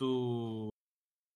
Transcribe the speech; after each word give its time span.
tu 0.00 0.68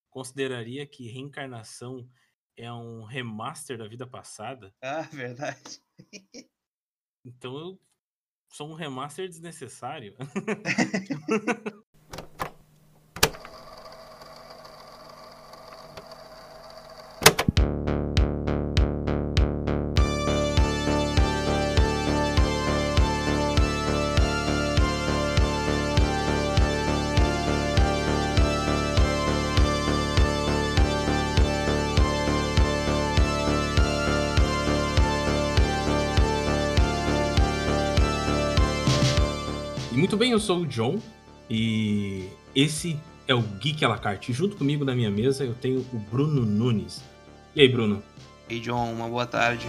consideraria 0.09 0.87
que 0.87 1.07
reencarnação 1.07 2.09
é 2.57 2.73
um 2.73 3.05
remaster 3.05 3.77
da 3.77 3.87
vida 3.87 4.07
passada? 4.07 4.75
Ah, 4.83 5.03
verdade. 5.13 5.83
Então 7.27 7.57
eu 7.59 7.81
sou 8.51 8.69
um 8.69 8.75
remaster 8.75 9.27
desnecessário. 9.27 10.15
muito 40.05 40.19
bem, 40.19 40.33
eu 40.33 40.39
sou 40.39 40.59
o 40.59 40.67
John 40.67 41.01
e 41.49 42.29
esse 42.55 43.01
é 43.27 43.35
o 43.35 43.41
Geek 43.41 43.83
à 43.87 43.89
la 43.89 43.97
carte. 43.97 44.35
Junto 44.35 44.55
comigo 44.55 44.85
na 44.85 44.95
minha 44.95 45.11
mesa 45.11 45.45
eu 45.45 45.55
tenho 45.55 45.81
o 45.95 45.99
Bruno 45.99 46.45
Nunes. 46.45 47.03
E 47.57 47.63
aí, 47.63 47.69
Bruno? 47.69 48.03
Ei, 48.47 48.61
John, 48.61 48.93
uma 48.93 49.09
boa 49.09 49.25
tarde. 49.25 49.67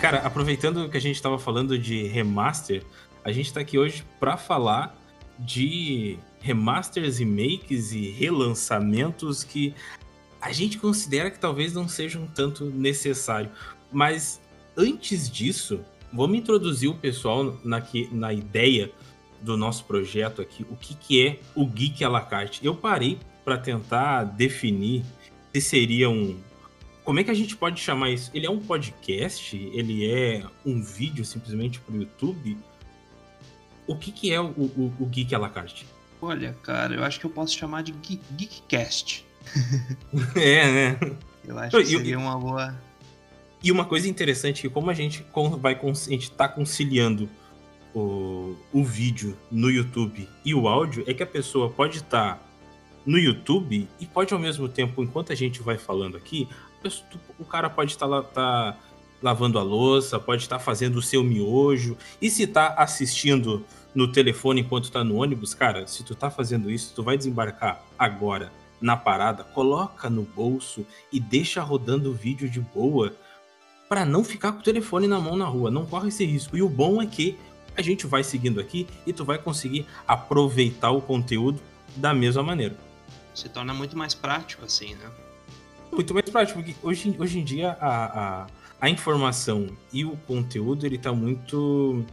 Cara, 0.00 0.20
aproveitando 0.20 0.88
que 0.88 0.96
a 0.96 1.00
gente 1.00 1.16
estava 1.16 1.38
falando 1.38 1.78
de 1.78 2.04
remaster, 2.04 2.82
a 3.22 3.30
gente 3.30 3.48
está 3.48 3.60
aqui 3.60 3.78
hoje 3.78 4.02
para 4.18 4.38
falar 4.38 4.98
de 5.38 6.18
remasters, 6.40 7.18
remakes 7.18 7.92
e 7.92 8.08
relançamentos 8.08 9.44
que 9.44 9.74
a 10.40 10.52
gente 10.52 10.78
considera 10.78 11.30
que 11.30 11.38
talvez 11.38 11.74
não 11.74 11.86
sejam 11.86 12.26
tanto 12.28 12.64
necessário. 12.64 13.50
Mas 13.92 14.40
antes 14.74 15.30
disso, 15.30 15.80
vamos 16.10 16.38
introduzir 16.38 16.88
o 16.88 16.94
pessoal 16.94 17.58
na, 17.62 17.82
na 18.10 18.32
ideia 18.32 18.90
do 19.40 19.56
nosso 19.56 19.84
projeto 19.84 20.42
aqui, 20.42 20.66
o 20.70 20.76
que, 20.76 20.94
que 20.94 21.26
é 21.26 21.40
o 21.54 21.66
Geek 21.66 22.04
à 22.04 22.08
la 22.08 22.20
carte. 22.20 22.64
Eu 22.64 22.74
parei 22.74 23.18
para 23.44 23.56
tentar 23.56 24.24
definir 24.24 25.04
se 25.52 25.60
seria 25.60 26.10
um. 26.10 26.38
Como 27.04 27.18
é 27.20 27.24
que 27.24 27.30
a 27.30 27.34
gente 27.34 27.56
pode 27.56 27.80
chamar 27.80 28.10
isso? 28.10 28.30
Ele 28.34 28.46
é 28.46 28.50
um 28.50 28.60
podcast? 28.60 29.56
Ele 29.56 30.06
é 30.06 30.44
um 30.64 30.82
vídeo 30.82 31.24
simplesmente 31.24 31.80
para 31.80 31.94
o 31.94 31.98
YouTube? 31.98 32.58
O 33.86 33.96
que, 33.96 34.12
que 34.12 34.30
é 34.30 34.40
o, 34.40 34.50
o, 34.50 34.94
o, 35.00 35.06
Geek 35.06 35.34
à 35.34 35.38
la 35.38 35.48
carte? 35.48 35.86
Olha, 36.20 36.54
cara, 36.62 36.94
eu 36.94 37.02
acho 37.02 37.18
que 37.18 37.24
eu 37.24 37.30
posso 37.30 37.56
chamar 37.56 37.82
de 37.82 37.92
Geek, 37.92 38.20
Geekcast. 38.36 39.24
é, 40.36 40.66
né? 40.70 41.00
Eu 41.46 41.58
acho 41.58 41.78
que 41.78 41.86
seria 41.86 42.18
uma 42.18 42.38
boa. 42.38 42.78
E 43.64 43.72
uma 43.72 43.86
coisa 43.86 44.06
interessante 44.06 44.58
é 44.58 44.62
que 44.62 44.68
como 44.68 44.90
a 44.90 44.94
gente 44.94 45.24
vai 45.58 45.74
a 45.74 46.10
gente 46.10 46.30
tá 46.30 46.46
conciliando 46.46 47.28
o, 47.94 48.54
o 48.72 48.84
vídeo 48.84 49.36
no 49.50 49.70
YouTube 49.70 50.28
e 50.44 50.54
o 50.54 50.68
áudio 50.68 51.04
é 51.06 51.14
que 51.14 51.22
a 51.22 51.26
pessoa 51.26 51.70
pode 51.70 51.98
estar 51.98 52.34
tá 52.34 52.42
no 53.06 53.18
YouTube 53.18 53.88
e 53.98 54.06
pode 54.06 54.34
ao 54.34 54.40
mesmo 54.40 54.68
tempo, 54.68 55.02
enquanto 55.02 55.32
a 55.32 55.34
gente 55.34 55.62
vai 55.62 55.78
falando 55.78 56.16
aqui, 56.16 56.48
pessoa, 56.82 57.08
o 57.38 57.44
cara 57.44 57.70
pode 57.70 57.92
estar 57.92 58.06
tá, 58.06 58.22
tá 58.22 58.76
lavando 59.22 59.58
a 59.58 59.62
louça, 59.62 60.18
pode 60.18 60.42
estar 60.42 60.58
tá 60.58 60.64
fazendo 60.64 60.96
o 60.96 61.02
seu 61.02 61.24
miojo, 61.24 61.96
e 62.20 62.30
se 62.30 62.46
tá 62.46 62.74
assistindo 62.76 63.64
no 63.94 64.12
telefone 64.12 64.60
enquanto 64.60 64.92
tá 64.92 65.02
no 65.02 65.16
ônibus, 65.16 65.54
cara, 65.54 65.86
se 65.86 66.04
tu 66.04 66.14
tá 66.14 66.30
fazendo 66.30 66.70
isso, 66.70 66.92
tu 66.94 67.02
vai 67.02 67.16
desembarcar 67.16 67.82
agora 67.98 68.52
na 68.80 68.96
parada, 68.96 69.42
coloca 69.42 70.08
no 70.08 70.22
bolso 70.22 70.86
e 71.12 71.18
deixa 71.18 71.62
rodando 71.62 72.10
o 72.10 72.14
vídeo 72.14 72.48
de 72.48 72.60
boa 72.60 73.12
para 73.88 74.04
não 74.04 74.22
ficar 74.22 74.52
com 74.52 74.60
o 74.60 74.62
telefone 74.62 75.08
na 75.08 75.18
mão 75.18 75.34
na 75.34 75.46
rua, 75.46 75.70
não 75.70 75.86
corre 75.86 76.08
esse 76.08 76.24
risco. 76.24 76.56
E 76.56 76.62
o 76.62 76.68
bom 76.68 77.00
é 77.00 77.06
que 77.06 77.38
a 77.78 77.82
gente 77.82 78.06
vai 78.08 78.24
seguindo 78.24 78.60
aqui 78.60 78.88
e 79.06 79.12
tu 79.12 79.24
vai 79.24 79.38
conseguir 79.38 79.86
aproveitar 80.06 80.90
o 80.90 81.00
conteúdo 81.00 81.62
da 81.94 82.12
mesma 82.12 82.42
maneira. 82.42 82.76
Se 83.32 83.48
torna 83.48 83.72
muito 83.72 83.96
mais 83.96 84.14
prático 84.14 84.64
assim, 84.64 84.96
né? 84.96 85.08
Muito 85.92 86.12
mais 86.12 86.28
prático, 86.28 86.60
porque 86.60 86.74
hoje, 86.82 87.14
hoje 87.16 87.38
em 87.38 87.44
dia 87.44 87.70
a, 87.80 88.42
a, 88.42 88.46
a 88.80 88.90
informação 88.90 89.68
e 89.92 90.04
o 90.04 90.16
conteúdo 90.26 90.84
ele 90.84 90.98
tá 90.98 91.12
muito 91.12 92.04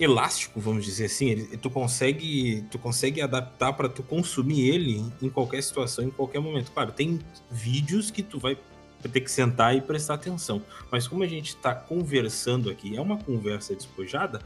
elástico, 0.00 0.58
vamos 0.60 0.84
dizer 0.84 1.04
assim, 1.04 1.28
ele, 1.30 1.56
tu 1.58 1.70
consegue 1.70 2.64
tu 2.70 2.78
consegue 2.78 3.20
adaptar 3.20 3.72
para 3.74 3.88
tu 3.88 4.02
consumir 4.02 4.68
ele 4.68 5.04
em 5.22 5.28
qualquer 5.28 5.62
situação, 5.62 6.04
em 6.04 6.10
qualquer 6.10 6.40
momento. 6.40 6.72
Claro, 6.72 6.90
tem 6.90 7.20
vídeos 7.50 8.10
que 8.10 8.22
tu 8.22 8.38
vai 8.38 8.58
vai 9.02 9.10
ter 9.10 9.20
que 9.20 9.30
sentar 9.30 9.76
e 9.76 9.80
prestar 9.80 10.14
atenção. 10.14 10.62
Mas 10.90 11.06
como 11.06 11.22
a 11.22 11.26
gente 11.26 11.48
está 11.48 11.74
conversando 11.74 12.70
aqui, 12.70 12.96
é 12.96 13.00
uma 13.00 13.18
conversa 13.18 13.74
despojada, 13.74 14.40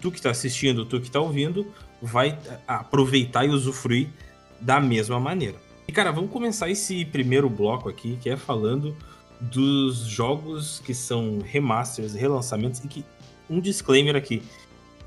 tu 0.00 0.10
que 0.10 0.18
está 0.18 0.30
assistindo, 0.30 0.84
tu 0.84 1.00
que 1.00 1.06
está 1.06 1.20
ouvindo, 1.20 1.66
vai 2.00 2.38
aproveitar 2.66 3.44
e 3.44 3.50
usufruir 3.50 4.08
da 4.60 4.80
mesma 4.80 5.20
maneira. 5.20 5.56
E 5.86 5.92
cara, 5.92 6.10
vamos 6.10 6.30
começar 6.30 6.68
esse 6.68 7.04
primeiro 7.04 7.48
bloco 7.48 7.88
aqui, 7.88 8.18
que 8.20 8.30
é 8.30 8.36
falando 8.36 8.96
dos 9.40 10.00
jogos 10.00 10.80
que 10.84 10.94
são 10.94 11.40
remasters, 11.40 12.14
relançamentos, 12.14 12.82
e 12.84 12.88
que 12.88 13.04
um 13.48 13.58
disclaimer 13.58 14.14
aqui, 14.14 14.42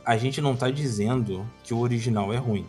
a 0.05 0.17
gente 0.17 0.41
não 0.41 0.53
está 0.53 0.69
dizendo 0.69 1.47
que 1.63 1.73
o 1.73 1.79
original 1.79 2.33
é 2.33 2.37
ruim, 2.37 2.65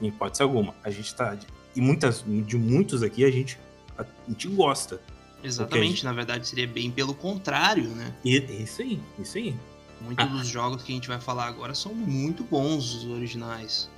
em 0.00 0.06
hipótese 0.06 0.42
alguma. 0.42 0.74
A 0.84 0.90
gente 0.90 1.06
está 1.06 1.36
e 1.74 1.80
muitas 1.80 2.24
de 2.26 2.56
muitos 2.56 3.02
aqui 3.02 3.24
a 3.24 3.30
gente 3.30 3.58
a 3.96 4.04
gente 4.28 4.48
gosta. 4.48 5.00
Exatamente, 5.42 5.88
gente... 5.88 6.04
na 6.04 6.12
verdade 6.12 6.46
seria 6.46 6.66
bem 6.66 6.90
pelo 6.90 7.14
contrário, 7.14 7.88
né? 7.90 8.14
Isso 8.24 8.82
aí, 8.82 9.00
isso 9.18 9.38
aí. 9.38 9.54
Muitos 10.00 10.24
ah. 10.24 10.28
dos 10.28 10.46
jogos 10.46 10.82
que 10.82 10.92
a 10.92 10.94
gente 10.94 11.08
vai 11.08 11.20
falar 11.20 11.46
agora 11.46 11.74
são 11.74 11.94
muito 11.94 12.44
bons, 12.44 12.94
os 12.94 13.04
originais. 13.06 13.90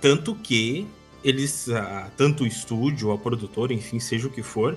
Tanto 0.00 0.34
que 0.34 0.86
eles, 1.22 1.68
ah, 1.68 2.10
tanto 2.16 2.44
o 2.44 2.46
estúdio, 2.46 3.12
a 3.12 3.18
produtora, 3.18 3.72
enfim, 3.72 4.00
seja 4.00 4.26
o 4.26 4.30
que 4.30 4.42
for, 4.42 4.76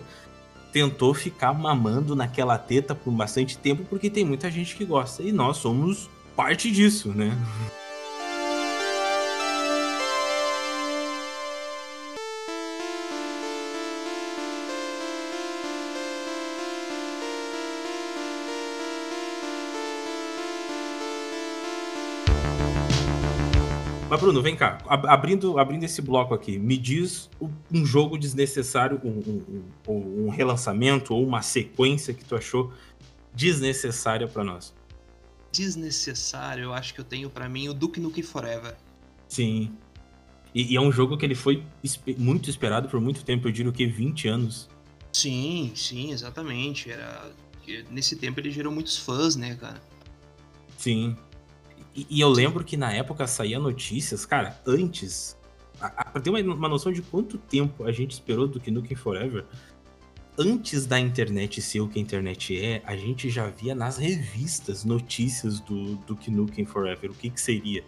tentou 0.72 1.14
ficar 1.14 1.54
mamando 1.54 2.16
naquela 2.16 2.58
teta 2.58 2.94
por 2.94 3.12
bastante 3.12 3.58
tempo, 3.58 3.86
porque 3.90 4.10
tem 4.10 4.26
muita 4.26 4.52
gente 4.52 4.76
que 4.76 4.86
gosta. 4.86 5.24
E 5.24 5.32
nós 5.32 5.58
somos 5.58 6.10
parte 6.36 6.70
disso, 6.70 7.10
né? 7.10 7.36
Mas, 24.16 24.22
Bruno, 24.22 24.42
vem 24.42 24.56
cá. 24.56 24.78
Abrindo, 24.88 25.60
abrindo 25.60 25.84
esse 25.84 26.02
bloco 26.02 26.34
aqui, 26.34 26.58
me 26.58 26.78
diz 26.78 27.30
um 27.70 27.86
jogo 27.86 28.18
desnecessário, 28.18 29.02
um, 29.04 29.62
um, 29.90 30.26
um 30.26 30.30
relançamento 30.30 31.14
ou 31.14 31.22
uma 31.22 31.42
sequência 31.42 32.14
que 32.14 32.24
tu 32.24 32.34
achou 32.34 32.72
desnecessária 33.34 34.26
para 34.26 34.42
nós. 34.42 34.74
Desnecessário, 35.52 36.64
eu 36.64 36.74
acho 36.74 36.94
que 36.94 37.02
eu 37.02 37.04
tenho 37.04 37.30
para 37.30 37.50
mim 37.50 37.68
o 37.68 37.74
Duke 37.74 38.00
Nukem 38.00 38.24
Forever. 38.24 38.78
Sim. 39.28 39.74
E, 40.54 40.72
e, 40.72 40.78
é 40.78 40.80
um 40.80 40.94
jogo 40.94 41.18
que 41.18 41.26
ele 41.26 41.36
foi 41.36 41.62
muito 42.18 42.50
esperado 42.50 42.88
por 42.88 43.02
muito 43.02 43.26
tempo, 43.26 43.50
eu 43.50 43.52
diria 43.52 43.70
que 43.74 43.86
20 43.86 44.30
anos. 44.30 44.70
Sim, 45.12 45.74
sim, 45.76 46.14
exatamente. 46.14 46.90
Era 46.90 47.34
nesse 47.92 48.16
tempo 48.16 48.40
ele 48.40 48.50
gerou 48.50 48.72
muitos 48.72 48.98
fãs, 48.98 49.36
né, 49.36 49.56
cara? 49.56 49.84
Sim. 50.78 51.18
E, 51.96 52.06
e 52.10 52.20
eu 52.20 52.30
lembro 52.30 52.64
que 52.64 52.76
na 52.76 52.92
época 52.92 53.26
saía 53.26 53.58
notícias, 53.58 54.26
cara, 54.26 54.60
antes. 54.66 55.38
Pra 55.80 56.22
ter 56.22 56.30
uma, 56.30 56.40
uma 56.40 56.70
noção 56.70 56.92
de 56.92 57.02
quanto 57.02 57.38
tempo 57.38 57.84
a 57.84 57.92
gente 57.92 58.12
esperou 58.12 58.48
do 58.48 58.62
Nukem 58.72 58.96
Forever, 58.96 59.46
antes 60.38 60.86
da 60.86 61.00
internet 61.00 61.62
ser 61.62 61.82
o 61.82 61.88
que 61.88 62.00
a 62.00 62.02
internet 62.02 62.58
é, 62.58 62.82
a 62.86 62.96
gente 62.96 63.30
já 63.30 63.48
via 63.48 63.76
nas 63.76 63.98
revistas 63.98 64.84
notícias 64.84 65.60
do, 65.60 65.96
do 65.96 66.18
Nukem 66.30 66.66
Forever, 66.66 67.12
o 67.12 67.14
que, 67.14 67.30
que 67.30 67.40
seria. 67.40 67.84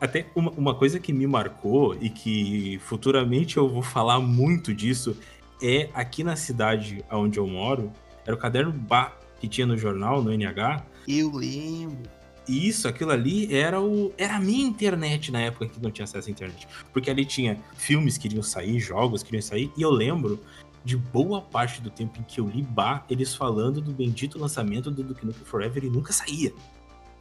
Até 0.00 0.26
uma, 0.34 0.50
uma 0.52 0.74
coisa 0.74 0.98
que 0.98 1.12
me 1.12 1.26
marcou 1.26 1.96
e 2.00 2.10
que 2.10 2.78
futuramente 2.80 3.56
eu 3.56 3.68
vou 3.68 3.82
falar 3.82 4.18
muito 4.18 4.74
disso 4.74 5.16
é 5.62 5.88
aqui 5.94 6.24
na 6.24 6.34
cidade 6.34 7.04
onde 7.10 7.38
eu 7.38 7.46
moro, 7.46 7.92
era 8.26 8.34
o 8.34 8.38
caderno 8.38 8.72
Bá 8.72 9.16
que 9.40 9.48
tinha 9.48 9.66
no 9.66 9.76
jornal, 9.76 10.22
no 10.22 10.32
NH. 10.32 10.84
Eu 11.06 11.30
lembro 11.32 12.08
isso, 12.48 12.88
aquilo 12.88 13.10
ali 13.10 13.52
era 13.54 13.80
o 13.80 14.12
era 14.18 14.36
a 14.36 14.40
minha 14.40 14.66
internet 14.66 15.30
na 15.30 15.40
época 15.40 15.68
que 15.68 15.80
não 15.80 15.90
tinha 15.90 16.04
acesso 16.04 16.28
à 16.28 16.30
internet. 16.30 16.66
Porque 16.92 17.10
ali 17.10 17.24
tinha 17.24 17.58
filmes 17.76 18.18
que 18.18 18.28
iriam 18.28 18.42
sair, 18.42 18.78
jogos 18.78 19.22
que 19.22 19.30
iriam 19.30 19.42
sair, 19.42 19.70
e 19.76 19.82
eu 19.82 19.90
lembro 19.90 20.40
de 20.84 20.96
boa 20.96 21.40
parte 21.40 21.80
do 21.80 21.90
tempo 21.90 22.18
em 22.18 22.22
que 22.24 22.40
eu 22.40 22.48
li 22.48 22.62
Bar, 22.62 23.06
eles 23.08 23.34
falando 23.34 23.80
do 23.80 23.92
bendito 23.92 24.38
lançamento 24.38 24.90
do 24.90 25.02
Duke 25.02 25.24
Nukem 25.24 25.44
Forever 25.44 25.84
e 25.84 25.90
nunca 25.90 26.12
saía. 26.12 26.52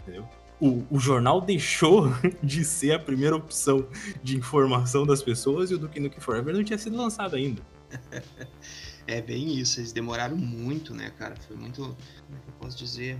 Entendeu? 0.02 0.28
o, 0.62 0.86
o 0.92 1.00
jornal 1.00 1.42
deixou 1.42 2.08
de 2.42 2.64
ser 2.64 2.94
a 2.94 3.00
primeira 3.00 3.36
opção 3.36 3.88
de 4.24 4.38
informação 4.38 5.06
das 5.06 5.24
pessoas 5.24 5.72
e 5.72 5.74
o 5.74 5.80
Duke 5.80 6.00
Nukem 6.00 6.20
Forever 6.20 6.54
não 6.54 6.64
tinha 6.64 6.78
sido 6.78 6.96
lançado 6.96 7.36
ainda. 7.36 7.62
É 9.08 9.20
bem 9.20 9.58
isso, 9.58 9.80
eles 9.80 9.92
demoraram 9.92 10.38
muito, 10.38 10.94
né, 10.94 11.12
cara? 11.18 11.36
Foi 11.48 11.58
muito. 11.58 11.82
Como 11.82 12.38
é 12.38 12.40
que 12.40 12.48
eu 12.48 12.54
posso 12.60 12.78
dizer? 12.78 13.20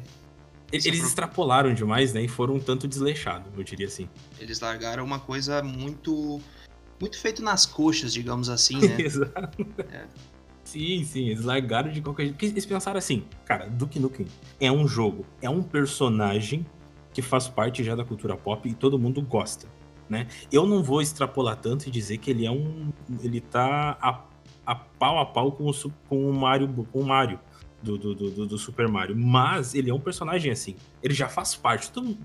Eles, 0.72 1.04
extrapolaram 1.04 1.74
demais, 1.74 2.14
né? 2.14 2.24
E 2.24 2.28
foram 2.28 2.56
um 2.56 2.60
tanto 2.60 2.88
desleixados, 2.88 3.52
eu 3.56 3.64
diria 3.64 3.88
assim. 3.88 4.08
Eles 4.40 4.60
largaram 4.60 5.04
uma 5.04 5.20
coisa 5.20 5.62
muito. 5.62 6.40
Muito 7.00 7.20
feito 7.20 7.42
nas 7.42 7.66
coxas, 7.66 8.14
digamos 8.14 8.48
assim, 8.48 8.80
né? 8.80 8.96
Exato. 9.02 9.66
É. 9.92 10.06
Sim, 10.64 11.04
sim, 11.04 11.30
eles 11.30 11.44
largaram 11.44 11.92
de 11.92 12.02
qualquer 12.02 12.24
jeito. 12.24 12.36
Porque 12.36 12.46
eles 12.46 12.66
pensaram 12.66 12.98
assim, 12.98 13.26
cara, 13.44 13.68
Duke 13.68 14.00
Nukem 14.00 14.28
é 14.60 14.72
um 14.72 14.88
jogo, 14.88 15.26
é 15.42 15.50
um 15.50 15.64
personagem 15.64 16.66
que 17.14 17.22
faz 17.22 17.48
parte 17.48 17.84
já 17.84 17.96
da 17.96 18.06
cultura 18.06 18.38
pop 18.38 18.70
e 18.70 18.74
todo 18.74 18.98
mundo 18.98 19.22
gosta, 19.22 19.68
né? 20.08 20.28
Eu 20.52 20.66
não 20.66 20.82
vou 20.82 21.02
extrapolar 21.02 21.58
tanto 21.58 21.88
e 21.88 21.92
dizer 21.92 22.20
que 22.20 22.32
ele 22.32 22.46
é 22.46 22.52
um... 22.52 22.94
ele 23.22 23.42
tá 23.42 23.98
a, 24.00 24.24
a 24.66 24.76
pau 24.76 25.20
a 25.20 25.26
pau 25.26 25.52
com 25.52 25.70
o, 25.70 25.74
com 26.08 26.30
o 26.30 26.34
Mario, 26.34 26.70
com 26.92 27.00
o 27.00 27.06
Mario 27.06 27.40
do, 27.82 27.98
do, 27.98 28.14
do, 28.14 28.46
do 28.46 28.58
Super 28.58 28.88
Mario, 28.88 29.16
mas 29.16 29.74
ele 29.74 29.90
é 29.90 29.94
um 29.94 30.00
personagem 30.00 30.52
assim, 30.52 30.76
ele 31.02 31.14
já 31.14 31.28
faz 31.28 31.56
parte, 31.56 31.92
todo 31.92 32.18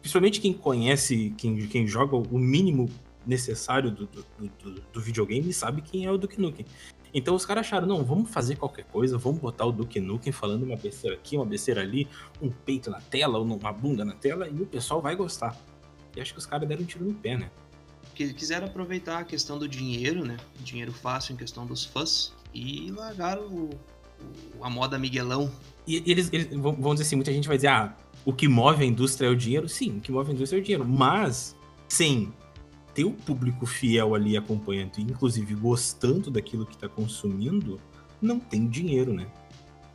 principalmente 0.00 0.40
quem 0.40 0.52
conhece, 0.52 1.34
quem, 1.36 1.66
quem 1.66 1.86
joga 1.86 2.14
o 2.16 2.38
mínimo 2.38 2.88
necessário 3.26 3.90
do, 3.90 4.06
do, 4.06 4.80
do, 4.92 5.00
videogame 5.00 5.52
sabe 5.52 5.82
quem 5.82 6.06
é 6.06 6.12
o 6.12 6.16
Duke 6.16 6.40
Nukem. 6.40 6.64
Então 7.12 7.34
os 7.34 7.44
caras 7.44 7.66
acharam, 7.66 7.88
não, 7.88 8.04
vamos 8.04 8.30
fazer 8.30 8.54
qualquer 8.54 8.84
coisa, 8.84 9.18
vamos 9.18 9.40
botar 9.40 9.64
o 9.64 9.72
Duke 9.72 9.98
Nukem 9.98 10.32
falando 10.32 10.62
uma 10.62 10.76
besteira 10.76 11.16
aqui, 11.16 11.36
uma 11.36 11.44
besteira 11.44 11.80
ali, 11.80 12.06
um 12.40 12.50
peito 12.50 12.88
na 12.88 13.00
tela, 13.00 13.40
uma 13.40 13.72
bunda 13.72 14.04
na 14.04 14.14
tela, 14.14 14.48
e 14.48 14.62
o 14.62 14.66
pessoal 14.66 15.02
vai 15.02 15.16
gostar. 15.16 15.56
E 16.14 16.20
acho 16.20 16.32
que 16.32 16.38
os 16.38 16.46
caras 16.46 16.68
deram 16.68 16.82
um 16.82 16.86
tiro 16.86 17.04
no 17.04 17.14
pé, 17.14 17.36
né? 17.36 17.50
Quiseram 18.14 18.68
aproveitar 18.68 19.18
a 19.18 19.24
questão 19.24 19.58
do 19.58 19.68
dinheiro, 19.68 20.24
né? 20.24 20.36
Dinheiro 20.60 20.92
fácil 20.92 21.34
em 21.34 21.36
questão 21.36 21.66
dos 21.66 21.84
fãs, 21.84 22.32
e 22.54 22.90
largaram 22.92 23.42
o, 23.42 23.70
a 24.60 24.70
moda 24.70 24.98
Miguelão. 24.98 25.50
E 25.86 26.02
eles, 26.06 26.28
eles, 26.32 26.48
vamos 26.50 26.94
dizer 26.94 27.04
assim, 27.04 27.16
muita 27.16 27.32
gente 27.32 27.46
vai 27.46 27.56
dizer, 27.56 27.68
ah, 27.68 27.96
o 28.24 28.32
que 28.32 28.48
move 28.48 28.82
a 28.82 28.86
indústria 28.86 29.28
é 29.28 29.30
o 29.30 29.36
dinheiro. 29.36 29.68
Sim, 29.68 29.98
o 29.98 30.00
que 30.00 30.10
move 30.10 30.30
a 30.30 30.34
indústria 30.34 30.58
é 30.58 30.60
o 30.60 30.64
dinheiro. 30.64 30.84
Mas, 30.84 31.56
sem 31.88 32.32
ter 32.92 33.04
o 33.04 33.12
público 33.12 33.66
fiel 33.66 34.14
ali 34.14 34.36
acompanhando, 34.36 34.98
inclusive 34.98 35.54
gostando 35.54 36.30
daquilo 36.30 36.64
que 36.64 36.74
está 36.74 36.88
consumindo, 36.88 37.80
não 38.20 38.40
tem 38.40 38.66
dinheiro, 38.66 39.12
né? 39.12 39.26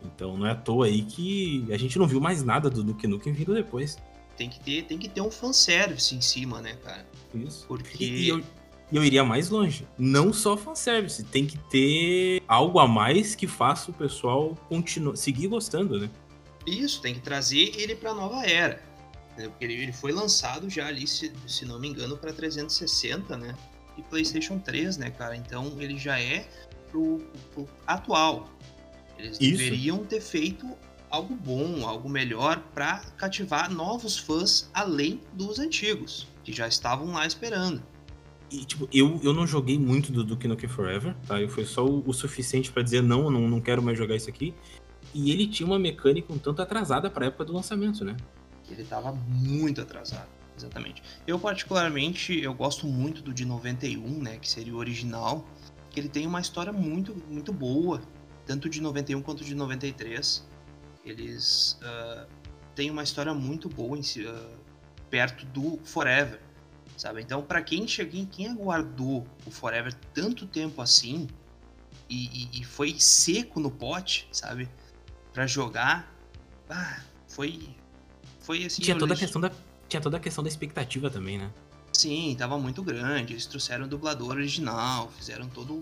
Então 0.04 0.38
não 0.38 0.46
é 0.46 0.52
à 0.52 0.56
toa 0.56 0.86
aí 0.86 1.02
que 1.02 1.66
a 1.72 1.78
gente 1.78 1.98
não 1.98 2.08
viu 2.08 2.22
mais 2.22 2.44
nada 2.44 2.70
do 2.70 2.84
Duke 2.84 3.08
Nukem 3.08 3.34
vindo 3.34 3.54
depois. 3.54 3.98
Tem 4.38 4.50
que 4.50 4.60
ter, 4.60 4.84
tem 4.84 4.98
que 4.98 5.10
ter 5.10 5.22
um 5.22 5.30
fanservice 5.30 6.16
em 6.16 6.22
cima, 6.22 6.62
né, 6.62 6.76
cara? 6.84 7.06
Isso. 7.34 7.66
Porque... 7.68 8.04
E, 8.04 8.24
e 8.24 8.30
eu, 8.30 8.44
eu 8.92 9.04
iria 9.04 9.24
mais 9.24 9.50
longe. 9.50 9.88
Não 9.98 10.34
só 10.34 10.58
fanservice, 10.58 11.24
tem 11.24 11.46
que 11.46 11.58
ter 11.58 12.42
algo 12.48 12.80
a 12.80 12.88
mais 12.88 13.36
que 13.36 13.48
faça 13.48 13.92
o 13.92 13.94
pessoal 13.94 14.58
continuar, 14.68 15.16
seguir 15.16 15.48
gostando, 15.48 16.00
né? 16.00 16.10
Isso, 16.66 17.02
tem 17.02 17.14
que 17.14 17.22
trazer 17.22 17.74
ele 17.76 17.96
pra 17.96 18.14
nova 18.14 18.46
era. 18.46 18.84
Né? 19.38 19.48
Porque 19.48 19.66
ele 19.66 19.92
foi 19.94 20.12
lançado 20.12 20.70
já 20.70 20.88
ali, 20.88 21.08
se, 21.08 21.32
se 21.48 21.66
não 21.66 21.80
me 21.80 21.88
engano, 21.88 22.18
para 22.18 22.34
360, 22.34 23.38
né? 23.38 23.56
E 23.98 24.02
PlayStation 24.04 24.60
3, 24.60 24.98
né, 24.98 25.10
cara? 25.10 25.36
Então 25.36 25.76
ele 25.80 25.98
já 25.98 26.20
é 26.20 26.48
pro, 26.90 27.20
pro 27.54 27.68
atual. 27.88 28.50
Eles 29.18 29.38
Isso. 29.40 29.58
deveriam 29.58 30.04
ter 30.06 30.22
feito 30.22 30.68
algo 31.10 31.36
bom, 31.36 31.86
algo 31.86 32.10
melhor 32.10 32.62
para 32.74 33.00
cativar 33.18 33.70
novos 33.70 34.18
fãs 34.18 34.70
além 34.74 35.22
dos 35.34 35.60
antigos, 35.60 36.28
que 36.44 36.54
já 36.54 36.68
estavam 36.68 37.12
lá 37.12 37.26
esperando. 37.26 37.84
E, 38.52 38.66
tipo, 38.66 38.88
eu, 38.92 39.18
eu 39.24 39.34
não 39.34 39.48
joguei 39.48 39.80
muito 39.80 40.12
do 40.12 40.26
Duke 40.26 40.46
Nukem 40.46 40.68
Forever, 40.68 41.16
tá? 41.26 41.40
Eu 41.40 41.48
foi 41.48 41.64
só 41.64 41.86
o, 41.86 42.04
o 42.06 42.14
suficiente 42.14 42.70
para 42.70 42.84
dizer 42.84 43.02
não, 43.02 43.32
não, 43.32 43.48
não 43.48 43.62
quero 43.62 43.82
mais 43.82 43.98
jogar 43.98 44.18
isso 44.18 44.30
aqui. 44.30 44.54
E 45.14 45.32
ele 45.32 45.48
tinha 45.48 45.66
uma 45.66 45.80
mecânica 45.80 46.32
um 46.34 46.38
tanto 46.38 46.62
atrasada 46.62 47.10
para 47.10 47.28
época 47.28 47.46
do 47.46 47.54
lançamento, 47.54 48.04
né? 48.04 48.18
Ele 48.70 48.82
estava 48.82 49.14
muito 49.14 49.80
atrasado, 49.82 50.28
exatamente. 50.58 51.02
Eu 51.26 51.40
particularmente, 51.40 52.38
eu 52.42 52.54
gosto 52.54 52.86
muito 52.88 53.22
do 53.22 53.34
de 53.34 53.46
91, 53.46 54.22
né, 54.22 54.38
que 54.38 54.50
seria 54.50 54.74
o 54.74 54.78
original, 54.78 55.46
que 55.90 56.00
ele 56.00 56.10
tem 56.10 56.28
uma 56.28 56.40
história 56.40 56.72
muito, 56.72 57.16
muito 57.30 57.52
boa, 57.52 58.02
tanto 58.46 58.70
de 58.70 58.82
91 58.82 59.22
quanto 59.22 59.44
de 59.44 59.56
93. 59.56 60.46
Eles 61.06 61.80
uh, 61.82 62.28
têm 62.76 62.90
uma 62.90 63.04
história 63.04 63.34
muito 63.34 63.68
boa 63.68 63.98
em, 63.98 64.02
uh, 64.02 64.60
perto 65.10 65.46
do 65.48 65.80
Forever, 65.84 66.40
sabe? 67.02 67.20
Então, 67.20 67.42
para 67.42 67.64
quem 67.64 67.88
chegou, 67.88 68.28
quem 68.28 68.48
aguardou 68.48 69.26
o 69.44 69.50
Forever 69.50 69.92
tanto 70.14 70.46
tempo 70.46 70.84
assim 70.84 71.28
e, 72.08 72.28
e, 72.54 72.62
e 72.62 72.64
foi 72.64 73.00
seco 73.00 73.60
no 73.60 73.72
pote, 73.72 74.28
sabe? 74.32 74.70
Para 75.34 75.48
jogar, 75.48 76.14
ah, 76.70 77.02
foi 77.28 77.76
foi 78.40 78.66
assim. 78.66 78.84
Tinha 78.84 79.00
toda, 79.00 79.16
a 79.16 79.18
questão 79.18 79.42
da, 79.42 79.52
tinha 79.90 80.00
toda 80.00 80.18
a 80.18 80.20
questão 80.20 80.44
da 80.44 80.50
expectativa 80.50 81.10
também, 81.10 81.40
né? 81.40 81.52
Sim, 81.92 82.36
tava 82.38 82.60
muito 82.60 82.84
grande. 82.84 83.34
Eles 83.34 83.48
trouxeram 83.48 83.86
o 83.86 83.88
dublador 83.88 84.30
original, 84.30 85.10
fizeram 85.18 85.50
todo. 85.50 85.82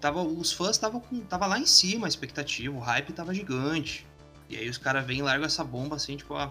Tava, 0.00 0.22
os 0.22 0.50
fãs 0.50 0.70
estavam 0.70 1.02
tava 1.28 1.46
lá 1.46 1.58
em 1.58 1.66
cima 1.66 2.06
a 2.06 2.08
expectativa, 2.08 2.74
o 2.74 2.80
hype 2.80 3.12
tava 3.12 3.34
gigante. 3.34 4.06
E 4.48 4.56
aí 4.56 4.68
os 4.68 4.78
caras 4.78 5.04
vêm 5.04 5.18
e 5.18 5.22
largam 5.22 5.44
essa 5.44 5.62
bomba 5.62 5.96
assim, 5.96 6.16
tipo, 6.16 6.34
ah, 6.34 6.50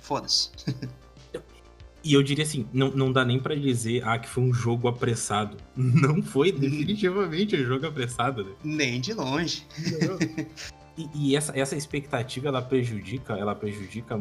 foda-se. 0.00 0.50
E 2.04 2.14
eu 2.14 2.22
diria 2.22 2.44
assim, 2.44 2.66
não, 2.72 2.90
não 2.90 3.12
dá 3.12 3.24
nem 3.24 3.38
para 3.38 3.54
dizer 3.54 4.02
ah, 4.04 4.18
que 4.18 4.28
foi 4.28 4.42
um 4.42 4.52
jogo 4.52 4.88
apressado. 4.88 5.56
Não 5.76 6.22
foi 6.22 6.50
definitivamente 6.50 7.54
um 7.56 7.64
jogo 7.64 7.86
apressado, 7.86 8.44
né? 8.44 8.50
Nem 8.64 9.00
de 9.00 9.12
longe. 9.14 9.64
E, 10.96 11.08
e, 11.14 11.36
essa, 11.36 11.58
essa 11.58 11.74
expectativa, 11.74 12.48
ela 12.48 12.60
prejudica, 12.60 13.34
ela 13.34 13.54
prejudica. 13.54 14.18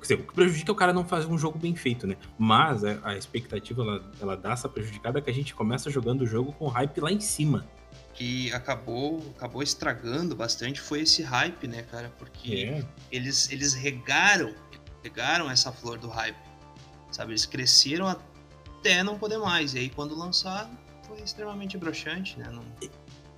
Dizer, 0.00 0.14
o 0.14 0.26
que 0.26 0.34
prejudica 0.34 0.70
é 0.70 0.72
o 0.72 0.76
cara 0.76 0.92
não 0.92 1.04
fazer 1.04 1.26
um 1.26 1.38
jogo 1.38 1.58
bem 1.58 1.74
feito, 1.74 2.06
né? 2.06 2.16
Mas 2.38 2.84
a, 2.84 3.00
a 3.02 3.16
expectativa, 3.16 3.82
ela, 3.82 4.12
ela 4.20 4.36
dá 4.36 4.52
essa 4.52 4.68
prejudicada 4.68 5.20
que 5.20 5.30
a 5.30 5.32
gente 5.32 5.54
começa 5.54 5.90
jogando 5.90 6.22
o 6.22 6.26
jogo 6.26 6.52
com 6.52 6.66
hype 6.68 7.00
lá 7.00 7.10
em 7.10 7.20
cima. 7.20 7.66
Que 8.12 8.52
acabou, 8.52 9.32
acabou 9.34 9.62
estragando 9.62 10.36
bastante 10.36 10.78
foi 10.78 11.00
esse 11.00 11.22
hype, 11.22 11.66
né, 11.66 11.82
cara? 11.84 12.12
Porque 12.18 12.54
é. 12.54 12.84
eles, 13.10 13.50
eles 13.50 13.72
regaram, 13.72 14.54
regaram 15.02 15.50
essa 15.50 15.72
flor 15.72 15.98
do 15.98 16.08
hype. 16.08 16.49
Sabe? 17.20 17.32
Eles 17.32 17.44
cresceram 17.44 18.06
até 18.06 19.02
não 19.02 19.18
poder 19.18 19.36
mais. 19.36 19.74
E 19.74 19.80
aí 19.80 19.90
quando 19.90 20.16
lançaram, 20.16 20.70
foi 21.06 21.20
extremamente 21.20 21.76
broxante, 21.76 22.38
né? 22.38 22.48
Não... 22.50 22.62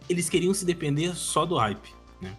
Eles 0.09 0.31
queriam 0.31 0.55
se 0.55 0.65
depender 0.65 1.13
só 1.17 1.45
do 1.45 1.57
hype, 1.57 1.93
né? 2.21 2.33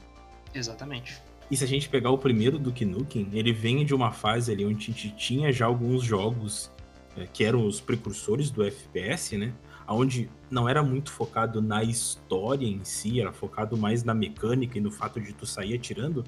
Exatamente. 0.55 1.21
E 1.51 1.57
se 1.57 1.65
a 1.65 1.67
gente 1.67 1.89
pegar 1.89 2.12
o 2.12 2.17
primeiro 2.17 2.57
do 2.57 2.73
Nukem, 2.85 3.27
ele 3.33 3.51
vem 3.51 3.85
de 3.85 3.93
uma 3.93 4.09
fase 4.09 4.53
ali 4.53 4.65
onde 4.65 4.75
a 4.77 4.93
gente 4.93 5.12
tinha 5.17 5.51
já 5.51 5.65
alguns 5.65 6.01
jogos 6.01 6.71
é, 7.17 7.27
que 7.27 7.43
eram 7.43 7.67
os 7.67 7.81
precursores 7.81 8.50
do 8.50 8.63
FPS, 8.63 9.35
né? 9.35 9.53
Onde 9.85 10.29
não 10.50 10.69
era 10.69 10.81
muito 10.81 11.12
focado 11.12 11.62
na 11.62 11.83
história 11.83 12.65
em 12.65 12.85
si, 12.85 13.19
era 13.19 13.33
focado 13.33 13.75
mais 13.75 14.01
na 14.05 14.13
mecânica 14.13 14.77
e 14.77 14.81
no 14.81 14.89
fato 14.89 15.19
de 15.19 15.33
tu 15.33 15.45
sair 15.45 15.73
atirando. 15.73 16.23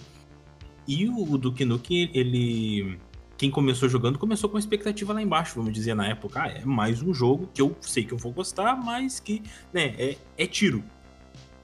E 0.86 1.08
o 1.08 1.38
Duke 1.38 1.64
Nukem, 1.64 2.12
ele. 2.14 3.00
Quem 3.38 3.52
começou 3.52 3.90
jogando 3.90 4.18
começou 4.18 4.50
com 4.50 4.58
expectativa 4.58 5.12
lá 5.14 5.22
embaixo, 5.22 5.56
vamos 5.56 5.74
dizer, 5.74 5.94
na 5.94 6.08
época. 6.08 6.44
Ah, 6.44 6.48
é 6.48 6.64
mais 6.64 7.02
um 7.02 7.14
jogo 7.14 7.50
que 7.54 7.62
eu 7.62 7.76
sei 7.82 8.06
que 8.06 8.14
eu 8.14 8.18
vou 8.18 8.32
gostar, 8.32 8.76
mas 8.76 9.20
que, 9.20 9.44
né, 9.74 9.94
é, 9.98 10.18
é 10.38 10.48
tiro. 10.48 10.84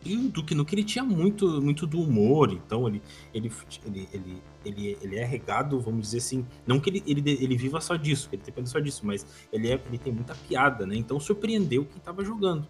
E 0.03 0.15
o 0.17 0.29
Duke 0.29 0.55
Nukem 0.55 0.79
ele 0.79 0.85
tinha 0.85 1.03
muito, 1.03 1.61
muito 1.61 1.85
do 1.85 2.01
humor, 2.01 2.51
então 2.51 2.87
ele, 2.87 3.01
ele, 3.33 3.51
ele, 3.85 4.09
ele, 4.11 4.41
ele, 4.65 4.97
ele 4.99 5.15
é 5.15 5.23
regado, 5.23 5.79
vamos 5.79 6.01
dizer 6.01 6.17
assim, 6.17 6.45
não 6.65 6.79
que 6.79 6.89
ele, 6.89 7.03
ele, 7.05 7.21
ele 7.31 7.55
viva 7.55 7.79
só 7.79 7.95
disso, 7.95 8.27
ele 8.31 8.41
depende 8.43 8.67
só 8.69 8.79
disso, 8.79 9.05
mas 9.05 9.25
ele, 9.53 9.71
é, 9.71 9.79
ele 9.85 9.99
tem 9.99 10.11
muita 10.11 10.33
piada, 10.33 10.87
né? 10.87 10.95
Então 10.95 11.19
surpreendeu 11.19 11.85
quem 11.85 12.01
tava 12.01 12.25
jogando. 12.25 12.67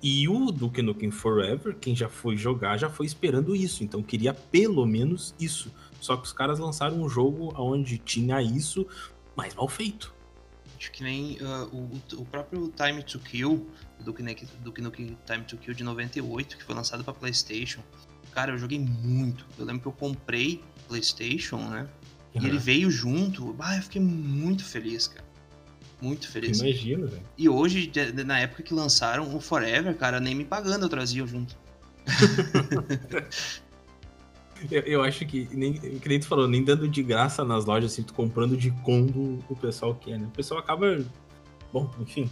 E 0.00 0.28
o 0.28 0.52
Duke 0.52 0.82
Nukem 0.82 1.10
Forever, 1.10 1.76
quem 1.80 1.96
já 1.96 2.08
foi 2.08 2.36
jogar, 2.36 2.76
já 2.76 2.88
foi 2.88 3.06
esperando 3.06 3.56
isso, 3.56 3.82
então 3.82 4.02
queria 4.02 4.32
pelo 4.32 4.86
menos 4.86 5.34
isso. 5.40 5.72
Só 6.06 6.16
que 6.16 6.22
os 6.22 6.32
caras 6.32 6.60
lançaram 6.60 7.02
um 7.02 7.08
jogo 7.08 7.52
onde 7.60 7.98
tinha 7.98 8.40
isso, 8.40 8.86
mas 9.34 9.56
mal 9.56 9.68
feito. 9.68 10.14
Acho 10.78 10.92
que 10.92 11.02
nem 11.02 11.36
uh, 11.40 11.64
o, 11.72 12.20
o 12.20 12.24
próprio 12.24 12.72
Time 12.76 13.02
to 13.02 13.18
Kill 13.18 13.68
do 13.98 14.12
Nukem, 14.12 14.36
do 14.62 14.82
Nukem 14.82 15.18
Time 15.26 15.44
to 15.44 15.56
Kill 15.56 15.74
de 15.74 15.82
98, 15.82 16.58
que 16.58 16.62
foi 16.62 16.76
lançado 16.76 17.02
para 17.02 17.12
PlayStation. 17.12 17.82
Cara, 18.30 18.52
eu 18.52 18.58
joguei 18.58 18.78
muito. 18.78 19.44
Eu 19.58 19.64
lembro 19.64 19.82
que 19.82 19.88
eu 19.88 19.92
comprei 19.92 20.62
PlayStation, 20.86 21.56
né? 21.56 21.88
Uhum. 22.36 22.42
E 22.42 22.46
ele 22.46 22.58
veio 22.58 22.88
junto. 22.88 23.56
Ah, 23.58 23.76
eu 23.76 23.82
fiquei 23.82 24.00
muito 24.00 24.64
feliz, 24.64 25.08
cara. 25.08 25.26
Muito 26.00 26.30
feliz. 26.30 26.60
Imagino, 26.60 27.08
velho. 27.08 27.22
E 27.36 27.48
hoje, 27.48 27.90
na 28.24 28.38
época 28.38 28.62
que 28.62 28.72
lançaram 28.72 29.34
o 29.34 29.40
Forever, 29.40 29.96
cara, 29.96 30.20
nem 30.20 30.36
me 30.36 30.44
pagando 30.44 30.84
eu 30.84 30.88
trazia 30.88 31.26
junto. 31.26 31.56
Eu, 34.70 34.82
eu, 34.82 35.02
acho 35.02 35.24
que, 35.26 35.48
nem, 35.52 35.74
que 35.74 36.08
nem 36.08 36.18
tu 36.18 36.26
falou, 36.26 36.48
nem 36.48 36.64
dando 36.64 36.88
de 36.88 37.02
graça 37.02 37.44
nas 37.44 37.64
lojas, 37.64 37.92
assim, 37.92 38.02
tu 38.02 38.14
comprando 38.14 38.56
de 38.56 38.70
combo 38.82 39.42
o 39.48 39.56
pessoal 39.56 39.94
quer, 39.94 40.18
né? 40.18 40.26
O 40.26 40.30
pessoal 40.30 40.60
acaba. 40.60 41.04
Bom, 41.72 41.90
enfim. 42.00 42.30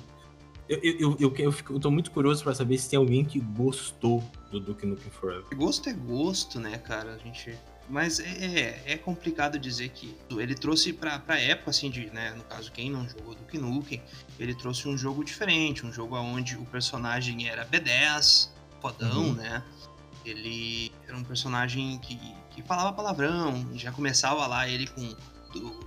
Eu, 0.69 0.79
eu, 0.83 1.17
eu, 1.21 1.35
eu, 1.37 1.53
fico, 1.53 1.75
eu 1.75 1.81
tô 1.81 1.91
muito 1.91 2.11
curioso 2.11 2.43
para 2.43 2.55
saber 2.55 2.79
se 2.79 2.89
tem 2.89 2.99
alguém 2.99 3.25
que 3.25 3.39
gostou 3.39 4.25
do 4.51 4.59
Duke 4.59 4.87
Nukem 4.87 5.11
Forever. 5.11 5.45
Gosto 5.55 5.89
é 5.91 5.93
gosto, 5.93 6.59
né, 6.59 6.79
cara? 6.79 7.15
A 7.15 7.19
gente. 7.19 7.55
Mas 7.87 8.19
é, 8.19 8.25
é, 8.25 8.83
é 8.93 8.97
complicado 8.97 9.59
dizer 9.59 9.91
que 9.91 10.17
ele 10.31 10.55
trouxe 10.55 10.91
pra, 10.95 11.19
pra 11.19 11.39
época, 11.39 11.69
assim, 11.69 11.91
de, 11.91 12.07
né, 12.07 12.33
no 12.35 12.43
caso, 12.45 12.73
quem 12.73 12.91
não 12.91 13.07
jogou 13.07 13.35
Duke 13.35 13.59
Nukem, 13.59 14.03
ele 14.39 14.55
trouxe 14.55 14.89
um 14.89 14.97
jogo 14.97 15.23
diferente, 15.23 15.85
um 15.85 15.93
jogo 15.93 16.17
onde 16.17 16.57
o 16.57 16.65
personagem 16.65 17.47
era 17.47 17.67
B10, 17.67 18.49
fodão, 18.81 19.25
uhum. 19.25 19.33
né? 19.35 19.63
Ele 20.25 20.93
era 21.07 21.17
um 21.17 21.25
personagem 21.25 21.99
que, 21.99 22.19
que 22.51 22.63
falava 22.63 22.93
palavrão, 22.93 23.69
já 23.75 23.93
começava 23.93 24.47
lá 24.47 24.69
ele 24.69 24.87
com 24.87 25.15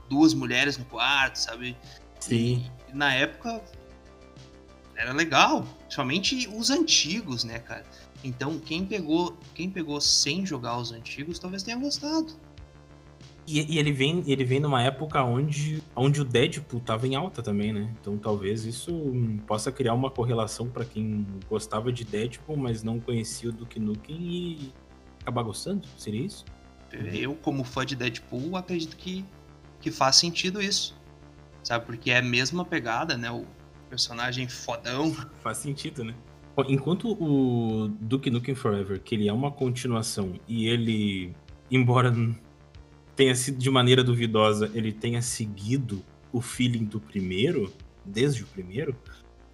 duas 0.10 0.34
mulheres 0.34 0.78
no 0.78 0.86
quarto, 0.86 1.36
sabe? 1.36 1.76
Sim. 2.20 2.70
E, 2.90 2.96
na 2.96 3.14
época 3.14 3.62
era 4.96 5.14
legal, 5.14 5.68
somente 5.90 6.48
os 6.48 6.70
antigos, 6.70 7.44
né, 7.44 7.60
cara? 7.60 7.86
Então 8.24 8.60
quem 8.60 8.86
pegou, 8.86 9.38
quem 9.54 9.70
pegou 9.70 10.02
sem 10.02 10.46
jogar 10.46 10.78
os 10.78 10.92
antigos, 10.92 11.38
talvez 11.40 11.64
tenha 11.64 11.78
gostado. 11.78 12.36
E, 13.48 13.76
e, 13.76 13.80
ele 13.80 13.94
vem, 13.94 14.22
ele 14.28 14.44
vem 14.44 14.60
numa 14.60 14.84
época 14.84 15.24
onde, 15.24 15.82
onde 15.96 16.20
o 16.20 16.26
Deadpool 16.26 16.82
tava 16.82 17.08
em 17.08 17.16
alta 17.16 17.42
também, 17.42 17.72
né? 17.72 17.90
Então 18.02 18.18
talvez 18.18 18.66
isso 18.66 18.92
possa 19.48 19.72
criar 19.72 19.94
uma 19.94 20.12
correlação 20.12 20.68
para 20.68 20.84
quem 20.84 21.26
gostava 21.50 21.90
de 21.92 22.04
Deadpool, 22.04 22.58
mas 22.58 22.84
não 22.84 23.00
conhecia 23.00 23.50
o 23.50 23.54
Duke 23.54 23.80
Nukem 23.80 24.18
e 24.20 24.74
acabar 25.22 25.44
gostando. 25.44 25.88
Seria 25.98 26.26
isso? 26.26 26.44
Eu, 27.14 27.36
como 27.36 27.64
fã 27.64 27.86
de 27.86 27.96
Deadpool, 27.96 28.58
acredito 28.58 28.98
que, 28.98 29.24
que 29.80 29.92
faz 29.92 30.18
sentido 30.18 30.62
isso. 30.62 30.98
Sabe? 31.64 31.86
Porque 31.86 32.12
é 32.12 32.18
a 32.18 32.22
mesma 32.22 32.66
pegada, 32.66 33.18
né? 33.18 33.32
O 33.32 33.46
personagem 33.90 34.48
fodão. 34.48 35.14
Faz 35.42 35.58
sentido, 35.58 36.04
né? 36.04 36.14
Enquanto 36.68 37.12
o 37.12 37.88
Duke 38.02 38.32
Nukem 38.32 38.56
Forever, 38.56 39.00
que 39.00 39.16
ele 39.16 39.28
é 39.28 39.34
uma 39.34 39.52
continuação 39.52 40.34
e 40.48 40.68
ele, 40.68 41.36
embora 41.70 42.12
tenha 43.18 43.34
sido 43.36 43.58
de 43.58 43.70
maneira 43.70 44.04
duvidosa, 44.04 44.72
ele 44.76 44.94
tenha 44.94 45.24
seguido 45.24 46.06
o 46.32 46.40
feeling 46.40 46.86
do 46.86 47.00
primeiro, 47.00 47.74
desde 48.06 48.44
o 48.44 48.46
primeiro, 48.46 48.96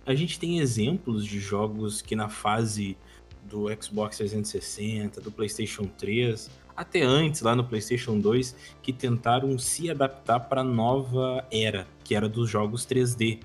a 0.05 0.13
gente 0.13 0.37
tem 0.37 0.59
exemplos 0.59 1.25
de 1.25 1.39
jogos 1.39 2.01
que 2.01 2.13
na 2.13 2.27
fase 2.27 2.97
do 3.45 3.67
Xbox 3.81 4.17
360, 4.17 5.21
do 5.21 5.31
PlayStation 5.31 5.85
3, 5.85 6.51
até 6.75 7.03
antes 7.03 7.41
lá 7.41 7.55
no 7.55 7.63
PlayStation 7.63 8.19
2, 8.19 8.53
que 8.81 8.91
tentaram 8.91 9.57
se 9.57 9.89
adaptar 9.89 10.41
para 10.41 10.59
a 10.59 10.63
nova 10.63 11.45
era, 11.49 11.87
que 12.03 12.15
era 12.15 12.27
dos 12.27 12.49
jogos 12.49 12.85
3D. 12.85 13.39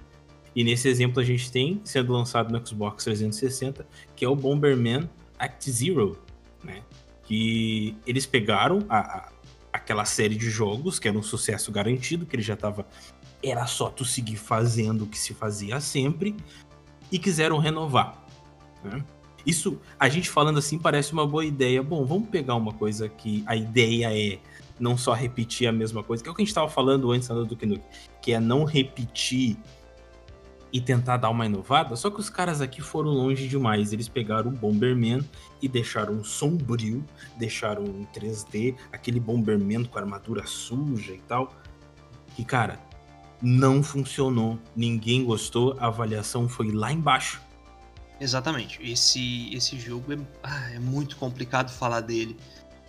E 0.55 0.65
nesse 0.65 0.89
exemplo 0.89 1.21
a 1.21 1.25
gente 1.25 1.53
tem 1.53 1.81
sendo 1.85 2.13
lançado 2.13 2.51
no 2.51 2.67
Xbox 2.67 3.05
360, 3.05 3.87
que 4.17 4.25
é 4.25 4.29
o 4.29 4.35
Bomberman 4.35 5.09
Act 5.39 5.71
Zero, 5.71 6.19
né? 6.65 6.83
Que 7.23 7.95
eles 8.05 8.27
pegaram 8.27 8.85
a, 8.89 8.99
a 8.99 9.38
aquela 9.73 10.05
série 10.05 10.35
de 10.35 10.51
jogos, 10.51 10.99
que 10.99 11.09
era 11.09 11.17
um 11.17 11.23
sucesso 11.23 11.71
garantido, 11.71 12.27
que 12.27 12.37
ele 12.37 12.43
já 12.43 12.55
estava. 12.55 12.87
Era 13.43 13.67
só 13.67 13.89
tu 13.89 14.05
seguir 14.05 14.37
fazendo 14.37 15.05
o 15.05 15.07
que 15.07 15.19
se 15.19 15.35
fazia 15.35 15.81
sempre, 15.81 16.35
e 17.11 17.19
quiseram 17.19 17.59
renovar. 17.59 18.25
Né? 18.83 19.05
Isso, 19.47 19.81
a 19.99 20.09
gente 20.09 20.29
falando 20.29 20.59
assim, 20.59 20.79
parece 20.79 21.13
uma 21.13 21.27
boa 21.27 21.45
ideia. 21.45 21.83
Bom, 21.83 22.05
vamos 22.05 22.29
pegar 22.29 22.55
uma 22.55 22.73
coisa 22.73 23.09
que 23.09 23.43
a 23.47 23.57
ideia 23.57 24.13
é 24.13 24.39
não 24.79 24.97
só 24.97 25.13
repetir 25.13 25.67
a 25.67 25.73
mesma 25.73 26.03
coisa, 26.03 26.23
que 26.23 26.29
é 26.29 26.33
o 26.33 26.35
que 26.35 26.43
a 26.43 26.45
gente 26.45 26.51
estava 26.51 26.69
falando 26.69 27.11
antes 27.11 27.29
do 27.29 27.45
Duke 27.45 27.81
que 28.23 28.33
é 28.33 28.41
não 28.41 28.65
repetir 28.65 29.57
e 30.73 30.81
tentar 30.81 31.17
dar 31.17 31.31
uma 31.31 31.47
inovada, 31.47 31.97
só 31.97 32.11
que 32.11 32.21
os 32.21 32.29
caras 32.29 32.61
aqui 32.61 32.81
foram 32.81 33.11
longe 33.11 33.49
demais. 33.49 33.93
Eles 33.93 34.09
pegaram 34.09 34.51
o 34.51 34.55
Bomberman 34.55 35.27
e 35.63 35.69
deixaram 35.69 36.23
sombrio, 36.23 37.05
deixaram 37.37 37.85
em 37.85 38.07
3D, 38.15 38.77
aquele 38.93 39.19
Bomberman 39.19 39.85
com 39.85 39.99
armadura 39.99 40.47
suja 40.47 41.13
e 41.13 41.21
tal. 41.21 41.55
E 42.39 42.45
cara, 42.45 42.79
não 43.41 43.83
funcionou, 43.83 44.59
ninguém 44.77 45.25
gostou, 45.25 45.77
a 45.79 45.87
avaliação 45.87 46.49
foi 46.49 46.71
lá 46.71 46.93
embaixo. 46.93 47.41
Exatamente. 48.21 48.81
Esse, 48.83 49.55
esse 49.55 49.79
jogo 49.79 50.13
é, 50.13 50.19
ah, 50.43 50.71
é 50.73 50.79
muito 50.79 51.17
complicado 51.17 51.71
falar 51.71 52.01
dele. 52.01 52.37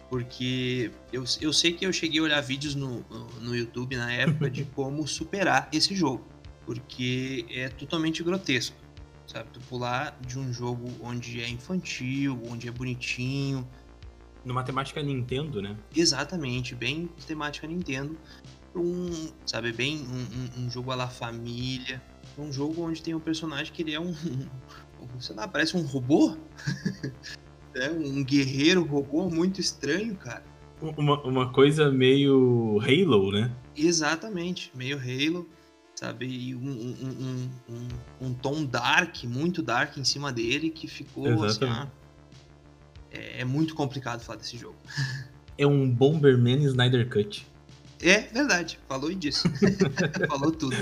Porque 0.10 0.92
eu, 1.14 1.24
eu 1.40 1.54
sei 1.54 1.72
que 1.72 1.86
eu 1.86 1.94
cheguei 1.94 2.20
a 2.20 2.24
olhar 2.24 2.42
vídeos 2.42 2.74
no, 2.74 3.06
no 3.40 3.56
YouTube 3.56 3.96
na 3.96 4.12
época 4.12 4.50
de 4.50 4.66
como 4.76 5.08
superar 5.08 5.70
esse 5.72 5.96
jogo 5.96 6.26
porque 6.70 7.48
é 7.50 7.68
totalmente 7.68 8.22
grotesco, 8.22 8.78
sabe? 9.26 9.50
Tu 9.52 9.60
pular 9.62 10.16
de 10.22 10.38
um 10.38 10.54
jogo 10.54 10.88
onde 11.02 11.42
é 11.42 11.50
infantil, 11.50 12.40
onde 12.48 12.68
é 12.68 12.72
bonitinho. 12.72 13.68
Numa 14.46 14.64
temática 14.64 15.02
Nintendo, 15.02 15.64
né? 15.64 15.76
Exatamente, 15.96 16.76
bem 16.76 17.10
temática 17.26 17.66
Nintendo. 17.66 18.16
Um, 18.76 19.32
sabe, 19.48 19.72
bem 19.72 19.98
um, 19.98 20.62
um, 20.62 20.66
um 20.66 20.70
jogo 20.70 20.92
à 20.92 20.96
la 20.96 21.08
família. 21.08 22.00
Um 22.38 22.54
jogo 22.54 22.84
onde 22.84 23.02
tem 23.02 23.16
um 23.16 23.20
personagem 23.20 23.74
que 23.74 23.82
ele 23.82 23.96
é 23.96 24.00
um. 24.00 24.14
sei 25.20 25.36
lá, 25.36 25.48
parece 25.48 25.76
um 25.76 25.82
robô. 25.82 26.38
é 27.74 27.90
um 27.90 28.24
guerreiro 28.24 28.84
robô 28.84 29.28
muito 29.28 29.60
estranho, 29.60 30.16
cara. 30.18 30.44
Uma, 30.80 31.20
uma 31.24 31.52
coisa 31.52 31.92
meio 31.92 32.80
Halo, 32.80 33.32
né? 33.32 33.52
Exatamente, 33.76 34.72
meio 34.76 35.00
Halo 35.00 35.50
sabe? 36.00 36.26
E 36.28 36.56
um, 36.56 36.62
um, 36.62 37.50
um, 37.70 38.28
um, 38.28 38.34
tom 38.34 38.64
dark, 38.64 39.26
muito 39.26 39.62
dark 39.62 39.98
em 39.98 40.06
cima 40.06 40.32
dele, 40.32 40.70
que 40.70 40.88
ficou 40.88 41.44
assim, 41.44 41.66
ah, 41.66 41.90
é, 43.12 43.42
é, 43.42 43.46
muito 43.46 43.76
complicado 43.76 44.22
falar 44.22 44.40
desse 44.40 44.58
jogo. 44.58 44.78
É 45.58 45.68
um 45.68 45.90
Bomberman 45.90 46.64
Snyder 46.64 47.10
Cut. 47.10 47.46
É 48.02 48.22
verdade, 48.22 48.80
falou 48.88 49.14
disso. 49.14 49.50
falou 50.30 50.54
tudo. 50.54 50.78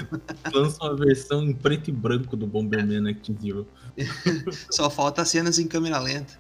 Lança 0.54 0.84
uma 0.84 0.96
versão 0.96 1.42
em 1.42 1.52
preto 1.52 1.90
e 1.90 1.94
branco 1.94 2.38
do 2.38 2.46
Bomberman 2.46 3.10
Act 3.10 3.36
Zero. 3.42 3.68
Só 4.70 4.88
falta 4.88 5.26
cenas 5.26 5.58
em 5.58 5.68
câmera 5.68 5.98
lenta. 5.98 6.40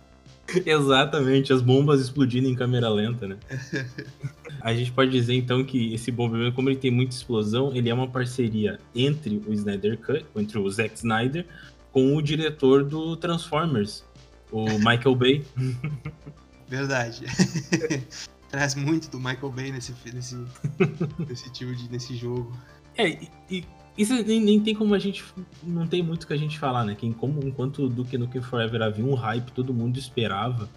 Exatamente, 0.65 1.51
as 1.51 1.61
bombas 1.61 2.01
explodindo 2.01 2.47
em 2.47 2.55
câmera 2.55 2.89
lenta, 2.89 3.27
né? 3.27 3.37
A 4.61 4.73
gente 4.73 4.91
pode 4.91 5.11
dizer 5.11 5.35
então 5.35 5.63
que 5.63 5.93
esse 5.93 6.11
Bomberman, 6.11 6.51
como 6.51 6.69
ele 6.69 6.77
tem 6.77 6.89
muita 6.89 7.15
explosão, 7.15 7.75
ele 7.75 7.89
é 7.89 7.93
uma 7.93 8.07
parceria 8.07 8.79
entre 8.95 9.41
o 9.45 9.53
Snyder 9.53 9.97
Cut, 9.97 10.25
entre 10.35 10.57
o 10.57 10.69
Zack 10.69 10.95
Snyder, 10.95 11.45
com 11.91 12.15
o 12.15 12.21
diretor 12.21 12.83
do 12.83 13.15
Transformers, 13.15 14.03
o 14.51 14.65
Michael 14.79 15.15
Bay. 15.15 15.45
Verdade. 16.67 17.25
Traz 18.49 18.75
muito 18.75 19.09
do 19.09 19.19
Michael 19.19 19.51
Bay 19.51 19.71
nesse, 19.71 19.93
nesse, 20.13 20.37
nesse 21.27 21.51
tipo 21.51 21.75
de 21.75 21.89
nesse 21.89 22.15
jogo. 22.15 22.57
É, 22.97 23.09
e, 23.49 23.63
isso 23.97 24.13
nem, 24.23 24.39
nem, 24.39 24.59
tem 24.59 24.75
como 24.75 24.93
a 24.93 24.99
gente. 24.99 25.25
Não 25.63 25.87
tem 25.87 26.03
muito 26.03 26.27
que 26.27 26.33
a 26.33 26.37
gente 26.37 26.59
falar, 26.59 26.85
né? 26.85 26.93
Que 26.93 27.11
como, 27.15 27.43
enquanto 27.43 27.83
o 27.83 27.89
Duke 27.89 28.17
Nukem 28.17 28.41
Forever 28.41 28.83
havia 28.83 29.03
um 29.03 29.15
hype, 29.15 29.51
todo 29.51 29.73
mundo 29.73 29.97
esperava. 29.97 30.69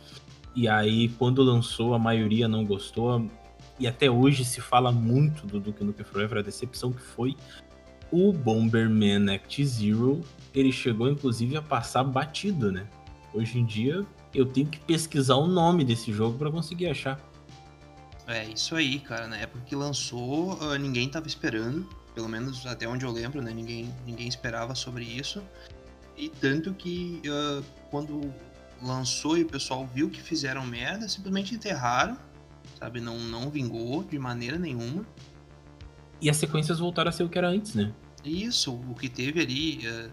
E 0.56 0.66
aí, 0.66 1.10
quando 1.10 1.42
lançou, 1.42 1.92
a 1.92 1.98
maioria 1.98 2.48
não 2.48 2.64
gostou. 2.64 3.30
E 3.78 3.86
até 3.86 4.10
hoje 4.10 4.44
se 4.44 4.60
fala 4.60 4.90
muito 4.90 5.46
do 5.46 5.60
Duke 5.60 5.84
Nukem 5.84 6.04
Forever, 6.04 6.38
a 6.38 6.42
decepção 6.42 6.92
que 6.92 7.02
foi 7.02 7.36
o 8.10 8.32
Bomberman 8.32 9.30
Act 9.34 9.66
Zero. 9.66 10.22
Ele 10.54 10.72
chegou, 10.72 11.10
inclusive, 11.10 11.56
a 11.58 11.62
passar 11.62 12.02
batido, 12.02 12.72
né? 12.72 12.86
Hoje 13.34 13.58
em 13.58 13.66
dia, 13.66 14.04
eu 14.34 14.46
tenho 14.46 14.66
que 14.66 14.80
pesquisar 14.80 15.36
o 15.36 15.46
nome 15.46 15.84
desse 15.84 16.10
jogo 16.10 16.38
para 16.38 16.50
conseguir 16.50 16.88
achar. 16.88 17.20
É, 18.26 18.48
isso 18.48 18.74
aí, 18.74 18.98
cara. 18.98 19.26
Na 19.28 19.36
época 19.36 19.62
que 19.66 19.76
lançou, 19.76 20.58
ah, 20.62 20.78
ninguém 20.78 21.06
tava 21.08 21.26
esperando 21.26 21.99
pelo 22.14 22.28
menos 22.28 22.66
até 22.66 22.88
onde 22.88 23.04
eu 23.04 23.10
lembro, 23.10 23.40
né? 23.42 23.52
Ninguém, 23.52 23.94
ninguém 24.06 24.28
esperava 24.28 24.74
sobre 24.74 25.04
isso. 25.04 25.42
E 26.16 26.28
tanto 26.28 26.74
que 26.74 27.22
uh, 27.26 27.64
quando 27.90 28.32
lançou 28.82 29.36
e 29.36 29.42
o 29.42 29.46
pessoal 29.46 29.86
viu 29.86 30.10
que 30.10 30.20
fizeram 30.20 30.66
merda, 30.66 31.08
simplesmente 31.08 31.54
enterraram, 31.54 32.16
sabe? 32.78 33.00
Não, 33.00 33.18
não 33.18 33.50
vingou 33.50 34.04
de 34.04 34.18
maneira 34.18 34.58
nenhuma. 34.58 35.06
E 36.20 36.28
as 36.28 36.36
sequências 36.36 36.78
voltaram 36.78 37.08
a 37.08 37.12
ser 37.12 37.22
o 37.22 37.28
que 37.28 37.38
era 37.38 37.48
antes, 37.48 37.74
né? 37.74 37.92
Isso, 38.24 38.74
o 38.74 38.94
que 38.94 39.08
teve 39.08 39.40
ali 39.40 39.80
uh, 39.86 40.10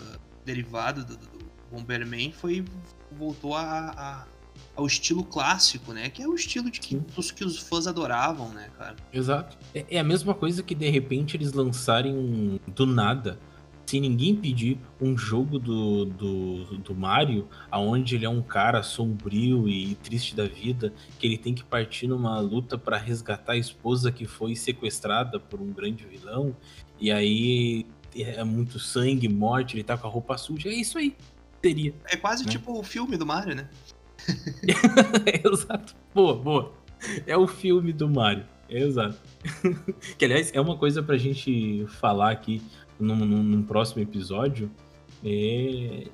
uh, 0.00 0.18
derivado 0.44 1.04
do, 1.04 1.16
do 1.16 1.50
Bomberman 1.70 2.32
foi 2.32 2.64
voltou 3.12 3.54
a, 3.56 3.90
a 3.90 4.26
ao 4.78 4.86
estilo 4.86 5.24
clássico, 5.24 5.92
né? 5.92 6.08
Que 6.08 6.22
é 6.22 6.28
o 6.28 6.34
estilo 6.36 6.70
de 6.70 6.78
que, 6.78 6.94
dos 6.94 7.32
que 7.32 7.44
os 7.44 7.58
fãs 7.58 7.88
adoravam, 7.88 8.50
né, 8.50 8.70
cara? 8.78 8.94
Exato. 9.12 9.58
É, 9.74 9.84
é, 9.90 9.98
a 9.98 10.04
mesma 10.04 10.32
coisa 10.34 10.62
que 10.62 10.72
de 10.72 10.88
repente 10.88 11.36
eles 11.36 11.52
lançarem 11.52 12.60
do 12.68 12.86
nada 12.86 13.40
sem 13.84 14.02
ninguém 14.02 14.36
pedir, 14.36 14.78
um 15.00 15.16
jogo 15.16 15.58
do, 15.58 16.04
do, 16.04 16.76
do 16.76 16.94
Mario, 16.94 17.48
aonde 17.70 18.16
ele 18.16 18.26
é 18.26 18.28
um 18.28 18.42
cara 18.42 18.82
sombrio 18.82 19.66
e 19.66 19.94
triste 19.94 20.36
da 20.36 20.44
vida, 20.44 20.92
que 21.18 21.26
ele 21.26 21.38
tem 21.38 21.54
que 21.54 21.64
partir 21.64 22.06
numa 22.06 22.38
luta 22.38 22.76
para 22.76 22.98
resgatar 22.98 23.54
a 23.54 23.56
esposa 23.56 24.12
que 24.12 24.26
foi 24.26 24.54
sequestrada 24.54 25.40
por 25.40 25.58
um 25.58 25.72
grande 25.72 26.04
vilão, 26.04 26.54
e 27.00 27.10
aí 27.10 27.86
é 28.14 28.44
muito 28.44 28.78
sangue, 28.78 29.26
morte, 29.26 29.74
ele 29.74 29.84
tá 29.84 29.96
com 29.96 30.06
a 30.06 30.10
roupa 30.10 30.36
suja, 30.36 30.68
é 30.68 30.74
isso 30.74 30.98
aí. 30.98 31.16
Teria. 31.62 31.94
É 32.04 32.16
quase 32.16 32.44
né? 32.44 32.52
tipo 32.52 32.78
o 32.78 32.82
filme 32.82 33.16
do 33.16 33.24
Mario, 33.24 33.54
né? 33.54 33.70
Exato. 35.44 35.94
Boa, 36.14 36.34
boa. 36.34 36.72
É 37.26 37.36
o 37.36 37.46
filme 37.46 37.92
do 37.92 38.08
Mario. 38.08 38.44
Exato. 38.68 39.18
que 40.18 40.24
aliás 40.24 40.50
é 40.52 40.60
uma 40.60 40.76
coisa 40.76 41.02
pra 41.02 41.16
gente 41.16 41.86
falar 42.00 42.30
aqui 42.30 42.62
num, 42.98 43.16
num 43.16 43.62
próximo 43.62 44.02
episódio 44.02 44.70
é, 45.24 46.06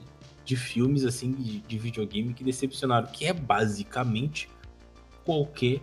de 0.44 0.56
filmes 0.56 1.04
assim 1.04 1.33
de, 1.33 1.61
de, 1.61 1.78
videogame 1.78 2.33
que 2.33 2.44
decepcionaram, 2.44 3.09
que 3.09 3.25
é 3.25 3.33
basicamente 3.33 4.49
qualquer 5.25 5.80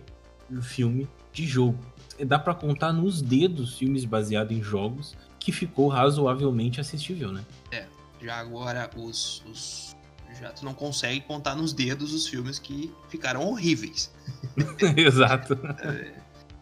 filme 0.62 1.08
de 1.32 1.46
jogo. 1.46 1.78
Dá 2.24 2.38
para 2.38 2.54
contar 2.54 2.92
nos 2.92 3.20
dedos 3.20 3.76
filmes 3.78 4.04
baseados 4.04 4.56
em 4.56 4.62
jogos 4.62 5.16
que 5.38 5.50
ficou 5.50 5.88
razoavelmente 5.88 6.80
assistível, 6.80 7.32
né? 7.32 7.44
É, 7.72 7.86
já 8.22 8.36
agora 8.36 8.88
os, 8.96 9.42
os 9.50 9.91
já 10.40 10.50
tu 10.50 10.64
não 10.64 10.74
consegue 10.74 11.20
contar 11.20 11.54
nos 11.54 11.72
dedos 11.72 12.12
os 12.12 12.26
filmes 12.26 12.58
que 12.58 12.92
ficaram 13.08 13.46
horríveis. 13.48 14.12
Exato. 14.96 15.54
É, 15.82 16.12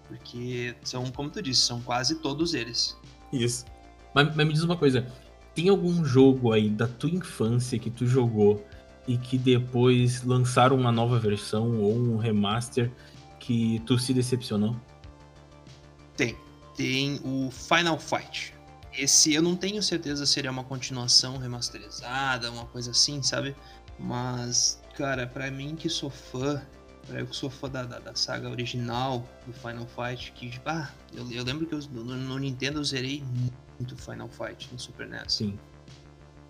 porque 0.07 0.75
são, 0.83 1.11
como 1.11 1.31
tu 1.31 1.43
disse, 1.43 1.61
são 1.63 1.81
quase 1.81 2.17
todos 2.17 2.55
eles. 2.55 2.97
Isso. 3.33 3.65
Mas, 4.15 4.35
mas 4.35 4.47
me 4.47 4.53
diz 4.53 4.63
uma 4.63 4.77
coisa, 4.77 5.07
tem 5.55 5.69
algum 5.69 6.05
jogo 6.05 6.53
aí 6.53 6.69
da 6.69 6.87
tua 6.87 7.11
infância 7.11 7.79
que 7.79 7.91
tu 7.91 8.07
jogou 8.07 8.65
e 9.07 9.17
que 9.17 9.39
depois 9.39 10.23
lançaram 10.23 10.77
uma 10.77 10.93
nova 10.93 11.19
versão 11.19 11.81
ou 11.81 11.95
um 11.95 12.17
remaster 12.17 12.91
que 13.39 13.81
tu 13.87 13.99
se 13.99 14.13
decepcionou? 14.13 14.77
Tem. 16.17 16.37
Tem 16.77 17.21
o 17.25 17.51
Final 17.51 17.99
Fight. 17.99 18.55
Esse 19.01 19.33
eu 19.33 19.41
não 19.41 19.57
tenho 19.57 19.83
certeza 19.83 20.27
se 20.27 20.33
seria 20.35 20.51
uma 20.51 20.63
continuação 20.63 21.39
remasterizada, 21.39 22.51
uma 22.51 22.67
coisa 22.67 22.91
assim, 22.91 23.23
sabe? 23.23 23.57
Mas, 23.99 24.79
cara, 24.95 25.27
para 25.27 25.51
mim 25.51 25.75
que 25.75 25.89
sou 25.89 26.11
fã, 26.11 26.61
pra 27.07 27.21
eu 27.21 27.27
que 27.27 27.35
sou 27.35 27.49
fã 27.49 27.71
da, 27.71 27.85
da, 27.85 27.99
da, 27.99 28.15
saga 28.15 28.51
original 28.51 29.27
do 29.47 29.55
Final 29.55 29.87
Fight, 29.87 30.33
que, 30.33 30.53
ah, 30.67 30.91
eu, 31.15 31.27
eu 31.33 31.43
lembro 31.43 31.67
que 31.67 31.75
eu, 31.75 31.79
no, 31.91 32.05
no 32.05 32.39
Nintendo 32.39 32.79
eu 32.79 32.85
zerei 32.85 33.25
muito 33.79 33.97
Final 33.97 34.29
Fight 34.29 34.69
no 34.71 34.79
Super 34.79 35.09
NES. 35.09 35.33
Sim. 35.33 35.59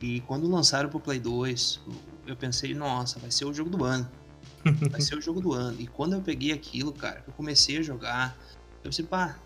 E 0.00 0.20
quando 0.22 0.50
lançaram 0.50 0.90
pro 0.90 0.98
Play 0.98 1.20
2, 1.20 1.80
eu 2.26 2.34
pensei, 2.34 2.74
nossa, 2.74 3.20
vai 3.20 3.30
ser 3.30 3.44
o 3.44 3.54
jogo 3.54 3.70
do 3.70 3.84
ano. 3.84 4.10
Vai 4.90 5.00
ser 5.00 5.14
o 5.14 5.22
jogo 5.22 5.40
do 5.40 5.54
ano. 5.54 5.80
E 5.80 5.86
quando 5.86 6.14
eu 6.14 6.20
peguei 6.20 6.52
aquilo, 6.52 6.92
cara, 6.92 7.24
eu 7.26 7.32
comecei 7.32 7.78
a 7.78 7.82
jogar, 7.82 8.36
eu 8.76 8.90
pensei, 8.90 9.04
pá, 9.06 9.38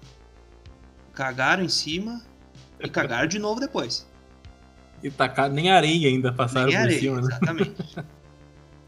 cagaram 1.13 1.63
em 1.63 1.69
cima 1.69 2.21
e 2.81 2.89
cagaram 2.89 3.27
de 3.27 3.39
novo 3.39 3.61
depois. 3.61 4.07
E 5.03 5.11
tacar 5.11 5.51
nem 5.51 5.71
areia 5.71 6.09
ainda 6.09 6.33
passaram 6.33 6.69
nem 6.69 6.77
por 6.77 6.83
areia, 6.83 7.01
cima, 7.01 7.21
né? 7.21 7.29
Exatamente. 7.31 7.97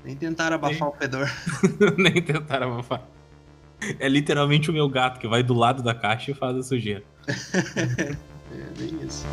nem 0.05 0.16
tentaram 0.16 0.57
abafar 0.57 0.81
nem... 0.81 0.88
o 0.88 0.93
fedor. 0.93 1.31
nem 1.99 2.23
tentaram 2.23 2.73
abafar. 2.73 3.07
É 3.99 4.09
literalmente 4.09 4.71
o 4.71 4.73
meu 4.73 4.88
gato 4.88 5.21
que 5.21 5.28
vai 5.28 5.43
do 5.43 5.52
lado 5.52 5.83
da 5.83 5.95
caixa 5.95 6.31
e 6.31 6.35
faz 6.35 6.57
a 6.57 6.62
sujeira. 6.62 7.05
É 8.49 8.78
bem 8.78 9.05
isso. 9.05 9.26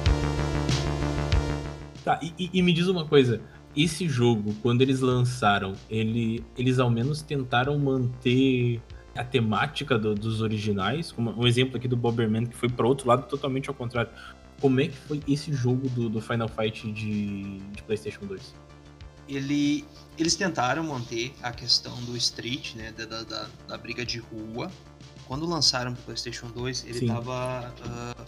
Tá, 2.03 2.19
e, 2.21 2.49
e, 2.51 2.61
me 2.61 2.73
diz 2.73 2.87
uma 2.87 3.05
coisa. 3.05 3.39
Esse 3.75 4.09
jogo, 4.09 4.53
quando 4.61 4.81
eles 4.81 4.99
lançaram, 4.99 5.73
ele, 5.89 6.43
eles 6.57 6.79
ao 6.79 6.89
menos 6.89 7.21
tentaram 7.21 7.77
manter 7.77 8.81
a 9.15 9.23
temática 9.23 9.97
do, 9.97 10.15
dos 10.15 10.41
originais, 10.41 11.11
como 11.11 11.31
um 11.31 11.45
exemplo 11.45 11.77
aqui 11.77 11.87
do 11.87 11.95
Bomberman 11.95 12.45
que 12.45 12.55
foi 12.55 12.69
para 12.69 12.87
outro 12.87 13.07
lado 13.07 13.27
totalmente 13.27 13.69
ao 13.69 13.75
contrário. 13.75 14.11
Como 14.59 14.79
é 14.79 14.87
que 14.87 14.95
foi 14.95 15.21
esse 15.27 15.53
jogo 15.53 15.89
do, 15.89 16.09
do 16.09 16.21
Final 16.21 16.47
Fight 16.47 16.91
de, 16.91 17.59
de, 17.59 17.83
PlayStation 17.83 18.25
2? 18.25 18.55
Ele, 19.27 19.85
eles 20.17 20.35
tentaram 20.35 20.83
manter 20.83 21.33
a 21.41 21.51
questão 21.51 21.95
do 22.03 22.15
Street, 22.17 22.75
né, 22.75 22.91
da, 22.91 23.23
da, 23.23 23.47
da 23.67 23.77
briga 23.77 24.05
de 24.05 24.19
rua. 24.19 24.71
Quando 25.27 25.45
lançaram 25.45 25.93
para 25.93 26.03
PlayStation 26.03 26.47
2, 26.47 26.85
ele 26.85 26.99
estava 26.99 27.73
uh, 27.85 28.23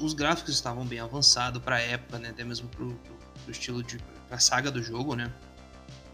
os 0.00 0.14
gráficos 0.14 0.54
estavam 0.54 0.84
bem 0.84 1.00
avançados 1.00 1.62
para 1.62 1.76
a 1.76 1.80
época, 1.80 2.18
né? 2.18 2.30
Até 2.30 2.44
mesmo 2.44 2.68
pro, 2.68 2.94
pro, 2.94 3.14
pro 3.14 3.50
estilo 3.50 3.82
de 3.82 3.98
a 4.30 4.38
saga 4.38 4.70
do 4.70 4.82
jogo, 4.82 5.14
né? 5.14 5.32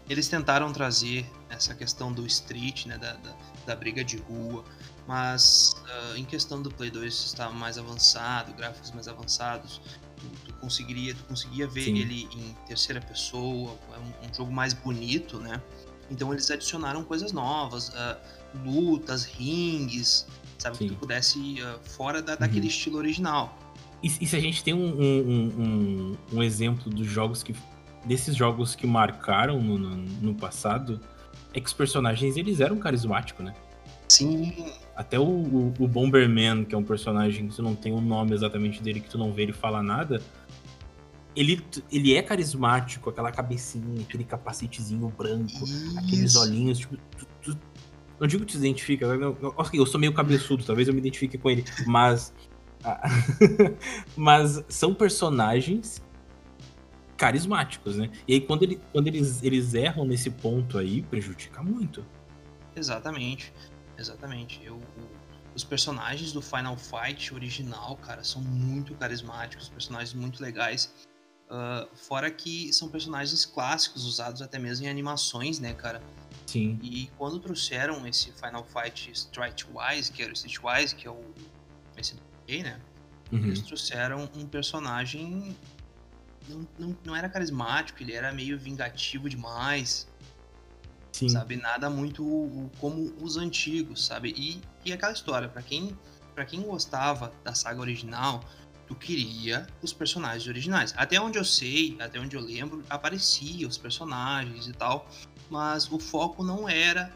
Eles 0.09 0.27
tentaram 0.27 0.71
trazer 0.73 1.25
essa 1.49 1.73
questão 1.75 2.11
do 2.11 2.25
street, 2.25 2.87
né? 2.87 2.97
Da, 2.97 3.13
da, 3.13 3.35
da 3.69 3.75
briga 3.75 4.03
de 4.03 4.17
rua, 4.17 4.63
mas 5.07 5.75
uh, 5.85 6.17
em 6.17 6.25
questão 6.25 6.61
do 6.61 6.71
Play 6.71 6.89
2 6.89 7.13
estava 7.13 7.53
mais 7.53 7.77
avançado, 7.77 8.51
gráficos 8.53 8.91
mais 8.91 9.07
avançados, 9.07 9.79
tu, 10.17 10.25
tu 10.45 10.53
conseguiria, 10.55 11.13
tu 11.13 11.23
conseguia 11.25 11.67
ver 11.67 11.85
Sim. 11.85 11.97
ele 11.99 12.27
em 12.33 12.55
terceira 12.67 12.99
pessoa, 12.99 13.77
é 13.93 13.99
um, 13.99 14.29
um, 14.29 14.33
jogo 14.33 14.51
mais 14.51 14.73
bonito, 14.73 15.37
né? 15.37 15.61
Então 16.09 16.33
eles 16.33 16.49
adicionaram 16.49 17.03
coisas 17.03 17.31
novas, 17.31 17.89
uh, 17.89 18.17
lutas, 18.65 19.23
rings, 19.23 20.25
sabe? 20.57 20.77
Sim. 20.77 20.87
Que 20.87 20.95
tu 20.95 20.99
pudesse 20.99 21.39
ir 21.39 21.63
uh, 21.63 21.79
fora 21.83 22.21
da, 22.23 22.35
daquele 22.35 22.61
uhum. 22.61 22.67
estilo 22.67 22.97
original. 22.97 23.55
E, 24.01 24.07
e, 24.07 24.25
se 24.25 24.35
a 24.35 24.39
gente 24.39 24.63
tem 24.63 24.73
um, 24.73 24.99
um, 24.99 25.53
um, 25.59 26.17
um, 26.37 26.43
exemplo 26.43 26.89
dos 26.89 27.05
jogos 27.05 27.43
que. 27.43 27.53
desses 28.03 28.35
jogos 28.35 28.73
que 28.73 28.87
marcaram 28.87 29.61
no, 29.61 29.77
no, 29.77 29.95
no, 29.97 30.33
passado, 30.33 30.99
é 31.53 31.59
que 31.59 31.65
os 31.65 31.73
personagens 31.73 32.37
eles 32.37 32.59
eram 32.59 32.77
carismáticos, 32.77 33.45
né? 33.45 33.53
Sim. 34.07 34.71
Até 34.95 35.19
o, 35.19 35.23
o, 35.23 35.73
o 35.79 35.87
Bomberman, 35.87 36.65
que 36.65 36.75
é 36.75 36.77
um 36.77 36.83
personagem 36.83 37.47
que 37.47 37.55
tu 37.55 37.61
não 37.61 37.75
tem 37.75 37.93
o 37.93 38.01
nome 38.01 38.33
exatamente 38.33 38.81
dele, 38.81 38.99
que 38.99 39.09
tu 39.09 39.17
não 39.17 39.31
vê 39.31 39.43
ele 39.43 39.53
falar 39.53 39.81
nada, 39.81 40.21
ele, 41.35 41.63
ele 41.91 42.15
é 42.15 42.21
carismático, 42.21 43.09
aquela 43.09 43.31
cabecinha, 43.31 44.01
aquele 44.01 44.23
capacetezinho 44.23 45.07
branco, 45.17 45.63
Isso. 45.63 45.99
aqueles 45.99 46.35
olhinhos, 46.35 46.79
tipo, 46.79 46.97
tu, 47.17 47.27
tu, 47.41 47.57
não 48.19 48.27
digo 48.27 48.45
que 48.45 48.51
te 48.51 48.57
identifica, 48.57 49.05
eu, 49.05 49.37
eu, 49.41 49.55
eu 49.73 49.85
sou 49.85 49.99
meio 49.99 50.11
cabeçudo, 50.11 50.65
talvez 50.65 50.87
eu 50.87 50.93
me 50.93 50.99
identifique 50.99 51.37
com 51.37 51.49
ele, 51.49 51.63
mas 51.85 52.33
ah, 52.83 53.01
mas 54.15 54.63
são 54.67 54.93
personagens 54.93 56.01
carismáticos, 57.19 57.97
né? 57.97 58.09
E 58.27 58.33
aí 58.33 58.41
quando, 58.41 58.63
ele, 58.63 58.81
quando 58.91 59.07
eles, 59.07 59.43
eles 59.43 59.73
erram 59.73 60.05
nesse 60.05 60.31
ponto 60.31 60.77
aí, 60.77 61.03
prejudica 61.03 61.61
muito. 61.61 62.03
Exatamente, 62.75 63.53
exatamente. 63.97 64.61
Eu, 64.63 64.81
os 65.53 65.63
personagens 65.63 66.31
do 66.31 66.41
Final 66.41 66.77
Fight 66.77 67.33
original, 67.33 67.97
cara, 67.97 68.23
são 68.23 68.41
muito 68.41 68.95
carismáticos, 68.95 69.69
personagens 69.69 70.13
muito 70.13 70.41
legais. 70.41 70.91
Uh, 71.49 71.93
fora 71.95 72.29
que 72.29 72.71
são 72.71 72.89
personagens 72.89 73.45
clássicos, 73.45 74.05
usados 74.05 74.41
até 74.41 74.57
mesmo 74.57 74.85
em 74.85 74.89
animações, 74.89 75.59
né, 75.59 75.73
cara? 75.73 76.01
Sim. 76.45 76.79
E 76.81 77.09
quando 77.17 77.39
trouxeram 77.39 78.07
esse 78.07 78.31
Final 78.31 78.63
Fight 78.63 79.11
Streetwise, 79.11 80.11
que 80.11 80.21
era 80.23 80.31
o 80.31 80.33
Streetwise, 80.33 80.95
que 80.95 81.07
é 81.07 81.11
o 81.11 81.19
esse 81.97 82.15
né? 82.63 82.79
Uhum. 83.31 83.39
Eles 83.39 83.61
trouxeram 83.61 84.29
um 84.35 84.45
personagem. 84.45 85.55
Não, 86.49 86.67
não, 86.77 86.97
não 87.05 87.15
era 87.15 87.29
carismático, 87.29 88.01
ele 88.01 88.13
era 88.13 88.31
meio 88.33 88.57
vingativo 88.57 89.29
demais. 89.29 90.07
Sim. 91.11 91.29
Sabe? 91.29 91.55
Nada 91.55 91.89
muito 91.89 92.69
como 92.79 93.13
os 93.21 93.37
antigos, 93.37 94.05
sabe? 94.05 94.33
E, 94.37 94.61
e 94.85 94.93
aquela 94.93 95.11
história, 95.11 95.47
para 95.47 95.61
quem, 95.61 95.97
pra 96.33 96.45
quem 96.45 96.61
gostava 96.61 97.33
da 97.43 97.53
saga 97.53 97.81
original, 97.81 98.43
tu 98.87 98.95
queria 98.95 99.67
os 99.81 99.93
personagens 99.93 100.47
originais. 100.47 100.93
Até 100.97 101.19
onde 101.19 101.37
eu 101.37 101.45
sei, 101.45 101.95
até 101.99 102.19
onde 102.19 102.35
eu 102.35 102.41
lembro, 102.41 102.83
aparecia 102.89 103.67
os 103.67 103.77
personagens 103.77 104.67
e 104.67 104.73
tal, 104.73 105.07
mas 105.49 105.91
o 105.91 105.99
foco 105.99 106.43
não 106.43 106.67
era 106.67 107.11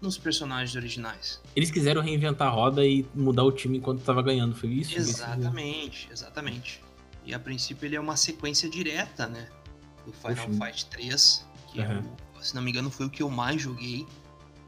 nos 0.00 0.16
personagens 0.16 0.76
originais. 0.76 1.40
Eles 1.56 1.70
quiseram 1.70 2.02
reinventar 2.02 2.48
a 2.48 2.50
roda 2.50 2.86
e 2.86 3.04
mudar 3.14 3.44
o 3.44 3.52
time 3.52 3.78
enquanto 3.78 3.98
estava 3.98 4.22
ganhando, 4.22 4.54
foi 4.54 4.70
isso? 4.70 4.96
Exatamente, 4.96 6.08
exatamente. 6.10 6.80
E 7.28 7.34
a 7.34 7.38
princípio 7.38 7.84
ele 7.84 7.94
é 7.94 8.00
uma 8.00 8.16
sequência 8.16 8.70
direta, 8.70 9.26
né? 9.26 9.50
Do 10.06 10.12
Final. 10.14 10.66
Fight 10.66 10.86
3, 10.86 11.46
que 11.70 11.78
uhum. 11.78 12.02
eu, 12.34 12.42
se 12.42 12.54
não 12.54 12.62
me 12.62 12.70
engano 12.70 12.90
foi 12.90 13.04
o 13.04 13.10
que 13.10 13.22
eu 13.22 13.28
mais 13.28 13.60
joguei. 13.60 14.06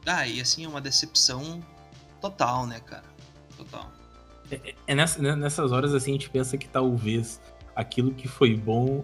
Ah, 0.05 0.29
e 0.29 0.43
assim 0.43 0.67
é 0.67 0.69
uma 0.69 0.81
decepção 0.81 1.65
total, 2.21 2.67
né, 2.67 2.79
cara? 2.81 3.07
Total. 3.57 3.91
É, 4.51 4.57
é, 4.57 4.75
é 4.89 4.95
nessa, 4.95 5.23
né, 5.23 5.35
nessas 5.35 5.73
horas 5.73 5.95
assim 5.95 6.11
a 6.11 6.15
gente 6.15 6.29
pensa 6.29 6.59
que 6.59 6.69
talvez 6.69 7.41
aquilo 7.75 8.13
que 8.13 8.29
foi 8.29 8.55
bom 8.55 9.03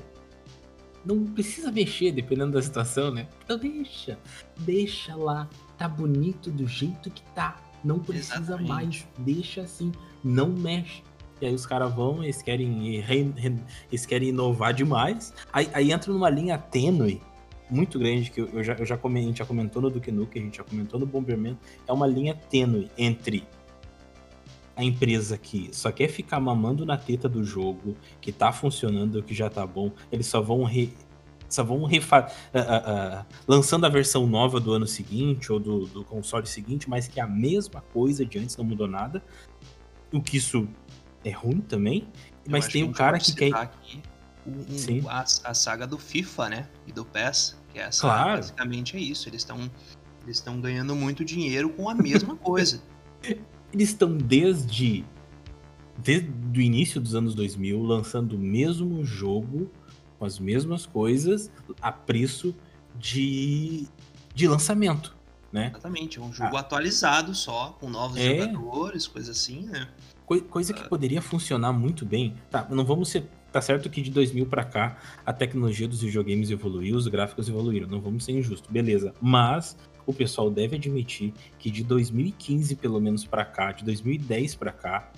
não 1.03 1.25
precisa 1.25 1.73
mexer 1.73 2.13
dependendo 2.13 2.53
da 2.53 2.61
situação, 2.61 3.11
né? 3.11 3.27
Então 3.43 3.57
deixa, 3.57 4.19
deixa 4.59 5.17
lá 5.17 5.49
tá 5.79 5.89
bonito 5.89 6.51
do 6.51 6.69
jeito 6.69 7.11
que 7.11 7.23
tá. 7.35 7.57
Não 7.83 8.01
precisa 8.01 8.37
Exatamente. 8.37 8.69
mais. 8.69 9.09
Deixa 9.17 9.63
assim. 9.63 9.93
Não 10.23 10.51
mexe. 10.51 11.03
E 11.41 11.47
aí 11.47 11.55
os 11.55 11.67
caras 11.67 11.95
vão, 11.95 12.23
eles 12.23 12.41
querem, 12.43 13.05
eles 13.91 14.07
querem 14.07 14.31
inovar 14.31 14.73
demais. 14.73 15.35
Aí, 15.53 15.69
aí 15.73 15.93
entra 15.93 16.13
numa 16.13 16.31
linha 16.31 16.57
tênue 16.57 17.21
muito 17.69 17.99
grande, 17.99 18.31
que 18.31 18.41
eu 18.41 18.63
já, 18.63 18.75
eu 18.75 18.87
já 18.87 18.97
comentei, 18.97 19.25
a 19.25 19.29
gente 19.29 19.39
já 19.39 19.45
comentou 19.45 19.83
no 19.83 19.91
Duke 19.91 20.11
Nukem, 20.13 20.43
a 20.43 20.45
gente 20.45 20.57
já 20.59 20.65
comentou 20.65 21.01
no 21.01 21.07
Bomberman, 21.07 21.59
é 21.87 21.93
uma 21.93 22.07
linha 22.07 22.35
tênue 22.35 22.91
entre 22.97 23.47
a 24.77 24.85
empresa 24.85 25.39
que 25.39 25.71
só 25.73 25.91
quer 25.91 26.09
ficar 26.09 26.39
mamando 26.39 26.85
na 26.85 26.97
teta 26.97 27.29
do 27.29 27.43
jogo, 27.43 27.97
que 28.21 28.31
tá 28.31 28.53
funcionando, 28.53 29.23
que 29.23 29.35
já 29.35 29.49
tá 29.49 29.67
bom, 29.67 29.91
eles 30.13 30.27
só 30.27 30.41
vão 30.41 30.63
re, 30.65 30.93
só 31.49 31.65
vão 31.65 31.85
refa 31.85 32.27
uh, 32.27 32.59
uh, 32.59 33.21
uh, 33.21 33.27
lançando 33.49 33.87
a 33.87 33.89
versão 33.89 34.27
nova 34.27 34.61
do 34.61 34.73
ano 34.73 34.87
seguinte 34.87 35.51
ou 35.51 35.59
do, 35.59 35.87
do 35.87 36.05
console 36.05 36.47
seguinte, 36.47 36.89
mas 36.91 37.09
que 37.09 37.19
é 37.19 37.23
a 37.23 37.27
mesma 37.27 37.81
coisa 37.81 38.25
de 38.25 38.39
antes, 38.39 38.57
não 38.57 38.65
mudou 38.65 38.87
nada. 38.87 39.23
O 40.13 40.21
que 40.21 40.37
isso 40.37 40.69
é 41.27 41.33
ruim 41.33 41.61
também. 41.61 42.09
Eu 42.45 42.53
mas 42.53 42.69
tem 42.69 42.85
o 42.85 42.93
cara 42.93 43.19
que 43.19 43.35
quer. 43.35 43.55
Aqui 43.55 44.01
um, 44.47 45.09
a, 45.09 45.21
a, 45.23 45.55
saga 45.55 45.87
do 45.87 45.99
FIFA, 45.99 46.49
né? 46.49 46.69
E 46.87 46.93
do 46.93 47.05
PES. 47.05 47.57
Que 47.73 47.81
é 47.81 47.83
essa, 47.83 48.03
claro. 48.03 48.37
basicamente 48.37 48.97
é 48.97 49.01
isso. 49.01 49.29
Eles 49.29 49.43
estão 49.43 49.71
eles 50.23 50.39
estão 50.39 50.61
ganhando 50.61 50.95
muito 50.95 51.25
dinheiro 51.25 51.69
com 51.71 51.89
a 51.89 51.95
mesma 51.95 52.35
coisa. 52.39 52.83
Eles 53.73 53.91
estão 53.91 54.17
desde, 54.17 55.05
desde 55.99 56.29
o 56.31 56.61
início 56.61 57.01
dos 57.01 57.15
anos 57.15 57.35
2000 57.35 57.83
lançando 57.83 58.35
o 58.35 58.39
mesmo 58.39 59.05
jogo 59.05 59.71
com 60.19 60.25
as 60.25 60.39
mesmas 60.39 60.87
coisas 60.87 61.51
a 61.81 61.93
preço 61.93 62.55
de, 62.99 63.87
de 64.35 64.49
lançamento, 64.49 65.15
né? 65.53 65.69
Exatamente, 65.71 66.19
um 66.19 66.33
jogo 66.33 66.57
ah. 66.57 66.61
atualizado 66.61 67.35
só, 67.35 67.77
com 67.79 67.91
novos 67.91 68.17
é... 68.17 68.39
jogadores, 68.39 69.07
coisa 69.07 69.33
assim, 69.33 69.67
né? 69.67 69.89
Coisa 70.27 70.75
que 70.75 70.89
poderia 70.89 71.23
funcionar 71.23 71.73
muito 71.73 72.05
bem. 72.05 72.35
Tá, 72.51 72.67
não 72.69 72.85
vamos 72.85 73.09
ser. 73.11 73.29
Tá 73.53 73.61
certo 73.61 73.89
que 73.89 74.03
de 74.03 74.11
2000 74.11 74.45
para 74.47 74.65
cá 74.65 74.99
a 75.25 75.33
tecnologia 75.33 75.87
dos 75.87 76.03
videogames 76.03 76.51
evoluiu, 76.51 76.97
os 76.97 77.07
gráficos 77.07 77.49
evoluíram. 77.49 77.89
Não 77.89 78.01
vamos 78.01 78.25
ser 78.25 78.33
injustos, 78.33 78.69
beleza. 78.69 79.15
Mas 79.21 79.77
o 80.05 80.13
pessoal 80.13 80.51
deve 80.51 80.77
admitir 80.77 81.33
que 81.59 81.71
de 81.71 81.85
2015 81.85 82.75
pelo 82.77 83.01
menos 83.01 83.25
para 83.25 83.45
cá, 83.45 83.71
de 83.73 83.85
2010 83.85 84.57
para 84.57 84.73
cá, 84.73 85.13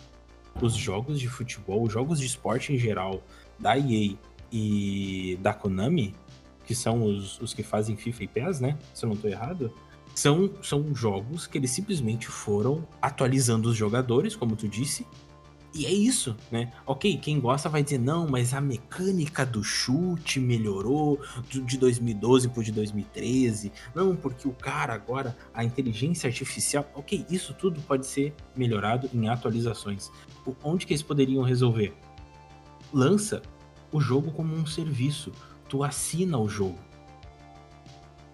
os 0.61 0.75
jogos 0.75 1.19
de 1.19 1.29
futebol, 1.29 1.83
os 1.83 1.93
jogos 1.93 2.21
de 2.21 2.27
esporte 2.27 2.73
em 2.73 2.79
geral 2.79 3.23
da 3.59 3.79
EA 3.79 4.15
e 4.53 5.39
da 5.41 5.55
Konami, 5.55 6.15
que 6.67 6.75
são 6.75 7.03
os, 7.03 7.41
os 7.41 7.55
que 7.55 7.63
fazem 7.63 7.97
FIFA 7.97 8.25
e 8.25 8.29
PES, 8.29 8.61
né? 8.61 8.79
Se 8.93 9.05
eu 9.05 9.09
não 9.09 9.17
estou 9.17 9.31
errado, 9.31 9.73
são, 10.19 10.51
são 10.63 10.93
jogos 10.97 11.47
que 11.47 11.59
eles 11.59 11.71
simplesmente 11.71 12.27
foram 12.27 12.85
atualizando 13.01 13.69
os 13.69 13.77
jogadores, 13.77 14.35
como 14.35 14.57
tu 14.57 14.67
disse, 14.67 15.07
e 15.73 15.87
é 15.87 15.93
isso, 15.93 16.35
né? 16.51 16.73
Ok, 16.85 17.19
quem 17.19 17.39
gosta 17.39 17.69
vai 17.69 17.85
dizer, 17.85 17.99
não, 17.99 18.27
mas 18.27 18.53
a 18.53 18.61
mecânica 18.61 19.47
do 19.47 19.63
chute 19.63 20.41
melhorou 20.41 21.21
de 21.49 21.79
2012 21.79 22.49
para 22.49 22.65
de 22.65 22.73
2013. 22.73 23.71
Não, 23.95 24.17
porque 24.17 24.49
o 24.49 24.53
cara 24.53 24.93
agora, 24.93 25.37
a 25.55 25.63
inteligência 25.63 26.27
artificial. 26.27 26.91
Ok, 26.97 27.25
isso 27.31 27.55
tudo 27.55 27.81
pode 27.83 28.05
ser 28.05 28.35
melhorado 28.57 29.09
em 29.15 29.29
atualizações. 29.29 30.11
Onde 30.65 30.85
que 30.85 30.95
eles 30.95 31.03
poderiam 31.03 31.45
resolver? 31.45 31.95
Lança 32.93 33.41
o 33.93 34.01
jogo 34.01 34.33
como 34.33 34.53
um 34.53 34.67
serviço. 34.67 35.31
Tu 35.69 35.85
assina 35.85 36.39
o 36.39 36.49
jogo. 36.49 36.79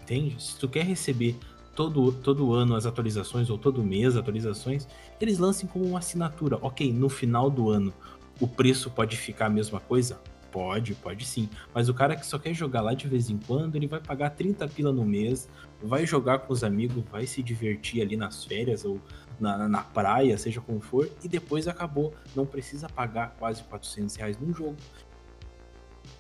Entende? 0.01 0.43
Se 0.43 0.59
tu 0.59 0.67
quer 0.67 0.87
receber 0.87 1.37
todo, 1.75 2.13
todo 2.13 2.53
ano 2.53 2.75
as 2.75 2.87
atualizações, 2.87 3.51
ou 3.51 3.59
todo 3.59 3.83
mês 3.83 4.17
atualizações, 4.17 4.87
eles 5.21 5.39
lancem 5.39 5.69
como 5.69 5.85
uma 5.85 5.99
assinatura. 5.99 6.59
Ok, 6.63 6.93
no 6.93 7.09
final 7.09 7.51
do 7.51 7.71
ano 7.71 7.93
o 8.41 8.49
preço 8.49 8.91
pode 8.91 9.17
ficar 9.17 9.47
a 9.47 9.51
mesma 9.51 9.81
coisa? 9.81 10.19
Pode, 10.51 10.95
pode 10.95 11.25
sim. 11.25 11.49
Mas 11.75 11.89
o 11.89 11.95
cara 11.95 12.15
que 12.15 12.25
só 12.25 12.39
quer 12.39 12.55
jogar 12.55 12.81
lá 12.81 12.95
de 12.95 13.09
vez 13.09 13.29
em 13.29 13.39
quando, 13.39 13.75
ele 13.75 13.89
vai 13.89 14.01
pagar 14.01 14.31
30 14.31 14.69
pila 14.69 14.93
no 14.93 15.05
mês, 15.05 15.49
vai 15.83 16.07
jogar 16.07 16.41
com 16.41 16.53
os 16.53 16.63
amigos, 16.63 17.03
vai 17.11 17.27
se 17.27 17.43
divertir 17.43 18.01
ali 18.01 18.17
nas 18.17 18.45
férias 18.45 18.85
ou 18.85 19.01
na, 19.41 19.69
na 19.69 19.83
praia, 19.83 20.39
seja 20.39 20.61
como 20.61 20.81
for, 20.81 21.11
e 21.25 21.29
depois 21.29 21.67
acabou. 21.67 22.15
Não 22.37 22.47
precisa 22.47 22.89
pagar 22.89 23.35
quase 23.37 23.65
400 23.65 24.15
reais 24.15 24.39
num 24.39 24.55
jogo. 24.55 24.77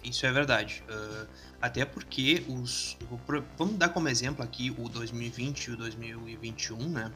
Isso 0.04 0.26
é 0.26 0.32
verdade. 0.32 0.84
Uh, 0.88 1.26
até 1.60 1.84
porque 1.84 2.44
os. 2.48 2.96
Vamos 3.56 3.76
dar 3.76 3.88
como 3.88 4.08
exemplo 4.08 4.44
aqui 4.44 4.74
o 4.78 4.88
2020 4.88 5.64
e 5.64 5.70
o 5.72 5.76
2021, 5.76 6.88
né? 6.90 7.10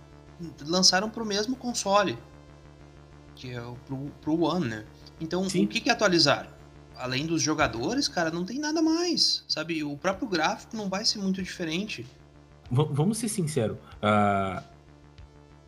Lançaram 0.67 1.11
para 1.11 1.23
o 1.23 1.27
mesmo 1.27 1.55
console. 1.55 2.19
Que 3.35 3.53
é 3.53 3.61
o 3.61 3.75
pro, 3.87 4.11
pro 4.23 4.41
One, 4.43 4.69
né? 4.69 4.85
Então, 5.21 5.49
Sim. 5.49 5.65
o 5.65 5.69
que, 5.69 5.81
que 5.81 5.91
atualizaram? 5.91 6.51
Além 6.97 7.27
dos 7.27 7.43
jogadores, 7.43 8.09
cara, 8.09 8.31
não 8.31 8.45
tem 8.45 8.59
nada 8.59 8.83
mais. 8.83 9.45
Sabe? 9.47 9.85
O 9.85 9.97
próprio 9.97 10.29
gráfico 10.29 10.77
não 10.77 10.89
vai 10.89 11.05
ser 11.05 11.19
muito 11.19 11.43
diferente. 11.43 12.07
V 12.71 12.89
vamos 12.91 13.19
ser 13.19 13.29
sinceros. 13.29 13.77
Uh, 14.03 14.63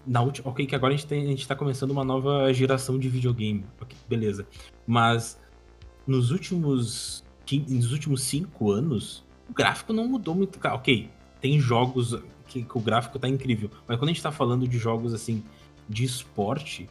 na 0.07 0.23
última, 0.23 0.51
ok, 0.51 0.67
que 0.67 0.75
agora 0.75 0.95
a 0.95 0.97
gente, 0.97 1.07
tem, 1.07 1.25
a 1.25 1.29
gente 1.29 1.47
tá 1.47 1.55
começando 1.55 1.91
uma 1.91 2.05
nova 2.05 2.53
geração 2.53 2.99
de 2.99 3.09
videogame. 3.09 3.65
Okay, 3.81 3.97
beleza. 4.09 4.47
Mas 4.87 5.39
nos 6.11 6.33
últimos, 6.33 7.23
nos 7.69 7.93
últimos 7.93 8.23
cinco 8.23 8.73
anos, 8.73 9.25
o 9.49 9.55
gráfico 9.55 9.93
não 9.93 10.09
mudou 10.09 10.35
muito. 10.35 10.59
Ok, 10.67 11.09
tem 11.41 11.61
jogos 11.61 12.19
que, 12.49 12.65
que 12.65 12.79
o 12.79 12.81
gráfico 12.81 13.17
tá 13.17 13.29
incrível, 13.29 13.71
mas 13.87 13.97
quando 13.97 14.11
a 14.11 14.13
gente 14.13 14.23
tá 14.23 14.33
falando 14.33 14.67
de 14.67 14.77
jogos 14.77 15.15
assim 15.15 15.45
de 15.89 16.03
esporte, 16.03 16.91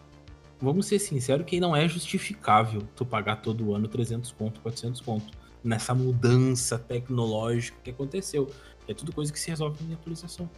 vamos 0.62 0.86
ser 0.86 1.00
sinceros 1.00 1.46
que 1.46 1.60
não 1.60 1.76
é 1.76 1.86
justificável 1.88 2.82
tu 2.96 3.06
pagar 3.06 3.42
todo 3.42 3.76
ano 3.76 3.90
300 3.90 4.32
conto, 4.32 4.62
400 4.62 5.02
conto 5.02 5.38
nessa 5.62 5.94
mudança 5.94 6.80
tecnológica 6.80 7.78
que 7.84 7.90
aconteceu. 7.90 8.50
É 8.88 8.94
tudo 8.94 9.12
coisa 9.12 9.34
que 9.34 9.40
se 9.40 9.50
resolve 9.50 9.84
em 9.84 9.94
atualização. 9.94 10.50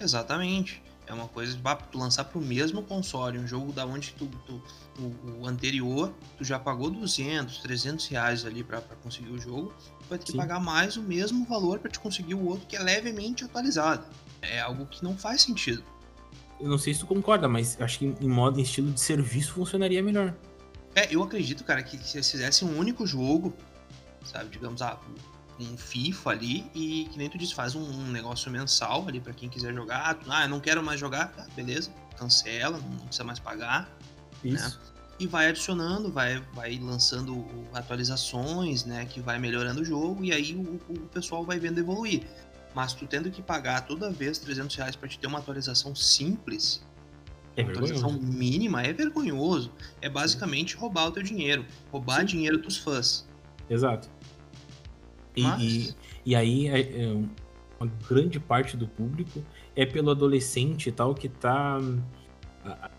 Exatamente. 0.00 0.82
É 1.08 1.14
uma 1.14 1.26
coisa 1.26 1.56
de 1.56 1.62
tu 1.90 1.98
lançar 1.98 2.24
pro 2.24 2.38
mesmo 2.38 2.82
console, 2.82 3.38
um 3.38 3.46
jogo 3.46 3.72
da 3.72 3.86
onde 3.86 4.12
tu, 4.12 4.26
tu 4.46 4.62
o, 4.98 5.40
o, 5.40 5.46
anterior, 5.46 6.12
tu 6.36 6.44
já 6.44 6.58
pagou 6.58 6.90
200, 6.90 7.58
300 7.58 8.06
reais 8.08 8.44
ali 8.44 8.62
para 8.62 8.82
conseguir 9.02 9.30
o 9.30 9.40
jogo, 9.40 9.72
tu 10.00 10.06
vai 10.08 10.18
ter 10.18 10.26
Sim. 10.26 10.32
que 10.32 10.38
pagar 10.38 10.60
mais 10.60 10.98
o 10.98 11.02
mesmo 11.02 11.46
valor 11.46 11.78
para 11.78 11.90
te 11.90 11.98
conseguir 11.98 12.34
o 12.34 12.44
outro 12.46 12.66
que 12.66 12.76
é 12.76 12.78
levemente 12.78 13.42
atualizado. 13.42 14.04
É 14.42 14.60
algo 14.60 14.84
que 14.84 15.02
não 15.02 15.16
faz 15.16 15.40
sentido. 15.40 15.82
Eu 16.60 16.68
não 16.68 16.76
sei 16.76 16.92
se 16.92 17.00
tu 17.00 17.06
concorda, 17.06 17.48
mas 17.48 17.80
acho 17.80 18.00
que 18.00 18.14
em 18.20 18.28
modo 18.28 18.58
em 18.58 18.62
estilo 18.62 18.92
de 18.92 19.00
serviço 19.00 19.54
funcionaria 19.54 20.02
melhor. 20.02 20.34
É, 20.94 21.14
eu 21.14 21.22
acredito, 21.22 21.64
cara, 21.64 21.82
que 21.82 21.96
se 21.96 22.18
eles 22.18 22.30
fizessem 22.30 22.68
um 22.68 22.76
único 22.76 23.06
jogo, 23.06 23.54
sabe, 24.24 24.50
digamos, 24.50 24.82
ah, 24.82 24.98
um 25.60 25.76
FIFA 25.76 26.30
ali 26.30 26.70
e 26.74 27.08
que 27.10 27.18
nem 27.18 27.28
tu 27.28 27.36
disse, 27.36 27.54
faz 27.54 27.74
um, 27.74 27.82
um 27.82 28.10
negócio 28.10 28.50
mensal 28.50 29.06
ali 29.08 29.20
para 29.20 29.32
quem 29.32 29.48
quiser 29.48 29.74
jogar. 29.74 30.18
Ah, 30.28 30.44
eu 30.44 30.48
não 30.48 30.60
quero 30.60 30.82
mais 30.82 31.00
jogar, 31.00 31.32
tá, 31.32 31.46
beleza, 31.54 31.90
cancela, 32.16 32.78
não 32.78 33.06
precisa 33.06 33.24
mais 33.24 33.38
pagar. 33.38 33.90
Né? 34.42 34.52
Isso. 34.52 34.78
Né? 34.78 34.84
E 35.20 35.26
vai 35.26 35.48
adicionando, 35.48 36.12
vai, 36.12 36.40
vai 36.54 36.78
lançando 36.78 37.44
atualizações, 37.74 38.84
né? 38.84 39.04
Que 39.04 39.20
vai 39.20 39.36
melhorando 39.36 39.80
o 39.80 39.84
jogo 39.84 40.24
e 40.24 40.32
aí 40.32 40.54
o, 40.54 40.80
o 40.92 41.00
pessoal 41.08 41.44
vai 41.44 41.58
vendo 41.58 41.78
evoluir. 41.78 42.22
Mas 42.72 42.92
tu 42.92 43.04
tendo 43.04 43.28
que 43.28 43.42
pagar 43.42 43.80
toda 43.80 44.12
vez 44.12 44.38
300 44.38 44.76
reais 44.76 44.94
pra 44.94 45.08
te 45.08 45.18
ter 45.18 45.26
uma 45.26 45.40
atualização 45.40 45.92
simples, 45.96 46.80
é 47.56 47.62
uma 47.62 47.72
atualização 47.72 48.12
mínima, 48.12 48.82
é 48.82 48.92
vergonhoso. 48.92 49.72
É 50.00 50.08
basicamente 50.08 50.76
roubar 50.76 51.08
o 51.08 51.10
teu 51.10 51.24
dinheiro, 51.24 51.66
roubar 51.90 52.20
Sim. 52.20 52.26
dinheiro 52.26 52.58
dos 52.58 52.76
fãs. 52.76 53.26
Exato. 53.68 54.08
E, 55.38 55.42
Mas... 55.42 55.62
e, 55.62 55.96
e, 56.26 56.36
aí, 56.36 56.68
é, 56.68 56.80
é, 56.80 57.12
uma 57.80 57.90
grande 58.08 58.40
parte 58.40 58.76
do 58.76 58.88
público 58.88 59.44
é 59.76 59.86
pelo 59.86 60.10
adolescente 60.10 60.88
e 60.88 60.92
tal 60.92 61.14
que 61.14 61.28
tá 61.28 61.78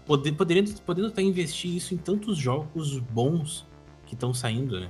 poder, 0.05 0.31
podendo, 0.33 0.81
podendo 0.81 1.07
estar 1.07 1.21
investir 1.21 1.75
isso 1.75 1.93
em 1.93 1.97
tantos 1.97 2.37
jogos 2.37 2.97
bons 2.97 3.65
que 4.05 4.13
estão 4.13 4.33
saindo, 4.33 4.79
né? 4.79 4.89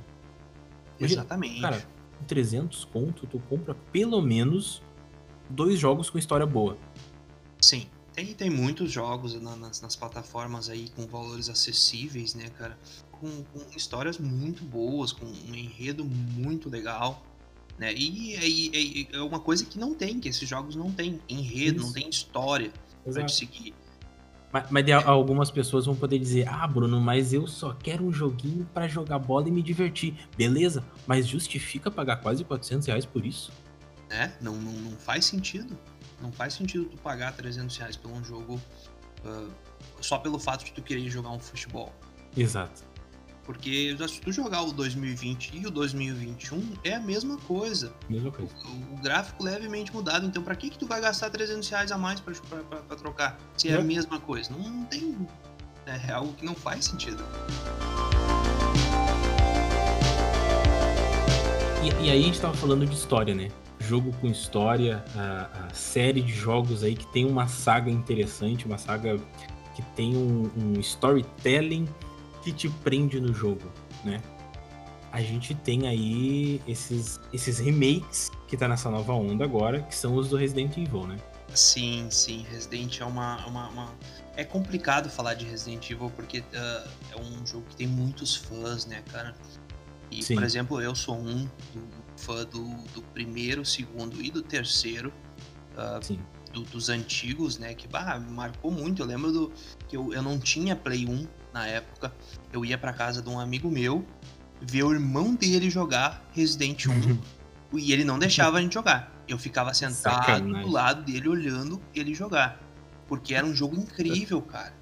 Exatamente. 0.99 1.61
Cara, 1.61 1.85
com 2.17 2.25
300 2.25 2.85
conto, 2.85 3.25
tu 3.25 3.39
compra 3.49 3.73
pelo 3.91 4.21
menos 4.21 4.81
dois 5.49 5.79
jogos 5.79 6.09
com 6.09 6.17
história 6.17 6.45
boa. 6.45 6.77
Sim, 7.59 7.87
tem, 8.13 8.33
tem 8.33 8.49
muitos 8.49 8.91
jogos 8.91 9.39
na, 9.41 9.55
nas, 9.55 9.81
nas, 9.81 9.95
plataformas 9.95 10.69
aí 10.69 10.89
com 10.89 11.05
valores 11.07 11.49
acessíveis, 11.49 12.35
né, 12.35 12.49
cara? 12.57 12.77
Com, 13.11 13.43
com 13.43 13.59
histórias 13.75 14.17
muito 14.17 14.63
boas, 14.63 15.11
com 15.11 15.25
um 15.25 15.55
enredo 15.55 16.05
muito 16.05 16.69
legal. 16.69 17.21
Né? 17.79 17.93
E, 17.95 19.07
é 19.13 19.21
uma 19.21 19.39
coisa 19.39 19.65
que 19.65 19.79
não 19.79 19.95
tem, 19.95 20.19
que 20.19 20.27
esses 20.27 20.47
jogos 20.47 20.75
não 20.75 20.91
têm 20.91 21.21
enredo, 21.29 21.77
Isso. 21.77 21.85
não 21.85 21.93
tem 21.93 22.09
história 22.09 22.71
para 23.05 23.23
te 23.23 23.31
seguir. 23.31 23.73
Mas, 24.51 24.65
mas 24.69 24.87
é. 24.87 24.93
algumas 24.93 25.49
pessoas 25.49 25.85
vão 25.85 25.95
poder 25.95 26.19
dizer: 26.19 26.47
Ah, 26.49 26.67
Bruno, 26.67 26.99
mas 26.99 27.31
eu 27.31 27.47
só 27.47 27.73
quero 27.73 28.03
um 28.03 28.11
joguinho 28.11 28.67
para 28.73 28.87
jogar 28.87 29.17
bola 29.17 29.47
e 29.47 29.51
me 29.51 29.61
divertir. 29.61 30.13
Beleza, 30.35 30.83
mas 31.07 31.25
justifica 31.25 31.89
pagar 31.89 32.17
quase 32.17 32.43
400 32.43 32.87
reais 32.87 33.05
por 33.05 33.25
isso? 33.25 33.51
É, 34.09 34.31
não, 34.41 34.55
não, 34.55 34.73
não 34.73 34.97
faz 34.97 35.23
sentido. 35.25 35.77
Não 36.21 36.33
faz 36.33 36.55
sentido 36.55 36.83
tu 36.85 36.97
pagar 36.97 37.31
300 37.31 37.77
reais 37.77 37.95
por 37.95 38.11
um 38.11 38.21
jogo 38.21 38.59
uh, 39.23 39.49
só 40.01 40.17
pelo 40.17 40.37
fato 40.37 40.65
de 40.65 40.73
tu 40.73 40.81
querer 40.81 41.09
jogar 41.09 41.29
um 41.29 41.39
futebol. 41.39 41.93
Exato. 42.35 42.83
Porque 43.49 43.97
se 44.07 44.21
tu 44.21 44.31
jogar 44.31 44.61
o 44.61 44.71
2020 44.71 45.57
e 45.57 45.65
o 45.65 45.71
2021, 45.71 46.61
é 46.83 46.93
a 46.93 46.99
mesma 46.99 47.35
coisa. 47.35 47.91
Mesma 48.07 48.31
coisa. 48.31 48.53
O, 48.63 48.93
o 48.93 48.97
gráfico 49.01 49.43
levemente 49.43 49.91
mudado. 49.91 50.23
Então, 50.23 50.43
pra 50.43 50.55
que, 50.55 50.69
que 50.69 50.77
tu 50.77 50.85
vai 50.85 51.01
gastar 51.01 51.31
300 51.31 51.67
reais 51.67 51.91
a 51.91 51.97
mais 51.97 52.19
pra 52.19 52.95
trocar? 52.95 53.39
Se 53.57 53.69
é, 53.69 53.71
é 53.71 53.77
a 53.77 53.81
mesma 53.81 54.19
coisa. 54.19 54.51
Não, 54.51 54.69
não 54.69 54.85
tem. 54.85 55.17
É 55.87 56.11
algo 56.11 56.31
que 56.33 56.45
não 56.45 56.53
faz 56.53 56.85
sentido. 56.85 57.25
E, 61.81 62.05
e 62.05 62.11
aí 62.11 62.21
a 62.21 62.23
gente 62.23 62.39
tava 62.39 62.53
falando 62.53 62.85
de 62.85 62.93
história, 62.93 63.33
né? 63.33 63.49
Jogo 63.79 64.13
com 64.21 64.27
história, 64.27 65.03
a, 65.15 65.65
a 65.69 65.73
série 65.73 66.21
de 66.21 66.33
jogos 66.33 66.83
aí 66.83 66.95
que 66.95 67.07
tem 67.07 67.25
uma 67.25 67.47
saga 67.47 67.89
interessante, 67.89 68.67
uma 68.67 68.77
saga 68.77 69.19
que 69.75 69.81
tem 69.95 70.15
um, 70.15 70.51
um 70.55 70.79
storytelling 70.79 71.89
que 72.41 72.51
te 72.51 72.69
prende 72.69 73.19
no 73.19 73.33
jogo, 73.33 73.71
né? 74.03 74.21
A 75.11 75.21
gente 75.21 75.55
tem 75.55 75.87
aí 75.87 76.61
esses, 76.67 77.19
esses 77.33 77.57
remakes 77.59 78.29
que 78.47 78.55
tá 78.55 78.67
nessa 78.67 78.89
nova 78.91 79.13
onda 79.13 79.43
agora, 79.43 79.81
que 79.81 79.95
são 79.95 80.15
os 80.15 80.29
do 80.29 80.37
Resident 80.37 80.77
Evil, 80.77 81.07
né? 81.07 81.17
Sim, 81.53 82.07
sim. 82.11 82.45
Resident 82.51 82.99
é 82.99 83.05
uma, 83.05 83.45
uma, 83.47 83.69
uma... 83.69 83.89
É 84.35 84.43
complicado 84.43 85.09
falar 85.09 85.33
de 85.33 85.45
Resident 85.45 85.89
Evil 85.89 86.11
porque 86.15 86.39
uh, 86.39 86.89
é 87.11 87.19
um 87.19 87.45
jogo 87.45 87.65
que 87.69 87.75
tem 87.75 87.87
muitos 87.87 88.35
fãs, 88.35 88.85
né, 88.85 89.03
cara? 89.11 89.35
E, 90.11 90.21
sim. 90.21 90.35
por 90.35 90.43
exemplo, 90.43 90.79
eu 90.79 90.95
sou 90.95 91.17
um 91.17 91.45
do, 91.45 91.87
fã 92.15 92.45
do, 92.45 92.67
do 92.93 93.01
primeiro, 93.13 93.65
segundo 93.65 94.21
e 94.21 94.29
do 94.29 94.43
terceiro. 94.43 95.11
Uh, 95.73 96.05
sim 96.05 96.19
do, 96.51 96.63
dos 96.63 96.89
antigos, 96.89 97.57
né? 97.57 97.73
Que 97.73 97.87
bah, 97.87 98.19
marcou 98.19 98.71
muito. 98.71 99.01
Eu 99.01 99.05
lembro 99.05 99.31
do 99.31 99.51
que 99.87 99.95
eu, 99.95 100.13
eu 100.13 100.21
não 100.21 100.39
tinha 100.39 100.75
Play 100.75 101.05
1 101.05 101.27
na 101.59 101.67
época. 101.67 102.13
Eu 102.51 102.63
ia 102.63 102.77
para 102.77 102.93
casa 102.93 103.21
de 103.21 103.29
um 103.29 103.39
amigo 103.39 103.69
meu 103.69 104.05
ver 104.61 104.83
o 104.83 104.93
irmão 104.93 105.35
dele 105.35 105.69
jogar 105.69 106.23
Resident 106.33 106.85
1 106.85 107.19
e 107.77 107.93
ele 107.93 108.03
não 108.03 108.17
deixava 108.17 108.57
a 108.57 108.61
gente 108.61 108.73
jogar. 108.73 109.11
Eu 109.27 109.37
ficava 109.37 109.73
sentado 109.73 110.25
Sacanagem. 110.25 110.65
do 110.65 110.71
lado 110.71 111.03
dele 111.03 111.27
olhando 111.27 111.81
ele 111.93 112.13
jogar. 112.13 112.59
Porque 113.07 113.33
era 113.33 113.45
um 113.45 113.53
jogo 113.53 113.75
incrível, 113.75 114.41
cara. 114.41 114.73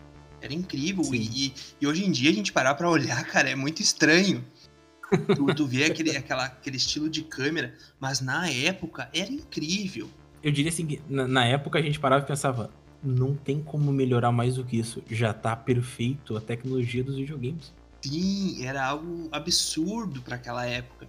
Era 0.42 0.54
incrível. 0.54 1.04
E, 1.14 1.54
e, 1.82 1.88
hoje 1.88 2.06
em 2.06 2.12
dia 2.12 2.30
a 2.30 2.34
gente 2.34 2.54
parar 2.54 2.76
pra 2.76 2.90
olhar, 2.90 3.24
cara, 3.28 3.50
é 3.50 3.56
muito 3.56 3.82
estranho. 3.82 4.46
tu, 5.36 5.46
tu 5.56 5.66
vê 5.66 5.86
aquele, 5.86 6.16
aquela, 6.16 6.46
aquele 6.46 6.78
estilo 6.78 7.10
de 7.10 7.24
câmera, 7.24 7.74
mas 8.00 8.22
na 8.22 8.50
época 8.50 9.10
era 9.14 9.32
incrível 9.32 10.10
eu 10.44 10.52
diria 10.52 10.70
assim, 10.70 11.00
na, 11.10 11.28
na, 11.28 11.46
época 11.46 11.80
a 11.80 11.82
gente 11.82 12.00
parava 12.00 12.24
e 12.24 12.28
pensava, 12.28 12.70
não 13.08 13.36
tem 13.36 13.62
como 13.62 13.92
melhorar 13.92 14.32
mais 14.32 14.56
do 14.56 14.66
que 14.66 14.78
isso. 14.78 15.02
Já 15.10 15.34
tá 15.34 15.56
perfeito 15.56 16.36
a 16.36 16.42
tecnologia 16.42 17.04
dos 17.04 17.16
videogames. 17.16 17.74
Sim, 18.02 18.66
era 18.66 18.86
algo 18.86 19.28
absurdo 19.32 20.22
para 20.22 20.36
aquela 20.36 20.66
época. 20.66 21.08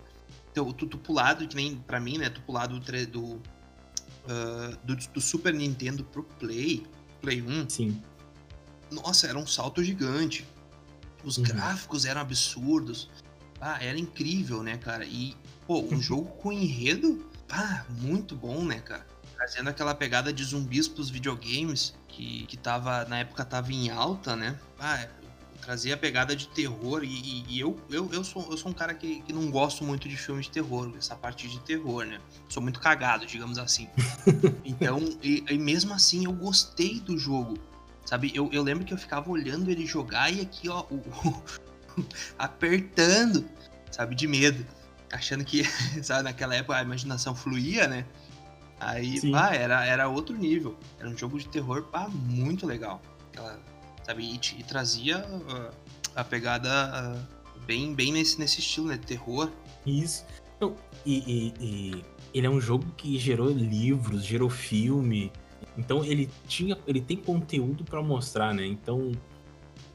Então, 0.51 0.73
tu, 0.73 0.87
tu 0.87 0.99
pulado, 0.99 1.47
que 1.47 1.55
nem 1.55 1.77
para 1.77 2.01
mim, 2.01 2.19
né? 2.19 2.31
Tu 2.31 2.41
pulado 2.43 2.81
do, 2.81 3.07
do, 3.07 3.25
uh, 3.25 3.41
do, 4.83 4.97
do, 4.97 5.21
Super 5.21 5.55
Nintendo 5.55 6.03
pro 6.05 6.25
Play, 6.25 6.85
Play 7.21 7.43
1. 7.43 7.69
Sim. 7.69 8.03
Nossa, 8.91 9.27
era 9.27 9.39
um 9.39 9.47
salto 9.47 9.85
gigante. 9.85 10.47
Os 11.23 11.37
uhum. 11.37 11.45
gráficos 11.45 12.05
eram 12.05 12.21
absurdos. 12.21 13.11
Ah, 13.61 13.79
era 13.83 13.99
incrível, 13.99 14.63
né, 14.63 14.77
cara? 14.77 15.05
E, 15.05 15.37
pô, 15.67 15.81
um 15.81 16.01
jogo 16.01 16.27
com 16.37 16.53
enredo, 16.53 17.29
ah, 17.51 17.85
muito 18.01 18.35
bom, 18.35 18.65
né, 18.65 18.81
cara? 18.81 19.07
Trazendo 19.38 19.70
aquela 19.70 19.94
pegada 19.94 20.33
de 20.33 20.42
zumbis 20.42 20.88
pros 20.88 21.09
videogames, 21.09 21.94
que, 22.09 22.44
que 22.46 22.57
tava, 22.57 23.05
na 23.05 23.20
época 23.20 23.44
tava 23.44 23.72
em 23.72 23.88
alta, 23.88 24.35
né? 24.35 24.59
Ah, 24.81 25.07
trazia 25.61 25.94
a 25.94 25.96
pegada 25.96 26.35
de 26.35 26.48
terror 26.48 27.05
e, 27.05 27.44
e, 27.48 27.61
eu, 27.61 27.81
eu, 27.88 28.11
eu, 28.12 28.24
sou, 28.24 28.51
eu 28.51 28.57
sou 28.57 28.72
um 28.72 28.74
cara 28.74 28.92
que, 28.94 29.22
que 29.22 29.33
não 29.33 29.48
gosto 29.48 29.85
muito 29.85 30.09
de 30.09 30.16
filmes 30.16 30.46
de 30.46 30.53
terror, 30.53 30.92
essa 30.98 31.14
parte 31.14 31.46
de 31.46 31.61
terror, 31.61 32.05
né? 32.05 32.20
Sou 32.48 32.61
muito 32.61 32.81
cagado, 32.81 33.24
digamos 33.27 33.59
assim. 33.59 33.88
então, 34.64 34.98
e, 35.22 35.44
e, 35.48 35.57
mesmo 35.57 35.94
assim 35.94 36.24
eu 36.24 36.33
gostei 36.33 36.98
do 36.98 37.16
jogo, 37.16 37.57
sabe? 38.05 38.33
Eu, 38.35 38.51
eu 38.53 38.64
lembro 38.64 38.85
que 38.85 38.92
eu 38.92 38.98
ficava 38.98 39.31
olhando 39.31 39.70
ele 39.70 39.87
jogar 39.87 40.33
e 40.33 40.40
aqui, 40.40 40.68
ó, 40.68 40.85
o, 40.90 40.96
o, 40.96 41.42
apertando, 42.37 43.48
sabe? 43.92 44.16
De 44.16 44.27
medo. 44.27 44.66
Achando 45.12 45.44
que, 45.44 45.62
sabe, 46.03 46.24
naquela 46.24 46.57
época 46.57 46.77
a 46.77 46.83
imaginação 46.83 47.37
fluía, 47.37 47.87
né? 47.87 48.05
Aí, 48.81 49.31
pá, 49.31 49.55
era, 49.55 49.85
era 49.85 50.09
outro 50.09 50.37
nível. 50.37 50.77
Era 50.99 51.09
um 51.09 51.17
jogo 51.17 51.38
de 51.38 51.49
terror, 51.49 51.83
pá, 51.85 52.09
muito 52.09 52.67
legal. 52.67 53.03
Ela, 53.37 53.59
sabe, 54.05 54.25
e, 54.25 54.61
e 54.61 54.62
trazia 54.62 55.27
uh, 55.27 55.75
a 56.14 56.25
pegada 56.25 57.17
uh, 57.17 57.61
bem, 57.67 57.95
bem 57.95 58.12
nesse, 58.12 58.38
nesse 58.38 58.61
estilo, 58.61 58.88
né? 58.88 58.99
Terror. 58.99 59.51
Isso. 59.85 60.25
Então, 60.57 60.77
e, 61.05 61.19
e, 61.19 61.55
e, 61.61 62.05
ele 62.33 62.47
é 62.47 62.51
um 62.51 62.61
jogo 62.61 62.87
que 62.97 63.19
gerou 63.19 63.49
livros, 63.49 64.25
gerou 64.25 64.51
filme. 64.51 65.33
Então 65.77 66.05
ele 66.05 66.31
tinha. 66.47 66.77
Ele 66.87 67.01
tem 67.01 67.17
conteúdo 67.17 67.85
para 67.85 68.03
mostrar, 68.03 68.55
né? 68.55 68.67
Então, 68.67 69.12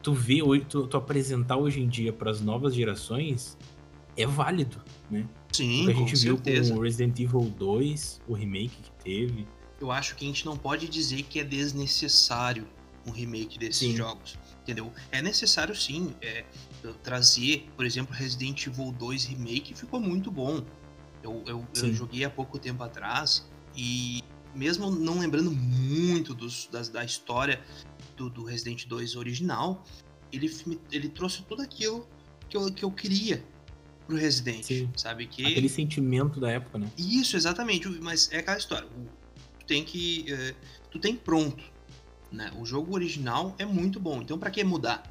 tu 0.01 0.13
vê 0.13 0.41
hoje, 0.41 0.65
tu, 0.65 0.87
tu 0.87 0.97
apresentar 0.97 1.57
hoje 1.57 1.81
em 1.81 1.87
dia 1.87 2.11
para 2.11 2.31
as 2.31 2.41
novas 2.41 2.75
gerações 2.75 3.57
é 4.15 4.25
válido, 4.25 4.81
né? 5.09 5.27
Sim, 5.51 5.83
o 5.83 5.85
que 5.85 5.91
a 5.91 5.95
gente 5.95 6.15
viu 6.15 6.35
certeza. 6.35 6.73
com 6.73 6.81
Resident 6.81 7.19
Evil 7.19 7.53
2, 7.57 8.21
o 8.27 8.33
remake 8.33 8.75
que 8.75 8.91
teve. 9.03 9.47
Eu 9.79 9.91
acho 9.91 10.15
que 10.15 10.25
a 10.25 10.27
gente 10.27 10.45
não 10.45 10.57
pode 10.57 10.87
dizer 10.87 11.23
que 11.23 11.39
é 11.39 11.43
desnecessário 11.43 12.67
um 13.05 13.11
remake 13.11 13.59
desses 13.59 13.77
sim. 13.77 13.95
jogos. 13.95 14.37
Entendeu? 14.61 14.91
É 15.11 15.21
necessário 15.21 15.75
sim 15.75 16.15
é, 16.21 16.45
trazer, 17.03 17.69
por 17.75 17.85
exemplo, 17.85 18.15
Resident 18.15 18.65
Evil 18.65 18.91
2 18.93 19.25
Remake 19.25 19.73
ficou 19.73 19.99
muito 19.99 20.31
bom. 20.31 20.63
Eu, 21.21 21.43
eu, 21.45 21.67
eu, 21.75 21.93
joguei 21.93 22.23
há 22.23 22.29
pouco 22.29 22.57
tempo 22.57 22.83
atrás 22.83 23.45
e 23.75 24.23
mesmo 24.55 24.89
não 24.89 25.19
lembrando 25.19 25.51
muito 25.51 26.33
dos, 26.33 26.67
das, 26.71 26.89
da 26.89 27.03
história 27.03 27.61
do, 28.15 28.29
do, 28.29 28.43
Resident 28.43 28.85
2 28.87 29.15
original, 29.15 29.83
ele, 30.31 30.49
ele 30.91 31.09
trouxe 31.09 31.43
tudo 31.43 31.61
aquilo 31.61 32.07
que 32.49 32.57
eu, 32.57 32.71
que 32.73 32.83
eu 32.83 32.91
queria 32.91 33.43
pro 34.05 34.15
Resident, 34.15 34.63
Sim. 34.63 34.89
sabe? 34.95 35.27
Que... 35.27 35.45
Aquele 35.45 35.69
sentimento 35.69 36.39
da 36.39 36.51
época, 36.51 36.77
né? 36.77 36.89
Isso, 36.97 37.35
exatamente. 37.35 37.87
Mas 38.01 38.31
é 38.31 38.39
aquela 38.39 38.57
história. 38.57 38.87
Tu 39.59 39.65
tem 39.65 39.83
que. 39.83 40.25
Uh, 40.29 40.55
tu 40.91 40.99
tem 40.99 41.15
pronto. 41.15 41.63
Né? 42.31 42.51
O 42.59 42.65
jogo 42.65 42.93
original 42.93 43.55
é 43.57 43.65
muito 43.65 43.99
bom. 43.99 44.21
Então, 44.21 44.37
para 44.37 44.49
que 44.49 44.63
mudar? 44.63 45.03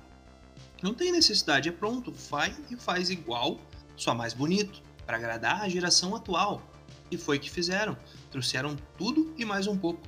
Não 0.83 0.93
tem 0.93 1.13
necessidade, 1.13 1.69
é 1.69 1.73
pronto. 1.73 2.13
Faz 2.13 2.59
e 2.71 2.77
faz 2.77 3.11
igual, 3.11 3.61
só 3.97 4.15
mais 4.15 4.33
bonito. 4.33 4.83
para 5.07 5.17
agradar 5.17 5.63
a 5.63 5.69
geração 5.69 6.15
atual. 6.15 6.63
E 7.11 7.17
foi 7.17 7.37
o 7.37 7.41
que 7.41 7.51
fizeram. 7.51 7.97
Trouxeram 8.31 8.77
tudo 8.97 9.35
e 9.37 9.45
mais 9.45 9.67
um 9.67 9.77
pouco. 9.77 10.01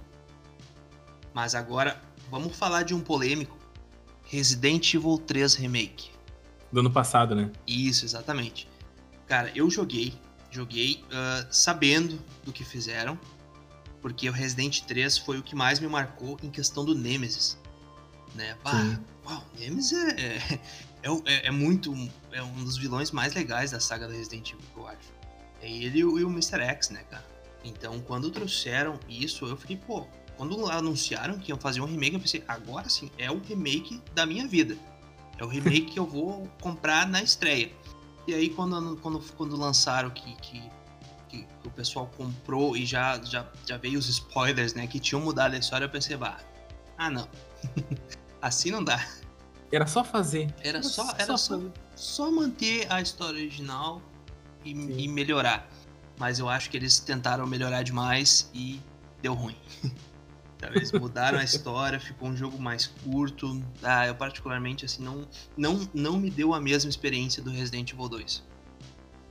Mas 1.32 1.54
agora, 1.54 2.00
vamos 2.30 2.56
falar 2.56 2.82
de 2.82 2.94
um 2.94 3.00
polêmico. 3.00 3.58
Resident 4.24 4.94
Evil 4.94 5.18
3 5.18 5.54
Remake. 5.54 6.10
Do 6.72 6.80
ano 6.80 6.90
passado, 6.90 7.34
né? 7.34 7.50
Isso, 7.66 8.04
exatamente. 8.04 8.68
Cara, 9.34 9.50
eu 9.52 9.68
joguei, 9.68 10.14
joguei 10.48 11.02
uh, 11.06 11.44
sabendo 11.50 12.22
do 12.44 12.52
que 12.52 12.62
fizeram, 12.62 13.18
porque 14.00 14.28
o 14.28 14.32
Resident 14.32 14.82
3 14.82 15.18
foi 15.18 15.38
o 15.38 15.42
que 15.42 15.56
mais 15.56 15.80
me 15.80 15.88
marcou 15.88 16.38
em 16.40 16.48
questão 16.48 16.84
do 16.84 16.94
Nemesis. 16.94 17.58
Né? 18.32 18.56
Bah, 18.62 18.96
uau, 19.26 19.44
Nemesis 19.58 19.92
é, 19.92 20.36
é, 21.02 21.08
é, 21.24 21.46
é, 21.48 21.50
muito. 21.50 21.92
É 22.30 22.44
um 22.44 22.62
dos 22.62 22.78
vilões 22.78 23.10
mais 23.10 23.34
legais 23.34 23.72
da 23.72 23.80
saga 23.80 24.06
do 24.06 24.12
Resident 24.12 24.52
Evil, 24.52 24.64
eu 24.76 24.86
acho. 24.86 25.12
É 25.60 25.68
ele 25.68 25.98
e 25.98 26.04
o, 26.04 26.16
e 26.16 26.24
o 26.24 26.30
Mr. 26.30 26.60
X, 26.60 26.90
né, 26.90 27.02
cara? 27.10 27.26
Então, 27.64 28.00
quando 28.02 28.30
trouxeram 28.30 29.00
isso, 29.08 29.46
eu 29.46 29.56
fiquei, 29.56 29.76
pô, 29.76 30.06
quando 30.36 30.64
anunciaram 30.70 31.40
que 31.40 31.50
iam 31.50 31.58
fazer 31.58 31.80
um 31.80 31.86
remake, 31.86 32.14
eu 32.14 32.20
pensei, 32.20 32.44
agora 32.46 32.88
sim, 32.88 33.10
é 33.18 33.32
o 33.32 33.40
remake 33.40 34.00
da 34.14 34.26
minha 34.26 34.46
vida. 34.46 34.78
É 35.36 35.44
o 35.44 35.48
remake 35.48 35.86
que 35.86 35.98
eu 35.98 36.06
vou 36.06 36.48
comprar 36.60 37.08
na 37.08 37.20
estreia. 37.20 37.72
E 38.26 38.34
aí 38.34 38.48
quando, 38.50 38.96
quando, 38.96 39.20
quando 39.36 39.56
lançaram 39.56 40.10
que, 40.10 40.34
que, 40.36 40.62
que, 41.28 41.46
o 41.64 41.70
pessoal 41.70 42.10
comprou 42.16 42.76
e 42.76 42.86
já, 42.86 43.20
já, 43.22 43.46
já 43.66 43.76
veio 43.76 43.98
os 43.98 44.08
spoilers, 44.08 44.74
né? 44.74 44.86
Que 44.86 44.98
tinham 44.98 45.20
mudado 45.20 45.54
a 45.54 45.58
história, 45.58 45.84
eu 45.84 45.90
pensei, 45.90 46.16
ah 46.98 47.10
não. 47.10 47.28
assim 48.40 48.70
não 48.70 48.82
dá. 48.82 49.04
Era 49.72 49.86
só 49.86 50.04
fazer. 50.04 50.54
Era, 50.62 50.82
só, 50.82 51.10
era 51.18 51.36
só, 51.36 51.60
só, 51.96 52.30
manter 52.30 52.90
a 52.92 53.00
história 53.00 53.38
original 53.40 54.00
e, 54.64 54.70
e 54.70 55.08
melhorar. 55.08 55.68
Mas 56.18 56.38
eu 56.38 56.48
acho 56.48 56.70
que 56.70 56.76
eles 56.76 57.00
tentaram 57.00 57.46
melhorar 57.46 57.82
demais 57.82 58.48
e 58.54 58.80
deu 59.20 59.34
ruim. 59.34 59.56
Eles 60.74 60.92
mudaram 60.92 61.38
a 61.38 61.44
história, 61.44 61.98
ficou 61.98 62.28
um 62.28 62.36
jogo 62.36 62.58
mais 62.58 62.86
curto. 62.86 63.62
Ah, 63.82 64.06
eu 64.06 64.14
particularmente 64.14 64.84
assim 64.84 65.02
não 65.02 65.26
não 65.56 65.88
não 65.92 66.18
me 66.18 66.30
deu 66.30 66.54
a 66.54 66.60
mesma 66.60 66.88
experiência 66.88 67.42
do 67.42 67.50
Resident 67.50 67.92
Evil 67.92 68.08
2. 68.08 68.42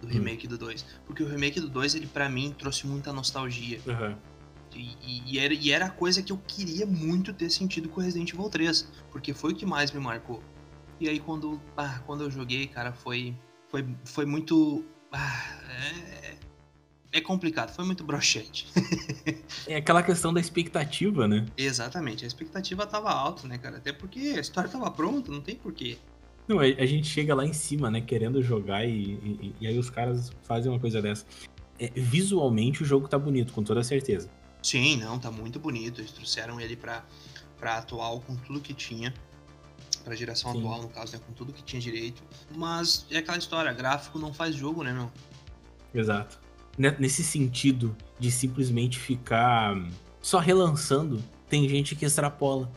Do 0.02 0.08
hum. 0.08 0.12
remake 0.12 0.48
hum. 0.48 0.50
do 0.50 0.58
2, 0.58 0.86
porque 1.06 1.24
o 1.24 1.28
remake 1.28 1.60
do 1.60 1.70
2 1.70 1.96
ele 1.96 2.08
para 2.08 2.30
mim 2.30 2.54
trouxe 2.58 2.86
muita 2.88 3.14
nostalgia. 3.14 3.80
Uhum. 3.86 4.16
E, 4.76 5.36
e, 5.36 5.40
era, 5.40 5.54
e 5.54 5.72
era 5.72 5.86
a 5.86 5.90
coisa 5.90 6.24
que 6.24 6.32
eu 6.32 6.38
queria 6.48 6.86
muito 6.86 7.32
ter 7.32 7.50
sentido 7.50 7.88
com 7.90 8.02
o 8.02 8.04
Resident 8.04 8.34
Evil 8.34 8.50
3, 8.50 8.88
porque 9.12 9.34
foi 9.34 9.54
o 9.54 9.56
que 9.56 9.66
mais 9.66 9.92
me 9.92 10.00
marcou. 10.00 10.42
E 11.00 11.08
aí 11.08 11.20
quando, 11.20 11.62
ah, 11.78 12.02
quando 12.06 12.24
eu 12.24 12.32
joguei, 12.32 12.68
cara, 12.68 12.92
foi, 12.92 13.38
foi, 13.70 13.86
foi 14.04 14.26
muito. 14.26 14.84
Ah, 15.12 15.60
é, 15.70 16.33
é 17.14 17.22
complicado, 17.22 17.74
foi 17.74 17.86
muito 17.86 18.04
broxante. 18.04 18.68
é 19.68 19.76
aquela 19.76 20.02
questão 20.02 20.34
da 20.34 20.42
expectativa, 20.42 21.28
né? 21.28 21.46
Exatamente, 21.56 22.26
a 22.26 22.28
expectativa 22.28 22.88
tava 22.88 23.12
alta, 23.12 23.48
né, 23.48 23.60
cara? 23.60 23.78
Até 23.78 23.94
porque 23.94 24.34
a 24.36 24.42
história 24.42 24.70
tava 24.70 24.90
pronta, 24.90 25.32
não 25.32 25.40
tem 25.40 25.56
porquê. 25.56 25.98
Não, 26.48 26.60
a, 26.60 26.86
gente 26.86 27.08
chega 27.08 27.34
lá 27.34 27.46
em 27.46 27.54
cima, 27.54 27.90
né, 27.90 28.02
querendo 28.02 28.42
jogar 28.42 28.84
e, 28.84 29.14
e, 29.14 29.56
e 29.62 29.68
aí 29.68 29.78
os 29.78 29.90
caras 29.90 30.34
fazem 30.42 30.72
uma 30.72 30.80
coisa 30.80 31.02
dessa. 31.02 31.26
É, 31.80 31.90
visualmente 31.96 32.82
o 32.82 32.86
jogo 32.86 33.08
tá 33.08 33.18
bonito, 33.18 33.54
com 33.54 33.64
toda 33.64 33.84
certeza. 33.84 34.30
Sim, 34.62 34.98
não, 34.98 35.20
tá 35.20 35.30
muito 35.30 35.60
bonito. 35.60 36.02
Eles 36.02 36.12
trouxeram 36.12 36.60
ele 36.60 36.76
pra, 36.76 37.06
pra 37.60 37.78
atual 37.78 38.22
com 38.22 38.36
tudo 38.36 38.60
que 38.60 38.74
tinha. 38.74 39.14
Pra 40.04 40.16
geração 40.16 40.52
Sim. 40.52 40.60
atual, 40.60 40.82
no 40.82 40.90
caso, 40.90 41.14
né, 41.14 41.22
com 41.26 41.32
tudo 41.32 41.54
que 41.54 41.64
tinha 41.64 41.82
direito. 41.82 42.24
Mas 42.54 43.06
é 43.10 43.20
aquela 43.20 43.38
história, 43.38 43.72
gráfico 43.72 44.20
não 44.20 44.34
faz 44.34 44.56
jogo, 44.56 44.84
né, 44.84 44.92
meu? 44.92 45.10
Exato. 45.94 46.43
Né, 46.78 46.96
nesse 47.00 47.24
sentido 47.24 47.96
de 48.20 48.32
simplesmente 48.32 48.98
ficar 48.98 49.78
só 50.22 50.40
relançando, 50.40 51.22
tem 51.48 51.68
gente 51.70 51.96
que 51.96 52.06
extrapola. 52.06 52.72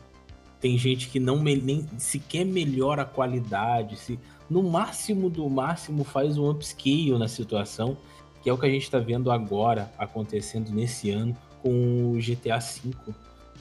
Tem 0.59 0.77
gente 0.77 1.09
que 1.09 1.19
não 1.19 1.41
nem 1.41 1.87
sequer 1.97 2.45
melhora 2.45 3.03
a 3.03 3.05
qualidade, 3.05 3.95
se 3.95 4.19
no 4.49 4.63
máximo 4.63 5.29
do 5.29 5.47
máximo 5.49 6.03
faz 6.03 6.37
um 6.37 6.49
upscale 6.49 7.17
na 7.17 7.27
situação, 7.27 7.97
que 8.41 8.49
é 8.49 8.53
o 8.53 8.57
que 8.57 8.65
a 8.65 8.69
gente 8.69 8.83
está 8.83 8.99
vendo 8.99 9.31
agora 9.31 9.91
acontecendo 9.97 10.71
nesse 10.71 11.11
ano 11.11 11.35
com 11.61 12.13
o 12.13 12.17
GTA 12.17 12.59
V 12.59 12.93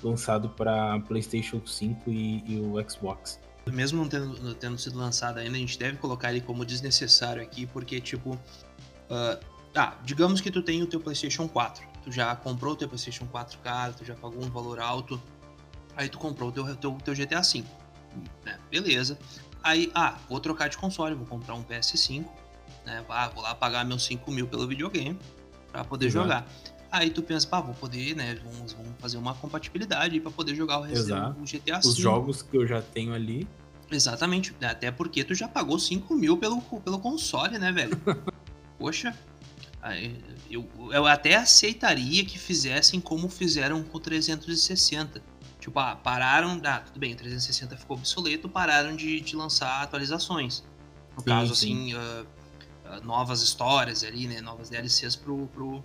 lançado 0.02 0.48
para 0.50 1.00
PlayStation 1.00 1.60
5 1.64 2.10
e, 2.10 2.44
e, 2.46 2.60
o 2.60 2.74
Xbox. 2.88 3.40
Mesmo 3.66 4.02
não 4.02 4.08
tendo, 4.08 4.54
tendo, 4.54 4.78
sido 4.78 4.98
lançado 4.98 5.38
ainda, 5.38 5.56
a 5.56 5.58
gente 5.58 5.78
deve 5.78 5.96
colocar 5.96 6.30
ele 6.30 6.40
como 6.40 6.64
desnecessário 6.64 7.42
aqui, 7.42 7.66
porque 7.66 8.00
tipo, 8.00 8.34
uh, 8.34 9.44
ah, 9.76 9.94
digamos 10.02 10.40
que 10.40 10.50
tu 10.50 10.62
tem 10.62 10.82
o 10.82 10.86
teu 10.86 10.98
PlayStation 10.98 11.46
4. 11.46 11.86
Tu 12.04 12.12
já 12.12 12.34
comprou 12.34 12.72
o 12.72 12.76
teu 12.76 12.88
PlayStation 12.88 13.26
4 13.26 13.58
caro, 13.58 13.94
tu 13.94 14.04
já 14.04 14.14
pagou 14.14 14.42
um 14.42 14.50
valor 14.50 14.80
alto. 14.80 15.20
Aí 15.96 16.08
tu 16.08 16.18
comprou 16.18 16.48
o 16.48 16.52
teu, 16.52 16.76
teu, 16.76 16.92
teu 17.04 17.14
GTA 17.14 17.42
V. 17.42 17.64
Né? 18.44 18.58
Beleza. 18.70 19.18
Aí, 19.62 19.90
ah, 19.94 20.16
vou 20.28 20.40
trocar 20.40 20.68
de 20.68 20.76
console, 20.76 21.14
vou 21.14 21.26
comprar 21.26 21.54
um 21.54 21.62
PS5. 21.62 22.24
Né? 22.84 23.04
Ah, 23.08 23.28
vou 23.28 23.42
lá 23.42 23.54
pagar 23.54 23.84
meus 23.84 24.04
5 24.04 24.30
mil 24.30 24.46
pelo 24.46 24.66
videogame 24.66 25.18
para 25.72 25.84
poder 25.84 26.06
Exato. 26.06 26.24
jogar. 26.24 26.48
Aí 26.90 27.10
tu 27.10 27.22
pensa, 27.22 27.46
pá, 27.46 27.60
vou 27.60 27.74
poder, 27.74 28.14
né? 28.14 28.38
Vamos, 28.44 28.72
vamos 28.72 28.92
fazer 28.98 29.18
uma 29.18 29.34
compatibilidade 29.34 30.20
para 30.20 30.30
poder 30.30 30.54
jogar 30.54 30.78
o, 30.78 30.82
Resident, 30.82 31.36
o 31.36 31.42
GTA 31.42 31.80
V. 31.80 31.88
Os 31.88 31.96
jogos 31.96 32.42
que 32.42 32.56
eu 32.56 32.66
já 32.66 32.80
tenho 32.80 33.12
ali. 33.12 33.46
Exatamente. 33.90 34.54
Até 34.62 34.90
porque 34.90 35.24
tu 35.24 35.34
já 35.34 35.48
pagou 35.48 35.78
5 35.78 36.14
mil 36.14 36.36
pelo, 36.36 36.62
pelo 36.62 36.98
console, 36.98 37.58
né, 37.58 37.72
velho? 37.72 38.00
Poxa, 38.78 39.16
eu, 40.50 40.68
eu 40.92 41.06
até 41.06 41.36
aceitaria 41.36 42.24
que 42.24 42.38
fizessem 42.38 43.00
como 43.00 43.28
fizeram 43.28 43.82
com 43.82 43.98
o 43.98 44.00
360. 44.00 45.22
Tipo, 45.60 45.78
ah, 45.78 45.96
pararam. 45.96 46.60
Ah, 46.64 46.80
tudo 46.80 46.98
bem, 46.98 47.12
o 47.12 47.16
360 47.16 47.76
ficou 47.76 47.96
obsoleto, 47.96 48.48
pararam 48.48 48.94
de, 48.94 49.20
de 49.20 49.36
lançar 49.36 49.82
atualizações. 49.82 50.64
No 51.14 51.22
sim, 51.22 51.26
caso, 51.26 51.54
sim. 51.54 51.94
assim, 51.94 51.94
uh, 51.94 52.26
uh, 52.98 53.04
novas 53.04 53.42
histórias 53.42 54.04
ali, 54.04 54.26
né? 54.26 54.40
Novas 54.40 54.70
DLCs 54.70 55.16
pro. 55.16 55.46
pro, 55.48 55.84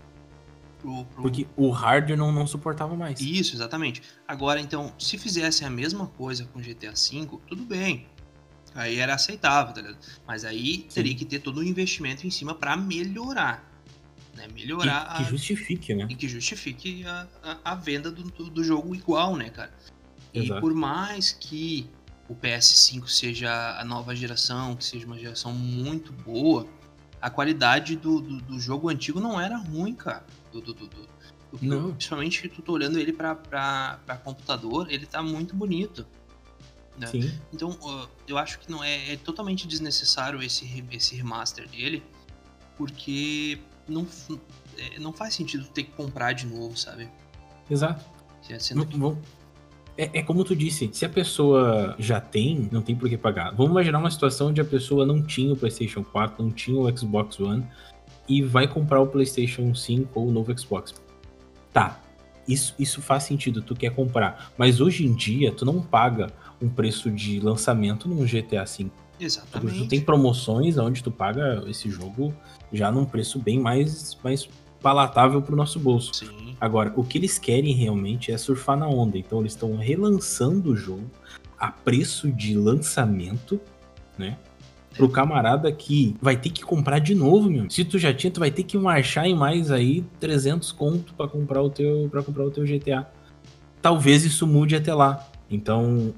pro, 0.79 1.05
pro... 1.05 1.21
Porque 1.23 1.47
o 1.55 1.69
hardware 1.69 2.17
não, 2.17 2.31
não 2.31 2.45
suportava 2.45 2.95
mais. 2.95 3.19
Isso, 3.19 3.55
exatamente. 3.55 4.01
Agora, 4.27 4.59
então, 4.59 4.93
se 4.99 5.17
fizessem 5.17 5.65
a 5.65 5.69
mesma 5.69 6.07
coisa 6.07 6.45
com 6.45 6.59
GTA 6.59 6.91
V, 6.91 7.39
tudo 7.47 7.65
bem. 7.65 8.07
Aí 8.73 8.97
era 8.97 9.15
aceitável, 9.15 9.73
tá 9.73 9.81
ligado? 9.81 9.97
Mas 10.25 10.45
aí 10.45 10.75
sim. 10.75 10.87
teria 10.93 11.15
que 11.15 11.25
ter 11.25 11.39
todo 11.39 11.57
o 11.57 11.59
um 11.61 11.63
investimento 11.63 12.25
em 12.25 12.29
cima 12.29 12.53
para 12.53 12.77
melhorar 12.77 13.70
né? 14.35 14.47
Melhorar. 14.53 15.21
E 15.21 15.23
que 15.23 15.29
justifique, 15.29 15.93
a, 15.93 15.95
né? 15.95 16.07
E 16.09 16.15
que 16.15 16.27
justifique 16.27 17.05
a, 17.05 17.27
a, 17.43 17.71
a 17.71 17.75
venda 17.75 18.11
do, 18.11 18.23
do, 18.23 18.63
jogo 18.63 18.95
igual, 18.95 19.35
né, 19.35 19.49
cara? 19.49 19.73
Exato. 20.33 20.57
E 20.57 20.61
por 20.61 20.73
mais 20.73 21.31
que 21.31 21.89
o 22.29 22.35
PS5 22.35 23.07
seja 23.07 23.79
a 23.79 23.83
nova 23.83 24.15
geração, 24.15 24.75
que 24.75 24.85
seja 24.85 25.05
uma 25.05 25.17
geração 25.17 25.53
muito 25.53 26.13
boa, 26.13 26.67
a 27.21 27.29
qualidade 27.29 27.95
do, 27.95 28.21
do, 28.21 28.41
do 28.41 28.59
jogo 28.59 28.89
antigo 28.89 29.19
não 29.19 29.39
era 29.39 29.57
ruim, 29.57 29.93
cara. 29.93 30.25
Do, 30.51 30.61
do, 30.61 30.73
do, 30.73 30.87
do. 30.87 31.11
Principalmente 31.91 32.47
tu 32.47 32.61
tô 32.61 32.71
olhando 32.71 32.97
ele 32.97 33.11
pra, 33.11 33.35
pra, 33.35 33.99
pra 34.05 34.15
computador, 34.15 34.89
ele 34.89 35.05
tá 35.05 35.21
muito 35.21 35.53
bonito. 35.55 36.07
Né? 36.97 37.07
Então, 37.53 37.77
eu 38.27 38.37
acho 38.37 38.59
que 38.59 38.69
não 38.71 38.83
é, 38.83 39.13
é 39.13 39.17
totalmente 39.17 39.67
desnecessário 39.67 40.41
esse, 40.41 40.85
esse 40.91 41.15
remaster 41.15 41.67
dele, 41.67 42.03
porque 42.77 43.59
não, 43.91 44.07
é, 44.77 44.99
não 44.99 45.13
faz 45.13 45.35
sentido 45.35 45.65
ter 45.67 45.83
que 45.83 45.91
comprar 45.91 46.33
de 46.33 46.45
novo, 46.45 46.77
sabe? 46.77 47.09
Exato. 47.69 48.03
É, 49.97 50.19
é, 50.19 50.23
como 50.23 50.43
tu 50.43 50.55
disse, 50.55 50.89
se 50.93 51.05
a 51.05 51.09
pessoa 51.09 51.95
já 51.99 52.19
tem, 52.19 52.69
não 52.71 52.81
tem 52.81 52.95
por 52.95 53.09
que 53.09 53.17
pagar. 53.17 53.51
Vamos 53.51 53.71
imaginar 53.71 53.99
uma 53.99 54.09
situação 54.09 54.47
onde 54.47 54.61
a 54.61 54.65
pessoa 54.65 55.05
não 55.05 55.21
tinha 55.21 55.53
o 55.53 55.55
PlayStation 55.55 56.03
4, 56.03 56.43
não 56.43 56.51
tinha 56.51 56.79
o 56.79 56.97
Xbox 56.97 57.39
One 57.39 57.65
e 58.27 58.41
vai 58.41 58.67
comprar 58.67 59.01
o 59.01 59.07
PlayStation 59.07 59.75
5 59.75 60.19
ou 60.19 60.27
o 60.27 60.31
novo 60.31 60.57
Xbox. 60.57 60.93
Tá, 61.73 62.01
isso, 62.47 62.73
isso 62.79 63.01
faz 63.01 63.23
sentido, 63.23 63.61
tu 63.61 63.75
quer 63.75 63.93
comprar. 63.93 64.51
Mas 64.57 64.81
hoje 64.81 65.05
em 65.05 65.13
dia, 65.13 65.51
tu 65.51 65.65
não 65.65 65.81
paga 65.81 66.31
um 66.61 66.69
preço 66.69 67.11
de 67.11 67.39
lançamento 67.39 68.07
num 68.07 68.25
GTA 68.25 68.65
V. 68.65 68.87
Exatamente. 69.19 69.77
Tu, 69.77 69.83
tu 69.83 69.87
tem 69.87 70.01
promoções 70.01 70.77
onde 70.77 71.03
tu 71.03 71.11
paga 71.11 71.63
esse 71.67 71.89
jogo 71.89 72.33
já 72.71 72.91
num 72.91 73.05
preço 73.05 73.39
bem 73.39 73.59
mais, 73.59 74.17
mais 74.23 74.47
palatável 74.81 75.41
para 75.41 75.53
o 75.53 75.57
nosso 75.57 75.79
bolso. 75.79 76.13
Sim. 76.13 76.55
Agora, 76.59 76.93
o 76.95 77.03
que 77.03 77.17
eles 77.17 77.37
querem 77.37 77.73
realmente 77.73 78.31
é 78.31 78.37
surfar 78.37 78.77
na 78.77 78.87
onda. 78.87 79.17
Então, 79.17 79.39
eles 79.39 79.53
estão 79.53 79.75
relançando 79.77 80.71
o 80.71 80.75
jogo 80.75 81.09
a 81.59 81.71
preço 81.71 82.31
de 82.31 82.55
lançamento, 82.55 83.59
né? 84.17 84.37
Pro 84.95 85.07
camarada 85.07 85.71
que 85.71 86.17
vai 86.21 86.35
ter 86.35 86.49
que 86.49 86.63
comprar 86.63 86.99
de 86.99 87.15
novo, 87.15 87.49
meu. 87.49 87.69
Se 87.69 87.85
tu 87.85 87.97
já 87.97 88.13
tinha, 88.13 88.29
tu 88.29 88.39
vai 88.39 88.51
ter 88.51 88.63
que 88.63 88.77
marchar 88.77 89.25
em 89.25 89.35
mais 89.35 89.71
aí 89.71 90.03
300 90.19 90.71
conto 90.71 91.13
para 91.13 91.27
comprar 91.29 91.61
o 91.61 91.69
teu 91.69 92.09
para 92.11 92.21
comprar 92.21 92.43
o 92.43 92.51
teu 92.51 92.65
GTA. 92.65 93.09
Talvez 93.81 94.25
isso 94.25 94.45
mude 94.45 94.75
até 94.75 94.93
lá. 94.93 95.25
Então, 95.49 96.13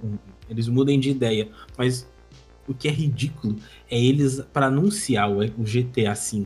eles 0.49 0.67
mudem 0.67 0.99
de 0.99 1.09
ideia, 1.09 1.49
mas 1.77 2.07
o 2.67 2.73
que 2.73 2.87
é 2.87 2.91
ridículo 2.91 3.57
é 3.89 4.01
eles, 4.01 4.41
para 4.53 4.67
anunciar 4.67 5.29
o, 5.29 5.39
GTA 5.63 6.13
V 6.13 6.45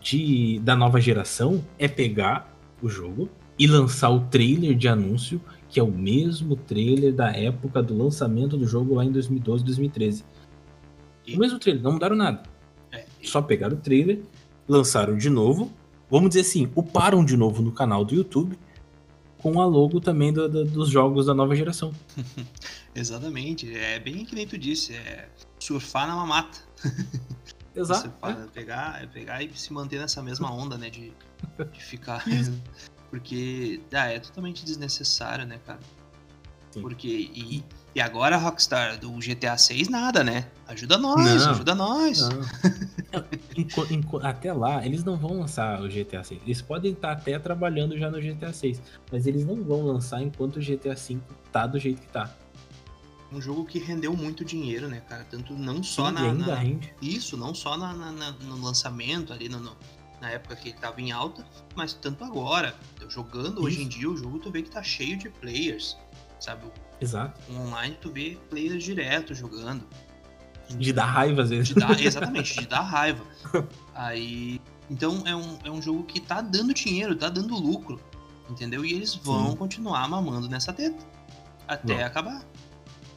de, 0.00 0.58
da 0.60 0.76
nova 0.76 1.00
geração, 1.00 1.64
é 1.78 1.88
pegar 1.88 2.56
o 2.82 2.88
jogo 2.88 3.28
e 3.58 3.66
lançar 3.66 4.10
o 4.10 4.20
trailer 4.20 4.74
de 4.74 4.88
anúncio, 4.88 5.40
que 5.68 5.78
é 5.78 5.82
o 5.82 5.90
mesmo 5.90 6.56
trailer 6.56 7.12
da 7.12 7.30
época 7.30 7.82
do 7.82 7.96
lançamento 7.96 8.56
do 8.56 8.66
jogo 8.66 8.94
lá 8.94 9.04
em 9.04 9.12
2012, 9.12 9.64
2013. 9.64 10.24
E... 11.26 11.36
O 11.36 11.38
mesmo 11.38 11.58
trailer, 11.58 11.82
não 11.82 11.92
mudaram 11.92 12.16
nada. 12.16 12.42
É. 12.90 13.04
Só 13.22 13.42
pegaram 13.42 13.76
o 13.76 13.80
trailer, 13.80 14.20
lançaram 14.66 15.16
de 15.16 15.28
novo. 15.28 15.70
Vamos 16.10 16.30
dizer 16.30 16.40
assim, 16.40 16.70
uparam 16.74 17.24
de 17.24 17.36
novo 17.36 17.62
no 17.62 17.70
canal 17.70 18.04
do 18.04 18.14
YouTube 18.14 18.58
com 19.42 19.60
a 19.60 19.66
logo 19.66 20.00
também 20.00 20.32
do, 20.32 20.48
do, 20.48 20.64
dos 20.64 20.88
jogos 20.88 21.26
da 21.26 21.34
nova 21.34 21.54
geração. 21.54 21.92
Exatamente. 22.94 23.74
É 23.74 23.98
bem 23.98 24.24
que 24.24 24.34
nem 24.34 24.46
tu 24.46 24.58
disse, 24.58 24.94
é 24.94 25.28
surfar 25.58 26.06
na 26.06 26.16
mamata. 26.16 26.58
Exato. 27.74 28.12
Você 28.20 28.32
é. 28.32 28.46
pegar, 28.52 29.02
é 29.02 29.06
pegar 29.06 29.42
e 29.42 29.50
se 29.54 29.72
manter 29.72 29.98
nessa 29.98 30.22
mesma 30.22 30.52
onda, 30.52 30.76
né? 30.76 30.90
De, 30.90 31.12
de 31.72 31.82
ficar. 31.82 32.24
Porque 33.10 33.80
ah, 33.92 34.06
é 34.06 34.18
totalmente 34.18 34.64
desnecessário, 34.64 35.46
né, 35.46 35.58
cara? 35.66 35.80
Sim. 36.70 36.82
Porque. 36.82 37.08
E, 37.08 37.64
e 37.94 38.00
agora, 38.00 38.36
Rockstar, 38.36 38.98
do 38.98 39.10
GTA 39.18 39.56
6, 39.56 39.88
nada, 39.88 40.22
né? 40.22 40.46
Ajuda 40.68 40.96
nós, 40.96 41.44
não, 41.44 41.50
ajuda 41.50 41.74
nós. 41.74 42.28
Até 44.22 44.52
lá, 44.52 44.84
eles 44.84 45.04
não 45.04 45.16
vão 45.16 45.40
lançar 45.40 45.82
o 45.82 45.88
GTA 45.88 46.22
6. 46.22 46.42
Eles 46.42 46.62
podem 46.62 46.92
estar 46.92 47.12
até 47.12 47.38
trabalhando 47.38 47.98
já 47.98 48.10
no 48.10 48.20
GTA 48.20 48.52
6, 48.52 48.82
mas 49.10 49.26
eles 49.26 49.44
não 49.44 49.62
vão 49.62 49.82
lançar 49.82 50.22
enquanto 50.22 50.56
o 50.56 50.60
GTA 50.60 50.96
5 50.96 51.22
tá 51.52 51.66
do 51.66 51.78
jeito 51.78 52.00
que 52.00 52.08
tá. 52.08 52.34
Um 53.32 53.40
jogo 53.40 53.64
que 53.64 53.78
rendeu 53.78 54.16
muito 54.16 54.44
dinheiro, 54.44 54.88
né, 54.88 55.00
cara? 55.08 55.24
Tanto 55.24 55.54
não 55.54 55.82
só 55.82 56.08
Sim, 56.08 56.14
na, 56.14 56.22
ainda 56.22 56.46
na... 56.46 56.54
Rende. 56.56 56.94
Isso, 57.00 57.36
não 57.36 57.54
só 57.54 57.76
na, 57.76 57.92
na, 57.94 58.32
no 58.32 58.60
lançamento 58.60 59.32
ali, 59.32 59.48
no, 59.48 59.76
na 60.20 60.30
época 60.30 60.56
que 60.56 60.70
ele 60.70 60.78
tava 60.78 61.00
em 61.00 61.12
alta, 61.12 61.46
mas 61.74 61.92
tanto 61.92 62.24
agora. 62.24 62.74
Jogando 63.08 63.58
Isso. 63.58 63.62
hoje 63.62 63.82
em 63.82 63.88
dia 63.88 64.10
o 64.10 64.16
jogo, 64.16 64.38
tu 64.38 64.50
vê 64.50 64.62
que 64.62 64.70
tá 64.70 64.82
cheio 64.82 65.16
de 65.16 65.28
players, 65.28 65.96
sabe? 66.40 66.66
Exato. 67.00 67.40
Online 67.52 67.96
tu 68.00 68.10
vê 68.10 68.36
players 68.48 68.82
direto 68.82 69.34
jogando. 69.34 69.86
De 70.78 70.92
dar 70.92 71.06
raiva 71.06 71.42
às 71.42 71.50
vezes. 71.50 71.68
De 71.68 71.74
dar, 71.74 72.00
exatamente, 72.00 72.60
de 72.60 72.66
dar 72.66 72.82
raiva. 72.82 73.24
Aí. 73.94 74.60
Então 74.88 75.22
é 75.24 75.34
um, 75.34 75.58
é 75.64 75.70
um 75.70 75.80
jogo 75.80 76.04
que 76.04 76.20
tá 76.20 76.40
dando 76.40 76.74
dinheiro, 76.74 77.14
tá 77.14 77.28
dando 77.28 77.54
lucro. 77.54 78.00
Entendeu? 78.48 78.84
E 78.84 78.92
eles 78.92 79.14
vão 79.14 79.50
Sim. 79.50 79.56
continuar 79.56 80.08
mamando 80.08 80.48
nessa 80.48 80.72
teta. 80.72 81.04
Até 81.68 81.98
Bom. 81.98 82.04
acabar. 82.04 82.42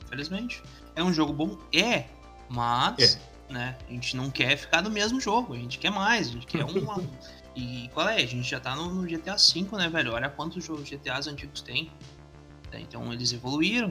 Infelizmente. 0.06 0.62
É 0.96 1.04
um 1.04 1.12
jogo 1.12 1.34
bom? 1.34 1.58
É. 1.74 2.06
Mas, 2.48 3.20
é. 3.50 3.54
né, 3.54 3.78
a 3.88 3.92
gente 3.92 4.16
não 4.16 4.30
quer 4.30 4.56
ficar 4.58 4.84
no 4.84 4.92
mesmo 4.92 5.20
jogo, 5.20 5.54
a 5.54 5.58
gente 5.58 5.80
quer 5.80 5.90
mais, 5.90 6.30
a 6.30 6.32
gente 6.34 6.46
quer 6.46 6.64
um. 6.64 7.08
e 7.56 7.90
qual 7.94 8.08
é? 8.08 8.18
A 8.18 8.26
gente 8.26 8.48
já 8.48 8.60
tá 8.60 8.76
no, 8.76 8.94
no 8.94 9.08
GTA 9.08 9.36
V, 9.36 9.78
né, 9.78 9.90
velho? 9.90 10.14
Olha 10.14 10.30
quantos 10.30 10.64
jogos 10.64 10.88
GTAs 10.88 11.26
antigos 11.26 11.62
tem. 11.62 11.92
Então 12.72 13.12
eles 13.12 13.34
evoluíram. 13.34 13.90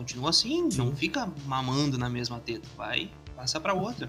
Continua 0.00 0.30
assim, 0.30 0.70
Sim. 0.70 0.78
não 0.78 0.96
fica 0.96 1.30
mamando 1.44 1.98
na 1.98 2.08
mesma 2.08 2.40
teta. 2.40 2.66
Vai, 2.74 3.10
passa 3.36 3.60
pra 3.60 3.74
outra. 3.74 4.08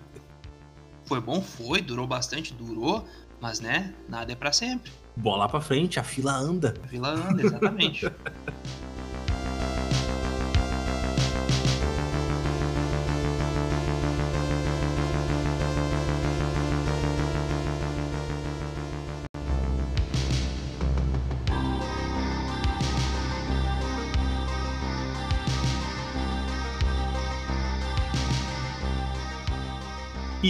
Foi 1.04 1.20
bom? 1.20 1.42
Foi, 1.42 1.82
durou 1.82 2.08
bastante, 2.08 2.54
durou, 2.54 3.06
mas 3.42 3.60
né, 3.60 3.94
nada 4.08 4.32
é 4.32 4.36
para 4.36 4.54
sempre. 4.54 4.89
Bola 5.18 5.50
pra 5.50 5.60
frente, 5.60 6.00
a 6.00 6.04
fila 6.04 6.32
anda. 6.34 6.76
A 6.82 6.88
fila 6.88 7.10
anda, 7.10 7.42
exatamente. 7.42 8.10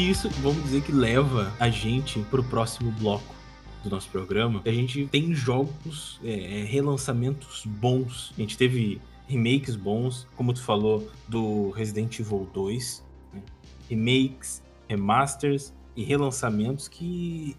E 0.01 0.09
isso, 0.09 0.27
vamos 0.41 0.63
dizer 0.63 0.81
que 0.81 0.91
leva 0.91 1.53
a 1.59 1.69
gente 1.69 2.19
pro 2.21 2.43
próximo 2.43 2.91
bloco 2.93 3.35
do 3.83 3.89
nosso 3.91 4.09
programa. 4.09 4.59
A 4.65 4.71
gente 4.71 5.05
tem 5.05 5.31
jogos, 5.31 6.19
é, 6.23 6.61
é, 6.61 6.63
relançamentos 6.63 7.63
bons. 7.67 8.33
A 8.35 8.41
gente 8.41 8.57
teve 8.57 8.99
remakes 9.27 9.75
bons, 9.75 10.27
como 10.35 10.55
tu 10.55 10.63
falou, 10.63 11.07
do 11.27 11.69
Resident 11.69 12.19
Evil 12.19 12.49
2. 12.51 13.05
Né? 13.31 13.43
Remakes, 13.91 14.63
remasters 14.89 15.71
e 15.95 16.03
relançamentos 16.03 16.87
que 16.87 17.55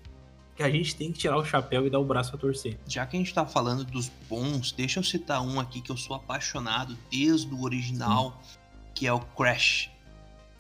que 0.57 0.64
a 0.64 0.68
gente 0.68 0.97
tem 0.97 1.12
que 1.12 1.20
tirar 1.20 1.38
o 1.38 1.45
chapéu 1.45 1.86
e 1.86 1.90
dar 1.90 2.01
o 2.01 2.05
braço 2.05 2.34
a 2.34 2.38
torcer. 2.38 2.76
Já 2.88 3.07
que 3.07 3.16
a 3.16 3.20
gente 3.20 3.32
tá 3.32 3.47
falando 3.47 3.84
dos 3.84 4.11
bons, 4.28 4.72
deixa 4.72 4.99
eu 4.99 5.05
citar 5.05 5.40
um 5.40 5.61
aqui 5.61 5.80
que 5.80 5.93
eu 5.93 5.97
sou 5.97 6.16
apaixonado 6.16 6.99
desde 7.09 7.55
o 7.55 7.62
original, 7.62 8.43
Sim. 8.43 8.59
que 8.97 9.07
é 9.07 9.12
o 9.12 9.20
Crash. 9.20 9.93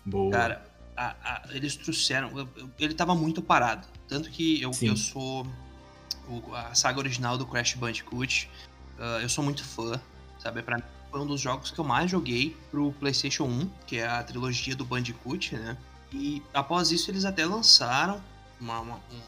Boa. 0.04 0.30
Cara, 0.30 0.71
a, 0.96 1.14
a, 1.22 1.42
eles 1.50 1.76
trouxeram. 1.76 2.48
Ele 2.78 2.94
tava 2.94 3.14
muito 3.14 3.42
parado. 3.42 3.86
Tanto 4.08 4.30
que 4.30 4.60
eu, 4.60 4.70
eu 4.82 4.96
sou. 4.96 5.46
O, 6.28 6.54
a 6.54 6.74
saga 6.74 6.98
original 6.98 7.36
do 7.36 7.46
Crash 7.46 7.74
Bandicoot. 7.74 8.48
Uh, 8.98 9.20
eu 9.20 9.28
sou 9.28 9.42
muito 9.42 9.64
fã, 9.64 10.00
sabe? 10.38 10.62
Pra 10.62 10.76
mim 10.76 10.84
foi 11.12 11.20
um 11.20 11.26
dos 11.26 11.40
jogos 11.40 11.70
que 11.70 11.78
eu 11.78 11.84
mais 11.84 12.10
joguei 12.10 12.56
pro 12.70 12.90
PlayStation 12.92 13.44
1, 13.44 13.70
que 13.86 13.98
é 13.98 14.06
a 14.06 14.22
trilogia 14.22 14.74
do 14.74 14.84
Bandicoot, 14.84 15.54
né? 15.54 15.76
E 16.10 16.42
após 16.54 16.90
isso 16.90 17.10
eles 17.10 17.26
até 17.26 17.44
lançaram 17.44 18.22
uma, 18.58 18.80
uma 18.80 18.96
um, 18.96 19.20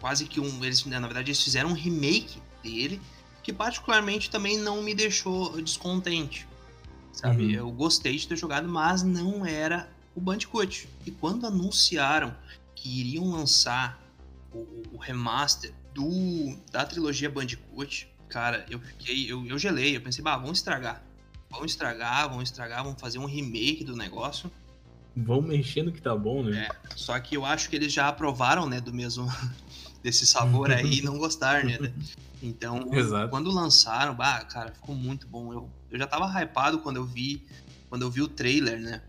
quase 0.00 0.26
que 0.26 0.38
um. 0.40 0.64
Eles, 0.64 0.84
na 0.84 1.00
verdade, 1.00 1.30
eles 1.30 1.42
fizeram 1.42 1.70
um 1.70 1.74
remake 1.74 2.40
dele, 2.62 3.00
que 3.42 3.52
particularmente 3.52 4.30
também 4.30 4.56
não 4.58 4.80
me 4.80 4.94
deixou 4.94 5.60
descontente. 5.60 6.46
Sabe? 7.12 7.46
Uhum. 7.46 7.50
Eu 7.50 7.70
gostei 7.72 8.16
de 8.16 8.28
ter 8.28 8.36
jogado, 8.36 8.68
mas 8.68 9.02
não 9.02 9.44
era 9.44 9.88
o 10.18 10.20
Bandicoot. 10.20 10.88
E 11.06 11.10
quando 11.10 11.46
anunciaram 11.46 12.34
que 12.74 13.00
iriam 13.00 13.30
lançar 13.30 14.00
o, 14.52 14.66
o 14.92 14.96
remaster 14.98 15.72
do, 15.94 16.56
da 16.70 16.84
trilogia 16.84 17.30
Bandicoot, 17.30 18.08
cara, 18.28 18.66
eu 18.68 18.80
fiquei, 18.80 19.30
eu, 19.30 19.46
eu 19.46 19.58
gelei, 19.58 19.96
eu 19.96 20.00
pensei, 20.00 20.22
bah, 20.22 20.36
vamos 20.36 20.58
estragar. 20.58 21.02
Vão 21.48 21.64
estragar, 21.64 22.28
vão 22.28 22.42
estragar, 22.42 22.84
vão 22.84 22.96
fazer 22.96 23.18
um 23.18 23.24
remake 23.24 23.84
do 23.84 23.96
negócio. 23.96 24.50
Vão 25.16 25.40
mexer 25.40 25.82
no 25.82 25.92
que 25.92 26.02
tá 26.02 26.14
bom, 26.14 26.42
né? 26.42 26.68
É, 26.68 26.96
só 26.96 27.18
que 27.18 27.36
eu 27.36 27.44
acho 27.44 27.70
que 27.70 27.76
eles 27.76 27.92
já 27.92 28.08
aprovaram, 28.08 28.68
né, 28.68 28.80
do 28.80 28.92
mesmo 28.92 29.26
desse 30.02 30.26
sabor 30.26 30.70
aí 30.70 30.98
e 30.98 31.02
não 31.02 31.16
gostaram, 31.16 31.68
né? 31.68 31.92
Então, 32.42 32.88
Exato. 32.92 33.30
quando 33.30 33.50
lançaram, 33.50 34.14
bah, 34.14 34.44
cara, 34.44 34.72
ficou 34.72 34.94
muito 34.94 35.26
bom. 35.26 35.52
Eu, 35.52 35.70
eu 35.90 35.98
já 35.98 36.06
tava 36.06 36.26
hypado 36.42 36.80
quando 36.80 36.96
eu 36.96 37.04
vi 37.04 37.46
quando 37.88 38.02
eu 38.02 38.10
vi 38.10 38.22
o 38.22 38.28
trailer, 38.28 38.78
né? 38.78 39.02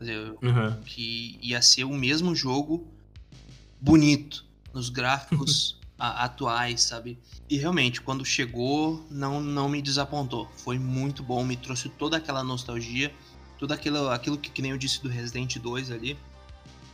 Uhum. 0.00 0.82
Que 0.84 1.38
ia 1.40 1.60
ser 1.62 1.84
o 1.84 1.92
mesmo 1.92 2.34
jogo 2.34 2.86
bonito, 3.80 4.44
nos 4.72 4.88
gráficos 4.88 5.78
a, 5.98 6.24
atuais, 6.24 6.82
sabe? 6.82 7.18
E 7.48 7.56
realmente, 7.56 8.00
quando 8.00 8.24
chegou, 8.24 9.04
não, 9.10 9.40
não 9.40 9.68
me 9.68 9.80
desapontou. 9.80 10.50
Foi 10.56 10.78
muito 10.78 11.22
bom, 11.22 11.44
me 11.44 11.56
trouxe 11.56 11.88
toda 11.88 12.16
aquela 12.16 12.42
nostalgia, 12.42 13.12
tudo 13.58 13.72
aquilo, 13.72 14.08
aquilo 14.10 14.36
que, 14.36 14.50
que 14.50 14.60
nem 14.60 14.72
eu 14.72 14.78
disse 14.78 15.02
do 15.02 15.08
Resident 15.08 15.58
2 15.58 15.90
ali. 15.90 16.18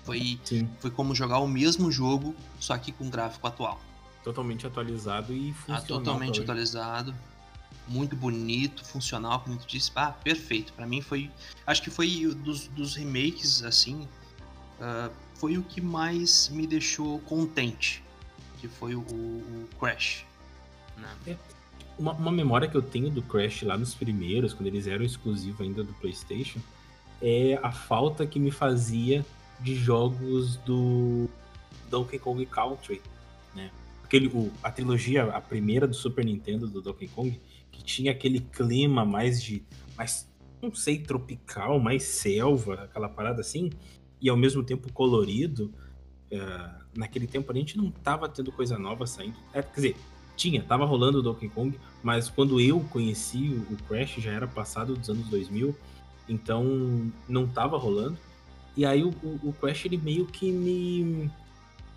Foi, 0.04 0.38
foi 0.80 0.90
como 0.90 1.14
jogar 1.14 1.38
o 1.38 1.46
mesmo 1.46 1.90
jogo, 1.90 2.34
só 2.58 2.76
que 2.76 2.90
com 2.90 3.08
gráfico 3.08 3.46
atual. 3.46 3.80
Totalmente 4.24 4.66
atualizado 4.66 5.32
e 5.32 5.52
funcional. 5.52 5.82
Ah, 5.82 5.86
totalmente 5.86 6.34
também. 6.34 6.42
atualizado 6.42 7.14
muito 7.88 8.16
bonito, 8.16 8.84
funcional, 8.84 9.40
como 9.40 9.56
tu 9.56 9.66
disse. 9.66 9.90
Ah, 9.94 10.12
perfeito. 10.12 10.72
Para 10.72 10.86
mim 10.86 11.00
foi. 11.00 11.30
Acho 11.66 11.82
que 11.82 11.90
foi 11.90 12.26
dos, 12.42 12.68
dos 12.68 12.96
remakes, 12.96 13.62
assim. 13.62 14.08
Uh, 14.80 15.12
foi 15.34 15.58
o 15.58 15.62
que 15.62 15.80
mais 15.80 16.48
me 16.48 16.66
deixou 16.66 17.18
contente. 17.20 18.02
Que 18.58 18.68
foi 18.68 18.94
o, 18.94 19.00
o 19.00 19.68
Crash. 19.78 20.24
Né? 20.96 21.36
Uma, 21.98 22.12
uma, 22.12 22.32
memória 22.32 22.68
que 22.68 22.76
eu 22.76 22.82
tenho 22.82 23.10
do 23.10 23.22
Crash 23.22 23.62
lá 23.62 23.76
nos 23.76 23.94
primeiros, 23.94 24.54
quando 24.54 24.68
eles 24.68 24.86
eram 24.86 25.04
exclusivos 25.04 25.60
ainda 25.60 25.82
do 25.82 25.92
PlayStation, 25.94 26.60
é 27.20 27.58
a 27.62 27.72
falta 27.72 28.26
que 28.26 28.38
me 28.38 28.50
fazia 28.50 29.24
de 29.60 29.74
jogos 29.74 30.56
do 30.56 31.28
Donkey 31.90 32.18
Kong 32.18 32.44
Country, 32.46 33.00
né? 33.54 33.70
Aquele, 34.04 34.28
o, 34.28 34.52
a 34.62 34.70
trilogia, 34.70 35.24
a 35.24 35.40
primeira 35.40 35.86
do 35.86 35.94
Super 35.94 36.24
Nintendo 36.24 36.66
do 36.66 36.80
Donkey 36.80 37.08
Kong, 37.08 37.40
que 37.72 37.82
tinha 37.82 38.12
aquele 38.12 38.38
clima 38.38 39.04
mais 39.04 39.42
de. 39.42 39.64
mais, 39.96 40.30
não 40.62 40.72
sei, 40.72 40.98
tropical, 40.98 41.80
mais 41.80 42.04
selva, 42.04 42.84
aquela 42.84 43.08
parada 43.08 43.40
assim, 43.40 43.70
e 44.20 44.28
ao 44.28 44.36
mesmo 44.36 44.62
tempo 44.62 44.92
colorido. 44.92 45.74
Uh, 46.30 46.82
naquele 46.96 47.26
tempo 47.26 47.52
a 47.52 47.54
gente 47.54 47.76
não 47.76 47.90
tava 47.90 48.28
tendo 48.28 48.52
coisa 48.52 48.78
nova 48.78 49.06
saindo. 49.06 49.36
É, 49.52 49.62
quer 49.62 49.74
dizer, 49.74 49.96
tinha, 50.36 50.62
tava 50.62 50.84
rolando 50.84 51.18
o 51.18 51.22
Donkey 51.22 51.48
Kong, 51.48 51.78
mas 52.02 52.30
quando 52.30 52.60
eu 52.60 52.80
conheci 52.80 53.60
o 53.70 53.76
Crash 53.88 54.16
já 54.18 54.30
era 54.30 54.46
passado 54.46 54.94
dos 54.94 55.10
anos 55.10 55.28
2000, 55.28 55.76
então 56.28 57.12
não 57.28 57.46
tava 57.46 57.76
rolando. 57.76 58.16
E 58.74 58.86
aí 58.86 59.02
o, 59.04 59.10
o, 59.22 59.48
o 59.48 59.52
Crash 59.52 59.84
ele 59.84 59.98
meio 59.98 60.24
que 60.24 60.50
me 60.50 61.30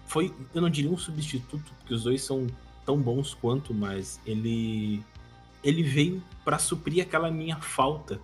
foi, 0.07 0.33
eu 0.53 0.61
não 0.61 0.69
diria 0.69 0.91
um 0.91 0.97
substituto, 0.97 1.73
porque 1.79 1.93
os 1.93 2.03
dois 2.03 2.21
são 2.21 2.47
tão 2.85 2.97
bons 2.97 3.33
quanto, 3.33 3.73
mas 3.73 4.19
ele 4.25 5.03
ele 5.65 5.83
veio 5.83 6.23
para 6.45 6.59
suprir 6.59 7.03
aquela 7.03 7.31
minha 7.31 7.59
falta 7.59 8.21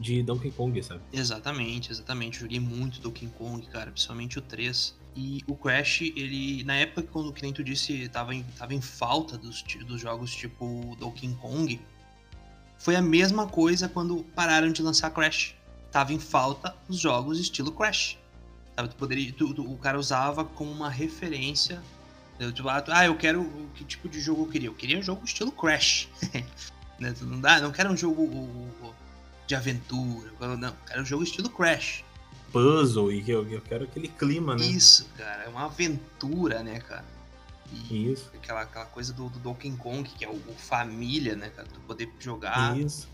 de 0.00 0.22
Donkey 0.22 0.50
Kong, 0.50 0.82
sabe? 0.82 1.00
Exatamente, 1.12 1.92
exatamente. 1.92 2.40
Joguei 2.40 2.58
muito 2.58 3.00
Donkey 3.00 3.28
Kong, 3.38 3.64
cara, 3.68 3.92
principalmente 3.92 4.38
o 4.38 4.42
3. 4.42 5.00
E 5.14 5.44
o 5.46 5.54
Crash, 5.54 6.00
ele, 6.02 6.64
na 6.64 6.74
época, 6.74 7.06
quando 7.12 7.28
o 7.28 7.32
cliente 7.32 7.62
disse, 7.62 8.08
tava 8.08 8.34
em, 8.34 8.42
tava 8.58 8.74
em 8.74 8.80
falta 8.80 9.38
dos, 9.38 9.62
dos 9.86 10.00
jogos 10.00 10.34
tipo 10.34 10.96
Donkey 10.98 11.32
Kong, 11.34 11.80
foi 12.78 12.96
a 12.96 13.02
mesma 13.02 13.46
coisa 13.46 13.88
quando 13.88 14.24
pararam 14.34 14.72
de 14.72 14.82
lançar 14.82 15.10
Crash. 15.10 15.54
Tava 15.92 16.12
em 16.12 16.18
falta 16.18 16.74
os 16.88 16.98
jogos 16.98 17.38
estilo 17.38 17.70
Crash. 17.70 18.18
Sabe, 18.74 18.88
tu 18.88 18.96
poderia, 18.96 19.32
tu, 19.32 19.54
tu, 19.54 19.70
o 19.70 19.76
cara 19.76 19.96
usava 19.98 20.44
como 20.44 20.72
uma 20.72 20.90
referência. 20.90 21.80
Tipo, 22.52 22.68
ah, 22.68 23.06
eu 23.06 23.16
quero. 23.16 23.50
Que 23.74 23.84
tipo 23.84 24.08
de 24.08 24.20
jogo 24.20 24.42
eu 24.42 24.48
queria? 24.48 24.68
Eu 24.68 24.74
queria 24.74 24.98
um 24.98 25.02
jogo 25.02 25.24
estilo 25.24 25.52
Crash. 25.52 26.08
Né? 27.00 27.12
Não 27.22 27.40
dá, 27.40 27.60
não 27.60 27.72
quero 27.72 27.90
um 27.90 27.96
jogo 27.96 28.48
de 29.44 29.56
aventura, 29.56 30.30
não, 30.56 30.72
quero 30.86 31.02
um 31.02 31.04
jogo 31.04 31.24
estilo 31.24 31.50
Crash. 31.50 32.04
Puzzle, 32.52 33.10
e 33.10 33.28
eu, 33.28 33.48
eu 33.50 33.60
quero 33.60 33.84
aquele 33.84 34.06
clima, 34.06 34.54
né? 34.54 34.64
Isso, 34.64 35.08
cara, 35.16 35.42
é 35.44 35.48
uma 35.48 35.64
aventura, 35.64 36.62
né, 36.62 36.78
cara? 36.78 37.04
E 37.90 38.12
Isso. 38.12 38.30
Aquela, 38.34 38.62
aquela 38.62 38.84
coisa 38.84 39.12
do, 39.12 39.28
do 39.30 39.38
Donkey 39.38 39.72
Kong, 39.72 40.08
que 40.08 40.24
é 40.24 40.28
o, 40.28 40.34
o, 40.34 40.54
família, 40.56 41.34
né, 41.34 41.48
cara? 41.48 41.66
Tu 41.66 41.80
poder 41.80 42.08
jogar 42.20 42.78
Isso. 42.78 43.08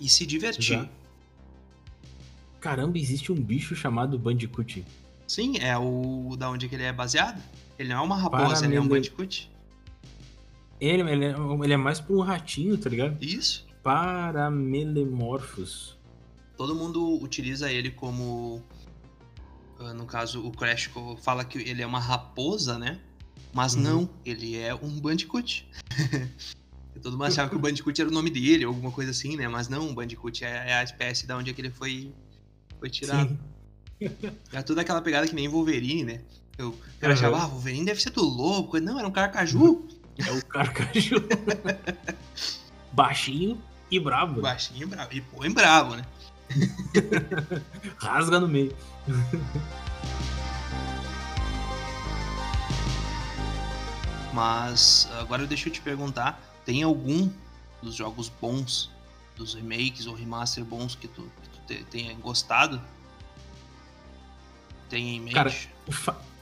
e 0.00 0.08
se 0.08 0.26
divertir. 0.26 0.78
Exato. 0.78 0.90
Caramba, 2.60 2.98
existe 2.98 3.32
um 3.32 3.36
bicho 3.36 3.74
chamado 3.74 4.18
Bandicoot. 4.18 4.84
Sim, 5.26 5.58
é 5.58 5.78
o 5.78 6.36
da 6.36 6.50
onde 6.50 6.68
que 6.68 6.74
ele 6.74 6.82
é 6.82 6.92
baseado. 6.92 7.40
Ele 7.80 7.88
não 7.88 7.96
é 7.96 8.02
uma 8.02 8.16
raposa, 8.16 8.66
ele 8.66 8.76
é 8.76 8.80
um 8.80 8.86
Bandicoot. 8.86 9.50
Ele, 10.78 11.10
ele, 11.10 11.24
é, 11.24 11.34
ele 11.64 11.72
é 11.72 11.76
mais 11.78 11.98
pra 11.98 12.14
um 12.14 12.20
ratinho, 12.20 12.76
tá 12.76 12.90
ligado? 12.90 13.16
Isso. 13.24 13.66
Paramelemorphos. 13.82 15.98
Todo 16.58 16.74
mundo 16.74 17.18
utiliza 17.22 17.72
ele 17.72 17.90
como. 17.90 18.62
Ah, 19.78 19.94
no 19.94 20.04
caso, 20.04 20.46
o 20.46 20.52
Crash 20.52 20.90
fala 21.22 21.42
que 21.42 21.56
ele 21.56 21.80
é 21.80 21.86
uma 21.86 21.98
raposa, 21.98 22.78
né? 22.78 23.00
Mas 23.54 23.74
uhum. 23.74 23.80
não, 23.80 24.10
ele 24.26 24.58
é 24.58 24.74
um 24.74 25.00
Bandicoot. 25.00 25.66
Todo 27.02 27.12
mundo 27.12 27.24
achava 27.24 27.48
que 27.48 27.56
o 27.56 27.58
Bandicoot 27.58 27.98
era 27.98 28.10
o 28.10 28.12
nome 28.12 28.28
dele, 28.28 28.64
alguma 28.64 28.92
coisa 28.92 29.10
assim, 29.10 29.38
né? 29.38 29.48
Mas 29.48 29.70
não, 29.70 29.88
o 29.88 29.94
Bandicoot 29.94 30.44
é, 30.44 30.68
é 30.68 30.74
a 30.74 30.84
espécie 30.84 31.26
da 31.26 31.34
onde 31.34 31.48
é 31.48 31.54
que 31.54 31.62
ele 31.62 31.70
foi, 31.70 32.12
foi 32.78 32.90
tirado. 32.90 33.38
Sim. 33.98 34.10
Era 34.52 34.62
toda 34.62 34.82
aquela 34.82 35.00
pegada 35.00 35.26
que 35.26 35.34
nem 35.34 35.48
Wolverine, 35.48 36.04
né? 36.04 36.20
Eu, 36.60 36.78
eu 37.00 37.10
achava, 37.10 37.38
ah, 37.38 37.46
Wolverine 37.46 37.86
deve 37.86 38.02
ser 38.02 38.10
do 38.10 38.22
louco. 38.22 38.78
Não, 38.78 38.98
era 38.98 39.08
um 39.08 39.12
carcaju. 39.12 39.88
É 40.18 40.30
o 40.32 40.44
carcaju. 40.44 41.16
Baixinho 42.92 43.58
e 43.90 43.98
brabo. 43.98 44.34
Né? 44.34 44.42
Baixinho 44.42 44.82
e 44.82 44.86
brabo. 44.86 45.14
E 45.14 45.20
põe 45.22 45.50
brabo, 45.50 45.96
né? 45.96 46.04
Rasga 47.96 48.38
no 48.38 48.46
meio. 48.46 48.76
Mas 54.34 55.08
agora 55.18 55.46
deixa 55.46 55.70
eu 55.70 55.72
te 55.72 55.80
perguntar, 55.80 56.38
tem 56.66 56.82
algum 56.82 57.30
dos 57.82 57.94
jogos 57.94 58.28
bons, 58.28 58.90
dos 59.36 59.54
remakes 59.54 60.06
ou 60.06 60.14
remaster 60.14 60.62
bons 60.66 60.94
que 60.94 61.08
tu, 61.08 61.22
que 61.42 61.48
tu 61.48 61.60
te, 61.66 61.84
tenha 61.84 62.12
gostado? 62.16 62.78
Tem 64.90 65.16
em 65.16 65.20
mente? 65.20 65.34
Cara, 65.34 65.50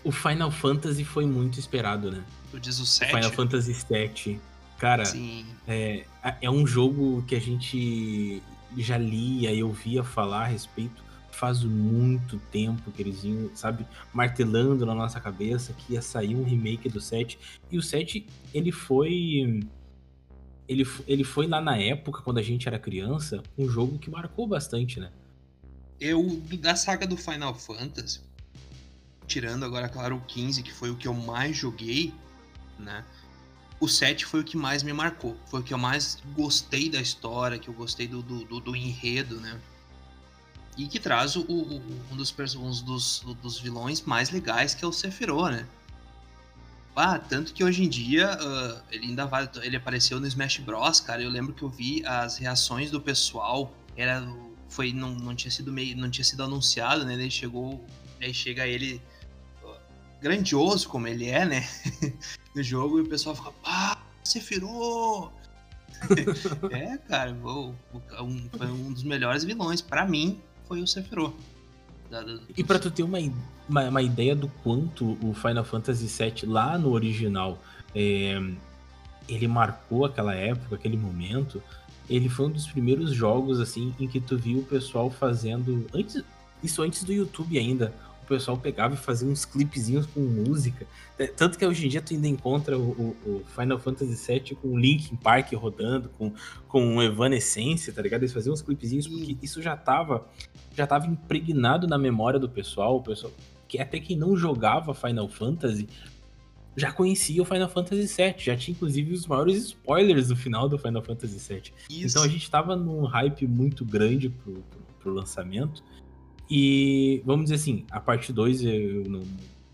o 0.08 0.10
Final 0.10 0.50
Fantasy 0.50 1.04
foi 1.04 1.26
muito 1.26 1.60
esperado, 1.60 2.10
né? 2.10 2.24
Tu 2.50 2.58
diz 2.58 2.80
o 2.80 2.86
7? 2.86 3.14
Final 3.14 3.30
Fantasy 3.30 3.74
VII. 3.74 4.40
Cara, 4.78 5.02
é, 5.66 6.06
é 6.40 6.50
um 6.50 6.66
jogo 6.66 7.22
que 7.26 7.34
a 7.34 7.40
gente 7.40 8.42
já 8.78 8.96
lia 8.96 9.52
e 9.52 9.62
ouvia 9.62 10.02
falar 10.02 10.44
a 10.44 10.46
respeito 10.46 11.04
faz 11.30 11.62
muito 11.62 12.38
tempo 12.50 12.90
que 12.90 13.02
eles 13.02 13.22
iam, 13.22 13.50
sabe, 13.54 13.86
martelando 14.12 14.86
na 14.86 14.94
nossa 14.94 15.20
cabeça 15.20 15.74
que 15.74 15.92
ia 15.92 16.00
sair 16.00 16.34
um 16.34 16.42
remake 16.42 16.88
do 16.88 17.02
7. 17.02 17.38
E 17.70 17.76
o 17.76 17.82
7, 17.82 18.26
ele 18.54 18.72
foi. 18.72 19.60
Ele, 20.66 20.86
ele 21.06 21.24
foi 21.24 21.46
lá 21.46 21.60
na 21.60 21.76
época, 21.76 22.22
quando 22.22 22.38
a 22.38 22.42
gente 22.42 22.66
era 22.66 22.78
criança, 22.78 23.42
um 23.58 23.68
jogo 23.68 23.98
que 23.98 24.10
marcou 24.10 24.46
bastante, 24.46 24.98
né? 24.98 25.10
Eu, 26.00 26.42
da 26.60 26.76
saga 26.76 27.06
do 27.06 27.16
Final 27.16 27.54
Fantasy, 27.54 28.20
tirando 29.28 29.64
agora, 29.64 29.88
claro, 29.88 30.16
o 30.16 30.20
15, 30.22 30.62
que 30.62 30.72
foi 30.72 30.90
o 30.90 30.96
que 30.96 31.06
eu 31.06 31.14
mais 31.14 31.56
joguei, 31.56 32.12
né? 32.78 33.04
O 33.78 33.86
7 33.86 34.24
foi 34.26 34.40
o 34.40 34.44
que 34.44 34.56
mais 34.56 34.82
me 34.82 34.92
marcou. 34.92 35.36
Foi 35.46 35.60
o 35.60 35.62
que 35.62 35.72
eu 35.72 35.78
mais 35.78 36.18
gostei 36.34 36.88
da 36.88 37.00
história, 37.00 37.58
que 37.58 37.68
eu 37.68 37.74
gostei 37.74 38.08
do, 38.08 38.22
do, 38.22 38.44
do, 38.44 38.60
do 38.60 38.74
enredo, 38.74 39.38
né? 39.40 39.60
E 40.76 40.86
que 40.88 40.98
traz 40.98 41.36
o, 41.36 41.42
o, 41.42 41.76
um, 42.10 42.16
dos, 42.16 42.34
um 42.56 42.84
dos, 42.84 43.20
dos 43.40 43.58
vilões 43.60 44.02
mais 44.02 44.30
legais, 44.30 44.74
que 44.74 44.84
é 44.84 44.88
o 44.88 44.92
Sephiroth, 44.92 45.52
né? 45.52 45.66
Ah, 46.96 47.16
tanto 47.16 47.54
que 47.54 47.62
hoje 47.62 47.84
em 47.84 47.88
dia 47.88 48.36
uh, 48.36 48.82
ele 48.90 49.06
ainda 49.06 49.24
vai, 49.24 49.48
ele 49.62 49.76
apareceu 49.76 50.18
no 50.18 50.26
Smash 50.26 50.58
Bros, 50.58 50.98
cara. 50.98 51.22
Eu 51.22 51.30
lembro 51.30 51.54
que 51.54 51.62
eu 51.62 51.68
vi 51.68 52.04
as 52.04 52.38
reações 52.38 52.90
do 52.90 53.00
pessoal. 53.00 53.72
Era 53.96 54.26
foi 54.68 54.92
não, 54.92 55.14
não 55.14 55.34
tinha 55.34 55.50
sido 55.50 55.72
meio 55.72 55.96
não 55.96 56.10
tinha 56.10 56.24
sido 56.24 56.42
anunciado, 56.42 57.04
né? 57.04 57.14
Ele 57.14 57.30
chegou, 57.30 57.86
aí 58.20 58.34
chega 58.34 58.66
ele 58.66 59.00
grandioso 60.20 60.88
como 60.88 61.06
ele 61.06 61.26
é, 61.26 61.44
né? 61.44 61.68
no 62.54 62.62
jogo 62.62 62.98
e 62.98 63.02
o 63.02 63.08
pessoal 63.08 63.36
fica, 63.36 63.52
pá, 63.62 64.02
Sephiroth! 64.24 65.32
é, 66.70 66.96
cara, 66.98 67.32
um, 67.32 67.74
foi 68.56 68.66
um 68.66 68.92
dos 68.92 69.02
melhores 69.02 69.42
vilões 69.42 69.80
para 69.80 70.06
mim 70.06 70.40
foi 70.66 70.80
o 70.82 70.86
Sephiroth. 70.86 71.34
E 72.56 72.64
para 72.64 72.78
tu 72.78 72.90
ter 72.90 73.02
uma, 73.02 73.18
uma, 73.68 73.88
uma, 73.88 74.02
ideia 74.02 74.34
do 74.34 74.48
quanto 74.62 75.18
o 75.22 75.34
Final 75.34 75.64
Fantasy 75.64 76.06
VII 76.06 76.46
lá 76.46 76.78
no 76.78 76.92
original 76.92 77.62
é, 77.94 78.40
ele 79.28 79.46
marcou 79.46 80.06
aquela 80.06 80.34
época, 80.34 80.76
aquele 80.76 80.96
momento, 80.96 81.62
ele 82.08 82.28
foi 82.28 82.46
um 82.46 82.50
dos 82.50 82.66
primeiros 82.66 83.12
jogos 83.12 83.60
assim 83.60 83.94
em 84.00 84.08
que 84.08 84.20
tu 84.20 84.38
viu 84.38 84.60
o 84.60 84.64
pessoal 84.64 85.10
fazendo 85.10 85.86
antes 85.92 86.22
isso 86.62 86.82
antes 86.82 87.04
do 87.04 87.12
YouTube 87.12 87.58
ainda 87.58 87.94
pessoal 88.28 88.56
pegava 88.56 88.94
e 88.94 88.96
fazia 88.96 89.28
uns 89.28 89.44
clipezinhos 89.44 90.06
com 90.06 90.20
música. 90.20 90.86
É, 91.18 91.26
tanto 91.26 91.58
que 91.58 91.66
hoje 91.66 91.86
em 91.86 91.88
dia 91.88 92.00
tu 92.00 92.14
ainda 92.14 92.28
encontra 92.28 92.78
o, 92.78 93.16
o, 93.24 93.42
Final 93.58 93.78
Fantasy 93.78 94.14
VII 94.14 94.56
com 94.56 94.68
o 94.68 94.78
Linkin 94.78 95.16
Park 95.16 95.52
rodando, 95.54 96.08
com, 96.10 96.32
com 96.68 97.02
Evanescence, 97.02 97.90
tá 97.92 98.02
ligado? 98.02 98.22
Eles 98.22 98.32
faziam 98.32 98.52
uns 98.52 98.62
clipezinhos 98.62 99.06
porque 99.08 99.36
isso 99.42 99.60
já 99.60 99.76
tava, 99.76 100.26
já 100.76 100.86
tava 100.86 101.06
impregnado 101.06 101.86
na 101.86 101.98
memória 101.98 102.38
do 102.38 102.48
pessoal, 102.48 102.96
o 102.96 103.02
pessoal 103.02 103.32
que 103.66 103.78
até 103.78 104.00
quem 104.00 104.16
não 104.16 104.36
jogava 104.36 104.94
Final 104.94 105.28
Fantasy 105.28 105.88
já 106.78 106.92
conhecia 106.92 107.42
o 107.42 107.44
Final 107.44 107.68
Fantasy 107.68 108.06
VII, 108.06 108.34
já 108.38 108.56
tinha 108.56 108.74
inclusive 108.74 109.12
os 109.12 109.26
maiores 109.26 109.56
spoilers 109.56 110.28
do 110.28 110.36
final 110.36 110.68
do 110.68 110.78
Final 110.78 111.02
Fantasy 111.02 111.52
VII. 111.52 111.72
Isso. 111.90 112.06
Então 112.06 112.22
a 112.22 112.28
gente 112.28 112.48
tava 112.48 112.76
num 112.76 113.04
hype 113.04 113.46
muito 113.46 113.84
grande 113.84 114.28
pro, 114.28 114.52
pro, 114.52 114.80
pro 115.00 115.12
lançamento. 115.12 115.82
E 116.50 117.22
vamos 117.24 117.44
dizer 117.44 117.56
assim, 117.56 117.84
a 117.90 118.00
parte 118.00 118.32
2 118.32 118.62
eu 118.62 119.04
não, 119.04 119.22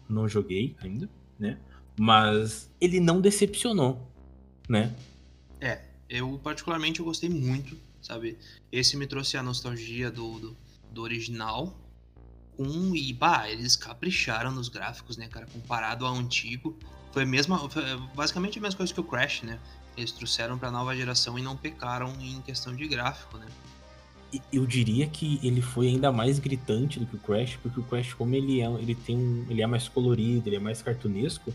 não 0.08 0.28
joguei 0.28 0.74
ainda, 0.80 1.08
né? 1.38 1.58
Mas 1.98 2.70
ele 2.80 2.98
não 2.98 3.20
decepcionou, 3.20 4.10
né? 4.68 4.94
É, 5.60 5.82
eu 6.08 6.38
particularmente 6.42 7.00
eu 7.00 7.06
gostei 7.06 7.28
muito, 7.28 7.76
sabe? 8.02 8.36
Esse 8.72 8.96
me 8.96 9.06
trouxe 9.06 9.36
a 9.36 9.42
nostalgia 9.42 10.10
do, 10.10 10.38
do, 10.38 10.56
do 10.90 11.02
original. 11.02 11.80
Um, 12.58 12.94
e 12.94 13.12
bah, 13.12 13.48
eles 13.48 13.74
capricharam 13.74 14.52
nos 14.52 14.68
gráficos, 14.68 15.16
né, 15.16 15.28
cara? 15.28 15.46
Comparado 15.46 16.06
ao 16.06 16.14
antigo. 16.14 16.76
Foi 17.12 17.22
a 17.22 17.26
mesma. 17.26 17.68
Foi 17.68 17.82
basicamente 18.14 18.58
a 18.58 18.62
mesma 18.62 18.76
coisa 18.76 18.92
que 18.92 19.00
o 19.00 19.04
Crash, 19.04 19.42
né? 19.42 19.58
Eles 19.96 20.12
trouxeram 20.12 20.58
pra 20.58 20.70
nova 20.70 20.94
geração 20.96 21.38
e 21.38 21.42
não 21.42 21.56
pecaram 21.56 22.12
em 22.20 22.40
questão 22.42 22.74
de 22.74 22.86
gráfico, 22.88 23.38
né? 23.38 23.46
Eu 24.52 24.66
diria 24.66 25.06
que 25.06 25.40
ele 25.42 25.60
foi 25.60 25.88
ainda 25.88 26.10
mais 26.12 26.38
gritante 26.38 26.98
do 26.98 27.06
que 27.06 27.16
o 27.16 27.18
Crash, 27.18 27.58
porque 27.62 27.80
o 27.80 27.82
Crash, 27.82 28.14
como 28.14 28.34
ele 28.34 28.60
é, 28.60 28.66
ele 28.80 28.94
tem 28.94 29.16
um, 29.16 29.44
ele 29.48 29.62
é 29.62 29.66
mais 29.66 29.88
colorido, 29.88 30.48
ele 30.48 30.56
é 30.56 30.60
mais 30.60 30.82
cartunesco, 30.82 31.52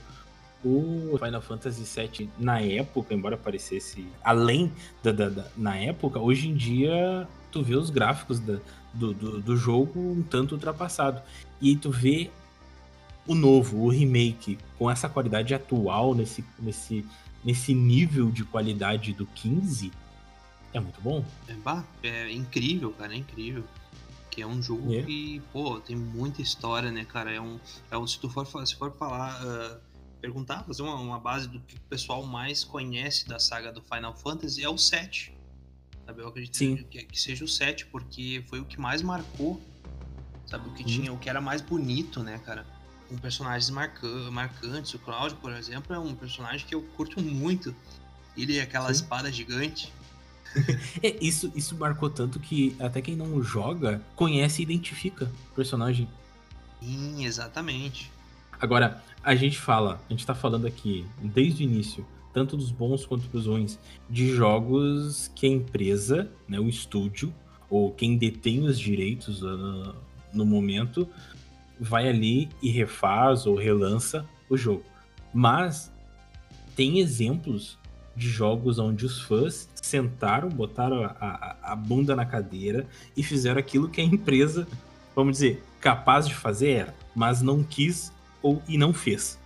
o 0.63 1.17
Final 1.17 1.41
Fantasy 1.41 1.83
VII 1.83 2.29
na 2.37 2.59
época, 2.59 3.13
embora 3.13 3.37
parecesse 3.37 4.05
além 4.23 4.71
da, 5.01 5.11
da, 5.11 5.29
da, 5.29 5.47
na 5.55 5.77
época, 5.77 6.19
hoje 6.19 6.49
em 6.49 6.55
dia 6.55 7.27
tu 7.51 7.63
vê 7.63 7.75
os 7.75 7.89
gráficos 7.89 8.39
da, 8.39 8.59
do, 8.93 9.13
do, 9.13 9.41
do, 9.41 9.57
jogo 9.57 9.99
um 9.99 10.21
tanto 10.21 10.55
ultrapassado. 10.55 11.21
E 11.61 11.69
aí 11.69 11.75
tu 11.75 11.89
vê 11.89 12.29
o 13.25 13.33
novo, 13.33 13.77
o 13.77 13.89
remake, 13.89 14.57
com 14.77 14.89
essa 14.89 15.07
qualidade 15.07 15.53
atual, 15.53 16.13
nesse, 16.13 16.43
nesse, 16.59 17.05
nesse 17.43 17.73
nível 17.73 18.29
de 18.29 18.43
qualidade 18.43 19.13
do 19.13 19.25
15, 19.25 19.91
é 20.73 20.79
muito 20.79 21.01
bom. 21.01 21.25
É, 21.47 21.53
bah, 21.53 21.83
é 22.03 22.31
incrível, 22.31 22.91
cara, 22.93 23.13
é 23.13 23.17
incrível. 23.17 23.63
Que 24.29 24.41
é 24.41 24.47
um 24.47 24.61
jogo 24.61 24.93
é. 24.93 25.01
que, 25.01 25.41
pô, 25.51 25.79
tem 25.79 25.95
muita 25.95 26.41
história, 26.41 26.91
né, 26.91 27.03
cara? 27.05 27.31
É 27.31 27.41
um. 27.41 27.59
É 27.89 27.97
um 27.97 28.05
se 28.05 28.19
tu 28.19 28.29
for, 28.29 28.45
se 28.65 28.75
for 28.75 28.95
falar. 28.95 29.43
Uh, 29.43 29.89
perguntar, 30.21 30.63
fazer 30.63 30.81
uma, 30.81 30.95
uma, 30.95 31.19
base 31.19 31.47
do 31.47 31.61
que 31.61 31.75
o 31.75 31.81
pessoal 31.89 32.25
mais 32.25 32.63
conhece 32.63 33.25
da 33.25 33.39
saga 33.39 33.71
do 33.71 33.81
Final 33.81 34.13
Fantasy 34.15 34.63
é 34.63 34.69
o 34.69 34.77
7. 34.77 35.33
Sabe? 36.05 36.21
Eu 36.21 36.27
acredito 36.27 36.57
Sim. 36.57 36.75
Que, 36.75 37.03
que 37.03 37.19
seja 37.19 37.45
o 37.45 37.47
7, 37.47 37.85
porque 37.85 38.43
foi 38.47 38.59
o 38.59 38.65
que 38.65 38.79
mais 38.79 39.01
marcou. 39.01 39.61
Sabe? 40.45 40.67
O 40.67 40.73
que 40.73 40.83
hum. 40.83 40.87
tinha, 40.87 41.13
o 41.13 41.17
que 41.17 41.29
era 41.29 41.39
mais 41.39 41.61
bonito, 41.61 42.21
né, 42.21 42.37
cara? 42.39 42.65
Com 43.07 43.17
personagens 43.17 43.69
marca 43.69 44.07
marcantes. 44.29 44.93
O 44.93 44.99
Cloud, 44.99 45.35
por 45.35 45.53
exemplo, 45.53 45.95
é 45.95 45.99
um 45.99 46.13
personagem 46.13 46.67
que 46.67 46.75
eu 46.75 46.83
curto 46.97 47.21
muito. 47.21 47.73
Ele 48.37 48.57
é 48.57 48.61
aquela 48.61 48.87
Sim. 48.87 49.01
espada 49.01 49.31
gigante 49.31 49.91
isso, 51.21 51.51
isso 51.55 51.75
marcou 51.77 52.09
tanto 52.09 52.39
que 52.39 52.75
até 52.79 53.01
quem 53.01 53.15
não 53.15 53.41
joga 53.43 54.01
conhece 54.15 54.61
e 54.61 54.63
identifica 54.63 55.31
o 55.51 55.55
personagem. 55.55 56.07
Sim, 56.81 57.25
exatamente. 57.25 58.11
Agora, 58.59 59.01
a 59.23 59.35
gente 59.35 59.57
fala, 59.57 60.01
a 60.09 60.13
gente 60.13 60.25
tá 60.25 60.35
falando 60.35 60.65
aqui 60.65 61.05
desde 61.21 61.63
o 61.63 61.65
início, 61.65 62.05
tanto 62.33 62.57
dos 62.57 62.71
bons 62.71 63.05
quanto 63.05 63.27
dos 63.27 63.45
ruins, 63.45 63.79
de 64.09 64.29
jogos 64.29 65.31
que 65.35 65.45
a 65.45 65.49
empresa, 65.49 66.29
né, 66.47 66.59
o 66.59 66.67
estúdio, 66.67 67.33
ou 67.69 67.91
quem 67.91 68.17
detém 68.17 68.65
os 68.65 68.79
direitos 68.79 69.41
uh, 69.43 69.95
no 70.33 70.45
momento, 70.45 71.07
vai 71.79 72.09
ali 72.09 72.49
e 72.61 72.69
refaz 72.69 73.45
ou 73.45 73.55
relança 73.55 74.25
o 74.49 74.57
jogo. 74.57 74.83
Mas 75.33 75.91
tem 76.75 76.99
exemplos 76.99 77.77
de 78.19 78.29
jogos 78.29 78.77
onde 78.77 79.05
os 79.05 79.21
fãs 79.21 79.69
sentaram, 79.81 80.49
botaram 80.49 81.03
a, 81.03 81.55
a, 81.63 81.75
bunda 81.75 82.15
na 82.15 82.25
cadeira 82.25 82.85
e 83.15 83.23
fizeram 83.23 83.59
aquilo 83.59 83.89
que 83.89 84.01
a 84.01 84.03
empresa, 84.03 84.67
vamos 85.15 85.33
dizer, 85.33 85.63
capaz 85.79 86.27
de 86.27 86.35
fazer 86.35 86.69
era, 86.71 86.95
mas 87.15 87.41
não 87.41 87.63
quis 87.63 88.11
ou 88.43 88.61
e 88.67 88.77
não 88.77 88.93
fez. 88.93 89.39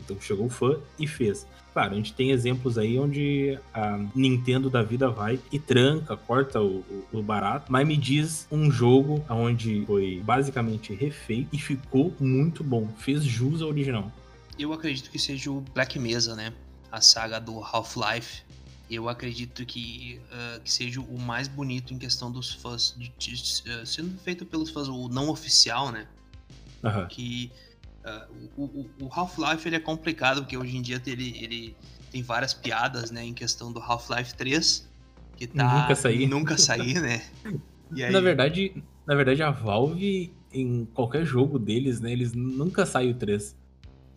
Então 0.00 0.20
chegou 0.20 0.46
o 0.46 0.50
fã 0.50 0.78
e 0.98 1.06
fez. 1.06 1.46
Claro, 1.72 1.92
a 1.92 1.96
gente 1.96 2.12
tem 2.12 2.32
exemplos 2.32 2.76
aí 2.76 2.98
onde 2.98 3.56
a 3.72 3.98
Nintendo 4.14 4.68
da 4.68 4.82
vida 4.82 5.08
vai 5.08 5.38
e 5.52 5.60
tranca, 5.60 6.16
corta 6.16 6.60
o, 6.60 6.78
o, 7.12 7.18
o 7.18 7.22
barato, 7.22 7.70
mas 7.70 7.86
me 7.86 7.96
diz 7.96 8.48
um 8.50 8.68
jogo 8.68 9.24
onde 9.28 9.84
foi 9.86 10.20
basicamente 10.24 10.92
refeito 10.92 11.54
e 11.54 11.58
ficou 11.58 12.12
muito 12.18 12.64
bom, 12.64 12.88
fez 12.98 13.22
jus 13.22 13.62
ao 13.62 13.68
original. 13.68 14.10
Eu 14.58 14.72
acredito 14.72 15.08
que 15.08 15.20
seja 15.20 15.52
o 15.52 15.60
Black 15.60 16.00
Mesa, 16.00 16.34
né? 16.34 16.52
A 16.90 17.00
saga 17.00 17.40
do 17.40 17.62
Half-Life. 17.62 18.42
Eu 18.90 19.08
acredito 19.08 19.66
que, 19.66 20.20
uh, 20.32 20.60
que 20.60 20.72
seja 20.72 21.00
o 21.00 21.18
mais 21.18 21.46
bonito 21.46 21.92
em 21.92 21.98
questão 21.98 22.32
dos 22.32 22.54
fãs, 22.54 22.96
de, 22.96 23.12
de, 23.18 23.70
uh, 23.70 23.86
sendo 23.86 24.18
feito 24.18 24.46
pelos 24.46 24.70
fãs, 24.70 24.88
o 24.88 25.08
não 25.08 25.28
oficial, 25.28 25.92
né? 25.92 26.06
Uhum. 26.82 27.06
Que 27.06 27.52
uh, 28.04 28.50
o, 28.56 28.90
o 29.00 29.08
Half-Life 29.12 29.68
ele 29.68 29.76
é 29.76 29.80
complicado, 29.80 30.40
porque 30.42 30.56
hoje 30.56 30.76
em 30.76 30.82
dia 30.82 31.02
ele, 31.06 31.36
ele 31.38 31.76
tem 32.10 32.22
várias 32.22 32.54
piadas, 32.54 33.10
né, 33.10 33.24
em 33.24 33.34
questão 33.34 33.72
do 33.72 33.80
Half-Life 33.80 34.34
3, 34.34 34.88
que 35.36 35.46
tá 35.46 35.80
nunca 35.82 35.94
sair, 35.94 36.26
nunca 36.26 36.58
sair, 36.58 37.00
né? 37.00 37.22
Aí... 37.92 38.10
Na 38.10 38.20
verdade, 38.20 38.82
na 39.06 39.14
verdade 39.14 39.42
a 39.42 39.50
Valve 39.50 40.32
em 40.52 40.86
qualquer 40.86 41.24
jogo 41.24 41.58
deles, 41.58 42.00
né, 42.00 42.12
eles 42.12 42.32
nunca 42.32 42.86
saem 42.86 43.10
o 43.10 43.14
3. 43.14 43.56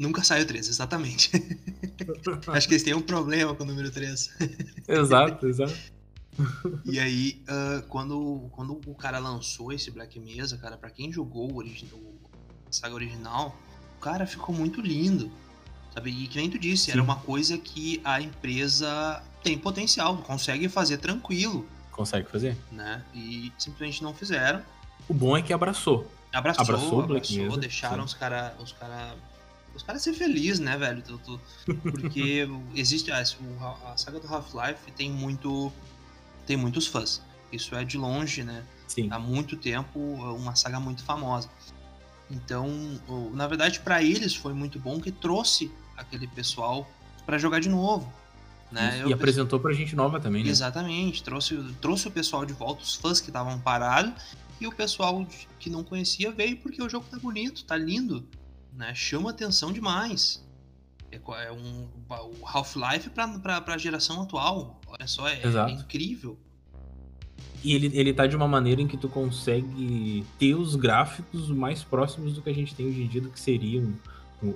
Nunca 0.01 0.23
sai 0.23 0.41
o 0.41 0.47
3, 0.47 0.67
exatamente. 0.67 1.29
Acho 2.49 2.67
que 2.67 2.73
eles 2.73 2.81
têm 2.81 2.95
um 2.95 3.03
problema 3.03 3.53
com 3.53 3.61
o 3.61 3.67
número 3.67 3.91
3. 3.91 4.31
exato, 4.87 5.47
exato. 5.47 5.75
E 6.83 6.99
aí, 6.99 7.43
uh, 7.43 7.85
quando, 7.87 8.49
quando 8.51 8.81
o 8.87 8.95
cara 8.95 9.19
lançou 9.19 9.71
esse 9.71 9.91
Black 9.91 10.19
Mesa, 10.19 10.57
cara, 10.57 10.75
para 10.75 10.89
quem 10.89 11.11
jogou 11.11 11.51
o 11.51 11.57
original, 11.57 11.99
a 12.67 12.73
saga 12.73 12.95
original, 12.95 13.55
o 13.99 14.01
cara 14.01 14.25
ficou 14.25 14.55
muito 14.55 14.81
lindo. 14.81 15.31
Sabe? 15.93 16.09
E 16.09 16.27
que 16.27 16.39
nem 16.39 16.49
tu 16.49 16.57
disse, 16.57 16.85
Sim. 16.85 16.93
era 16.93 17.03
uma 17.03 17.17
coisa 17.17 17.55
que 17.59 18.01
a 18.03 18.19
empresa 18.19 19.21
tem 19.43 19.55
potencial, 19.55 20.17
consegue 20.17 20.67
fazer 20.67 20.97
tranquilo. 20.97 21.67
Consegue 21.91 22.27
fazer. 22.27 22.57
Né? 22.71 23.05
E 23.13 23.53
simplesmente 23.55 24.01
não 24.01 24.15
fizeram. 24.15 24.63
O 25.07 25.13
bom 25.13 25.37
é 25.37 25.43
que 25.43 25.53
abraçou. 25.53 26.09
Abraçou, 26.33 26.63
abraçou, 26.63 27.01
abraçou 27.03 27.57
deixaram 27.57 27.97
Sim. 27.99 28.05
os 28.05 28.13
caras 28.15 28.53
os 28.59 28.71
cara, 28.71 29.13
os 29.75 29.83
cara 29.83 29.99
ser 29.99 30.13
felizes, 30.13 30.59
né, 30.59 30.77
velho? 30.77 31.03
Porque 31.65 32.47
existe 32.75 33.11
a, 33.11 33.19
a 33.19 33.97
saga 33.97 34.19
do 34.19 34.27
Half-Life 34.27 34.91
tem 34.95 35.11
muito 35.11 35.71
tem 36.45 36.57
muitos 36.57 36.87
fãs. 36.87 37.21
Isso 37.51 37.75
é 37.75 37.83
de 37.83 37.97
longe, 37.97 38.43
né? 38.43 38.63
Sim. 38.87 39.07
Há 39.11 39.19
muito 39.19 39.55
tempo 39.55 39.99
uma 39.99 40.55
saga 40.55 40.79
muito 40.79 41.03
famosa. 41.03 41.49
Então, 42.29 42.69
na 43.33 43.47
verdade, 43.47 43.79
para 43.81 44.01
eles 44.01 44.35
foi 44.35 44.53
muito 44.53 44.79
bom 44.79 44.99
que 44.99 45.11
trouxe 45.11 45.71
aquele 45.97 46.27
pessoal 46.27 46.89
para 47.25 47.37
jogar 47.37 47.59
de 47.59 47.69
novo. 47.69 48.11
Né? 48.71 49.03
E 49.05 49.11
apresentou 49.11 49.59
pra 49.59 49.73
gente 49.73 49.95
nova 49.95 50.19
também, 50.19 50.45
né? 50.45 50.49
Exatamente, 50.49 51.21
trouxe, 51.21 51.57
trouxe 51.81 52.07
o 52.07 52.11
pessoal 52.11 52.45
de 52.45 52.53
volta, 52.53 52.81
os 52.81 52.95
fãs 52.95 53.19
que 53.19 53.27
estavam 53.27 53.59
parados, 53.59 54.13
e 54.61 54.67
o 54.67 54.71
pessoal 54.71 55.27
que 55.59 55.69
não 55.69 55.83
conhecia 55.83 56.31
veio 56.31 56.55
porque 56.55 56.81
o 56.81 56.87
jogo 56.87 57.05
tá 57.11 57.19
bonito, 57.19 57.65
tá 57.65 57.75
lindo, 57.75 58.25
né? 58.73 58.93
Chama 58.95 59.31
atenção 59.31 59.71
demais. 59.71 60.45
É, 61.11 61.19
é 61.45 61.51
um, 61.51 61.87
o 62.09 62.47
Half-Life 62.47 63.09
pra, 63.09 63.61
pra 63.61 63.77
geração 63.77 64.21
atual, 64.21 64.79
olha 64.87 65.07
só, 65.07 65.27
é, 65.27 65.41
é 65.41 65.71
incrível. 65.71 66.37
E 67.63 67.75
ele, 67.75 67.91
ele 67.93 68.13
tá 68.13 68.25
de 68.25 68.35
uma 68.35 68.47
maneira 68.47 68.81
em 68.81 68.87
que 68.87 68.97
tu 68.97 69.07
consegue 69.07 70.25
ter 70.39 70.55
os 70.55 70.75
gráficos 70.75 71.49
mais 71.49 71.83
próximos 71.83 72.33
do 72.33 72.41
que 72.41 72.49
a 72.49 72.53
gente 72.53 72.73
tem 72.73 72.87
hoje 72.87 73.03
em 73.03 73.07
dia, 73.07 73.21
do 73.21 73.29
que 73.29 73.39
seria 73.39 73.79
um, 73.79 73.93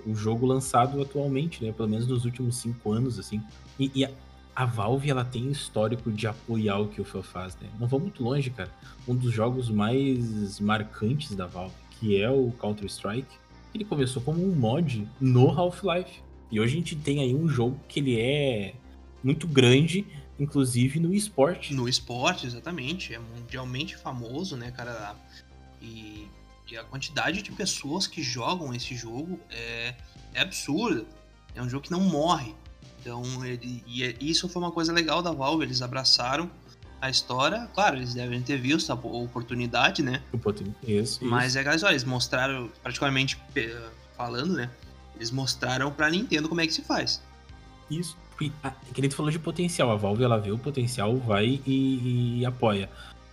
o, 0.08 0.16
jogo 0.16 0.46
lançado 0.46 1.00
atualmente, 1.02 1.64
né? 1.64 1.72
Pelo 1.72 1.88
menos 1.88 2.08
nos 2.08 2.26
últimos 2.26 2.58
cinco 2.58 2.92
anos, 2.92 3.20
assim. 3.20 3.42
E, 3.80 3.92
e 3.94 4.06
a, 4.06 4.10
a, 4.56 4.66
Valve, 4.66 5.10
ela 5.10 5.24
tem 5.24 5.52
histórico 5.52 6.12
de 6.12 6.26
apoiar 6.26 6.80
o 6.80 6.88
que 6.88 7.00
o 7.00 7.06
fã 7.06 7.22
faz, 7.22 7.56
né? 7.58 7.70
Não 7.80 7.88
vou 7.88 8.00
muito 8.00 8.24
longe, 8.24 8.50
cara. 8.50 8.72
Um 9.08 9.16
dos 9.16 9.32
jogos 9.32 9.70
mais 9.70 10.60
marcantes 10.60 11.36
da 11.36 11.46
Valve, 11.46 11.76
que 12.00 12.20
é 12.20 12.30
o 12.30 12.52
Counter-Strike, 12.58 13.38
ele 13.78 13.86
começou 13.86 14.22
como 14.22 14.44
um 14.44 14.56
mod 14.56 15.08
no 15.20 15.50
Half-Life. 15.50 16.22
E 16.52 16.60
hoje 16.60 16.74
a 16.74 16.78
gente 16.78 16.96
tem 16.96 17.22
aí 17.22 17.34
um 17.34 17.48
jogo 17.48 17.80
que 17.88 18.00
ele 18.00 18.20
é 18.20 18.76
muito 19.24 19.48
grande, 19.48 20.06
inclusive 20.40 21.00
no 21.00 21.14
esporte. 21.14 21.74
No 21.74 21.88
esporte, 21.90 22.46
exatamente. 22.46 23.14
É 23.14 23.20
mundialmente 23.20 23.96
famoso, 23.98 24.56
né, 24.56 24.72
cara? 24.72 25.16
E 25.82 26.28
e 26.70 26.76
a 26.78 26.84
quantidade 26.84 27.42
de 27.42 27.52
pessoas 27.52 28.08
que 28.08 28.24
jogam 28.24 28.74
esse 28.74 28.96
jogo 28.96 29.40
é, 29.50 29.94
é 30.34 30.42
absurda. 30.42 31.06
É 31.54 31.62
um 31.62 31.70
jogo 31.70 31.86
que 31.86 31.92
não 31.92 32.02
morre. 32.02 32.56
Então, 33.00 33.46
ele, 33.46 33.84
e 33.86 34.04
é, 34.04 34.16
isso 34.20 34.50
foi 34.50 34.62
uma 34.62 34.72
coisa 34.72 34.92
legal 34.92 35.22
da 35.22 35.32
Valve. 35.32 35.64
Eles 35.64 35.82
abraçaram 35.82 36.50
a 37.02 37.10
história. 37.10 37.70
Claro, 37.74 37.98
eles 37.98 38.14
devem 38.14 38.42
ter 38.42 38.58
visto 38.58 38.92
a 38.92 38.96
oportunidade, 38.96 40.02
né? 40.02 40.22
Isso, 40.88 41.24
Mas 41.26 41.50
isso. 41.50 41.58
é 41.58 41.62
aquela 41.62 41.92
eles 41.92 42.04
mostraram, 42.04 42.70
praticamente 42.82 43.40
falando, 44.16 44.54
né? 44.54 44.70
Eles 45.16 45.32
mostraram 45.32 45.92
pra 45.92 46.10
Nintendo 46.10 46.50
como 46.50 46.62
é 46.62 46.68
que 46.68 46.74
se 46.74 46.82
faz. 46.82 47.22
Isso. 47.90 48.18
E, 48.42 48.52
a, 48.62 48.70
que 48.72 49.02
nem 49.02 49.10
tu 49.10 49.16
falou 49.16 49.32
de 49.32 49.40
potencial. 49.40 49.92
A 49.92 49.96
Valve, 49.96 50.24
ela 50.24 50.38
vê 50.38 50.52
o 50.52 50.58
potencial, 50.58 51.16
vai 51.18 51.62
e, 51.66 52.40
e 52.40 52.46
apoia. 52.46 52.90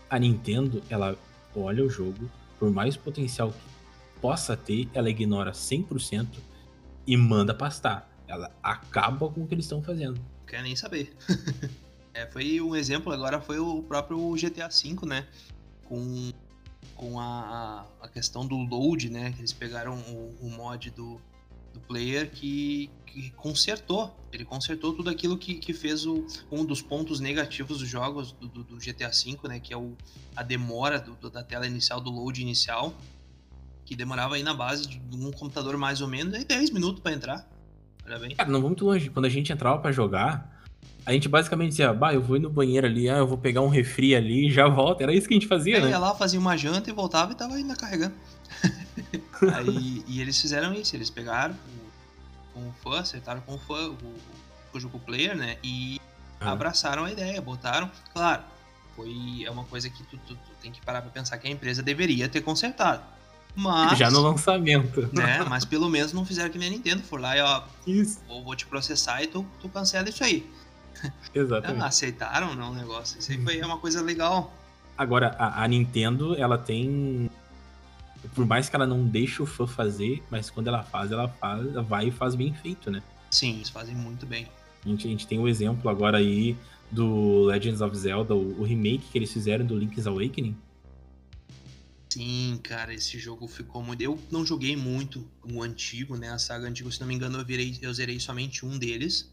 A 0.08 0.18
Nintendo, 0.18 0.82
ela 0.88 1.16
olha 1.56 1.84
o 1.84 1.90
jogo, 1.90 2.30
por 2.58 2.70
mais 2.70 2.96
potencial 2.96 3.50
que 3.50 4.20
possa 4.20 4.56
ter, 4.56 4.88
ela 4.94 5.10
ignora 5.10 5.52
100% 5.52 6.26
e 7.06 7.16
manda 7.16 7.52
pastar. 7.52 8.08
Ela 8.28 8.50
acaba 8.62 9.28
com 9.28 9.42
o 9.42 9.46
que 9.46 9.54
eles 9.54 9.64
estão 9.64 9.82
fazendo. 9.82 10.20
Quer 10.46 10.62
nem 10.62 10.76
saber. 10.76 11.14
é, 12.14 12.26
foi 12.26 12.60
um 12.60 12.76
exemplo 12.76 13.12
agora, 13.12 13.40
foi 13.40 13.58
o 13.58 13.82
próprio 13.82 14.32
GTA 14.34 14.68
V, 14.68 15.06
né? 15.06 15.26
Com, 15.84 16.30
com 16.94 17.18
a, 17.18 17.86
a 18.00 18.08
questão 18.08 18.46
do 18.46 18.56
load, 18.56 19.10
né? 19.10 19.34
Eles 19.38 19.52
pegaram 19.52 19.94
o, 19.94 20.36
o 20.42 20.50
mod 20.50 20.90
do, 20.90 21.20
do 21.72 21.80
player 21.80 22.30
que, 22.30 22.90
que 23.06 23.30
consertou. 23.30 24.14
Ele 24.30 24.44
consertou 24.44 24.92
tudo 24.92 25.08
aquilo 25.08 25.38
que, 25.38 25.54
que 25.54 25.72
fez 25.72 26.04
o, 26.04 26.26
um 26.50 26.64
dos 26.64 26.82
pontos 26.82 27.18
negativos 27.18 27.78
dos 27.78 27.88
jogos 27.88 28.32
do, 28.32 28.46
do, 28.46 28.64
do 28.64 28.76
GTA 28.76 29.08
V, 29.08 29.48
né? 29.48 29.58
Que 29.58 29.72
é 29.72 29.76
o, 29.76 29.96
a 30.36 30.42
demora 30.42 31.00
do, 31.00 31.30
da 31.30 31.42
tela 31.42 31.66
inicial, 31.66 32.00
do 32.00 32.10
load 32.10 32.42
inicial. 32.42 32.94
Que 33.86 33.96
demorava 33.96 34.36
aí 34.36 34.42
na 34.42 34.54
base 34.54 34.86
de 34.86 35.00
um 35.16 35.30
computador 35.32 35.76
mais 35.76 36.00
ou 36.00 36.08
menos 36.08 36.34
aí 36.34 36.44
10 36.44 36.70
minutos 36.70 37.00
para 37.00 37.12
entrar. 37.12 37.48
Bem. 38.20 38.34
Cara, 38.34 38.48
não 38.48 38.60
vamos 38.60 38.70
muito 38.70 38.84
longe. 38.84 39.08
Quando 39.10 39.26
a 39.26 39.28
gente 39.28 39.52
entrava 39.52 39.78
para 39.78 39.92
jogar, 39.92 40.51
a 41.04 41.12
gente 41.12 41.28
basicamente 41.28 41.70
dizia, 41.70 41.92
bah, 41.92 42.14
eu 42.14 42.22
vou 42.22 42.36
ir 42.36 42.40
no 42.40 42.50
banheiro 42.50 42.86
ali, 42.86 43.08
ah, 43.08 43.18
eu 43.18 43.26
vou 43.26 43.36
pegar 43.36 43.60
um 43.60 43.68
refri 43.68 44.14
ali 44.14 44.48
e 44.48 44.50
já 44.50 44.68
volto. 44.68 45.02
Era 45.02 45.12
isso 45.12 45.26
que 45.26 45.34
a 45.34 45.36
gente 45.36 45.48
fazia, 45.48 45.80
né? 45.80 45.90
ia 45.90 45.98
lá, 45.98 46.14
fazia 46.14 46.38
uma 46.38 46.56
janta 46.56 46.88
e 46.90 46.92
voltava 46.92 47.32
e 47.32 47.34
tava 47.34 47.54
ainda 47.54 47.74
carregando. 47.74 48.14
aí, 49.54 50.04
e 50.06 50.20
eles 50.20 50.40
fizeram 50.40 50.72
isso, 50.74 50.94
eles 50.94 51.10
pegaram 51.10 51.56
com 52.54 52.60
o 52.60 52.72
fã, 52.82 53.00
acertaram 53.00 53.40
com 53.40 53.54
o 53.54 53.58
fã, 53.58 53.88
o, 53.88 53.96
o 54.72 54.80
jogo 54.80 54.98
player, 55.00 55.36
né? 55.36 55.56
E 55.62 56.00
ah. 56.40 56.52
abraçaram 56.52 57.04
a 57.04 57.10
ideia, 57.10 57.40
botaram. 57.40 57.90
Claro, 58.12 58.42
foi 58.94 59.44
é 59.44 59.50
uma 59.50 59.64
coisa 59.64 59.88
que 59.88 60.02
tu, 60.04 60.16
tu, 60.18 60.34
tu, 60.34 60.50
tem 60.60 60.70
que 60.70 60.80
parar 60.82 61.02
pra 61.02 61.10
pensar 61.10 61.38
que 61.38 61.48
a 61.48 61.50
empresa 61.50 61.82
deveria 61.82 62.28
ter 62.28 62.42
consertado. 62.42 63.02
Mas, 63.54 63.98
Já 63.98 64.10
no 64.10 64.20
lançamento. 64.20 65.10
Né? 65.12 65.44
Mas 65.48 65.64
pelo 65.64 65.88
menos 65.88 66.12
não 66.12 66.24
fizeram 66.24 66.50
que 66.50 66.58
nem 66.58 66.68
a 66.68 66.70
Nintendo. 66.70 67.02
For 67.02 67.20
lá 67.20 67.36
e 67.36 67.40
ó, 67.40 67.62
isso. 67.86 68.20
Vou, 68.26 68.42
vou 68.42 68.56
te 68.56 68.66
processar 68.66 69.22
e 69.22 69.26
tu, 69.26 69.44
tu 69.60 69.68
cancela 69.68 70.08
isso 70.08 70.24
aí. 70.24 70.48
Exatamente. 71.34 71.84
aceitaram 71.84 72.54
não 72.54 72.72
o 72.72 72.74
negócio. 72.74 73.18
Isso 73.18 73.32
aí 73.32 73.42
foi 73.42 73.58
é 73.58 73.66
uma 73.66 73.78
coisa 73.78 74.02
legal. 74.02 74.52
Agora, 74.96 75.34
a, 75.38 75.64
a 75.64 75.68
Nintendo, 75.68 76.34
ela 76.36 76.58
tem 76.58 77.30
por 78.34 78.46
mais 78.46 78.68
que 78.68 78.76
ela 78.76 78.86
não 78.86 79.06
deixe 79.06 79.42
o 79.42 79.46
fã 79.46 79.66
fazer, 79.66 80.22
mas 80.30 80.48
quando 80.48 80.68
ela 80.68 80.82
faz, 80.82 81.10
ela 81.10 81.28
faz, 81.28 81.72
vai 81.86 82.08
e 82.08 82.10
faz 82.10 82.34
bem 82.34 82.54
feito, 82.54 82.90
né? 82.90 83.02
Sim, 83.30 83.56
eles 83.56 83.68
fazem 83.68 83.94
muito 83.94 84.26
bem. 84.26 84.46
A 84.84 84.88
gente, 84.88 85.06
a 85.06 85.10
gente 85.10 85.26
tem 85.26 85.38
o 85.38 85.42
um 85.42 85.48
exemplo 85.48 85.90
agora 85.90 86.18
aí 86.18 86.56
do 86.90 87.44
Legends 87.44 87.80
of 87.80 87.96
Zelda, 87.96 88.34
o, 88.34 88.60
o, 88.60 88.64
remake 88.64 89.04
que 89.10 89.18
eles 89.18 89.32
fizeram 89.32 89.64
do 89.64 89.76
Link's 89.76 90.06
Awakening. 90.06 90.56
Sim, 92.10 92.60
cara, 92.62 92.92
esse 92.92 93.18
jogo 93.18 93.48
ficou 93.48 93.82
muito. 93.82 94.02
Eu 94.02 94.18
não 94.30 94.44
joguei 94.44 94.76
muito 94.76 95.26
o 95.42 95.62
antigo, 95.62 96.16
né? 96.16 96.28
A 96.30 96.38
saga 96.38 96.68
antiga, 96.68 96.90
se 96.90 97.00
não 97.00 97.06
me 97.06 97.14
engano, 97.14 97.38
eu, 97.38 97.44
virei, 97.44 97.78
eu 97.80 97.92
zerei 97.94 98.20
somente 98.20 98.66
um 98.66 98.78
deles. 98.78 99.30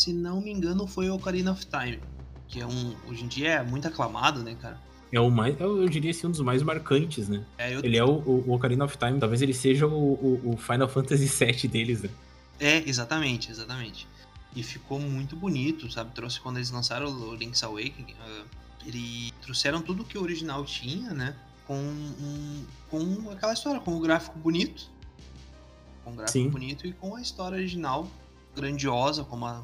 Se 0.00 0.14
não 0.14 0.40
me 0.40 0.50
engano, 0.50 0.86
foi 0.86 1.10
o 1.10 1.14
Ocarina 1.14 1.52
of 1.52 1.66
Time, 1.66 2.00
que 2.48 2.58
é 2.58 2.66
um. 2.66 2.96
Hoje 3.06 3.22
em 3.22 3.28
dia 3.28 3.50
é 3.56 3.62
muito 3.62 3.86
aclamado, 3.86 4.42
né, 4.42 4.56
cara? 4.58 4.80
É 5.12 5.20
o 5.20 5.30
mais, 5.30 5.60
eu, 5.60 5.86
diria 5.90 6.10
assim, 6.10 6.26
um 6.26 6.30
dos 6.30 6.40
mais 6.40 6.62
marcantes, 6.62 7.28
né? 7.28 7.44
É, 7.58 7.74
eu... 7.74 7.84
Ele 7.84 7.98
é 7.98 8.04
o, 8.04 8.12
o, 8.12 8.54
Ocarina 8.54 8.86
of 8.86 8.96
Time, 8.96 9.20
talvez 9.20 9.42
ele 9.42 9.52
seja 9.52 9.86
o, 9.86 9.92
o, 9.92 10.52
o 10.54 10.56
Final 10.56 10.88
Fantasy 10.88 11.26
VII 11.44 11.68
deles, 11.68 12.00
né? 12.00 12.08
É, 12.58 12.88
exatamente, 12.88 13.50
exatamente. 13.50 14.08
E 14.56 14.62
ficou 14.62 14.98
muito 14.98 15.36
bonito, 15.36 15.92
sabe? 15.92 16.12
Trouxe 16.14 16.40
quando 16.40 16.56
eles 16.56 16.70
lançaram 16.70 17.06
o 17.06 17.34
Link's 17.34 17.62
Awakening, 17.62 18.14
uh, 18.14 18.44
eles 18.86 19.34
trouxeram 19.42 19.82
tudo 19.82 20.02
que 20.02 20.16
o 20.16 20.22
original 20.22 20.64
tinha, 20.64 21.10
né? 21.10 21.36
Com, 21.66 21.76
um, 21.76 22.64
com 22.90 23.30
aquela 23.32 23.52
história, 23.52 23.78
com 23.78 23.94
o 23.98 24.00
gráfico 24.00 24.38
bonito. 24.38 24.90
Com 26.02 26.12
o 26.12 26.14
gráfico 26.14 26.38
Sim. 26.38 26.48
bonito 26.48 26.86
e 26.86 26.92
com 26.94 27.16
a 27.16 27.20
história 27.20 27.58
original 27.58 28.08
grandiosa, 28.54 29.24
como 29.24 29.46
a, 29.46 29.62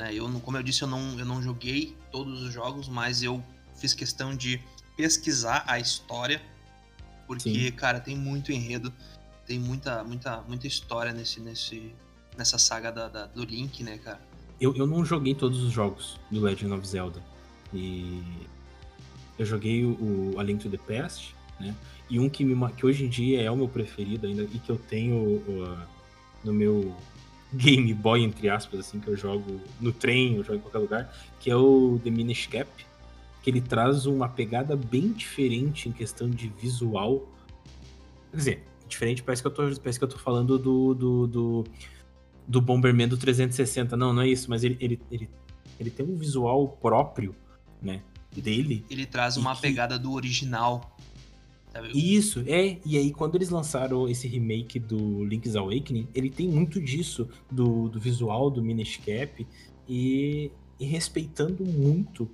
né, 0.00 0.14
eu, 0.14 0.28
como 0.40 0.56
eu 0.56 0.62
disse, 0.62 0.80
eu 0.82 0.88
não, 0.88 1.18
eu 1.18 1.26
não 1.26 1.42
joguei 1.42 1.94
todos 2.10 2.42
os 2.42 2.52
jogos, 2.52 2.88
mas 2.88 3.22
eu 3.22 3.44
fiz 3.76 3.92
questão 3.92 4.34
de 4.34 4.58
pesquisar 4.96 5.62
a 5.66 5.78
história, 5.78 6.40
porque, 7.26 7.66
Sim. 7.66 7.72
cara, 7.72 8.00
tem 8.00 8.16
muito 8.16 8.50
enredo, 8.50 8.92
tem 9.46 9.58
muita, 9.58 10.02
muita, 10.02 10.40
muita 10.42 10.66
história 10.66 11.12
nesse, 11.12 11.38
nesse, 11.40 11.94
nessa 12.36 12.56
saga 12.56 12.90
da, 12.90 13.08
da, 13.08 13.26
do 13.26 13.44
Link, 13.44 13.82
né, 13.82 13.98
cara? 13.98 14.20
Eu, 14.58 14.74
eu 14.74 14.86
não 14.86 15.04
joguei 15.04 15.34
todos 15.34 15.62
os 15.62 15.72
jogos 15.72 16.18
do 16.30 16.40
Legend 16.40 16.72
of 16.72 16.86
Zelda. 16.86 17.22
E 17.72 18.22
eu 19.38 19.44
joguei 19.44 19.84
o, 19.84 20.32
o 20.34 20.40
A 20.40 20.42
Link 20.42 20.62
to 20.62 20.70
the 20.70 20.78
Past, 20.78 21.34
né? 21.58 21.74
E 22.08 22.18
um 22.18 22.28
que, 22.28 22.44
me, 22.44 22.72
que 22.72 22.84
hoje 22.84 23.04
em 23.04 23.08
dia 23.08 23.42
é 23.42 23.50
o 23.50 23.56
meu 23.56 23.68
preferido 23.68 24.26
ainda 24.26 24.42
e 24.42 24.58
que 24.58 24.70
eu 24.70 24.76
tenho 24.76 25.16
uh, 25.16 25.78
no 26.42 26.52
meu 26.52 26.94
Game 27.52 27.92
Boy, 27.94 28.22
entre 28.22 28.48
aspas, 28.48 28.80
assim, 28.80 29.00
que 29.00 29.08
eu 29.08 29.16
jogo 29.16 29.60
no 29.80 29.92
trem, 29.92 30.36
eu 30.36 30.44
jogo 30.44 30.58
em 30.58 30.60
qualquer 30.60 30.78
lugar, 30.78 31.14
que 31.38 31.50
é 31.50 31.56
o 31.56 32.00
The 32.02 32.10
Minish 32.10 32.46
Cap, 32.46 32.68
que 33.42 33.50
ele 33.50 33.60
traz 33.60 34.06
uma 34.06 34.28
pegada 34.28 34.76
bem 34.76 35.12
diferente 35.12 35.88
em 35.88 35.92
questão 35.92 36.28
de 36.30 36.48
visual. 36.48 37.26
Quer 38.30 38.36
dizer, 38.36 38.64
diferente, 38.88 39.22
parece 39.22 39.42
que 39.42 39.48
eu 39.48 39.52
tô, 39.52 39.62
parece 39.80 39.98
que 39.98 40.04
eu 40.04 40.08
tô 40.08 40.18
falando 40.18 40.58
do, 40.58 40.94
do, 40.94 41.26
do, 41.26 41.64
do 42.46 42.60
Bomberman 42.60 43.08
do 43.08 43.16
360. 43.16 43.96
Não, 43.96 44.12
não 44.12 44.22
é 44.22 44.28
isso, 44.28 44.48
mas 44.50 44.62
ele, 44.62 44.76
ele, 44.80 45.00
ele, 45.10 45.30
ele 45.78 45.90
tem 45.90 46.04
um 46.06 46.16
visual 46.16 46.68
próprio, 46.68 47.34
né, 47.80 48.02
dele. 48.36 48.84
Ele 48.90 49.06
traz 49.06 49.36
uma 49.36 49.54
que... 49.54 49.62
pegada 49.62 49.98
do 49.98 50.12
original. 50.12 50.96
Sabe? 51.72 51.90
Isso, 51.94 52.42
é. 52.46 52.78
E 52.84 52.98
aí, 52.98 53.12
quando 53.12 53.36
eles 53.36 53.50
lançaram 53.50 54.08
esse 54.08 54.26
remake 54.26 54.78
do 54.78 55.24
Link's 55.24 55.54
Awakening, 55.54 56.08
ele 56.14 56.28
tem 56.28 56.48
muito 56.48 56.80
disso, 56.80 57.28
do, 57.50 57.88
do 57.88 58.00
visual 58.00 58.50
do 58.50 58.62
Minish 58.62 58.96
Cap, 58.98 59.46
e, 59.88 60.50
e 60.78 60.84
respeitando 60.84 61.64
muito 61.64 62.30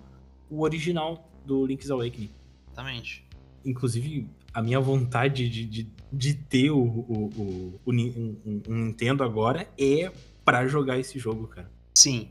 o 0.50 0.62
original 0.62 1.30
do 1.44 1.66
Link's 1.66 1.90
Awakening. 1.90 2.30
Exatamente. 2.66 3.24
Inclusive, 3.64 4.28
a 4.52 4.62
minha 4.62 4.80
vontade 4.80 5.48
de, 5.48 5.64
de, 5.66 5.90
de 6.12 6.34
ter 6.34 6.70
o, 6.70 6.78
o, 6.78 7.30
o, 7.36 7.80
o 7.84 7.92
um, 7.92 8.62
um, 8.68 8.74
Nintendo 8.86 9.22
agora 9.22 9.68
é 9.78 10.10
para 10.44 10.66
jogar 10.66 10.98
esse 10.98 11.18
jogo, 11.18 11.46
cara. 11.46 11.70
Sim. 11.94 12.30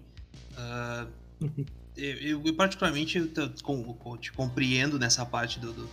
Uh, 0.54 1.08
eu, 1.98 2.42
eu, 2.44 2.54
particularmente, 2.56 3.18
eu 3.18 3.28
te, 3.28 3.50
te 4.20 4.32
compreendo 4.32 4.98
nessa 4.98 5.26
parte 5.26 5.60
do, 5.60 5.74
do, 5.74 5.90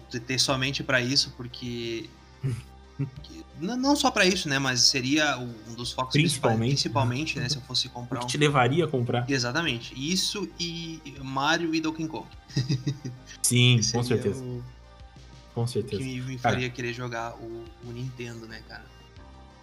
do 0.00 0.20
ter 0.20 0.38
somente 0.38 0.82
para 0.82 1.00
isso, 1.00 1.32
porque 1.36 2.08
não 3.60 3.94
só 3.96 4.10
para 4.10 4.26
isso, 4.26 4.48
né? 4.48 4.58
Mas 4.58 4.80
seria 4.80 5.38
um 5.38 5.74
dos 5.74 5.92
focos 5.92 6.12
principalmente, 6.12 6.68
principalmente 6.70 7.38
né? 7.38 7.48
Se 7.48 7.56
eu 7.56 7.62
fosse 7.62 7.88
comprar. 7.88 8.20
O 8.20 8.26
que 8.26 8.32
te 8.32 8.38
levaria 8.38 8.84
a 8.84 8.88
comprar? 8.88 9.28
Exatamente. 9.28 9.94
Isso 9.96 10.48
e 10.58 11.00
Mario 11.20 11.74
e 11.74 11.80
Donkey 11.80 12.06
Kong. 12.06 12.26
Sim, 13.42 13.80
com 13.92 14.02
certeza. 14.02 14.42
O... 14.42 14.62
Com 15.54 15.66
certeza. 15.66 16.02
Que 16.02 16.20
me 16.20 16.36
faria 16.36 16.62
cara, 16.62 16.70
querer 16.70 16.92
jogar 16.92 17.34
o, 17.34 17.64
o, 17.84 17.92
Nintendo, 17.92 18.46
né, 18.46 18.60
cara? 18.68 18.84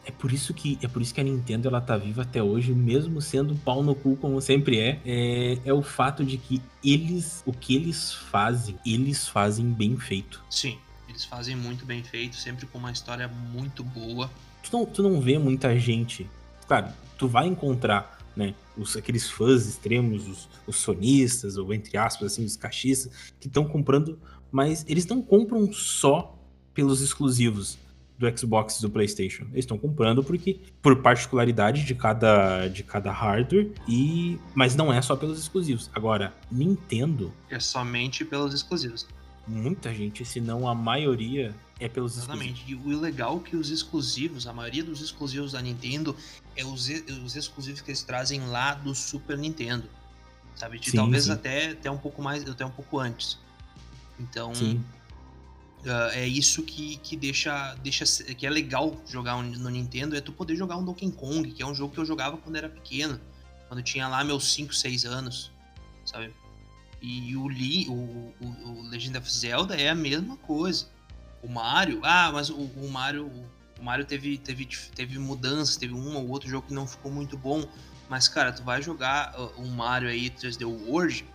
É 0.04 0.12
por 0.12 0.32
isso 0.32 0.54
que 0.54 0.80
é 0.82 0.88
por 0.88 1.02
isso 1.02 1.14
que 1.14 1.22
a 1.22 1.24
Nintendo 1.24 1.68
ela 1.68 1.80
tá 1.80 1.96
viva 1.96 2.24
até 2.24 2.42
hoje, 2.42 2.74
mesmo 2.74 3.22
sendo 3.22 3.56
pau 3.56 3.84
no 3.84 3.94
cu 3.94 4.16
como 4.16 4.42
sempre 4.42 4.80
é. 4.80 5.00
É, 5.06 5.58
é 5.66 5.74
o 5.74 5.84
fato 5.84 6.24
de 6.26 6.38
que 6.38 6.62
eles, 6.84 7.44
o 7.46 7.54
que 7.54 7.76
eles 7.76 8.12
fazem, 8.14 8.78
eles 8.86 9.28
fazem 9.28 9.66
bem 9.72 9.96
feito. 9.98 10.44
Sim. 10.50 10.78
Eles 11.08 11.26
fazem 11.26 11.56
muito 11.56 11.86
bem 11.86 12.04
feito, 12.04 12.36
sempre 12.36 12.66
com 12.66 12.78
uma 12.78 12.92
história 12.92 13.28
muito 13.28 13.84
boa. 13.84 14.32
Tu 14.64 14.76
não, 14.76 14.86
tu 14.86 15.04
não 15.04 15.20
vê 15.20 15.38
muita 15.38 15.78
gente. 15.78 16.28
Claro, 16.68 16.88
tu 17.18 17.28
vai 17.28 17.48
encontrar, 17.48 18.18
né? 18.36 18.56
Os, 18.78 18.96
aqueles 18.96 19.30
fãs 19.30 19.68
extremos, 19.68 20.28
os, 20.28 20.50
os 20.66 20.78
sonistas, 20.78 21.58
ou 21.58 21.74
entre 21.74 21.98
aspas, 21.98 22.34
assim, 22.34 22.46
os 22.46 22.56
cachistas, 22.56 23.34
que 23.40 23.48
estão 23.48 23.66
comprando, 23.66 24.18
mas 24.52 24.86
eles 24.88 25.06
não 25.06 25.22
compram 25.22 25.72
só 25.72 26.40
pelos 26.74 27.02
exclusivos 27.02 27.78
do 28.22 28.40
Xbox 28.40 28.78
e 28.78 28.82
do 28.82 28.90
PlayStation. 28.90 29.44
Eles 29.52 29.66
estão 29.66 29.78
comprando 29.78 30.24
porque 30.24 30.60
por 30.82 31.02
particularidade 31.02 31.84
de 31.84 31.96
cada 31.96 32.68
de 32.68 32.84
cada 32.84 33.12
hardware 33.12 33.72
e 33.88 34.38
mas 34.54 34.76
não 34.76 34.94
é 34.94 35.02
só 35.02 35.16
pelos 35.16 35.40
exclusivos. 35.40 35.90
Agora, 35.94 36.34
Nintendo 36.52 37.34
é 37.50 37.60
somente 37.60 38.24
pelos 38.24 38.54
exclusivos 38.54 39.08
muita 39.48 39.94
gente, 39.94 40.24
se 40.24 40.40
não 40.40 40.68
a 40.68 40.74
maioria, 40.74 41.54
é 41.80 41.88
pelos 41.88 42.18
Exatamente. 42.18 42.62
Exclusivos. 42.62 42.92
E 42.92 42.96
o 42.96 43.00
legal 43.00 43.38
é 43.38 43.50
que 43.50 43.56
os 43.56 43.70
exclusivos, 43.70 44.48
a 44.48 44.54
maioria 44.54 44.84
dos 44.84 45.02
exclusivos 45.02 45.52
da 45.52 45.62
Nintendo 45.62 46.16
é 46.56 46.66
os, 46.66 46.90
os 47.24 47.36
exclusivos 47.36 47.82
que 47.82 47.92
eles 47.92 48.04
trazem 48.04 48.46
lá 48.48 48.74
do 48.74 48.94
Super 48.96 49.38
Nintendo. 49.38 49.88
Sabe? 50.56 50.80
De, 50.80 50.92
sim, 50.92 50.98
talvez 50.98 51.26
sim. 51.26 51.32
Até, 51.32 51.72
até 51.72 51.92
um 51.92 51.98
pouco 51.98 52.22
mais, 52.22 52.48
até 52.48 52.66
um 52.66 52.72
pouco 52.72 53.00
antes. 53.00 53.38
Então, 54.20 54.54
uh, 55.86 56.10
é 56.14 56.28
isso 56.28 56.64
que, 56.64 56.98
que 56.98 57.16
deixa, 57.16 57.76
deixa 57.84 58.06
que 58.36 58.46
é 58.46 58.50
legal 58.50 58.96
jogar 59.08 59.42
no 59.42 59.70
Nintendo, 59.70 60.16
é 60.16 60.22
tu 60.22 60.32
poder 60.32 60.56
jogar 60.56 60.78
um 60.78 60.86
Donkey 60.86 61.12
Kong, 61.12 61.52
que 61.52 61.62
é 61.62 61.66
um 61.66 61.74
jogo 61.74 61.94
que 61.94 62.00
eu 62.00 62.06
jogava 62.06 62.38
quando 62.38 62.56
era 62.56 62.70
pequeno, 62.70 63.20
quando 63.68 63.80
eu 63.80 63.84
tinha 63.84 64.08
lá 64.08 64.24
meus 64.24 64.54
5, 64.54 64.74
6 64.74 65.06
anos, 65.06 65.52
sabe? 66.06 66.34
E 67.02 67.36
o, 67.36 67.48
Lee, 67.48 67.88
o, 67.90 67.94
o, 67.94 68.34
o, 68.66 68.90
Legend 68.90 69.18
of 69.18 69.32
Zelda 69.32 69.76
é 69.76 69.90
a 69.90 69.96
mesma 69.96 70.38
coisa. 70.38 70.86
O 71.42 71.50
Mario, 71.50 72.00
ah, 72.04 72.30
mas 72.32 72.52
o, 72.52 72.56
o 72.56 72.90
Mario, 72.92 73.32
o 73.80 73.84
Mario 73.84 74.06
teve, 74.06 74.38
teve, 74.38 74.68
teve 74.96 75.18
mudanças, 75.18 75.76
teve 75.78 75.96
um 75.96 76.16
ou 76.16 76.30
outro 76.30 76.48
jogo 76.48 76.68
que 76.68 76.74
não 76.74 76.86
ficou 76.86 77.12
muito 77.12 77.36
bom. 77.36 77.68
Mas, 78.08 78.28
cara, 78.28 78.52
tu 78.52 78.62
vai 78.62 78.84
jogar 78.84 79.34
o 79.58 79.62
uh, 79.62 79.68
Mario 79.68 80.10
aí 80.10 80.30
3D 80.30 80.64
World, 80.64 81.26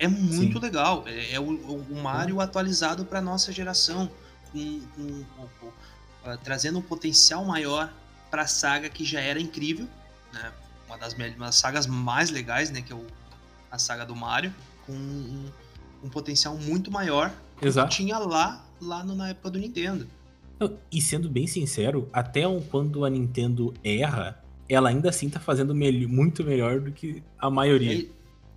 é 0.00 0.08
muito 0.08 0.58
Sim. 0.58 0.64
legal. 0.64 1.04
É, 1.06 1.34
é 1.34 1.40
o, 1.40 1.44
o, 1.44 2.02
Mario 2.02 2.40
atualizado 2.40 3.04
para 3.04 3.20
nossa 3.20 3.52
geração, 3.52 4.10
com, 4.50 4.80
com, 4.96 5.24
com 5.60 5.66
uh, 5.66 6.38
trazendo 6.42 6.78
um 6.78 6.82
potencial 6.82 7.44
maior 7.44 7.92
para 8.30 8.42
a 8.42 8.46
saga 8.46 8.88
que 8.88 9.04
já 9.04 9.20
era 9.20 9.38
incrível, 9.38 9.86
né? 10.32 10.52
Uma 10.88 10.96
das, 10.96 11.12
uma 11.12 11.46
das 11.46 11.54
sagas 11.56 11.86
mais 11.86 12.30
legais, 12.30 12.70
né? 12.70 12.80
Que 12.80 12.92
é 12.92 12.96
o, 12.96 13.06
a 13.70 13.78
saga 13.78 14.06
do 14.06 14.16
Mario 14.16 14.52
com 14.86 14.92
um, 14.92 15.50
um 16.02 16.08
potencial 16.08 16.56
muito 16.56 16.90
maior 16.90 17.30
Exato. 17.60 17.90
que 17.90 17.96
tinha 17.96 18.18
lá, 18.18 18.64
lá 18.80 19.04
no, 19.04 19.14
na 19.14 19.28
época 19.28 19.50
do 19.50 19.58
Nintendo. 19.58 20.08
E 20.90 21.00
sendo 21.00 21.28
bem 21.28 21.46
sincero, 21.46 22.08
até 22.12 22.42
quando 22.70 23.04
a 23.04 23.10
Nintendo 23.10 23.72
erra, 23.84 24.42
ela 24.68 24.88
ainda 24.88 25.10
assim 25.10 25.28
tá 25.28 25.40
fazendo 25.40 25.74
me 25.74 26.06
muito 26.06 26.42
melhor 26.42 26.80
do 26.80 26.90
que 26.90 27.22
a 27.38 27.50
maioria. 27.50 28.08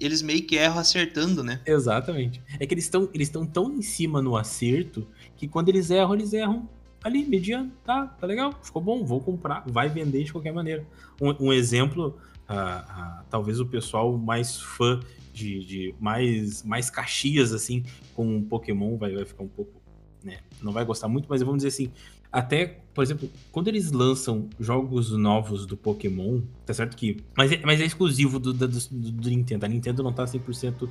Eles 0.03 0.21
meio 0.21 0.43
que 0.43 0.55
erram 0.55 0.79
acertando, 0.79 1.43
né? 1.43 1.61
Exatamente. 1.65 2.41
É 2.59 2.65
que 2.65 2.73
eles 2.73 2.85
estão 2.85 3.09
eles 3.13 3.29
tão 3.29 3.71
em 3.73 3.81
cima 3.81 4.21
no 4.21 4.35
acerto 4.35 5.07
que 5.35 5.47
quando 5.47 5.69
eles 5.69 5.89
erram, 5.89 6.13
eles 6.13 6.33
erram 6.33 6.67
ali, 7.03 7.25
mediano. 7.25 7.71
Tá, 7.83 8.07
tá 8.07 8.25
legal, 8.25 8.53
ficou 8.63 8.81
bom, 8.81 9.03
vou 9.03 9.19
comprar, 9.19 9.63
vai 9.67 9.89
vender 9.89 10.23
de 10.23 10.31
qualquer 10.31 10.53
maneira. 10.53 10.85
Um, 11.21 11.47
um 11.47 11.53
exemplo, 11.53 12.17
uh, 12.49 12.53
uh, 12.53 13.25
talvez 13.29 13.59
o 13.59 13.65
pessoal 13.65 14.17
mais 14.17 14.59
fã 14.59 14.99
de, 15.33 15.59
de 15.65 15.95
mais, 15.99 16.63
mais 16.63 16.89
caxias, 16.89 17.51
assim, 17.51 17.83
com 18.13 18.41
Pokémon, 18.43 18.97
vai, 18.97 19.13
vai 19.13 19.25
ficar 19.25 19.43
um 19.43 19.47
pouco, 19.47 19.81
né? 20.23 20.39
Não 20.61 20.71
vai 20.71 20.85
gostar 20.85 21.07
muito, 21.07 21.25
mas 21.27 21.41
vamos 21.41 21.57
dizer 21.57 21.69
assim, 21.69 21.91
até, 22.33 22.65
por 22.95 23.03
exemplo, 23.03 23.29
quando 23.51 23.67
eles 23.67 23.91
lançam 23.91 24.49
jogos 24.59 25.11
novos 25.11 25.67
do 25.67 25.77
Pokémon, 25.77 26.41
tá 26.65 26.73
certo 26.73 26.97
que. 26.97 27.23
Mas 27.37 27.51
é, 27.51 27.61
mas 27.63 27.79
é 27.79 27.85
exclusivo 27.85 28.39
do, 28.39 28.51
do, 28.51 28.67
do, 28.67 28.79
do 28.89 29.29
Nintendo. 29.29 29.65
A 29.67 29.69
Nintendo 29.69 30.01
não 30.01 30.11
tá 30.11 30.25
100% 30.25 30.89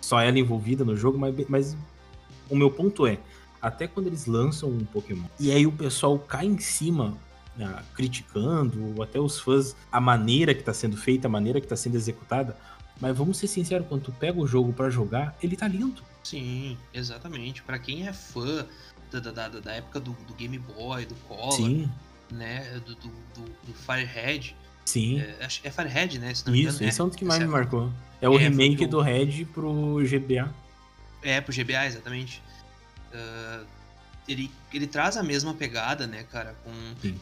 só 0.00 0.20
ela 0.20 0.38
envolvida 0.38 0.84
no 0.84 0.94
jogo, 0.94 1.18
mas, 1.18 1.34
mas 1.48 1.76
o 2.48 2.54
meu 2.54 2.70
ponto 2.70 3.08
é: 3.08 3.18
até 3.60 3.88
quando 3.88 4.06
eles 4.06 4.26
lançam 4.26 4.70
um 4.70 4.84
Pokémon 4.84 5.26
e 5.40 5.50
aí 5.50 5.66
o 5.66 5.72
pessoal 5.72 6.16
cai 6.16 6.46
em 6.46 6.58
cima 6.58 7.18
né, 7.56 7.82
criticando, 7.92 8.94
ou 8.96 9.02
até 9.02 9.18
os 9.18 9.40
fãs, 9.40 9.74
a 9.90 10.00
maneira 10.00 10.54
que 10.54 10.60
está 10.60 10.72
sendo 10.72 10.96
feita, 10.96 11.26
a 11.26 11.30
maneira 11.30 11.60
que 11.60 11.66
está 11.66 11.74
sendo 11.74 11.96
executada, 11.96 12.56
mas 13.00 13.16
vamos 13.16 13.36
ser 13.36 13.48
sinceros, 13.48 13.88
quando 13.88 14.02
tu 14.02 14.12
pega 14.12 14.38
o 14.38 14.46
jogo 14.46 14.72
para 14.72 14.88
jogar, 14.90 15.36
ele 15.42 15.56
tá 15.56 15.66
lindo. 15.66 16.02
Sim, 16.22 16.76
exatamente. 16.94 17.62
Para 17.62 17.78
quem 17.78 18.06
é 18.06 18.12
fã 18.12 18.64
da, 19.10 19.20
da, 19.20 19.48
da, 19.48 19.72
época 19.72 20.00
do, 20.00 20.12
do, 20.12 20.34
Game 20.34 20.58
Boy, 20.58 21.06
do 21.06 21.14
Color, 21.26 21.52
Sim. 21.52 21.90
né? 22.30 22.80
Do, 22.86 22.94
do, 22.94 23.10
do 23.66 23.74
Firehead. 23.74 24.54
Sim. 24.84 25.20
É, 25.20 25.48
é 25.64 25.70
Firehead, 25.70 26.18
né? 26.18 26.32
Isso, 26.32 26.48
engano, 26.48 26.82
esse 26.82 27.00
é, 27.00 27.04
um 27.04 27.08
dos 27.08 27.16
que 27.16 27.24
mais 27.24 27.38
me 27.40 27.46
é 27.46 27.48
marcou. 27.48 27.92
É 28.20 28.28
o 28.28 28.34
é, 28.34 28.38
remake 28.38 28.86
do 28.86 29.00
Red 29.00 29.44
pro 29.46 29.98
GBA. 30.02 30.52
É, 31.22 31.40
pro 31.40 31.54
GBA, 31.54 31.86
exatamente. 31.86 32.42
Uh, 33.12 33.64
ele, 34.26 34.50
ele 34.72 34.86
traz 34.86 35.16
a 35.16 35.22
mesma 35.22 35.54
pegada, 35.54 36.06
né, 36.06 36.24
cara? 36.24 36.54
Com... 36.64 36.72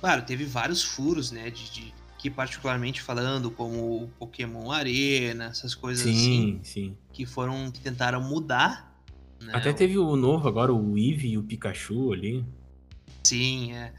Claro, 0.01 0.22
teve 0.22 0.45
vários 0.45 0.82
furos, 0.82 1.30
né? 1.30 1.51
de, 1.51 1.70
de 1.70 1.95
que 2.18 2.30
particularmente 2.30 3.03
falando 3.03 3.51
como 3.51 4.05
o 4.05 4.09
Pokémon 4.18 4.70
Arena, 4.70 5.47
essas 5.47 5.74
coisas 5.74 6.05
sim, 6.05 6.59
assim, 6.61 6.61
sim. 6.62 6.97
que 7.12 7.26
foram 7.26 7.70
que 7.70 7.80
tentaram 7.80 8.20
mudar. 8.22 8.86
Né? 9.41 9.53
Até 9.53 9.72
teve 9.72 9.99
o 9.99 10.16
novo 10.16 10.49
agora, 10.49 10.72
o 10.72 10.97
Eevee 10.97 11.32
e 11.32 11.39
o 11.39 11.43
Pikachu 11.43 12.12
ali. 12.12 12.45
Sim, 13.24 13.72
é. 13.72 13.93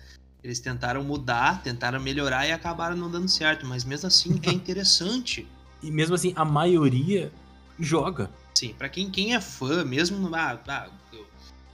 Eles 0.43 0.59
tentaram 0.59 1.03
mudar, 1.03 1.61
tentaram 1.61 1.99
melhorar 1.99 2.47
e 2.47 2.51
acabaram 2.51 2.95
não 2.95 3.09
dando 3.09 3.27
certo, 3.27 3.65
mas 3.65 3.83
mesmo 3.83 4.07
assim 4.07 4.39
é 4.43 4.51
interessante. 4.53 5.47
e 5.83 5.91
mesmo 5.91 6.15
assim 6.15 6.33
a 6.35 6.45
maioria 6.45 7.31
joga. 7.79 8.29
Sim, 8.55 8.73
para 8.73 8.89
quem, 8.89 9.09
quem 9.09 9.35
é 9.35 9.41
fã, 9.41 9.83
mesmo 9.83 10.33
ah, 10.33 10.59
ah, 10.67 10.89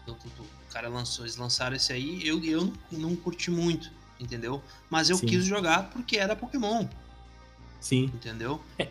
o 0.08 0.74
cara 0.74 0.90
lançou, 0.90 1.24
eles 1.24 1.38
lançaram 1.38 1.76
esse 1.76 1.94
aí, 1.94 2.28
eu, 2.28 2.44
eu 2.44 2.74
não, 2.92 3.00
não 3.00 3.16
curti 3.16 3.52
muito 3.52 3.90
entendeu? 4.24 4.62
Mas 4.90 5.10
eu 5.10 5.18
Sim. 5.18 5.26
quis 5.26 5.46
jogar 5.46 5.90
porque 5.90 6.18
era 6.18 6.36
Pokémon. 6.36 6.88
Sim. 7.80 8.06
Entendeu? 8.06 8.62
É, 8.80 8.90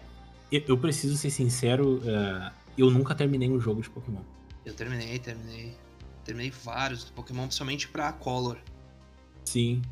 eu 0.50 0.76
preciso 0.76 1.16
ser 1.16 1.30
sincero, 1.30 1.98
uh, 1.98 2.52
eu 2.76 2.90
nunca 2.90 3.14
terminei 3.14 3.50
um 3.50 3.60
jogo 3.60 3.80
de 3.80 3.90
Pokémon. 3.90 4.22
Eu 4.64 4.74
terminei, 4.74 5.18
terminei. 5.18 5.74
Terminei 6.24 6.52
vários 6.64 7.04
Pokémon, 7.04 7.44
principalmente 7.44 7.88
pra 7.88 8.12
Color. 8.12 8.58
Sim. 9.44 9.82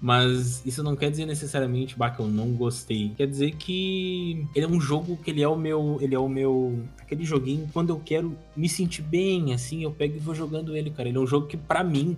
Mas 0.00 0.64
isso 0.66 0.82
não 0.82 0.94
quer 0.94 1.10
dizer 1.10 1.24
necessariamente 1.24 1.96
bah, 1.96 2.10
que 2.10 2.20
eu 2.20 2.28
não 2.28 2.52
gostei. 2.52 3.12
Quer 3.16 3.26
dizer 3.26 3.52
que 3.56 4.46
ele 4.54 4.66
é 4.66 4.68
um 4.68 4.80
jogo 4.80 5.16
que 5.16 5.30
ele 5.30 5.42
é 5.42 5.48
o 5.48 5.56
meu. 5.56 5.98
Ele 6.00 6.14
é 6.14 6.18
o 6.18 6.28
meu. 6.28 6.84
Aquele 7.00 7.24
joguinho, 7.24 7.68
quando 7.72 7.90
eu 7.90 8.00
quero 8.04 8.36
me 8.54 8.68
sentir 8.68 9.02
bem, 9.02 9.54
assim, 9.54 9.82
eu 9.82 9.90
pego 9.90 10.16
e 10.16 10.20
vou 10.20 10.34
jogando 10.34 10.76
ele, 10.76 10.90
cara. 10.90 11.08
Ele 11.08 11.18
é 11.18 11.20
um 11.20 11.26
jogo 11.26 11.46
que, 11.46 11.56
para 11.56 11.82
mim, 11.82 12.16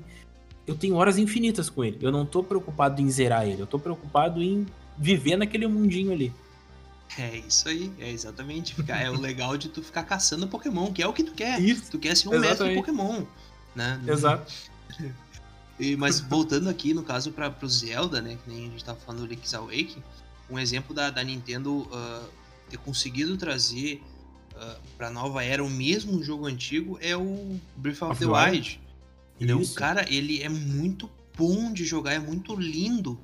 eu 0.67 0.75
tenho 0.75 0.97
horas 0.97 1.17
infinitas 1.17 1.71
com 1.71 1.85
ele. 1.85 1.99
Eu 2.01 2.11
não 2.11 2.27
tô 2.27 2.43
preocupado 2.43 3.01
em 3.01 3.09
zerar 3.09 3.47
ele, 3.47 3.63
eu 3.63 3.67
tô 3.67 3.79
preocupado 3.79 4.43
em 4.43 4.67
viver 4.99 5.37
naquele 5.37 5.67
mundinho 5.67 6.13
ali. 6.13 6.33
É 7.19 7.39
isso 7.39 7.69
aí, 7.69 7.93
é 7.99 8.11
exatamente. 8.11 8.75
É 8.89 9.11
o 9.11 9.19
legal 9.19 9.57
de 9.57 9.69
tu 9.69 9.83
ficar 9.83 10.03
caçando 10.03 10.47
Pokémon, 10.49 10.93
que 10.93 11.03
é 11.03 11.07
o 11.07 11.13
que 11.13 11.23
tu 11.23 11.33
quer. 11.33 11.61
Isso, 11.61 11.91
tu 11.91 11.99
quer 11.99 12.17
ser 12.17 12.29
um 12.29 12.39
mestre 12.39 12.75
Pokémon. 12.75 13.25
Né? 13.75 14.01
Exato. 14.07 14.53
E, 15.79 15.97
mas 15.97 16.21
voltando 16.21 16.69
aqui, 16.69 16.93
no 16.93 17.03
caso, 17.03 17.33
para 17.33 17.55
o 17.63 17.69
Zelda, 17.69 18.21
né? 18.21 18.39
Que 18.43 18.51
nem 18.51 18.67
a 18.67 18.71
gente 18.71 18.85
tava 18.85 18.99
falando 18.99 19.21
do 19.21 19.27
Link's 19.27 19.55
Awakening, 19.55 20.03
um 20.51 20.59
exemplo 20.59 20.95
da, 20.95 21.11
da 21.11 21.23
Nintendo 21.23 21.79
uh, 21.79 22.29
ter 22.69 22.79
conseguido 22.79 23.37
trazer 23.37 24.03
uh, 24.55 24.77
pra 24.97 25.11
nova 25.11 25.45
era 25.45 25.63
o 25.63 25.71
mesmo 25.71 26.23
jogo 26.23 26.47
antigo 26.47 26.99
é 27.01 27.17
o 27.17 27.59
Breath 27.77 28.03
of, 28.03 28.13
of 28.13 28.21
the 28.21 28.27
Wild. 28.27 28.81
Entendeu? 29.37 29.61
O 29.61 29.75
cara, 29.75 30.07
ele 30.13 30.43
é 30.43 30.49
muito 30.49 31.11
bom 31.37 31.73
de 31.73 31.85
jogar, 31.85 32.15
é 32.15 32.19
muito 32.19 32.55
lindo 32.55 33.19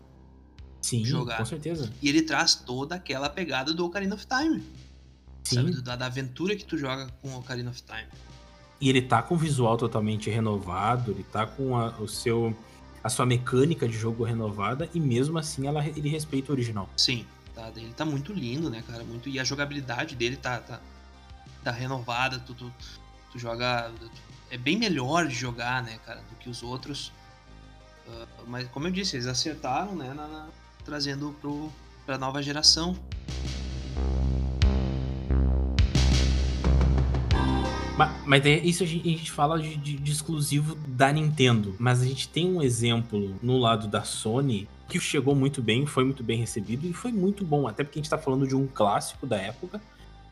Sim, 0.82 1.04
jogar. 1.04 1.38
com 1.38 1.44
certeza. 1.46 1.90
E 2.02 2.08
ele 2.08 2.22
traz 2.22 2.54
toda 2.54 2.96
aquela 2.96 3.30
pegada 3.30 3.72
do 3.72 3.86
Ocarina 3.86 4.14
of 4.14 4.26
Time. 4.26 4.62
Sim. 5.44 5.54
Sabe? 5.54 5.80
Da, 5.80 5.96
da 5.96 6.06
aventura 6.06 6.56
que 6.56 6.64
tu 6.64 6.76
joga 6.76 7.08
com 7.22 7.28
o 7.28 7.38
Ocarina 7.38 7.70
of 7.70 7.82
Time. 7.82 8.08
E 8.80 8.88
ele 8.88 9.00
tá 9.00 9.22
com 9.22 9.36
o 9.36 9.38
visual 9.38 9.76
totalmente 9.76 10.28
renovado, 10.28 11.12
ele 11.12 11.22
tá 11.22 11.46
com 11.46 11.76
a, 11.76 11.90
o 12.00 12.08
seu 12.08 12.54
a 13.02 13.08
sua 13.08 13.26
mecânica 13.26 13.88
de 13.88 13.96
jogo 13.96 14.22
renovada 14.22 14.88
e 14.94 15.00
mesmo 15.00 15.38
assim 15.38 15.66
ela, 15.66 15.84
ele 15.84 16.08
respeita 16.08 16.52
o 16.52 16.54
original. 16.54 16.88
Sim, 16.96 17.26
tá, 17.54 17.70
ele 17.74 17.92
tá 17.94 18.04
muito 18.04 18.32
lindo, 18.32 18.70
né, 18.70 18.82
cara? 18.86 19.02
Muito, 19.02 19.28
e 19.28 19.40
a 19.40 19.44
jogabilidade 19.44 20.14
dele 20.14 20.36
tá, 20.36 20.58
tá, 20.58 20.80
tá 21.64 21.70
renovada, 21.70 22.38
tu, 22.38 22.54
tu, 22.54 22.72
tu 23.32 23.38
joga. 23.38 23.90
É 24.50 24.56
bem 24.56 24.76
melhor 24.76 25.26
de 25.26 25.34
jogar, 25.34 25.82
né, 25.82 25.98
cara, 26.04 26.20
do 26.20 26.36
que 26.36 26.48
os 26.48 26.62
outros. 26.62 27.12
Uh, 28.06 28.26
mas 28.46 28.68
como 28.68 28.86
eu 28.86 28.92
disse, 28.92 29.16
eles 29.16 29.26
acertaram, 29.26 29.96
né, 29.96 30.12
na, 30.14 30.28
na, 30.28 30.48
trazendo 30.84 31.34
pro, 31.40 31.70
pra 32.04 32.18
nova 32.18 32.42
geração. 32.42 32.96
Mas, 38.26 38.44
isso 38.64 38.82
a 38.82 38.86
gente, 38.86 39.30
a 39.30 39.32
fala 39.32 39.60
de, 39.60 39.76
de, 39.76 39.96
de, 39.96 40.12
exclusivo 40.12 40.74
da 40.86 41.12
Nintendo. 41.12 41.74
Mas 41.78 42.00
a 42.00 42.06
gente 42.06 42.28
tem 42.28 42.50
um 42.50 42.62
exemplo 42.62 43.36
no 43.42 43.58
lado 43.58 43.86
da 43.86 44.02
Sony 44.02 44.68
que 44.88 44.98
chegou 44.98 45.34
muito 45.34 45.62
bem, 45.62 45.86
foi 45.86 46.04
muito 46.04 46.22
bem 46.22 46.38
recebido 46.38 46.86
e 46.86 46.92
foi 46.92 47.12
muito 47.12 47.44
bom. 47.44 47.66
Até 47.66 47.84
porque 47.84 47.98
a 47.98 48.02
gente 48.02 48.10
tá 48.10 48.18
falando 48.18 48.46
de 48.46 48.56
um 48.56 48.66
clássico 48.66 49.26
da 49.26 49.36
época 49.36 49.80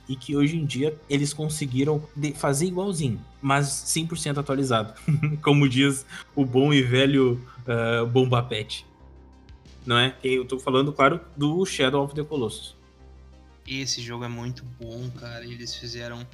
e 0.09 0.17
que 0.17 0.37
hoje 0.37 0.57
em 0.57 0.65
dia 0.65 0.99
eles 1.09 1.33
conseguiram 1.33 2.03
fazer 2.35 2.67
igualzinho, 2.67 3.21
mas 3.41 3.67
100% 3.67 4.39
atualizado. 4.39 4.93
Como 5.41 5.69
diz 5.69 6.05
o 6.35 6.45
bom 6.45 6.73
e 6.73 6.83
velho 6.83 7.41
uh, 7.61 8.07
Bomba 8.07 8.43
Pet. 8.43 8.85
Não 9.87 9.99
é? 9.99 10.15
Eu 10.23 10.45
tô 10.45 10.59
falando, 10.59 10.93
claro, 10.93 11.21
do 11.37 11.65
Shadow 11.65 12.05
of 12.05 12.15
the 12.15 12.23
Colossus. 12.23 12.77
Esse 13.67 14.03
jogo 14.03 14.25
é 14.25 14.29
muito 14.29 14.65
bom, 14.81 15.09
cara. 15.19 15.45
Eles 15.45 15.75
fizeram 15.75 16.27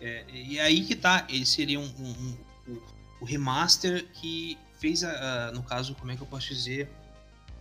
é, 0.00 0.24
e 0.32 0.58
aí 0.60 0.82
que 0.82 0.94
tá, 0.94 1.26
ele 1.28 1.46
seria 1.46 1.80
um, 1.80 1.90
um, 1.98 2.34
um, 2.68 2.78
o 3.20 3.24
remaster 3.24 4.06
que 4.12 4.58
fez, 4.78 5.02
a, 5.02 5.48
a, 5.48 5.52
no 5.52 5.62
caso, 5.62 5.94
como 5.94 6.12
é 6.12 6.16
que 6.16 6.22
eu 6.22 6.26
posso 6.26 6.48
dizer? 6.48 6.88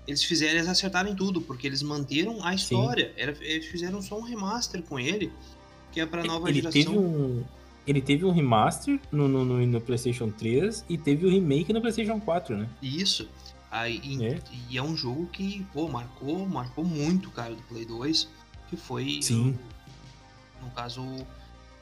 Eles 0.08 0.24
fizeram, 0.24 0.54
eles 0.54 0.68
acertaram 0.68 1.16
tudo, 1.16 1.42
porque 1.42 1.66
eles 1.66 1.82
manteram 1.82 2.44
a 2.44 2.54
história. 2.54 3.14
Era, 3.18 3.36
eles 3.42 3.66
fizeram 3.66 4.02
só 4.02 4.20
um 4.20 4.22
remaster 4.22 4.82
com 4.84 5.00
ele, 5.00 5.32
que 5.92 6.00
é 6.00 6.06
pra 6.06 6.24
nova 6.24 6.50
ele 6.50 6.62
geração. 6.62 6.84
Teve 6.84 6.98
um, 6.98 7.44
ele 7.88 8.02
teve 8.02 8.26
um 8.26 8.32
remaster 8.32 9.00
no, 9.12 9.28
no, 9.28 9.46
no, 9.46 9.66
no, 9.66 9.82
PlayStation 9.82 10.30
3 10.30 10.86
e 10.90 10.98
teve 10.98 11.26
o 11.26 11.30
remake 11.30 11.74
no 11.74 11.82
PlayStation 11.82 12.20
4, 12.20 12.58
né? 12.58 12.70
Isso. 12.82 13.28
Aí, 13.76 14.24
é. 14.24 14.40
E 14.70 14.78
é 14.78 14.82
um 14.82 14.96
jogo 14.96 15.28
que, 15.28 15.66
pô, 15.74 15.90
marcou, 15.90 16.48
marcou 16.48 16.86
muito, 16.86 17.30
cara, 17.30 17.54
do 17.54 17.62
Play 17.64 17.84
2, 17.84 18.30
que 18.70 18.78
foi, 18.78 19.20
Sim. 19.22 19.60
no 20.62 20.72
caso, 20.72 21.04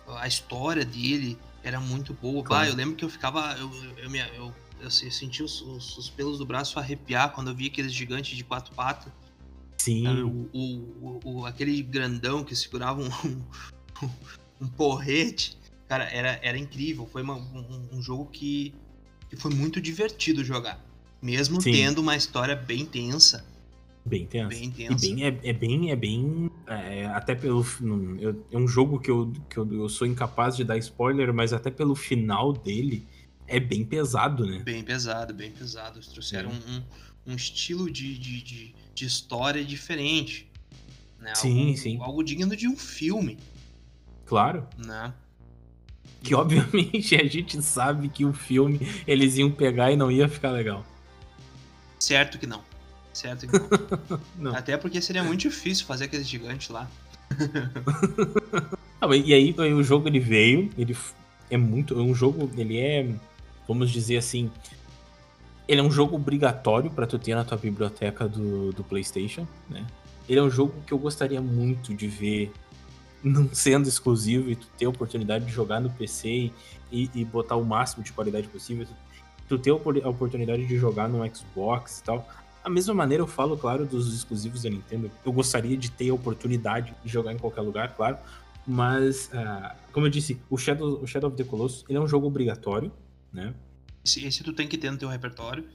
a 0.07 0.27
história 0.27 0.83
dele 0.83 1.37
era 1.61 1.79
muito 1.79 2.11
boa. 2.15 2.43
Claro. 2.43 2.67
eu 2.67 2.75
lembro 2.75 2.95
que 2.95 3.05
eu 3.05 3.09
ficava. 3.09 3.55
Eu, 3.59 3.71
eu, 3.71 4.09
eu, 4.09 4.25
eu, 4.33 4.55
eu 4.81 4.89
sentia 4.89 5.45
os, 5.45 5.61
os, 5.61 5.97
os, 5.99 6.09
pelos 6.09 6.39
do 6.39 6.45
braço 6.47 6.79
arrepiar 6.79 7.31
quando 7.31 7.51
eu 7.51 7.55
via 7.55 7.67
aqueles 7.67 7.93
gigantes 7.93 8.35
de 8.35 8.43
quatro 8.43 8.73
patas. 8.73 9.13
Sim. 9.77 10.07
O, 10.23 10.49
o, 10.51 11.19
o, 11.23 11.45
aquele 11.45 11.79
grandão 11.83 12.43
que 12.43 12.55
segurava 12.55 13.03
um, 13.03 13.05
um, 14.01 14.09
um, 14.61 14.67
porrete. 14.67 15.59
Cara, 15.87 16.05
era, 16.05 16.39
era 16.41 16.57
incrível. 16.57 17.05
Foi 17.05 17.21
uma, 17.21 17.35
um, 17.35 17.89
um, 17.91 18.01
jogo 18.01 18.25
que, 18.31 18.73
que 19.29 19.35
foi 19.35 19.53
muito 19.53 19.79
divertido 19.79 20.43
jogar. 20.43 20.83
Mesmo 21.23 21.61
Sim. 21.61 21.71
tendo 21.71 21.99
uma 21.99 22.17
história 22.17 22.53
bem 22.53 22.85
tensa. 22.85 23.45
Bem 24.05 24.25
tenso. 24.25 24.49
Bem 24.49 24.69
tenso. 24.69 25.05
E 25.05 25.15
bem, 25.15 25.25
é, 25.25 25.39
é 25.41 25.53
bem, 25.53 25.89
é 25.89 25.95
bem. 25.95 26.51
É, 26.67 27.05
até 27.05 27.33
pelo. 27.33 27.65
Eu, 28.19 28.45
é 28.51 28.57
um 28.57 28.67
jogo 28.67 28.99
que, 28.99 29.09
eu, 29.09 29.31
que 29.49 29.55
eu, 29.55 29.73
eu 29.73 29.87
sou 29.87 30.05
incapaz 30.05 30.57
de 30.57 30.65
dar 30.65 30.77
spoiler, 30.77 31.33
mas 31.33 31.53
até 31.53 31.71
pelo 31.71 31.95
final 31.95 32.51
dele 32.51 33.07
é 33.47 33.57
bem 33.57 33.85
pesado, 33.85 34.45
né? 34.45 34.59
Bem 34.59 34.83
pesado, 34.83 35.33
bem 35.33 35.49
pesado. 35.49 35.97
Eles 35.97 36.09
trouxeram 36.09 36.51
um, 36.51 37.31
um, 37.31 37.35
estilo 37.37 37.89
de, 37.89 38.19
de, 38.19 38.41
de, 38.41 38.75
de, 38.93 39.05
história 39.05 39.63
diferente. 39.63 40.51
Né? 41.21 41.33
Sim, 41.35 41.67
algo, 41.67 41.77
sim. 41.77 41.97
Algo 42.01 42.23
digno 42.23 42.53
de 42.53 42.67
um 42.67 42.75
filme. 42.75 43.37
Claro. 44.25 44.67
Né? 44.77 45.13
Que 46.21 46.35
obviamente 46.35 47.15
a 47.15 47.25
gente 47.25 47.61
sabe 47.61 48.09
que 48.09 48.25
o 48.25 48.33
filme 48.33 48.81
eles 49.07 49.37
iam 49.37 49.49
pegar 49.49 49.89
e 49.89 49.95
não 49.95 50.11
ia 50.11 50.27
ficar 50.27 50.51
legal. 50.51 50.85
Certo 52.03 52.37
que 52.37 52.45
não. 52.45 52.61
Certo 53.13 53.47
que 53.47 53.57
não. 53.57 54.19
não. 54.51 54.55
Até 54.55 54.75
porque 54.75 55.01
seria 55.01 55.23
muito 55.23 55.41
difícil 55.41 55.85
fazer 55.85 56.05
aquele 56.05 56.23
gigante 56.23 56.69
lá. 56.69 56.89
ah, 58.99 59.15
e 59.15 59.33
aí, 59.33 59.55
o 59.73 59.81
jogo 59.81 60.09
ele 60.09 60.19
veio, 60.19 60.69
ele 60.77 60.97
é 61.49 61.55
muito. 61.55 61.97
É 61.97 62.01
um 62.03 62.13
jogo, 62.13 62.51
ele 62.57 62.77
é, 62.77 63.09
vamos 63.65 63.89
dizer 63.89 64.17
assim. 64.17 64.51
Ele 65.65 65.79
é 65.79 65.83
um 65.83 65.91
jogo 65.91 66.17
obrigatório 66.17 66.91
para 66.91 67.07
tu 67.07 67.17
ter 67.17 67.35
na 67.35 67.45
tua 67.45 67.57
biblioteca 67.57 68.27
do, 68.27 68.73
do 68.73 68.83
PlayStation, 68.83 69.47
né? 69.69 69.87
Ele 70.27 70.39
é 70.39 70.43
um 70.43 70.49
jogo 70.49 70.73
que 70.85 70.93
eu 70.93 70.97
gostaria 70.97 71.39
muito 71.39 71.93
de 71.93 72.07
ver 72.07 72.51
não 73.23 73.49
sendo 73.53 73.87
exclusivo 73.87 74.51
e 74.51 74.57
tu 74.57 74.67
ter 74.77 74.85
a 74.85 74.89
oportunidade 74.89 75.45
de 75.45 75.51
jogar 75.51 75.79
no 75.79 75.89
PC 75.89 76.51
e, 76.91 77.09
e 77.15 77.23
botar 77.23 77.55
o 77.55 77.63
máximo 77.63 78.03
de 78.03 78.11
qualidade 78.11 78.49
possível. 78.49 78.85
Tu, 78.85 78.93
tu 79.57 79.61
ter 79.61 79.71
a 80.03 80.09
oportunidade 80.09 80.65
de 80.65 80.77
jogar 80.77 81.07
no 81.07 81.23
Xbox 81.33 81.99
e 81.99 82.03
tal. 82.03 82.27
Da 82.63 82.69
mesma 82.69 82.93
maneira, 82.93 83.23
eu 83.23 83.27
falo, 83.27 83.57
claro, 83.57 83.85
dos 83.85 84.13
exclusivos 84.13 84.63
da 84.63 84.69
Nintendo. 84.69 85.11
Eu 85.25 85.31
gostaria 85.31 85.75
de 85.75 85.91
ter 85.91 86.09
a 86.09 86.13
oportunidade 86.13 86.93
de 87.03 87.11
jogar 87.11 87.33
em 87.33 87.37
qualquer 87.37 87.61
lugar, 87.61 87.93
claro. 87.95 88.17
Mas, 88.65 89.27
uh, 89.27 89.75
como 89.91 90.05
eu 90.05 90.09
disse, 90.09 90.39
o 90.49 90.57
Shadow, 90.57 91.01
o 91.01 91.05
Shadow 91.05 91.29
of 91.29 91.37
the 91.37 91.43
Colossus 91.43 91.83
ele 91.89 91.97
é 91.97 92.01
um 92.01 92.07
jogo 92.07 92.25
obrigatório, 92.25 92.91
né? 93.31 93.53
Esse, 94.05 94.25
esse 94.25 94.43
tu 94.43 94.53
tem 94.53 94.67
que 94.67 94.77
ter 94.77 94.91
no 94.91 94.97
teu 94.97 95.09
repertório. 95.09 95.65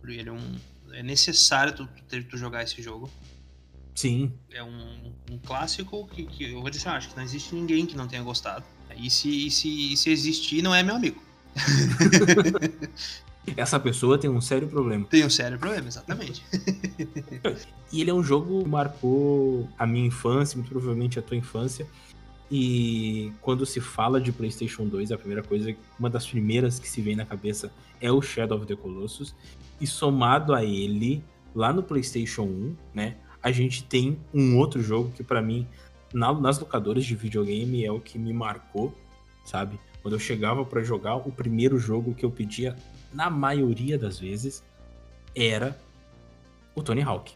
Porque 0.00 0.16
ele 0.16 0.28
é 0.28 0.32
um. 0.32 0.56
É 0.92 1.02
necessário 1.02 1.74
tu, 1.74 1.88
tu, 2.08 2.24
tu 2.24 2.36
jogar 2.36 2.62
esse 2.62 2.80
jogo. 2.80 3.10
Sim. 3.94 4.32
É 4.50 4.62
um, 4.62 5.12
um 5.30 5.38
clássico 5.38 6.06
que, 6.08 6.24
que, 6.24 6.52
eu 6.52 6.60
vou 6.60 6.70
dizer, 6.70 6.88
acho 6.88 7.10
que 7.10 7.16
não 7.16 7.22
existe 7.22 7.54
ninguém 7.54 7.84
que 7.86 7.96
não 7.96 8.08
tenha 8.08 8.22
gostado. 8.22 8.64
E 8.96 9.10
se, 9.10 9.46
e 9.46 9.50
se, 9.50 9.92
e 9.92 9.96
se 9.96 10.10
existir, 10.10 10.62
não 10.62 10.74
é 10.74 10.82
meu 10.82 10.96
amigo. 10.96 11.22
Essa 13.56 13.80
pessoa 13.80 14.18
tem 14.18 14.30
um 14.30 14.40
sério 14.40 14.68
problema. 14.68 15.04
Tem 15.06 15.24
um 15.24 15.30
sério 15.30 15.58
problema, 15.58 15.88
exatamente. 15.88 16.44
e 17.92 18.00
ele 18.00 18.10
é 18.10 18.14
um 18.14 18.22
jogo 18.22 18.62
que 18.62 18.68
marcou 18.68 19.68
a 19.78 19.86
minha 19.86 20.06
infância, 20.06 20.56
muito 20.56 20.68
provavelmente 20.68 21.18
a 21.18 21.22
tua 21.22 21.36
infância. 21.36 21.86
E 22.50 23.32
quando 23.40 23.64
se 23.64 23.80
fala 23.80 24.20
de 24.20 24.32
PlayStation 24.32 24.86
2, 24.86 25.12
a 25.12 25.18
primeira 25.18 25.42
coisa, 25.42 25.74
uma 25.98 26.10
das 26.10 26.26
primeiras 26.26 26.78
que 26.78 26.88
se 26.88 27.00
vem 27.00 27.14
na 27.14 27.24
cabeça 27.24 27.72
é 28.00 28.10
o 28.10 28.20
Shadow 28.20 28.58
of 28.58 28.66
the 28.66 28.76
Colossus. 28.76 29.34
E 29.80 29.86
somado 29.86 30.52
a 30.52 30.64
ele, 30.64 31.22
lá 31.54 31.72
no 31.72 31.82
PlayStation 31.82 32.42
1, 32.42 32.76
né, 32.92 33.16
a 33.42 33.50
gente 33.50 33.84
tem 33.84 34.18
um 34.34 34.58
outro 34.58 34.82
jogo 34.82 35.10
que 35.12 35.22
para 35.22 35.40
mim, 35.40 35.66
na, 36.12 36.32
nas 36.32 36.58
locadoras 36.58 37.04
de 37.04 37.14
videogame, 37.14 37.84
é 37.84 37.90
o 37.90 38.00
que 38.00 38.18
me 38.18 38.32
marcou, 38.32 38.94
sabe? 39.44 39.78
Quando 40.02 40.14
eu 40.14 40.20
chegava 40.20 40.64
para 40.64 40.82
jogar, 40.82 41.16
o 41.16 41.30
primeiro 41.30 41.78
jogo 41.78 42.14
que 42.14 42.24
eu 42.24 42.30
pedia 42.30 42.76
na 43.12 43.28
maioria 43.28 43.98
das 43.98 44.18
vezes, 44.18 44.62
era 45.34 45.78
o 46.74 46.82
Tony 46.82 47.02
Hawk. 47.02 47.34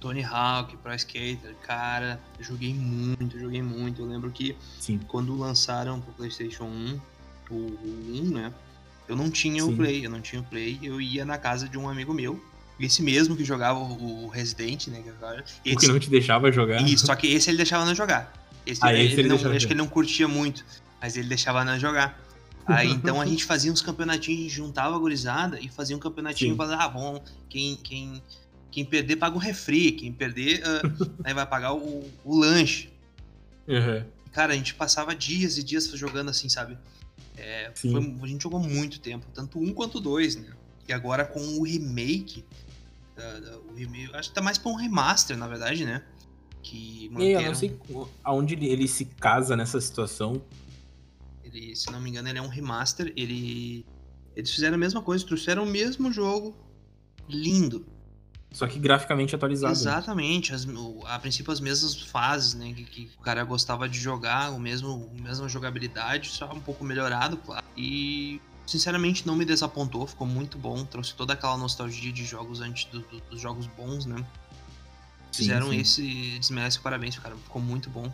Tony 0.00 0.22
Hawk, 0.22 0.76
Pro 0.76 0.94
Skater, 0.94 1.54
cara, 1.62 2.20
joguei 2.38 2.74
muito, 2.74 3.38
joguei 3.40 3.62
muito. 3.62 4.02
Eu 4.02 4.06
lembro 4.06 4.30
que 4.30 4.54
Sim. 4.78 5.00
quando 5.08 5.36
lançaram 5.36 6.00
pro 6.00 6.12
PlayStation 6.12 6.64
1, 6.64 7.00
o, 7.50 7.54
o 7.54 8.20
1, 8.22 8.30
né? 8.30 8.52
Eu 9.08 9.16
não 9.16 9.30
tinha 9.30 9.62
Sim. 9.62 9.72
o 9.72 9.76
Play, 9.76 10.04
eu 10.04 10.10
não 10.10 10.20
tinha 10.20 10.42
o 10.42 10.44
Play, 10.44 10.78
eu 10.82 11.00
ia 11.00 11.24
na 11.24 11.38
casa 11.38 11.68
de 11.68 11.78
um 11.78 11.88
amigo 11.88 12.12
meu, 12.12 12.42
esse 12.78 13.02
mesmo 13.02 13.36
que 13.36 13.44
jogava 13.44 13.78
o 13.78 14.28
Resident, 14.28 14.88
né? 14.88 15.02
Esse, 15.64 15.76
o 15.76 15.78
que 15.78 15.86
não 15.88 15.98
te 15.98 16.10
deixava 16.10 16.50
jogar. 16.52 16.82
Isso, 16.82 17.06
só 17.06 17.14
que 17.14 17.26
esse 17.28 17.48
ele 17.48 17.56
deixava 17.56 17.84
não 17.84 17.94
jogar. 17.94 18.32
Esse, 18.66 18.80
ah, 18.82 18.92
ele, 18.92 19.04
esse 19.04 19.20
ele 19.20 19.28
não, 19.28 19.36
acho 19.36 19.66
que 19.66 19.72
ele 19.72 19.80
não 19.80 19.86
curtia 19.86 20.26
muito, 20.26 20.64
mas 21.04 21.18
ele 21.18 21.28
deixava 21.28 21.62
não 21.66 21.78
jogar. 21.78 22.18
Aí 22.64 22.90
então 22.90 23.20
a 23.20 23.26
gente 23.26 23.44
fazia 23.44 23.70
uns 23.70 23.82
campeonatinhos, 23.82 24.40
a 24.40 24.42
gente 24.44 24.54
juntava 24.54 24.96
a 24.96 24.98
gurizada 24.98 25.60
e 25.60 25.68
fazia 25.68 25.94
um 25.94 25.98
campeonatinho 25.98 26.56
pra 26.56 26.82
ah, 26.82 26.88
bom, 26.88 27.22
quem, 27.46 27.76
quem, 27.76 28.22
quem 28.70 28.86
perder 28.86 29.16
paga 29.16 29.36
o 29.36 29.38
refri, 29.38 29.92
quem 29.92 30.10
perder 30.10 30.62
uh, 30.62 31.10
aí 31.22 31.34
vai 31.34 31.46
pagar 31.46 31.74
o, 31.74 32.10
o 32.24 32.34
lanche. 32.34 32.90
Uhum. 33.68 34.02
Cara, 34.32 34.54
a 34.54 34.56
gente 34.56 34.74
passava 34.74 35.14
dias 35.14 35.58
e 35.58 35.62
dias 35.62 35.86
jogando 35.88 36.30
assim, 36.30 36.48
sabe? 36.48 36.78
É, 37.36 37.70
foi, 37.74 37.94
a 38.22 38.26
gente 38.26 38.42
jogou 38.42 38.58
muito 38.58 38.98
tempo, 38.98 39.26
tanto 39.34 39.58
um 39.58 39.74
quanto 39.74 40.00
dois, 40.00 40.36
né? 40.36 40.48
E 40.88 40.92
agora 40.94 41.26
com 41.26 41.58
o 41.58 41.64
remake, 41.64 42.46
uh, 43.18 43.70
o 43.70 43.74
remake 43.74 44.08
acho 44.16 44.30
que 44.30 44.34
tá 44.34 44.40
mais 44.40 44.56
pra 44.56 44.72
um 44.72 44.74
remaster, 44.74 45.36
na 45.36 45.48
verdade, 45.48 45.84
né? 45.84 46.02
Que 46.62 47.10
manteram... 47.10 47.40
Eu 47.42 47.48
não 47.48 47.54
sei 47.54 47.78
aonde 48.22 48.54
ele, 48.54 48.68
ele 48.68 48.88
se 48.88 49.04
casa 49.04 49.54
nessa 49.54 49.78
situação. 49.82 50.40
Ele, 51.54 51.76
se 51.76 51.90
não 51.90 52.00
me 52.00 52.10
engano, 52.10 52.28
ele 52.28 52.38
é 52.38 52.42
um 52.42 52.48
remaster. 52.48 53.12
Ele, 53.16 53.86
eles 54.34 54.50
fizeram 54.50 54.74
a 54.74 54.78
mesma 54.78 55.00
coisa, 55.00 55.24
trouxeram 55.24 55.62
o 55.62 55.66
mesmo 55.66 56.12
jogo 56.12 56.54
lindo. 57.28 57.86
Só 58.52 58.68
que 58.68 58.78
graficamente 58.78 59.34
atualizado. 59.34 59.74
Né? 59.74 59.80
Exatamente. 59.80 60.52
As, 60.52 60.66
a 61.06 61.18
princípio 61.18 61.52
as 61.52 61.60
mesmas 61.60 62.00
fases, 62.02 62.54
né? 62.54 62.72
Que, 62.72 62.84
que, 62.84 63.10
o 63.18 63.22
cara 63.22 63.42
gostava 63.44 63.88
de 63.88 63.98
jogar, 63.98 64.52
o 64.52 64.60
mesmo, 64.60 65.10
a 65.18 65.22
mesma 65.22 65.48
jogabilidade, 65.48 66.28
só 66.28 66.52
um 66.52 66.60
pouco 66.60 66.84
melhorado, 66.84 67.36
claro. 67.36 67.64
E 67.76 68.40
sinceramente 68.66 69.26
não 69.26 69.34
me 69.34 69.44
desapontou, 69.44 70.06
ficou 70.06 70.26
muito 70.26 70.56
bom, 70.56 70.84
trouxe 70.84 71.14
toda 71.14 71.32
aquela 71.32 71.56
nostalgia 71.56 72.12
de 72.12 72.24
jogos 72.24 72.60
antes 72.60 72.84
do, 72.86 73.00
do, 73.00 73.20
dos 73.30 73.40
jogos 73.40 73.66
bons, 73.66 74.06
né? 74.06 74.24
Fizeram 75.32 75.70
sim, 75.70 75.78
esse, 75.78 76.38
desmerece 76.38 76.78
parabéns, 76.78 77.18
cara, 77.18 77.34
ficou 77.36 77.60
muito 77.60 77.90
bom. 77.90 78.12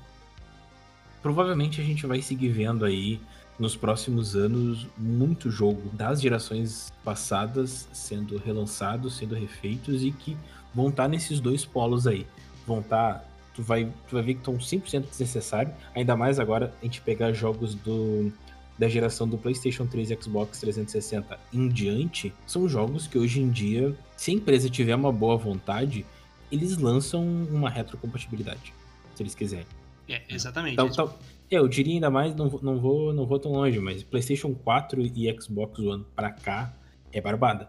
Provavelmente 1.23 1.81
a 1.81 1.85
gente 1.85 2.07
vai 2.07 2.23
seguir 2.23 2.49
vendo 2.49 2.85
aí 2.85 3.21
nos 3.59 3.77
próximos 3.77 4.35
anos 4.35 4.87
muito 4.97 5.51
jogo 5.51 5.91
das 5.93 6.21
gerações 6.21 6.91
passadas 7.05 7.87
sendo 7.93 8.39
relançados, 8.39 9.18
sendo 9.18 9.35
refeitos 9.35 10.03
e 10.03 10.11
que 10.11 10.37
vão 10.75 10.89
estar 10.89 11.03
tá 11.03 11.09
nesses 11.09 11.41
dois 11.41 11.64
polos 11.64 12.07
aí. 12.07 12.27
Vão 12.66 12.81
estar, 12.81 13.14
tá, 13.14 13.25
tu 13.55 13.62
vai, 13.62 13.85
tu 14.09 14.14
vai 14.14 14.23
ver 14.23 14.35
que 14.35 14.41
estão 14.41 14.57
100% 14.57 15.09
desnecessários, 15.11 15.75
ainda 15.95 16.16
mais 16.16 16.41
agora 16.41 16.75
a 16.81 16.85
gente 16.85 17.03
pegar 17.03 17.33
jogos 17.33 17.75
do 17.75 18.33
da 18.79 18.89
geração 18.89 19.29
do 19.29 19.37
PlayStation 19.37 19.87
3 19.87 20.11
e 20.11 20.18
Xbox 20.23 20.59
360 20.59 21.39
em 21.53 21.68
diante, 21.68 22.33
são 22.47 22.66
jogos 22.66 23.07
que 23.07 23.18
hoje 23.18 23.39
em 23.39 23.51
dia, 23.51 23.95
se 24.16 24.31
a 24.31 24.35
empresa 24.35 24.71
tiver 24.71 24.95
uma 24.95 25.12
boa 25.12 25.37
vontade, 25.37 26.07
eles 26.51 26.79
lançam 26.79 27.23
uma 27.23 27.68
retrocompatibilidade, 27.68 28.73
se 29.14 29.23
eles 29.23 29.35
quiserem. 29.35 29.66
É, 30.11 30.23
exatamente. 30.29 30.75
Então, 30.75 30.89
então, 30.89 31.15
eu 31.49 31.69
diria 31.69 31.95
ainda 31.95 32.11
mais, 32.11 32.35
não, 32.35 32.47
não, 32.63 32.79
vou, 32.81 33.13
não 33.13 33.25
vou 33.25 33.39
tão 33.39 33.53
longe, 33.53 33.79
mas 33.79 34.03
PlayStation 34.03 34.53
4 34.55 35.01
e 35.01 35.41
Xbox 35.41 35.79
One 35.79 36.05
para 36.15 36.33
cá 36.33 36.75
é 37.13 37.21
barbada. 37.21 37.69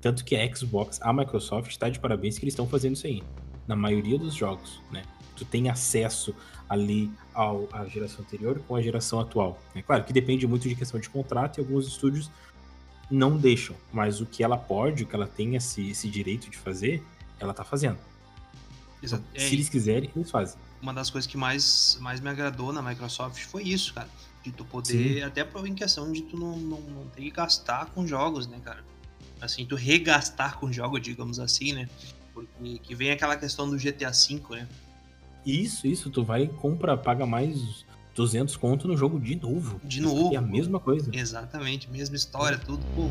Tanto 0.00 0.24
que 0.24 0.34
a 0.34 0.54
Xbox, 0.54 0.98
a 1.02 1.12
Microsoft 1.12 1.70
está 1.70 1.88
de 1.88 1.98
parabéns 1.98 2.38
que 2.38 2.44
eles 2.44 2.52
estão 2.52 2.66
fazendo 2.66 2.94
isso 2.94 3.06
aí. 3.06 3.22
Na 3.66 3.76
maioria 3.76 4.18
dos 4.18 4.34
jogos, 4.34 4.80
né? 4.90 5.02
Tu 5.36 5.44
tem 5.44 5.68
acesso 5.68 6.34
ali 6.68 7.10
ao, 7.34 7.68
à 7.72 7.84
geração 7.86 8.24
anterior 8.24 8.60
com 8.66 8.74
a 8.74 8.82
geração 8.82 9.20
atual. 9.20 9.60
É 9.74 9.82
claro 9.82 10.04
que 10.04 10.12
depende 10.12 10.46
muito 10.46 10.68
de 10.68 10.74
questão 10.74 10.98
de 10.98 11.08
contrato 11.08 11.58
e 11.58 11.60
alguns 11.60 11.86
estúdios 11.86 12.30
não 13.10 13.36
deixam, 13.36 13.76
mas 13.92 14.20
o 14.20 14.26
que 14.26 14.42
ela 14.42 14.56
pode, 14.56 15.02
o 15.02 15.06
que 15.06 15.14
ela 15.14 15.26
tem 15.26 15.54
esse, 15.54 15.90
esse 15.90 16.08
direito 16.08 16.50
de 16.50 16.56
fazer, 16.56 17.02
ela 17.38 17.54
tá 17.54 17.64
fazendo. 17.64 17.98
Então, 19.02 19.22
se 19.36 19.54
eles 19.54 19.68
quiserem, 19.68 20.10
eles 20.14 20.30
fazem. 20.30 20.58
Uma 20.80 20.94
das 20.94 21.10
coisas 21.10 21.30
que 21.30 21.36
mais, 21.36 21.98
mais 22.00 22.20
me 22.20 22.28
agradou 22.28 22.72
na 22.72 22.80
Microsoft 22.80 23.42
foi 23.44 23.64
isso, 23.64 23.92
cara. 23.94 24.08
De 24.42 24.52
tu 24.52 24.64
poder, 24.64 25.14
Sim. 25.14 25.22
até 25.22 25.46
em 25.66 25.74
questão 25.74 26.10
de 26.12 26.22
tu 26.22 26.38
não, 26.38 26.56
não, 26.56 26.80
não 26.80 27.06
ter 27.08 27.22
que 27.22 27.30
gastar 27.30 27.86
com 27.86 28.06
jogos, 28.06 28.46
né, 28.46 28.60
cara? 28.64 28.84
Assim, 29.40 29.66
tu 29.66 29.74
regastar 29.74 30.56
com 30.58 30.72
jogos, 30.72 31.00
digamos 31.00 31.40
assim, 31.40 31.72
né? 31.72 31.88
Porque 32.32 32.78
que 32.78 32.94
vem 32.94 33.10
aquela 33.10 33.36
questão 33.36 33.68
do 33.68 33.76
GTA 33.76 34.10
V, 34.10 34.40
né? 34.50 34.68
Isso, 35.44 35.86
isso, 35.86 36.10
tu 36.10 36.22
vai, 36.22 36.46
compra, 36.46 36.96
paga 36.96 37.26
mais 37.26 37.84
200 38.14 38.56
conto 38.56 38.88
no 38.88 38.96
jogo 38.96 39.18
de 39.20 39.36
novo. 39.36 39.80
De 39.84 40.00
novo. 40.00 40.34
É 40.34 40.36
a 40.36 40.42
mesma 40.42 40.80
coisa. 40.80 41.10
Exatamente, 41.12 41.88
mesma 41.88 42.16
história, 42.16 42.58
tudo, 42.58 42.84
pô. 42.94 43.08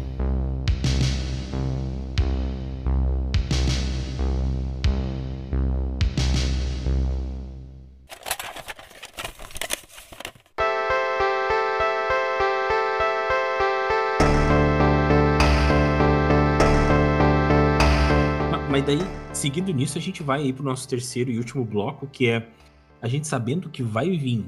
Daí 18.88 19.00
seguindo 19.34 19.74
nisso, 19.74 19.98
a 19.98 20.02
gente 20.02 20.24
vai 20.24 20.44
aí 20.44 20.54
pro 20.54 20.64
nosso 20.64 20.88
terceiro 20.88 21.30
e 21.30 21.38
último 21.38 21.66
bloco, 21.66 22.08
que 22.08 22.30
é 22.30 22.48
a 23.02 23.08
gente 23.10 23.28
sabendo 23.28 23.70
que 23.70 23.84
vai 23.84 24.18
vir 24.18 24.46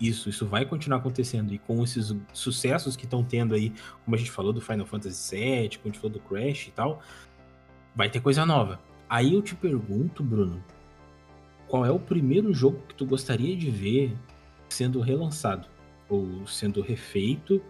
isso, 0.00 0.30
isso 0.30 0.46
vai 0.46 0.64
continuar 0.64 0.98
acontecendo. 0.98 1.52
E 1.52 1.58
com 1.58 1.84
esses 1.84 2.16
sucessos 2.32 2.96
que 2.96 3.04
estão 3.04 3.22
tendo 3.22 3.54
aí, 3.54 3.74
como 4.02 4.16
a 4.16 4.18
gente 4.18 4.30
falou 4.30 4.50
do 4.50 4.62
Final 4.62 4.86
Fantasy 4.86 5.36
VII, 5.36 5.68
como 5.76 5.82
a 5.84 5.88
gente 5.88 5.98
falou 5.98 6.10
do 6.10 6.20
Crash 6.20 6.68
e 6.68 6.70
tal, 6.70 7.02
vai 7.94 8.08
ter 8.08 8.20
coisa 8.20 8.46
nova. 8.46 8.80
Aí 9.10 9.34
eu 9.34 9.42
te 9.42 9.54
pergunto, 9.54 10.24
Bruno, 10.24 10.64
qual 11.68 11.84
é 11.84 11.90
o 11.90 11.98
primeiro 11.98 12.54
jogo 12.54 12.80
que 12.88 12.94
tu 12.94 13.04
gostaria 13.04 13.54
de 13.54 13.70
ver 13.70 14.16
sendo 14.70 15.00
relançado? 15.00 15.68
Ou 16.08 16.46
sendo 16.46 16.80
refeito, 16.80 17.60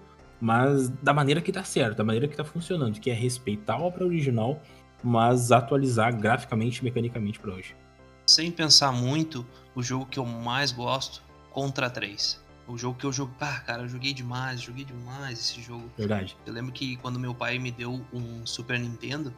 mas 0.41 0.89
da 0.89 1.13
maneira 1.13 1.41
que 1.41 1.51
tá 1.51 1.65
certo, 1.65 1.97
da 1.97 2.05
maneira 2.05 2.29
que 2.29 2.37
tá 2.37 2.45
funcionando, 2.45 3.01
que 3.01 3.11
é 3.11 3.15
respeitar 3.15 3.75
a 3.75 3.81
obra 3.81 4.07
original 4.07 4.63
mas 5.07 5.53
atualizar 5.53 6.15
graficamente 6.15 6.81
e 6.81 6.85
mecanicamente 6.85 7.39
para 7.39 7.53
hoje. 7.53 7.77
Sem 8.27 8.51
pensar 8.51 8.91
muito, 8.91 9.47
o 9.73 9.83
jogo 9.83 10.05
que 10.05 10.19
eu 10.19 10.27
mais 10.27 10.73
gosto, 10.73 11.23
Contra 11.53 11.89
3. 11.89 12.45
O 12.69 12.77
jogo 12.77 12.99
que 12.99 13.07
eu 13.07 13.13
jogo, 13.13 13.33
ah, 13.41 13.61
cara, 13.61 13.85
eu 13.85 13.89
joguei 13.89 14.13
demais, 14.13 14.61
joguei 14.61 14.85
demais 14.85 15.39
esse 15.39 15.63
jogo. 15.63 15.91
Verdade. 15.97 16.37
Eu 16.45 16.53
lembro 16.53 16.73
que 16.73 16.97
quando 16.97 17.19
meu 17.19 17.35
pai 17.35 17.59
me 17.59 17.71
deu 17.71 18.05
um 18.13 18.45
Super 18.45 18.79
Nintendo, 18.79 19.33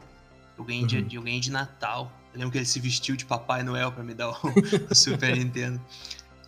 eu 0.56 0.64
ganhei, 0.64 0.82
uhum. 0.82 1.06
de, 1.06 1.14
eu 1.14 1.22
ganhei 1.22 1.38
de 1.38 1.52
Natal. 1.52 2.10
Eu 2.32 2.40
lembro 2.40 2.50
que 2.50 2.58
ele 2.58 2.64
se 2.64 2.80
vestiu 2.80 3.14
de 3.14 3.24
Papai 3.24 3.62
Noel 3.62 3.92
para 3.92 4.02
me 4.02 4.14
dar 4.14 4.30
o, 4.30 4.34
o 4.90 4.94
Super 4.94 5.36
Nintendo. 5.36 5.80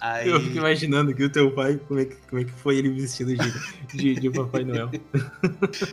Aí... 0.01 0.29
Eu 0.29 0.41
fico 0.41 0.57
imaginando 0.57 1.15
que 1.15 1.23
o 1.23 1.31
teu 1.31 1.53
pai, 1.53 1.77
como 1.87 2.01
é 2.01 2.07
que, 2.07 2.17
como 2.29 2.41
é 2.41 2.45
que 2.45 2.53
foi 2.53 2.79
ele 2.79 2.89
vestido 2.89 3.37
de, 3.37 3.97
de, 3.97 4.15
de 4.15 4.31
Papai 4.33 4.65
Noel. 4.65 4.91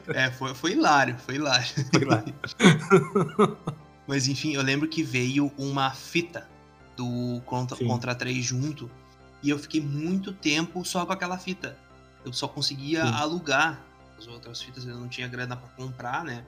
É, 0.08 0.32
foi, 0.32 0.56
foi 0.56 0.72
hilário, 0.72 1.18
foi 1.18 1.36
hilário. 1.36 1.68
Foi 1.92 2.02
hilário. 2.02 2.34
Mas 4.08 4.28
enfim, 4.30 4.54
eu 4.54 4.62
lembro 4.62 4.88
que 4.88 5.04
veio 5.04 5.52
uma 5.58 5.92
fita 5.92 6.48
do 6.96 7.42
Contra, 7.46 7.78
Contra 7.78 8.16
3 8.16 8.44
junto. 8.44 8.90
E 9.44 9.50
eu 9.50 9.60
fiquei 9.60 9.82
muito 9.82 10.32
tempo 10.32 10.84
só 10.86 11.06
com 11.06 11.12
aquela 11.12 11.38
fita. 11.38 11.78
Eu 12.26 12.32
só 12.32 12.48
conseguia 12.48 13.06
Sim. 13.06 13.14
alugar. 13.14 13.86
As 14.18 14.26
outras 14.28 14.62
fitas 14.62 14.86
eu 14.86 14.96
não 14.96 15.08
tinha 15.08 15.28
grana 15.28 15.56
para 15.56 15.70
comprar, 15.70 16.24
né? 16.24 16.44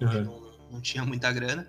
Uhum. 0.00 0.24
Não, 0.24 0.52
não, 0.72 0.80
tinha 0.80 1.04
muita 1.04 1.32
grana. 1.32 1.66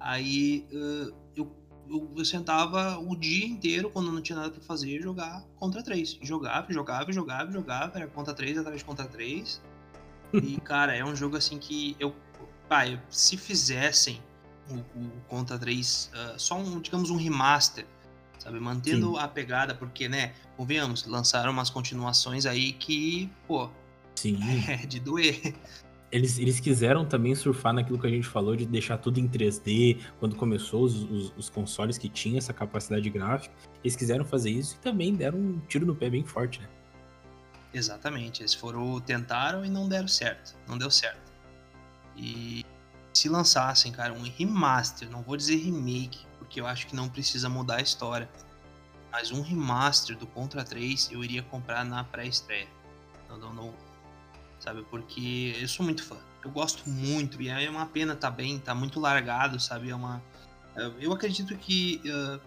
Aí 0.00 0.66
uh, 0.72 1.14
eu 1.36 1.52
eu, 1.88 2.24
sentava 2.24 2.98
o 2.98 3.16
dia 3.16 3.46
inteiro, 3.46 3.90
quando 3.90 4.12
não 4.12 4.20
tinha 4.20 4.36
nada 4.36 4.50
pra 4.50 4.60
fazer, 4.60 5.00
jogar 5.00 5.44
contra 5.56 5.82
três. 5.82 6.18
Jogava, 6.22 6.72
jogava, 6.72 7.12
jogava, 7.12 7.50
jogava, 7.50 7.98
era 7.98 8.06
contra 8.08 8.34
três 8.34 8.56
atrás 8.58 8.78
de 8.78 8.84
contra 8.84 9.06
três. 9.06 9.60
e, 10.32 10.58
cara, 10.62 10.94
é 10.94 11.04
um 11.04 11.16
jogo 11.16 11.36
assim 11.36 11.58
que 11.58 11.96
eu. 11.98 12.14
Pai, 12.68 13.00
se 13.08 13.36
fizessem 13.38 14.20
o, 14.70 14.76
o 14.76 15.10
Contra 15.26 15.58
3 15.58 16.10
uh, 16.12 16.16
ah, 16.16 16.34
só 16.36 16.58
um, 16.58 16.80
digamos, 16.80 17.10
um 17.10 17.16
remaster, 17.16 17.86
sabe? 18.38 18.60
Mantendo 18.60 19.12
Sim. 19.12 19.18
a 19.18 19.28
pegada, 19.28 19.74
porque, 19.74 20.08
né, 20.08 20.34
convenhamos, 20.56 21.06
lançaram 21.06 21.50
umas 21.50 21.70
continuações 21.70 22.46
aí 22.46 22.72
que, 22.72 23.30
pô. 23.46 23.70
Sim. 24.14 24.38
É 24.68 24.84
de 24.84 25.00
doer 25.00 25.54
eles, 26.10 26.38
eles 26.38 26.58
quiseram 26.58 27.04
também 27.04 27.34
surfar 27.34 27.72
naquilo 27.72 27.98
que 27.98 28.06
a 28.06 28.10
gente 28.10 28.26
falou 28.26 28.56
de 28.56 28.64
deixar 28.64 28.96
tudo 28.98 29.20
em 29.20 29.28
3D, 29.28 30.00
quando 30.18 30.36
começou 30.36 30.84
os, 30.84 30.94
os, 31.02 31.32
os, 31.36 31.50
consoles 31.50 31.98
que 31.98 32.08
tinham 32.08 32.38
essa 32.38 32.52
capacidade 32.52 33.08
gráfica. 33.10 33.54
Eles 33.84 33.94
quiseram 33.94 34.24
fazer 34.24 34.50
isso 34.50 34.76
e 34.76 34.78
também 34.78 35.14
deram 35.14 35.38
um 35.38 35.58
tiro 35.68 35.84
no 35.84 35.94
pé 35.94 36.08
bem 36.08 36.24
forte, 36.24 36.60
né? 36.60 36.68
Exatamente, 37.72 38.40
eles 38.40 38.54
foram, 38.54 38.98
tentaram 39.00 39.64
e 39.64 39.68
não 39.68 39.86
deram 39.86 40.08
certo, 40.08 40.56
não 40.66 40.78
deu 40.78 40.90
certo. 40.90 41.30
E 42.16 42.64
se 43.12 43.28
lançassem, 43.28 43.92
cara, 43.92 44.14
um 44.14 44.22
remaster, 44.22 45.10
não 45.10 45.22
vou 45.22 45.36
dizer 45.36 45.56
remake, 45.56 46.20
porque 46.38 46.60
eu 46.60 46.66
acho 46.66 46.86
que 46.86 46.96
não 46.96 47.08
precisa 47.08 47.48
mudar 47.48 47.76
a 47.76 47.82
história, 47.82 48.28
mas 49.12 49.30
um 49.30 49.42
remaster 49.42 50.16
do 50.16 50.26
Contra 50.26 50.64
3 50.64 51.10
eu 51.12 51.22
iria 51.22 51.42
comprar 51.42 51.84
na 51.84 52.02
pré-estreia. 52.02 52.68
Não, 53.28 53.38
não, 53.38 53.52
não, 53.52 53.74
sabe? 54.58 54.84
Porque 54.90 55.56
eu 55.60 55.68
sou 55.68 55.84
muito 55.84 56.04
fã. 56.04 56.16
Eu 56.44 56.50
gosto 56.50 56.88
muito, 56.88 57.42
e 57.42 57.48
é 57.48 57.68
uma 57.68 57.86
pena 57.86 58.14
tá 58.14 58.30
bem, 58.30 58.58
tá 58.58 58.74
muito 58.74 59.00
largado, 59.00 59.58
sabe? 59.58 59.90
É 59.90 59.94
uma. 59.94 60.22
Eu 61.00 61.12
acredito 61.12 61.56
que 61.56 62.00
uh, 62.06 62.40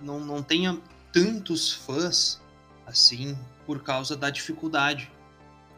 não, 0.00 0.20
não 0.20 0.42
tenha 0.42 0.78
tantos 1.12 1.72
fãs 1.72 2.40
assim 2.86 3.36
por 3.66 3.82
causa 3.82 4.16
da 4.16 4.30
dificuldade, 4.30 5.10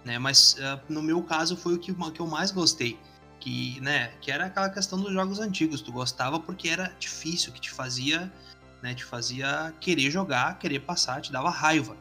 né? 0.04 0.18
Mas 0.18 0.54
uh, 0.54 0.80
no 0.88 1.02
meu 1.02 1.22
caso 1.22 1.56
foi 1.56 1.74
o 1.74 1.78
que, 1.78 1.94
que 1.94 2.20
eu 2.20 2.26
mais 2.26 2.50
gostei, 2.50 2.98
que, 3.40 3.80
né? 3.80 4.08
Que 4.20 4.30
era 4.30 4.46
aquela 4.46 4.68
questão 4.68 5.00
dos 5.00 5.12
jogos 5.12 5.40
antigos. 5.40 5.80
Tu 5.80 5.90
gostava 5.90 6.38
porque 6.38 6.68
era 6.68 6.94
difícil, 6.98 7.52
que 7.52 7.60
te 7.60 7.70
fazia, 7.70 8.30
né? 8.82 8.94
Te 8.94 9.04
fazia 9.04 9.72
querer 9.80 10.10
jogar, 10.10 10.58
querer 10.58 10.80
passar, 10.80 11.22
te 11.22 11.32
dava 11.32 11.48
raiva, 11.48 11.96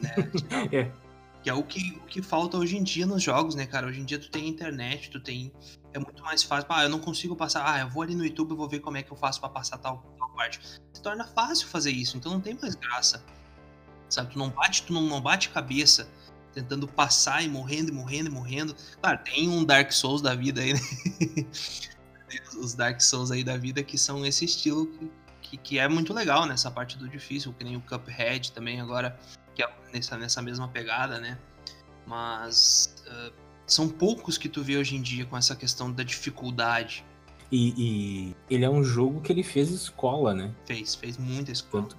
né? 0.00 0.14
Dava... 0.50 0.76
é. 0.76 1.07
Que 1.42 1.50
é 1.50 1.54
o 1.54 1.62
que, 1.62 1.92
o 1.92 2.06
que 2.06 2.20
falta 2.20 2.56
hoje 2.56 2.76
em 2.76 2.82
dia 2.82 3.06
nos 3.06 3.22
jogos, 3.22 3.54
né, 3.54 3.66
cara? 3.66 3.86
Hoje 3.86 4.00
em 4.00 4.04
dia 4.04 4.18
tu 4.18 4.30
tem 4.30 4.48
internet, 4.48 5.10
tu 5.10 5.20
tem. 5.20 5.52
É 5.92 5.98
muito 5.98 6.22
mais 6.22 6.42
fácil. 6.42 6.66
Ah, 6.68 6.82
eu 6.82 6.88
não 6.88 6.98
consigo 6.98 7.36
passar. 7.36 7.64
Ah, 7.64 7.80
eu 7.80 7.88
vou 7.88 8.02
ali 8.02 8.14
no 8.14 8.24
YouTube 8.24 8.52
e 8.52 8.56
vou 8.56 8.68
ver 8.68 8.80
como 8.80 8.96
é 8.96 9.02
que 9.02 9.12
eu 9.12 9.16
faço 9.16 9.40
para 9.40 9.48
passar 9.48 9.78
tal, 9.78 10.02
tal 10.18 10.28
parte. 10.30 10.60
Se 10.92 11.02
torna 11.02 11.24
fácil 11.24 11.68
fazer 11.68 11.90
isso, 11.90 12.16
então 12.16 12.32
não 12.32 12.40
tem 12.40 12.54
mais 12.54 12.74
graça. 12.74 13.24
Sabe? 14.08 14.32
Tu 14.32 14.38
não 14.38 14.50
bate, 14.50 14.82
tu 14.84 14.92
não, 14.92 15.02
não 15.02 15.20
bate 15.20 15.50
cabeça 15.50 16.08
tentando 16.52 16.88
passar 16.88 17.42
e 17.42 17.48
morrendo 17.48 17.90
e 17.90 17.94
morrendo 17.94 18.30
e 18.30 18.32
morrendo. 18.32 18.76
Claro, 19.00 19.18
tem 19.24 19.48
um 19.48 19.64
Dark 19.64 19.92
Souls 19.92 20.22
da 20.22 20.34
vida 20.34 20.60
aí, 20.60 20.72
né? 20.72 20.80
Os 22.58 22.74
Dark 22.74 23.00
Souls 23.00 23.30
aí 23.30 23.44
da 23.44 23.56
vida 23.56 23.82
que 23.82 23.96
são 23.96 24.24
esse 24.24 24.44
estilo 24.44 24.86
que, 25.40 25.56
que, 25.56 25.78
é 25.78 25.88
muito 25.88 26.12
legal 26.12 26.44
nessa 26.46 26.70
parte 26.70 26.98
do 26.98 27.08
difícil, 27.08 27.54
que 27.54 27.64
nem 27.64 27.76
o 27.76 27.80
Cuphead 27.80 28.52
também 28.52 28.80
agora, 28.80 29.18
que 29.58 29.64
é 29.64 29.70
nessa, 29.92 30.16
nessa 30.16 30.40
mesma 30.40 30.68
pegada, 30.68 31.18
né? 31.18 31.36
Mas 32.06 32.94
uh, 33.08 33.32
são 33.66 33.88
poucos 33.88 34.38
que 34.38 34.48
tu 34.48 34.62
vê 34.62 34.76
hoje 34.76 34.94
em 34.94 35.02
dia 35.02 35.26
com 35.26 35.36
essa 35.36 35.56
questão 35.56 35.90
da 35.90 36.04
dificuldade. 36.04 37.04
E, 37.50 37.74
e, 37.76 38.36
ele 38.48 38.64
é 38.64 38.70
um 38.70 38.84
jogo 38.84 39.20
que 39.20 39.32
ele 39.32 39.42
fez 39.42 39.70
escola, 39.70 40.32
né? 40.32 40.54
Fez, 40.64 40.94
fez 40.94 41.18
muita 41.18 41.50
escola. 41.50 41.82
Tanto, 41.82 41.98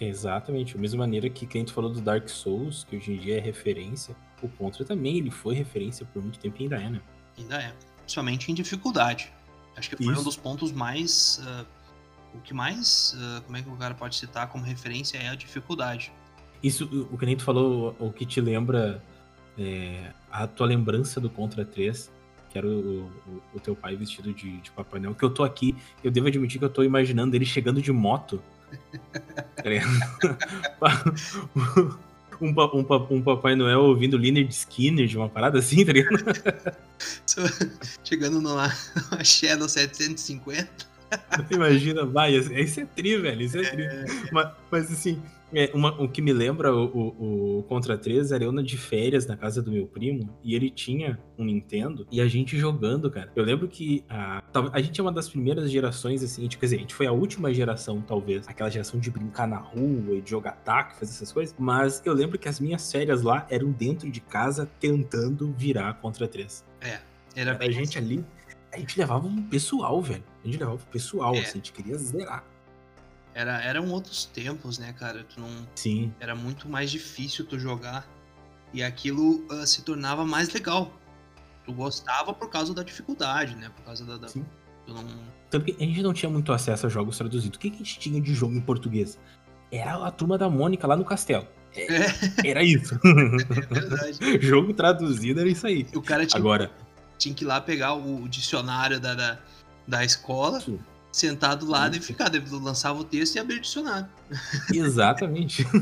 Exatamente, 0.00 0.74
da 0.74 0.80
mesma 0.80 0.98
maneira 1.00 1.28
que 1.28 1.44
quem 1.44 1.64
tu 1.64 1.72
falou 1.72 1.90
do 1.90 2.00
Dark 2.00 2.28
Souls, 2.28 2.84
que 2.84 2.96
hoje 2.96 3.12
em 3.12 3.18
dia 3.18 3.38
é 3.38 3.40
referência, 3.40 4.14
o 4.40 4.48
Contra 4.48 4.84
também 4.84 5.18
ele 5.18 5.30
foi 5.30 5.54
referência 5.56 6.06
por 6.06 6.22
muito 6.22 6.38
tempo 6.38 6.56
e 6.60 6.64
ainda 6.64 6.76
é, 6.76 6.90
né? 6.90 7.00
Ainda 7.36 7.56
é, 7.56 7.74
principalmente 7.96 8.52
em 8.52 8.54
dificuldade. 8.54 9.32
Acho 9.76 9.90
que 9.90 9.96
foi 9.96 10.12
Isso. 10.12 10.20
um 10.20 10.24
dos 10.24 10.36
pontos 10.36 10.70
mais. 10.70 11.40
Uh, 11.42 11.66
o 12.34 12.40
que 12.40 12.54
mais. 12.54 13.16
Uh, 13.16 13.42
como 13.42 13.56
é 13.56 13.62
que 13.62 13.68
o 13.68 13.76
cara 13.76 13.94
pode 13.94 14.14
citar 14.14 14.48
como 14.48 14.62
referência 14.62 15.18
é 15.18 15.30
a 15.30 15.34
dificuldade. 15.34 16.12
Isso, 16.62 17.08
o 17.12 17.16
que 17.16 17.26
nem 17.26 17.36
tu 17.36 17.44
falou, 17.44 17.94
o 17.98 18.12
que 18.12 18.26
te 18.26 18.40
lembra 18.40 19.02
é, 19.58 20.12
a 20.30 20.46
tua 20.46 20.66
lembrança 20.66 21.20
do 21.20 21.30
Contra 21.30 21.64
3, 21.64 22.10
que 22.50 22.58
era 22.58 22.66
o, 22.66 23.10
o, 23.26 23.42
o 23.54 23.60
teu 23.60 23.76
pai 23.76 23.96
vestido 23.96 24.32
de, 24.32 24.58
de 24.58 24.70
Papai 24.70 25.00
Noel, 25.00 25.14
que 25.14 25.24
eu 25.24 25.30
tô 25.30 25.44
aqui, 25.44 25.76
eu 26.02 26.10
devo 26.10 26.28
admitir 26.28 26.58
que 26.58 26.64
eu 26.64 26.70
tô 26.70 26.82
imaginando 26.82 27.36
ele 27.36 27.44
chegando 27.44 27.80
de 27.80 27.92
moto 27.92 28.42
um, 32.40 32.48
um, 32.48 33.16
um, 33.16 33.22
Papai 33.22 33.54
Noel 33.54 33.80
ouvindo 33.80 34.16
Leonard 34.16 34.52
Skinner 34.52 35.06
de 35.06 35.16
uma 35.16 35.28
parada 35.28 35.58
assim, 35.58 35.84
tá 35.84 35.92
ligado? 35.92 36.18
Chegando 38.04 38.40
numa, 38.40 38.72
numa 39.10 39.24
Shadow 39.24 39.68
750. 39.68 40.88
Imagina, 41.50 42.04
vai, 42.04 42.34
isso 42.34 42.80
é 42.80 42.84
tri, 42.84 43.16
velho, 43.16 43.42
isso 43.42 43.58
é 43.58 43.62
tri. 43.62 43.82
É... 43.82 44.04
Mas, 44.32 44.52
mas 44.70 44.92
assim, 44.92 45.20
é, 45.52 45.70
uma, 45.72 45.90
o 46.00 46.08
que 46.08 46.20
me 46.20 46.32
lembra 46.32 46.74
o, 46.74 46.84
o, 46.84 47.58
o, 47.58 47.62
Contra 47.64 47.96
3 47.96 48.32
era 48.32 48.44
eu 48.44 48.52
de 48.62 48.76
férias 48.76 49.26
na 49.26 49.36
casa 49.36 49.62
do 49.62 49.70
meu 49.70 49.86
primo 49.86 50.36
e 50.42 50.54
ele 50.54 50.68
tinha 50.70 51.18
um 51.38 51.44
Nintendo 51.44 52.06
e 52.10 52.20
a 52.20 52.26
gente 52.26 52.58
jogando, 52.58 53.10
cara. 53.10 53.30
Eu 53.34 53.44
lembro 53.44 53.68
que 53.68 54.04
a, 54.08 54.42
a 54.72 54.80
gente 54.80 55.00
é 55.00 55.02
uma 55.02 55.12
das 55.12 55.28
primeiras 55.28 55.70
gerações, 55.70 56.22
assim, 56.22 56.46
quer 56.48 56.58
dizer, 56.58 56.76
a 56.76 56.80
gente 56.80 56.94
foi 56.94 57.06
a 57.06 57.12
última 57.12 57.52
geração, 57.54 58.02
talvez, 58.02 58.46
aquela 58.48 58.68
geração 58.68 58.98
de 58.98 59.10
brincar 59.10 59.46
na 59.46 59.58
rua 59.58 60.16
e 60.16 60.20
de 60.20 60.30
jogar 60.30 60.50
ataque, 60.50 60.98
fazer 60.98 61.12
essas 61.12 61.32
coisas, 61.32 61.54
mas 61.58 62.02
eu 62.04 62.12
lembro 62.12 62.38
que 62.38 62.48
as 62.48 62.58
minhas 62.58 62.90
férias 62.90 63.22
lá 63.22 63.46
eram 63.48 63.70
dentro 63.70 64.10
de 64.10 64.20
casa 64.20 64.68
tentando 64.80 65.54
virar 65.56 65.94
Contra 65.94 66.26
3. 66.26 66.64
É, 66.80 66.98
era. 67.34 67.56
A 67.58 67.70
gente 67.70 67.98
assim. 67.98 68.06
ali, 68.06 68.24
a 68.72 68.78
gente 68.78 68.98
levava 68.98 69.26
um 69.26 69.42
pessoal, 69.42 70.00
velho. 70.02 70.24
A 70.44 70.46
gente 70.46 70.58
levava 70.58 70.76
um 70.76 70.90
pessoal, 70.92 71.34
é. 71.34 71.40
assim, 71.40 71.50
a 71.50 71.54
gente 71.54 71.72
queria 71.72 71.96
zerar. 71.96 72.44
Era, 73.34 73.62
eram 73.62 73.88
outros 73.90 74.24
tempos, 74.26 74.78
né, 74.78 74.92
cara? 74.92 75.24
Tu 75.24 75.40
não. 75.40 75.48
Sim. 75.74 76.12
Era 76.18 76.34
muito 76.34 76.68
mais 76.68 76.90
difícil 76.90 77.46
tu 77.46 77.58
jogar. 77.58 78.08
E 78.72 78.82
aquilo 78.82 79.46
uh, 79.46 79.66
se 79.66 79.82
tornava 79.82 80.24
mais 80.24 80.52
legal. 80.52 80.92
Tu 81.64 81.72
gostava 81.72 82.34
por 82.34 82.50
causa 82.50 82.74
da 82.74 82.82
dificuldade, 82.82 83.54
né? 83.54 83.70
Por 83.76 83.84
causa 83.84 84.04
da. 84.04 84.16
da... 84.16 84.28
Sim. 84.28 84.44
Não... 84.86 85.04
Tanto 85.50 85.66
que 85.66 85.76
a 85.82 85.86
gente 85.86 86.02
não 86.02 86.12
tinha 86.12 86.28
muito 86.28 86.52
acesso 86.52 86.86
a 86.86 86.88
jogos 86.90 87.16
traduzidos. 87.16 87.56
O 87.56 87.60
que, 87.60 87.70
que 87.70 87.76
a 87.76 87.78
gente 87.78 87.98
tinha 87.98 88.20
de 88.20 88.34
jogo 88.34 88.54
em 88.54 88.60
português? 88.60 89.18
Era 89.70 90.06
a 90.06 90.10
turma 90.10 90.36
da 90.36 90.48
Mônica 90.48 90.86
lá 90.86 90.96
no 90.96 91.04
castelo. 91.04 91.46
É. 91.76 92.48
Era 92.50 92.62
isso. 92.62 92.98
É 93.04 93.60
verdade. 93.60 94.40
jogo 94.44 94.72
traduzido 94.74 95.40
era 95.40 95.48
isso 95.48 95.66
aí. 95.66 95.86
O 95.94 96.02
cara 96.02 96.26
tinha, 96.26 96.40
Agora... 96.40 96.70
tinha 97.18 97.34
que 97.34 97.44
ir 97.44 97.46
lá 97.46 97.60
pegar 97.60 97.94
o 97.94 98.28
dicionário 98.28 99.00
da, 99.00 99.14
da, 99.14 99.38
da 99.86 100.04
escola. 100.04 100.60
Sim 100.60 100.78
sentar 101.18 101.56
do 101.56 101.66
lado 101.66 101.96
e 101.96 102.00
ficar. 102.00 102.30
Lançava 102.50 103.00
o 103.00 103.04
texto 103.04 103.36
e 103.36 103.38
abrir 103.38 103.56
o 103.56 103.60
dicionário. 103.60 104.06
Exatamente. 104.72 105.66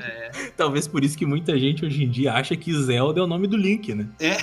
É. 0.00 0.50
Talvez 0.56 0.88
por 0.88 1.04
isso 1.04 1.16
que 1.16 1.26
muita 1.26 1.58
gente 1.58 1.84
hoje 1.84 2.04
em 2.04 2.08
dia 2.08 2.32
acha 2.32 2.56
que 2.56 2.72
Zelda 2.72 3.20
é 3.20 3.22
o 3.22 3.26
nome 3.26 3.46
do 3.46 3.56
Link, 3.56 3.94
né? 3.94 4.08
É. 4.18 4.36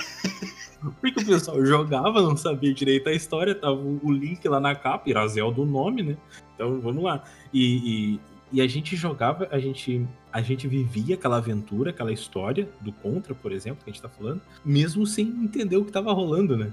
Porque 1.00 1.20
o 1.20 1.26
pessoal 1.26 1.64
jogava, 1.64 2.22
não 2.22 2.36
sabia 2.36 2.72
direito 2.72 3.08
a 3.08 3.12
história, 3.12 3.54
tava 3.54 3.76
o 3.76 4.12
Link 4.12 4.46
lá 4.46 4.60
na 4.60 4.74
capa, 4.74 5.10
era 5.10 5.26
Zelda 5.26 5.60
o 5.60 5.66
nome, 5.66 6.02
né? 6.02 6.16
Então 6.54 6.80
vamos 6.80 7.02
lá. 7.02 7.24
E, 7.52 8.12
e, 8.12 8.20
e, 8.52 8.60
a 8.60 8.66
gente 8.68 8.94
jogava, 8.94 9.48
a 9.50 9.58
gente, 9.58 10.06
a 10.38 10.42
gente 10.42 10.68
vivia 10.68 11.16
aquela 11.16 11.38
aventura, 11.38 11.90
aquela 11.90 12.12
história 12.12 12.68
do 12.80 12.92
Contra, 12.92 13.34
por 13.34 13.50
exemplo, 13.50 13.82
que 13.82 13.90
a 13.90 13.92
gente 13.92 14.02
tá 14.02 14.08
falando, 14.08 14.40
mesmo 14.64 15.06
sem 15.06 15.26
entender 15.26 15.76
o 15.76 15.84
que 15.84 15.90
tava 15.90 16.12
rolando, 16.12 16.56
né? 16.56 16.72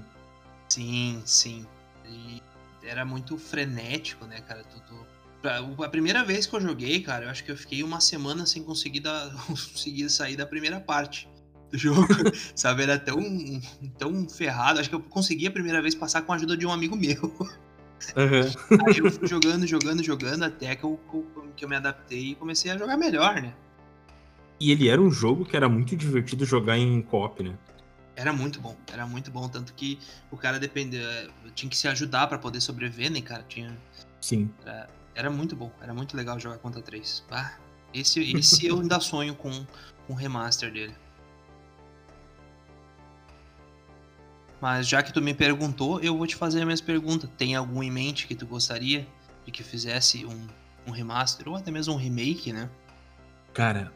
Sim, 0.68 1.20
sim. 1.24 1.66
E 2.08 2.40
era 2.84 3.04
muito 3.04 3.36
frenético, 3.36 4.24
né, 4.26 4.40
cara? 4.40 4.62
Tudo. 4.64 5.06
A 5.84 5.88
primeira 5.88 6.24
vez 6.24 6.46
que 6.46 6.56
eu 6.56 6.60
joguei, 6.60 7.00
cara, 7.00 7.26
eu 7.26 7.30
acho 7.30 7.44
que 7.44 7.50
eu 7.50 7.56
fiquei 7.56 7.82
uma 7.82 8.00
semana 8.00 8.46
sem 8.46 8.62
conseguir, 8.62 9.00
dar, 9.00 9.30
conseguir 9.46 10.08
sair 10.10 10.36
da 10.36 10.46
primeira 10.46 10.80
parte 10.80 11.28
do 11.70 11.78
jogo. 11.78 12.06
sabe? 12.54 12.84
Era 12.84 12.98
tão, 12.98 13.20
tão 13.98 14.28
ferrado. 14.28 14.80
Acho 14.80 14.88
que 14.88 14.94
eu 14.94 15.02
consegui 15.02 15.46
a 15.46 15.50
primeira 15.50 15.82
vez 15.82 15.94
passar 15.94 16.22
com 16.22 16.32
a 16.32 16.36
ajuda 16.36 16.56
de 16.56 16.66
um 16.66 16.72
amigo 16.72 16.96
meu. 16.96 17.32
Uhum. 18.16 18.78
Aí 18.86 18.98
eu 18.98 19.10
fui 19.10 19.26
jogando, 19.26 19.66
jogando, 19.66 20.02
jogando, 20.02 20.42
até 20.44 20.76
que 20.76 20.84
eu, 20.84 21.00
que 21.56 21.64
eu 21.64 21.68
me 21.68 21.76
adaptei 21.76 22.30
e 22.30 22.34
comecei 22.34 22.70
a 22.70 22.78
jogar 22.78 22.96
melhor, 22.96 23.40
né? 23.40 23.54
E 24.58 24.70
ele 24.70 24.88
era 24.88 25.00
um 25.00 25.10
jogo 25.10 25.44
que 25.44 25.56
era 25.56 25.68
muito 25.68 25.96
divertido 25.96 26.44
jogar 26.44 26.78
em 26.78 27.02
co-op, 27.02 27.42
né? 27.42 27.56
Era 28.14 28.32
muito 28.32 28.60
bom, 28.60 28.74
era 28.90 29.06
muito 29.06 29.30
bom, 29.30 29.48
tanto 29.48 29.74
que 29.74 29.98
o 30.30 30.36
cara 30.36 30.58
dependia, 30.58 31.28
tinha 31.54 31.68
que 31.68 31.76
se 31.76 31.86
ajudar 31.86 32.26
para 32.26 32.38
poder 32.38 32.60
sobreviver, 32.62 33.10
né, 33.10 33.20
cara? 33.20 33.44
Tinha 33.46 33.76
Sim. 34.20 34.50
Era, 34.64 34.88
era, 35.14 35.30
muito 35.30 35.54
bom, 35.54 35.70
era 35.82 35.92
muito 35.92 36.16
legal 36.16 36.40
jogar 36.40 36.56
contra 36.58 36.80
3. 36.80 37.22
Ah, 37.30 37.52
esse 37.92 38.20
esse 38.32 38.66
eu 38.66 38.80
ainda 38.80 39.00
sonho 39.00 39.34
com 39.34 39.66
com 40.06 40.12
o 40.12 40.16
remaster 40.16 40.72
dele. 40.72 40.94
Mas 44.60 44.88
já 44.88 45.02
que 45.02 45.12
tu 45.12 45.20
me 45.20 45.34
perguntou, 45.34 46.00
eu 46.00 46.16
vou 46.16 46.26
te 46.26 46.34
fazer 46.34 46.62
a 46.62 46.66
mesma 46.66 46.86
pergunta. 46.86 47.28
Tem 47.36 47.54
algum 47.54 47.82
em 47.82 47.90
mente 47.90 48.26
que 48.26 48.34
tu 48.34 48.46
gostaria 48.46 49.06
de 49.44 49.52
que 49.52 49.62
fizesse 49.62 50.24
um, 50.24 50.46
um 50.86 50.90
remaster 50.90 51.48
ou 51.48 51.56
até 51.56 51.70
mesmo 51.70 51.94
um 51.94 51.98
remake, 51.98 52.52
né? 52.52 52.70
Cara, 53.52 53.92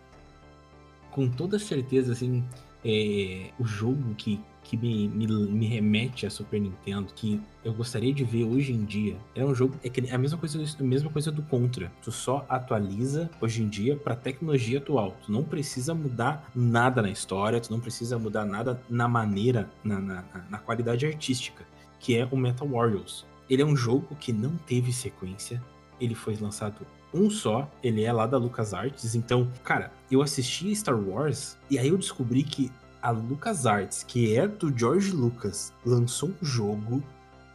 com 1.11 1.29
toda 1.29 1.59
certeza, 1.59 2.13
assim, 2.13 2.45
é, 2.85 3.51
o 3.59 3.65
jogo 3.65 4.15
que, 4.15 4.41
que 4.63 4.77
me, 4.77 5.09
me, 5.09 5.27
me, 5.27 5.67
remete 5.67 6.27
a 6.27 6.31
Super 6.31 6.61
Nintendo, 6.61 7.13
que 7.15 7.41
eu 7.65 7.73
gostaria 7.73 8.13
de 8.13 8.25
ver 8.25 8.45
hoje 8.45 8.73
em 8.73 8.85
dia, 8.85 9.17
é 9.35 9.45
um 9.45 9.55
jogo. 9.55 9.75
É, 9.83 10.15
a 10.15 10.19
mesma 10.19 10.39
coisa, 10.39 10.63
a 10.79 10.83
mesma 10.83 11.11
coisa 11.11 11.33
do 11.33 11.43
Contra. 11.43 11.91
Tu 12.03 12.13
só 12.13 12.45
atualiza 12.49 13.31
hoje 13.41 13.63
em 13.63 13.69
dia 13.69 13.97
pra 13.97 14.15
tecnologia 14.15 14.79
atual. 14.79 15.17
Tu 15.25 15.33
não 15.33 15.43
precisa 15.43 15.95
mudar 15.95 16.51
nada 16.55 17.03
na 17.03 17.11
história, 17.11 17.61
tu 17.61 17.71
não 17.71 17.81
precisa 17.81 18.19
mudar 18.19 18.45
nada 18.45 18.81
na 18.89 19.09
maneira, 19.09 19.69
na, 19.83 19.99
na, 19.99 20.25
na 20.49 20.59
qualidade 20.59 21.07
artística, 21.07 21.65
que 21.99 22.17
é 22.17 22.29
o 22.31 22.37
Metal 22.37 22.69
Warriors. 22.69 23.27
Ele 23.49 23.63
é 23.63 23.67
um 23.67 23.77
jogo 23.77 24.15
que 24.21 24.33
não 24.33 24.57
teve 24.59 24.93
sequência, 24.93 25.61
ele 26.01 26.15
foi 26.15 26.37
lançado 26.37 26.87
um 27.13 27.29
só, 27.29 27.69
ele 27.83 28.05
é 28.05 28.13
lá 28.13 28.27
da 28.27 28.39
LucasArts. 28.39 29.15
Então, 29.15 29.51
cara, 29.65 29.93
eu 30.11 30.23
assisti 30.23 30.75
Star 30.75 30.97
Wars 30.97 31.57
e 31.69 31.79
aí 31.79 31.89
eu 31.89 31.99
descobri 31.99 32.43
que 32.43 32.71
a 33.03 33.11
LucasArts, 33.11 34.03
que 34.03 34.37
é 34.37 34.47
do 34.47 34.77
George 34.77 35.11
Lucas, 35.13 35.73
lançou 35.85 36.31
um 36.31 36.45
jogo 36.45 37.03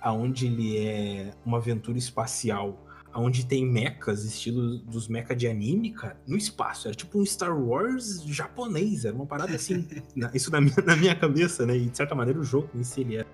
aonde 0.02 0.46
ele 0.46 0.78
é 0.78 1.34
uma 1.46 1.58
aventura 1.58 1.98
espacial, 1.98 2.80
onde 3.14 3.46
tem 3.46 3.66
mechas, 3.66 4.24
estilo 4.24 4.78
dos 4.80 5.08
mechas 5.08 5.38
de 5.38 5.48
anime, 5.48 5.92
cara, 5.92 6.20
no 6.28 6.38
espaço. 6.38 6.88
Era 6.88 6.96
tipo 6.96 7.20
um 7.20 7.26
Star 7.26 7.58
Wars 7.58 8.24
japonês, 8.26 9.06
era 9.06 9.16
uma 9.16 9.26
parada 9.26 9.56
assim. 9.56 9.88
isso 10.34 10.52
na 10.52 10.62
minha, 10.62 10.76
na 10.86 10.96
minha 10.96 11.16
cabeça, 11.16 11.66
né? 11.66 11.76
E 11.78 11.88
de 11.88 11.98
certa 11.98 12.14
maneira 12.14 12.40
o 12.40 12.44
jogo 12.44 12.70
em 12.76 12.84
si 12.84 13.02
ele 13.02 13.18
era. 13.18 13.28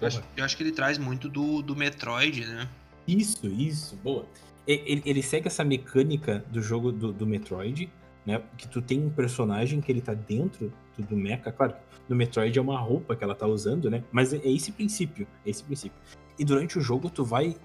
Eu 0.00 0.06
acho, 0.06 0.22
eu 0.36 0.44
acho, 0.44 0.56
que 0.56 0.62
ele 0.62 0.72
traz 0.72 0.98
muito 0.98 1.28
do, 1.28 1.62
do 1.62 1.74
Metroid, 1.74 2.44
né? 2.46 2.68
Isso, 3.08 3.46
isso, 3.46 3.96
boa. 3.96 4.26
Ele, 4.66 5.02
ele 5.06 5.22
segue 5.22 5.46
essa 5.46 5.64
mecânica 5.64 6.44
do 6.50 6.60
jogo 6.60 6.92
do, 6.92 7.12
do 7.12 7.26
Metroid, 7.26 7.90
né? 8.24 8.42
Que 8.58 8.68
tu 8.68 8.82
tem 8.82 9.00
um 9.04 9.10
personagem 9.10 9.80
que 9.80 9.90
ele 9.90 10.00
tá 10.00 10.12
dentro 10.12 10.72
do, 10.96 11.06
do 11.06 11.16
mecha, 11.16 11.50
claro, 11.52 11.74
no 12.08 12.14
Metroid 12.14 12.56
é 12.58 12.62
uma 12.62 12.78
roupa 12.78 13.16
que 13.16 13.24
ela 13.24 13.34
tá 13.34 13.46
usando, 13.46 13.90
né? 13.90 14.02
Mas 14.12 14.32
é, 14.32 14.38
é 14.38 14.50
esse 14.50 14.72
princípio, 14.72 15.26
é 15.44 15.50
esse 15.50 15.62
princípio. 15.62 15.98
E 16.38 16.44
durante 16.44 16.78
o 16.78 16.80
jogo 16.80 17.10
tu 17.10 17.24
vai 17.24 17.56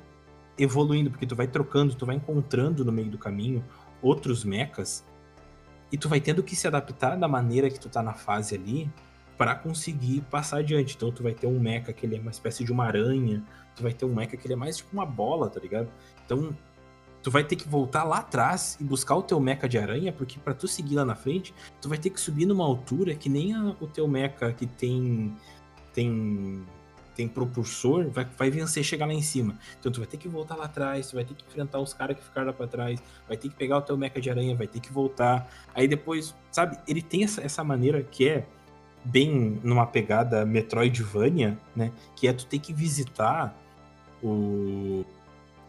evoluindo, 0.57 1.09
porque 1.09 1.25
tu 1.25 1.35
vai 1.35 1.47
trocando, 1.47 1.95
tu 1.95 2.05
vai 2.05 2.15
encontrando 2.15 2.83
no 2.85 2.91
meio 2.91 3.09
do 3.09 3.17
caminho 3.17 3.63
outros 4.01 4.43
mechas 4.43 5.05
e 5.91 5.97
tu 5.97 6.07
vai 6.07 6.21
tendo 6.21 6.41
que 6.41 6.55
se 6.55 6.67
adaptar 6.67 7.17
da 7.17 7.27
maneira 7.27 7.69
que 7.69 7.79
tu 7.79 7.89
tá 7.89 8.01
na 8.01 8.13
fase 8.13 8.55
ali 8.55 8.89
para 9.37 9.55
conseguir 9.55 10.21
passar 10.29 10.57
adiante. 10.57 10.95
Então 10.95 11.11
tu 11.11 11.23
vai 11.23 11.33
ter 11.33 11.47
um 11.47 11.59
mecha 11.59 11.91
que 11.91 12.05
ele 12.05 12.15
é 12.15 12.19
uma 12.19 12.31
espécie 12.31 12.63
de 12.63 12.71
uma 12.71 12.85
aranha, 12.85 13.43
tu 13.75 13.83
vai 13.83 13.93
ter 13.93 14.05
um 14.05 14.13
mecha 14.13 14.37
que 14.37 14.45
ele 14.45 14.53
é 14.53 14.57
mais 14.57 14.77
tipo 14.77 14.89
uma 14.93 15.05
bola, 15.05 15.49
tá 15.49 15.59
ligado? 15.59 15.89
Então 16.25 16.55
tu 17.22 17.30
vai 17.30 17.43
ter 17.43 17.56
que 17.56 17.68
voltar 17.68 18.03
lá 18.03 18.19
atrás 18.19 18.77
e 18.80 18.84
buscar 18.84 19.15
o 19.15 19.22
teu 19.22 19.39
mecha 19.39 19.68
de 19.68 19.77
aranha, 19.77 20.11
porque 20.11 20.39
para 20.39 20.53
tu 20.53 20.68
seguir 20.68 20.95
lá 20.95 21.06
na 21.06 21.15
frente, 21.15 21.53
tu 21.80 21.89
vai 21.89 21.98
ter 21.98 22.10
que 22.10 22.19
subir 22.19 22.45
numa 22.45 22.64
altura 22.64 23.15
que 23.15 23.30
nem 23.30 23.53
a, 23.53 23.76
o 23.80 23.88
teu 23.88 24.07
mecha 24.07 24.52
que 24.53 24.65
tem 24.65 25.35
tem 25.93 26.64
tem 27.15 27.27
propulsor, 27.27 28.10
vai, 28.10 28.26
vai 28.38 28.49
vencer 28.49 28.84
chegar 28.84 29.06
lá 29.06 29.14
em 29.14 29.22
cima. 29.22 29.57
Então 29.80 29.91
tu 29.91 29.99
vai 29.99 30.07
ter 30.07 30.18
que 30.18 30.30
voltar 30.30 30.56
lá 30.56 30.65
atrás, 30.65 31.10
tu 31.10 31.15
vai 31.15 31.26
ter 31.26 31.34
que 31.34 31.43
enfrentar 31.45 31.80
os 31.80 31.93
caras 31.93 32.18
que 32.18 32.23
ficaram 32.23 32.48
lá 32.48 32.53
pra 32.53 32.68
trás, 32.68 33.02
vai 33.27 33.35
ter 33.38 33.49
que 33.49 33.56
pegar 33.56 33.77
o 33.77 33.81
teu 33.81 33.98
mecha 33.98 34.19
de 34.19 34.30
aranha, 34.30 34.56
vai 34.56 34.68
ter 34.68 34.80
que 34.80 34.91
voltar. 34.91 35.49
Aí 35.76 35.88
depois, 35.88 36.34
sabe, 36.52 36.77
ele 36.88 37.02
tem 37.02 37.23
essa, 37.23 37.41
essa 37.41 37.64
maneira 37.64 38.02
que 38.02 38.30
é 38.30 38.45
bem 39.03 39.60
numa 39.64 39.85
pegada 39.85 40.45
Metroidvania, 40.45 41.57
né? 41.76 41.91
Que 42.15 42.27
é 42.27 42.34
tu 42.34 42.45
ter 42.45 42.60
que 42.60 42.73
visitar 42.73 43.56
o 44.23 45.03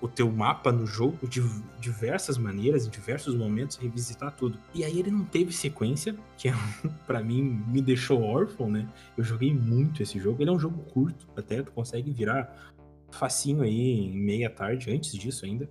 o 0.03 0.09
teu 0.09 0.31
mapa 0.33 0.73
no 0.73 0.85
jogo 0.85 1.29
de 1.29 1.41
diversas 1.79 2.37
maneiras, 2.37 2.85
em 2.85 2.91
diversos 2.91 3.37
momentos, 3.37 3.77
revisitar 3.77 4.35
tudo. 4.35 4.59
E 4.75 4.85
aí 4.85 4.99
ele 4.99 5.13
não 5.13 5.25
teve 5.25 5.53
sequência, 5.53 6.17
que 6.37 6.49
é, 6.49 6.55
para 7.07 7.23
mim 7.23 7.63
me 7.69 7.81
deixou 7.81 8.21
órfão, 8.21 8.69
né? 8.69 8.89
Eu 9.17 9.23
joguei 9.23 9.55
muito 9.55 10.03
esse 10.03 10.19
jogo. 10.19 10.43
Ele 10.43 10.51
é 10.51 10.53
um 10.53 10.59
jogo 10.59 10.83
curto, 10.91 11.29
até 11.37 11.63
tu 11.63 11.71
consegue 11.71 12.11
virar 12.11 12.73
facinho 13.13 13.63
aí 13.63 14.07
em 14.07 14.19
meia 14.19 14.51
tarde, 14.51 14.91
antes 14.91 15.13
disso 15.13 15.47
ainda. 15.47 15.71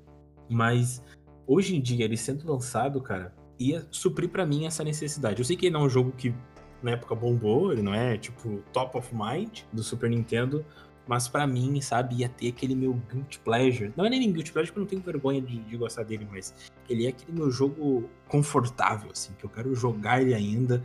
Mas 0.49 1.03
hoje 1.45 1.76
em 1.76 1.82
dia, 1.82 2.06
ele 2.06 2.16
sendo 2.16 2.49
lançado, 2.49 3.02
cara, 3.02 3.36
ia 3.60 3.86
suprir 3.91 4.30
para 4.30 4.45
mim 4.45 4.66
essa 4.66 4.82
necessidade. 4.82 5.40
Eu 5.40 5.45
sei 5.45 5.58
que 5.58 5.66
ele 5.66 5.74
não 5.74 5.82
é 5.82 5.86
um 5.86 5.90
jogo 5.90 6.10
que 6.14 6.34
na 6.82 6.91
época 6.91 7.14
bombou, 7.14 7.74
ele 7.74 7.82
não 7.82 7.94
é 7.94 8.18
tipo 8.18 8.64
top 8.72 8.98
of 8.98 9.14
mind 9.14 9.60
do 9.74 9.84
Super 9.84 10.10
Nintendo, 10.10 10.66
mas 11.07 11.28
para 11.28 11.45
mim, 11.48 11.82
sabe, 11.82 12.15
ia 12.18 12.30
ter 12.30 12.49
aquele 12.49 12.76
meu 12.76 12.94
guilty 13.11 13.40
pleasure. 13.40 13.91
Não 13.95 14.06
é 14.06 14.10
nem 14.10 14.32
guilty 14.32 14.52
pleasure 14.52 14.72
porque 14.72 14.80
eu 14.80 14.84
não 14.84 14.90
tenho 14.90 15.02
vergonha 15.02 15.41
de, 15.41 15.60
de, 15.60 15.78
gostar 15.78 16.03
dele, 16.03 16.28
mas 16.30 16.53
ele 16.88 17.06
é 17.06 17.10
aquele 17.10 17.32
meu 17.32 17.52
jogo 17.52 18.10
confortável, 18.28 19.10
assim, 19.11 19.34
que 19.38 19.44
eu 19.44 19.49
quero 19.49 19.73
jogar 19.76 20.22
ele 20.22 20.34
ainda 20.34 20.84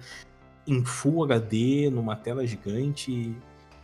em 0.67 0.85
Full 0.85 1.25
HD, 1.25 1.91
numa 1.91 2.17
tela 2.17 2.47
gigante, 2.47 3.37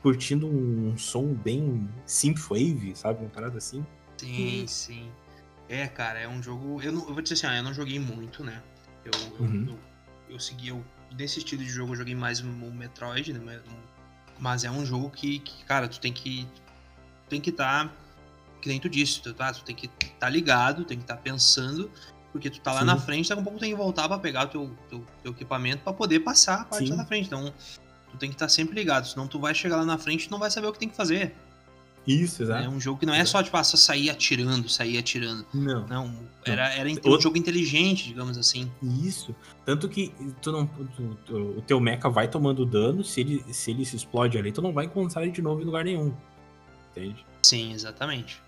curtindo 0.02 0.48
um, 0.48 0.96
som 0.98 1.32
bem 1.32 1.88
synthwave, 2.04 2.94
sabe, 2.96 3.20
uma 3.20 3.30
parada 3.30 3.58
assim. 3.58 3.86
Sim, 4.16 4.66
sim. 4.66 5.10
É, 5.68 5.86
cara, 5.86 6.18
é 6.18 6.28
um 6.28 6.42
jogo. 6.42 6.82
Eu, 6.82 6.92
não, 6.92 7.00
eu 7.08 7.14
vou 7.14 7.22
dizer 7.22 7.34
assim, 7.34 7.46
ah, 7.46 7.56
eu 7.56 7.62
não 7.62 7.72
joguei 7.72 7.98
muito, 7.98 8.42
né? 8.42 8.62
Eu, 9.04 9.12
uhum. 9.40 9.64
eu, 9.68 9.72
eu, 9.72 9.78
eu 10.30 10.40
segui. 10.40 10.68
Eu, 10.68 10.84
nesse 11.16 11.38
estilo 11.38 11.62
de 11.62 11.68
jogo, 11.68 11.92
eu 11.92 11.96
joguei 11.96 12.14
mais 12.14 12.40
o 12.40 12.46
Metroid, 12.46 13.32
né? 13.32 13.60
Mas 14.42 14.64
é 14.64 14.70
um 14.72 14.84
jogo 14.84 15.08
que, 15.08 15.38
que 15.38 15.64
cara, 15.64 15.86
tu 15.86 16.00
tem 16.00 16.12
que. 16.12 16.48
Tem 17.28 17.40
que 17.40 17.50
estar. 17.50 17.86
Tá, 17.86 17.94
que 18.60 18.68
nem 18.68 18.80
tu 18.80 18.88
disse, 18.88 19.22
tu, 19.22 19.32
tá, 19.32 19.52
tu 19.52 19.62
tem 19.62 19.74
que 19.74 19.86
estar 19.86 20.08
tá 20.18 20.28
ligado, 20.28 20.84
tem 20.84 20.96
que 20.96 21.04
estar 21.04 21.14
tá 21.14 21.22
pensando, 21.22 21.88
porque 22.32 22.50
tu 22.50 22.60
tá 22.60 22.72
lá 22.72 22.80
Sim. 22.80 22.86
na 22.86 22.96
frente, 22.96 23.28
daqui 23.28 23.40
a 23.40 23.44
pouco 23.44 23.58
tu 23.58 23.60
tem 23.60 23.70
que 23.70 23.76
voltar 23.76 24.08
para 24.08 24.18
pegar 24.18 24.46
o 24.46 24.48
teu, 24.48 24.76
teu, 24.88 25.06
teu 25.22 25.32
equipamento 25.32 25.84
para 25.84 25.92
poder 25.92 26.20
passar 26.20 26.62
a 26.62 26.64
parte 26.64 26.86
Sim. 26.86 26.90
lá 26.90 26.96
na 26.96 27.04
frente. 27.06 27.26
Então, 27.26 27.54
tu 28.10 28.16
tem 28.16 28.30
que 28.30 28.34
estar 28.34 28.46
tá 28.46 28.48
sempre 28.48 28.74
ligado, 28.74 29.06
senão 29.06 29.28
tu 29.28 29.38
vai 29.38 29.54
chegar 29.54 29.76
lá 29.76 29.84
na 29.84 29.96
frente 29.96 30.24
e 30.24 30.30
não 30.30 30.40
vai 30.40 30.50
saber 30.50 30.66
o 30.66 30.72
que 30.72 30.78
tem 30.80 30.88
que 30.88 30.96
fazer. 30.96 31.36
Isso, 32.06 32.42
exato. 32.42 32.64
É 32.64 32.68
um 32.68 32.80
jogo 32.80 32.98
que 32.98 33.06
não 33.06 33.14
é 33.14 33.24
só, 33.24 33.42
tipo, 33.42 33.56
ah, 33.56 33.62
só 33.62 33.76
sair 33.76 34.10
atirando, 34.10 34.68
sair 34.68 34.98
atirando. 34.98 35.46
Não. 35.54 35.86
Não, 35.86 36.14
era, 36.44 36.68
era 36.74 36.88
um 36.88 36.94
Outro... 37.04 37.20
jogo 37.20 37.38
inteligente, 37.38 38.08
digamos 38.08 38.36
assim. 38.36 38.70
Isso. 38.82 39.34
Tanto 39.64 39.88
que 39.88 40.12
tu 40.40 40.50
não, 40.50 40.66
tu, 40.66 41.18
tu, 41.24 41.36
o 41.58 41.62
teu 41.62 41.78
mecha 41.78 42.08
vai 42.08 42.26
tomando 42.26 42.66
dano, 42.66 43.04
se 43.04 43.20
ele, 43.20 43.44
se 43.52 43.70
ele 43.70 43.84
se 43.84 43.96
explode 43.96 44.36
ali, 44.36 44.50
tu 44.50 44.60
não 44.60 44.72
vai 44.72 44.86
encontrar 44.86 45.22
ele 45.22 45.30
de 45.30 45.42
novo 45.42 45.62
em 45.62 45.64
lugar 45.64 45.84
nenhum. 45.84 46.12
Entende? 46.90 47.24
Sim, 47.42 47.72
exatamente. 47.72 48.42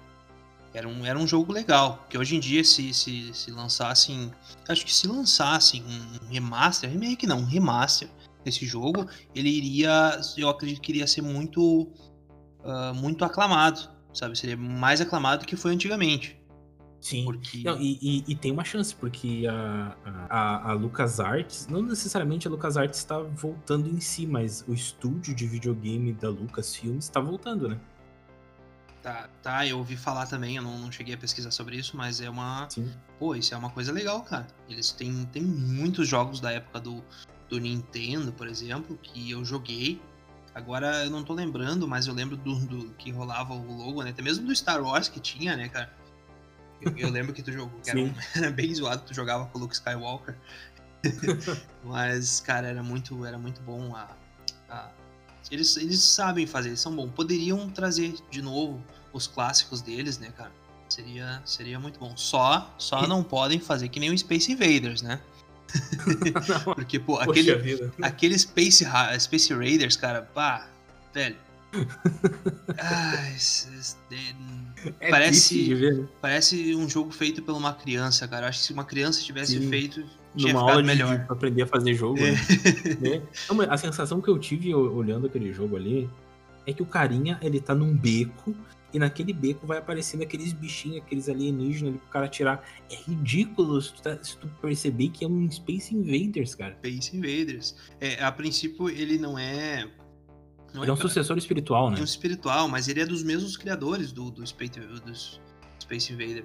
Era 0.72 0.88
um, 0.88 1.06
era 1.06 1.16
um 1.16 1.26
jogo 1.26 1.52
legal, 1.52 1.98
porque 1.98 2.18
hoje 2.18 2.34
em 2.34 2.40
dia, 2.40 2.64
se, 2.64 2.92
se, 2.92 3.32
se 3.32 3.50
lançassem. 3.52 4.32
Acho 4.68 4.84
que 4.84 4.92
se 4.92 5.06
lançassem 5.06 5.84
um 5.84 6.26
remaster, 6.32 6.90
remake 6.90 7.28
não, 7.28 7.38
um 7.38 7.44
remaster 7.44 8.08
desse 8.44 8.66
jogo, 8.66 9.06
ele 9.32 9.48
iria. 9.48 10.20
Eu 10.36 10.48
acredito 10.48 10.80
que 10.80 10.90
iria 10.90 11.06
ser 11.06 11.22
muito 11.22 11.88
uh, 12.64 12.94
muito 12.94 13.24
aclamado, 13.24 13.88
sabe? 14.12 14.36
Seria 14.36 14.56
mais 14.56 15.00
aclamado 15.00 15.44
do 15.44 15.46
que 15.46 15.56
foi 15.56 15.72
antigamente. 15.72 16.40
Sim. 17.00 17.24
Porque... 17.26 17.62
Não, 17.62 17.78
e, 17.78 17.98
e, 18.00 18.24
e, 18.28 18.34
tem 18.34 18.50
uma 18.50 18.64
chance, 18.64 18.94
porque 18.94 19.44
a, 19.46 19.94
a, 20.30 20.70
a 20.70 20.72
LucasArts, 20.72 21.66
não 21.66 21.82
necessariamente 21.82 22.48
a 22.48 22.50
LucasArts 22.50 22.98
está 22.98 23.18
voltando 23.18 23.90
em 23.90 24.00
si, 24.00 24.26
mas 24.26 24.64
o 24.66 24.72
estúdio 24.72 25.34
de 25.34 25.46
videogame 25.46 26.14
da 26.14 26.30
Lucasfilm 26.30 26.96
está 26.96 27.20
voltando, 27.20 27.68
né? 27.68 27.78
Tá, 29.02 29.28
tá, 29.42 29.66
eu 29.66 29.76
ouvi 29.76 29.98
falar 29.98 30.26
também, 30.26 30.56
eu 30.56 30.62
não, 30.62 30.78
não 30.78 30.90
cheguei 30.90 31.14
a 31.14 31.18
pesquisar 31.18 31.50
sobre 31.50 31.76
isso, 31.76 31.94
mas 31.94 32.22
é 32.22 32.30
uma. 32.30 32.66
Sim. 32.70 32.90
Pô, 33.18 33.34
isso 33.34 33.52
é 33.52 33.56
uma 33.58 33.68
coisa 33.68 33.92
legal, 33.92 34.22
cara. 34.22 34.46
Eles 34.66 34.90
têm, 34.90 35.26
têm 35.26 35.42
muitos 35.42 36.08
jogos 36.08 36.40
da 36.40 36.52
época 36.52 36.80
do, 36.80 37.04
do 37.50 37.60
Nintendo, 37.60 38.32
por 38.32 38.48
exemplo, 38.48 38.98
que 39.02 39.30
eu 39.30 39.44
joguei 39.44 40.00
Agora 40.54 41.04
eu 41.04 41.10
não 41.10 41.24
tô 41.24 41.32
lembrando, 41.32 41.88
mas 41.88 42.06
eu 42.06 42.14
lembro 42.14 42.36
do, 42.36 42.54
do 42.66 42.90
que 42.94 43.10
rolava 43.10 43.52
o 43.52 43.76
logo, 43.76 44.02
né? 44.02 44.10
Até 44.10 44.22
mesmo 44.22 44.46
do 44.46 44.54
Star 44.54 44.80
Wars 44.82 45.08
que 45.08 45.18
tinha, 45.18 45.56
né, 45.56 45.68
cara? 45.68 45.92
Eu, 46.80 46.96
eu 46.96 47.10
lembro 47.10 47.32
que 47.32 47.42
tu 47.42 47.50
jogou, 47.50 47.80
que 47.80 47.90
era, 47.90 47.98
um, 47.98 48.14
era, 48.36 48.50
bem 48.50 48.72
zoado, 48.72 49.02
tu 49.04 49.12
jogava 49.12 49.46
com 49.46 49.58
o 49.58 49.62
Luke 49.62 49.74
Skywalker. 49.74 50.36
mas, 51.82 52.40
cara, 52.40 52.68
era 52.68 52.82
muito, 52.82 53.24
era 53.24 53.38
muito 53.38 53.60
bom 53.62 53.94
a, 53.96 54.08
a... 54.70 54.90
Eles, 55.50 55.76
eles 55.76 56.00
sabem 56.00 56.46
fazer, 56.46 56.68
eles 56.68 56.80
são 56.80 56.94
bons. 56.94 57.10
Poderiam 57.10 57.68
trazer 57.68 58.14
de 58.30 58.40
novo 58.40 58.82
os 59.12 59.26
clássicos 59.26 59.82
deles, 59.82 60.18
né, 60.18 60.30
cara? 60.36 60.52
Seria, 60.88 61.42
seria 61.44 61.80
muito 61.80 61.98
bom. 61.98 62.16
Só, 62.16 62.72
só 62.78 63.04
e... 63.04 63.06
não 63.08 63.22
podem 63.22 63.58
fazer 63.58 63.88
que 63.88 63.98
nem 63.98 64.10
o 64.10 64.18
Space 64.18 64.50
Invaders, 64.52 65.02
né? 65.02 65.20
Porque, 66.74 66.98
pô, 66.98 67.18
aquele, 67.18 67.90
aquele 68.02 68.38
Space, 68.38 68.84
Space 69.18 69.52
Raiders, 69.52 69.96
cara, 69.96 70.22
pá, 70.22 70.68
velho. 71.12 71.36
é 75.00 75.10
parece, 75.10 76.06
parece 76.20 76.74
um 76.76 76.88
jogo 76.88 77.10
feito 77.10 77.42
por 77.42 77.56
uma 77.56 77.74
criança, 77.74 78.28
cara. 78.28 78.48
Acho 78.48 78.60
que 78.60 78.66
se 78.66 78.72
uma 78.72 78.84
criança 78.84 79.20
tivesse 79.20 79.58
Sim. 79.58 79.68
feito, 79.68 80.04
tinha 80.36 80.52
Numa 80.52 80.70
aula 80.70 80.82
melhor. 80.82 81.18
De, 81.18 81.24
aprender 81.28 81.62
a 81.62 81.66
fazer 81.66 81.94
jogo, 81.94 82.18
é. 82.18 82.30
né? 82.30 82.38
né? 83.00 83.22
A 83.68 83.76
sensação 83.76 84.20
que 84.20 84.28
eu 84.28 84.38
tive 84.38 84.72
olhando 84.74 85.26
aquele 85.26 85.52
jogo 85.52 85.76
ali 85.76 86.08
é 86.66 86.72
que 86.72 86.82
o 86.82 86.86
carinha, 86.86 87.38
ele 87.42 87.60
tá 87.60 87.74
num 87.74 87.94
beco 87.94 88.54
e 88.94 88.98
naquele 88.98 89.32
beco 89.32 89.66
vai 89.66 89.78
aparecendo 89.78 90.22
aqueles 90.22 90.52
bichinhos, 90.52 90.98
aqueles 90.98 91.28
alienígenas 91.28 91.90
ali 91.90 91.98
pro 91.98 92.08
cara 92.10 92.28
tirar. 92.28 92.64
É 92.88 92.94
ridículo 92.94 93.82
se 93.82 93.92
tu, 93.92 94.00
tá, 94.00 94.16
se 94.22 94.38
tu, 94.38 94.46
perceber 94.62 95.08
que 95.08 95.24
é 95.24 95.28
um 95.28 95.50
Space 95.50 95.92
Invaders, 95.92 96.54
cara. 96.54 96.76
Space 96.76 97.16
Invaders. 97.16 97.74
É, 98.00 98.22
a 98.22 98.30
princípio, 98.30 98.88
ele 98.88 99.18
não 99.18 99.36
é. 99.36 99.90
Não 100.72 100.82
ele 100.82 100.90
é, 100.92 100.94
um 100.94 100.96
sucessor 100.96 101.36
espiritual, 101.36 101.90
né? 101.90 101.98
É 101.98 102.00
um 102.00 102.04
espiritual, 102.04 102.68
mas 102.68 102.86
ele 102.86 103.00
é 103.00 103.06
dos 103.06 103.24
mesmos 103.24 103.56
criadores 103.56 104.12
do, 104.12 104.30
do, 104.30 104.46
Space, 104.46 104.78
do 104.78 105.12
Space 105.82 106.12
Invader. 106.12 106.44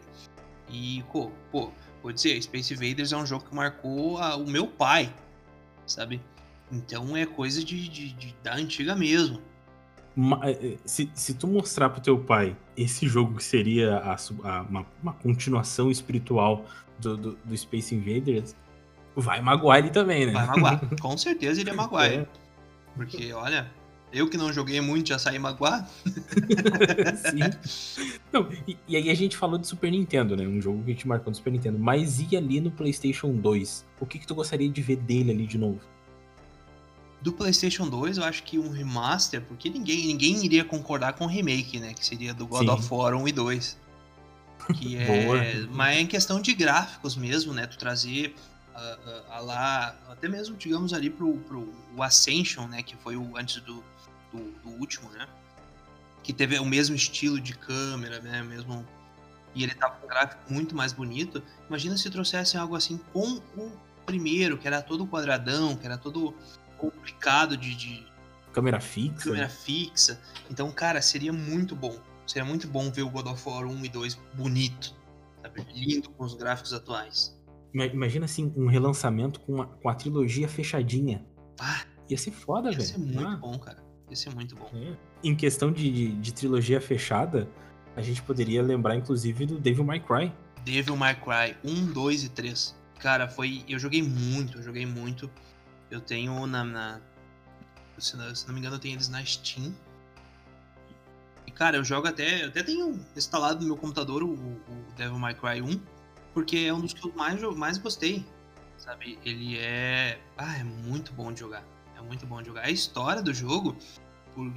E, 0.72 1.04
pô, 1.12 1.32
pô, 1.52 1.72
vou 2.02 2.12
dizer, 2.12 2.42
Space 2.42 2.74
Invaders 2.74 3.12
é 3.12 3.18
um 3.18 3.28
jogo 3.28 3.46
que 3.46 3.54
marcou 3.54 4.18
a, 4.18 4.36
o 4.36 4.50
meu 4.50 4.66
pai, 4.66 5.14
sabe? 5.86 6.20
Então 6.72 7.16
é 7.16 7.28
coisa 7.28 7.64
de, 7.64 7.88
de, 7.88 8.12
de 8.14 8.36
da 8.42 8.56
antiga 8.56 8.96
mesmo. 8.96 9.40
É, 10.44 10.52
é, 10.52 10.78
se, 10.86 11.10
se 11.14 11.34
tu 11.34 11.48
mostrar 11.48 11.90
pro 11.90 12.02
teu 12.02 12.18
pai 12.18 12.56
esse 12.76 13.08
jogo 13.08 13.36
que 13.36 13.44
seria 13.44 13.98
a, 13.98 14.16
a, 14.16 14.62
uma, 14.64 14.86
uma, 15.02 15.14
continuação 15.14 15.90
espiritual 15.90 16.66
do, 17.00 17.16
do, 17.16 17.38
do, 17.46 17.58
Space 17.58 17.94
Invaders, 17.94 18.56
vai 19.16 19.42
magoar 19.42 19.80
ele 19.80 19.90
também, 19.90 20.26
né? 20.26 20.34
Vai 20.34 20.46
magoar. 20.48 20.82
Com 21.00 21.18
certeza 21.18 21.62
ele 21.62 21.70
é 21.70 21.74
magoar. 21.74 22.12
É. 22.12 22.28
Porque, 22.96 23.32
olha, 23.32 23.72
Eu 24.12 24.28
que 24.28 24.38
não 24.38 24.52
joguei 24.52 24.82
muito, 24.82 25.10
já 25.10 25.20
saí 25.20 25.38
magoado. 25.38 25.88
Sim. 27.30 28.18
Não, 28.32 28.50
e, 28.68 28.76
e, 28.88 28.98
aí 28.98 29.10
a 29.10 29.14
gente 29.14 29.38
falou 29.38 29.58
de 29.58 29.68
Super 29.68 29.92
Nintendo, 29.92 30.36
né? 30.36 30.48
Um 30.48 30.60
jogo 30.60 30.84
que 30.84 30.92
a 30.92 30.94
gente 30.94 31.08
marcou 31.08 31.30
no 31.30 31.36
Super 31.36 31.54
Nintendo. 31.54 31.78
Mas 31.78 32.20
e 32.20 32.36
ali 32.36 32.60
no 32.60 32.72
PlayStation 32.72 33.32
2? 33.32 33.86
O 34.00 34.06
que, 34.06 34.18
que 34.18 34.26
tu 34.26 34.34
gostaria 34.34 34.68
de 34.68 34.82
ver 34.82 34.96
dele 34.96 35.32
ali 35.32 35.46
de 35.46 35.58
novo? 35.58 35.80
Do 37.22 37.34
PlayStation 37.34 37.90
2, 37.90 38.18
eu 38.18 38.24
acho 38.24 38.44
que 38.44 38.58
um 38.58 38.70
remaster, 38.70 39.42
porque 39.42 39.70
ninguém, 39.70 40.08
ninguém 40.08 40.46
iria 40.46 40.64
concordar 40.64 41.14
com 41.14 41.26
o 41.26 41.28
remake, 41.28 41.80
né? 41.80 41.94
Que 41.94 42.06
seria 42.06 42.34
do 42.34 42.48
God 42.48 42.62
Sim. 42.62 42.70
of 42.70 42.94
War 42.94 43.14
1 43.14 43.28
e 43.28 43.32
2. 43.32 43.78
Que 44.74 44.96
é. 44.98 45.68
mas 45.70 45.98
é 45.98 46.02
em 46.02 46.08
questão 46.08 46.42
de 46.42 46.54
gráficos 46.54 47.18
mesmo, 47.18 47.54
né? 47.54 47.68
Tu 47.68 47.78
trazer 47.78 48.36
a, 48.74 49.36
a, 49.36 49.40
lá, 49.40 49.96
até 50.10 50.30
mesmo, 50.30 50.56
digamos, 50.56 50.94
ali 50.94 51.10
pro, 51.10 51.38
pro 51.40 51.74
o 51.96 52.02
Ascension, 52.02 52.68
né? 52.68 52.82
Que 52.82 52.96
foi 52.96 53.18
o 53.18 53.36
antes 53.36 53.62
do, 53.62 53.84
do, 54.32 54.52
do, 54.64 54.70
último, 54.80 55.10
né? 55.12 55.28
Que 56.24 56.32
teve 56.32 56.58
o 56.58 56.66
mesmo 56.66 56.96
estilo 56.96 57.40
de 57.40 57.54
câmera, 57.54 58.20
né? 58.22 58.42
Mesmo. 58.44 58.86
E 59.54 59.64
ele 59.64 59.74
tava 59.74 59.96
com 59.96 60.06
um 60.06 60.10
gráfico 60.10 60.54
muito 60.54 60.74
mais 60.74 60.94
bonito. 60.94 61.44
Imagina 61.68 61.98
se 61.98 62.10
trouxessem 62.10 62.60
algo 62.60 62.76
assim 62.76 62.98
com 63.12 63.42
o 63.58 63.72
primeiro, 64.06 64.58
que 64.58 64.68
era 64.68 64.82
todo 64.82 65.06
quadradão, 65.06 65.76
que 65.76 65.86
era 65.86 65.98
todo 65.98 66.34
complicado 66.80 67.56
de. 67.58 67.76
de... 67.76 68.08
Câmera 68.54 68.80
fixa. 68.80 69.24
Câmera 69.26 69.50
fixa. 69.50 70.20
Então, 70.50 70.72
cara, 70.72 71.02
seria 71.02 71.32
muito 71.32 71.76
bom. 71.76 71.96
Seria 72.26 72.46
muito 72.46 72.68
bom 72.68 72.92
ver 72.92 73.04
o 73.04 73.10
God 73.10 73.28
of 73.28 73.48
War 73.48 73.66
1 73.66 73.86
e 73.86 73.90
2 73.90 74.16
bonito. 74.34 74.96
Sabe? 75.42 75.66
Lindo 75.74 76.10
com 76.12 76.24
os 76.24 76.36
gráficos 76.36 76.74
atuais. 76.74 77.38
Imagina 77.74 78.26
assim, 78.26 78.52
um 78.56 78.68
relançamento 78.68 79.40
com 79.42 79.62
a, 79.62 79.68
com 79.68 79.90
a 79.90 79.96
trilogia 79.96 80.48
fechadinha. 80.48 81.26
Ah, 81.60 81.84
ia 82.10 82.18
ser 82.18 82.32
foda, 82.32 82.72
velho. 82.72 82.82
Ia 82.82 82.88
ser 82.88 82.98
muito 82.98 83.28
ah. 83.28 83.38
bom, 83.38 83.58
cara. 83.60 83.84
Ia 84.10 84.16
ser 84.16 84.34
muito 84.34 84.56
bom. 84.56 84.70
É. 84.74 84.96
Em 85.24 85.36
questão 85.36 85.72
de, 85.72 85.92
de, 85.92 86.12
de, 86.14 86.34
trilogia 86.34 86.82
fechada, 86.82 87.48
a 87.96 88.02
gente 88.02 88.22
poderia 88.24 88.64
lembrar, 88.64 88.96
inclusive, 88.96 89.46
do 89.46 89.60
Devil 89.60 89.84
May 89.84 90.00
Cry. 90.00 90.34
Devil 90.64 90.96
May 90.96 91.16
Cry 91.16 91.56
1, 91.64 91.94
2 91.94 92.24
e 92.24 92.30
3. 92.30 92.76
Cara, 93.00 93.28
foi. 93.28 93.64
Eu 93.68 93.78
joguei 93.78 94.02
muito, 94.02 94.58
eu 94.58 94.64
joguei 94.64 94.86
muito. 94.86 95.30
Eu 95.90 96.02
tenho 96.02 96.46
na. 96.46 96.64
na 96.64 97.02
se, 97.98 98.16
não, 98.16 98.34
se, 98.34 98.48
não, 98.48 98.54
me 98.54 98.60
engano, 98.60 98.76
eu 98.76 98.80
tenho 98.80 98.96
eles 98.96 99.10
na 99.10 99.24
Steam. 99.26 99.74
E, 101.46 101.52
cara, 101.52 101.78
eu 101.78 101.84
jogo 101.84 102.08
até. 102.08 102.44
Eu 102.44 102.50
até 102.50 102.64
tenho 102.64 103.00
instalado 103.16 103.62
no 103.62 103.68
meu 103.68 103.78
computador 103.78 104.24
o, 104.24 104.34
o 104.34 104.94
Devil 104.96 105.20
May 105.20 105.34
Cry 105.34 105.62
1 105.62 106.00
porque 106.34 106.58
é 106.58 106.74
um 106.74 106.80
dos 106.80 106.94
que 106.94 107.06
eu 107.06 107.14
mais, 107.16 107.42
mais 107.56 107.78
gostei, 107.78 108.26
sabe? 108.78 109.20
Ele 109.26 109.58
é, 109.58 110.20
ah, 110.38 110.58
é 110.58 110.64
muito 110.64 111.12
bom 111.14 111.32
de 111.32 111.40
jogar, 111.40 111.64
é 111.98 112.02
muito 112.02 112.26
bom 112.26 112.42
de 112.42 112.48
jogar. 112.48 112.66
A 112.66 112.72
história 112.72 113.22
do 113.22 113.34
jogo 113.34 113.76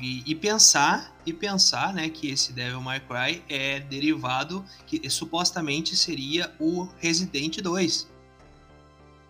e, 0.01 0.23
e 0.27 0.35
pensar 0.35 1.17
e 1.27 1.33
pensar, 1.33 1.93
né, 1.93 2.09
que 2.09 2.31
esse 2.31 2.53
Devil 2.53 2.81
May 2.81 3.01
Cry 3.01 3.43
é 3.49 3.81
derivado 3.81 4.65
que 4.87 5.09
supostamente 5.11 5.97
seria 5.97 6.55
o 6.59 6.89
Resident 6.99 7.61
2. 7.61 8.12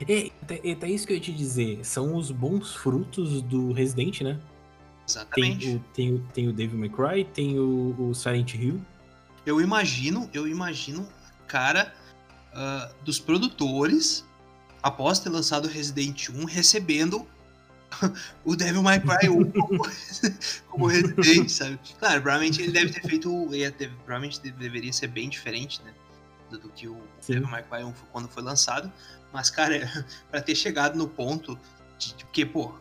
É, 0.08 0.30
é, 0.48 0.78
é 0.80 0.90
isso 0.90 1.06
que 1.06 1.12
eu 1.12 1.16
ia 1.16 1.22
te 1.22 1.32
dizer. 1.32 1.84
São 1.84 2.16
os 2.16 2.30
bons 2.30 2.74
frutos 2.74 3.42
do 3.42 3.72
Resident, 3.72 4.22
né? 4.22 4.38
Exatamente. 5.08 5.66
Tem 5.66 5.74
o, 5.76 5.80
tem 5.94 6.14
o, 6.14 6.18
tem 6.32 6.48
o 6.48 6.52
Devil 6.52 6.78
May 6.78 6.88
Cry, 6.88 7.24
tem 7.24 7.58
o, 7.58 7.94
o 7.98 8.14
Silent 8.14 8.54
Hill. 8.54 8.80
Eu 9.44 9.60
imagino, 9.60 10.30
eu 10.32 10.46
imagino, 10.46 11.06
cara, 11.46 11.92
uh, 12.52 13.04
dos 13.04 13.18
produtores, 13.18 14.24
após 14.82 15.18
ter 15.18 15.30
lançado 15.30 15.66
Resident 15.66 16.28
1, 16.28 16.44
recebendo 16.44 17.26
o 18.44 18.54
Devil 18.54 18.82
May 18.82 19.00
Cry 19.00 19.28
1 19.28 19.50
como, 19.50 19.82
como 20.68 20.86
Resident, 20.86 21.48
sabe? 21.48 21.78
Claro, 21.98 22.22
provavelmente 22.22 22.62
ele 22.62 22.72
deve 22.72 22.92
ter 22.92 23.02
feito. 23.02 23.28
Ele 23.52 23.70
deve, 23.70 23.94
provavelmente 24.04 24.40
deveria 24.40 24.92
ser 24.92 25.08
bem 25.08 25.28
diferente, 25.28 25.82
né? 25.82 25.92
Do, 26.50 26.58
do 26.58 26.68
que 26.68 26.86
o 26.88 26.96
Sim. 27.20 27.34
Devil 27.34 27.48
May 27.48 27.62
Cry 27.64 27.84
1 27.84 27.92
foi, 27.94 28.08
quando 28.12 28.28
foi 28.28 28.42
lançado. 28.42 28.92
Mas, 29.32 29.50
cara, 29.50 30.06
para 30.30 30.40
ter 30.40 30.54
chegado 30.54 30.96
no 30.96 31.08
ponto 31.08 31.58
de, 31.98 32.14
de 32.14 32.24
porque, 32.24 32.46
pô, 32.46 32.74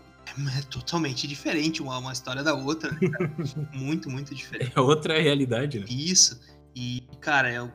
é 0.57 0.61
totalmente 0.63 1.27
diferente 1.27 1.81
uma, 1.81 1.97
uma 1.97 2.13
história 2.13 2.43
da 2.43 2.53
outra, 2.53 2.91
né, 2.91 2.99
muito, 3.73 4.09
muito 4.09 4.33
diferente. 4.33 4.71
É 4.75 4.79
outra 4.79 5.19
realidade, 5.19 5.79
né? 5.79 5.85
Isso. 5.89 6.39
E, 6.75 7.03
cara, 7.19 7.49
é, 7.51 7.71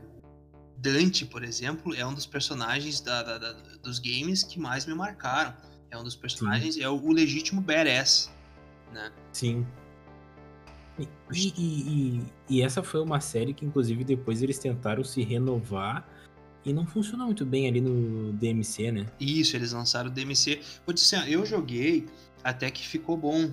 Dante, 0.79 1.25
por 1.25 1.43
exemplo, 1.43 1.95
é 1.95 2.07
um 2.07 2.15
dos 2.15 2.27
personagens 2.27 3.01
da, 3.01 3.23
da, 3.23 3.39
da, 3.39 3.53
dos 3.83 3.99
games 3.99 4.43
que 4.43 4.59
mais 4.59 4.87
me 4.87 4.95
marcaram. 4.95 5.55
É 5.91 5.99
um 5.99 6.03
dos 6.03 6.17
personagens, 6.17 6.75
Sim. 6.75 6.83
é 6.83 6.89
o, 6.89 6.97
o, 6.97 7.13
legítimo 7.13 7.61
badass, 7.61 8.31
né? 8.93 9.13
Sim. 9.33 9.67
E, 10.99 11.09
e, 11.33 11.53
e, 11.57 12.23
e, 12.49 12.63
essa 12.63 12.83
foi 12.83 13.03
uma 13.03 13.21
série 13.21 13.53
que, 13.53 13.65
inclusive, 13.65 14.03
depois 14.03 14.43
eles 14.43 14.59
tentaram 14.59 15.05
se 15.05 15.23
renovar 15.23 16.09
e 16.67 16.73
não 16.73 16.85
funcionou 16.85 17.27
muito 17.27 17.47
bem 17.47 17.69
ali 17.69 17.81
no 17.81 18.33
DMC, 18.33 18.91
né? 18.91 19.07
Isso, 19.21 19.57
eles 19.57 19.73
lançaram 19.73 20.11
o 20.11 20.13
DMC. 20.13 20.61
Vou 20.85 20.93
dizer, 20.93 21.27
eu 21.29 21.47
joguei 21.47 22.07
até 22.43 22.69
que 22.71 22.87
ficou 22.87 23.17
bom. 23.17 23.51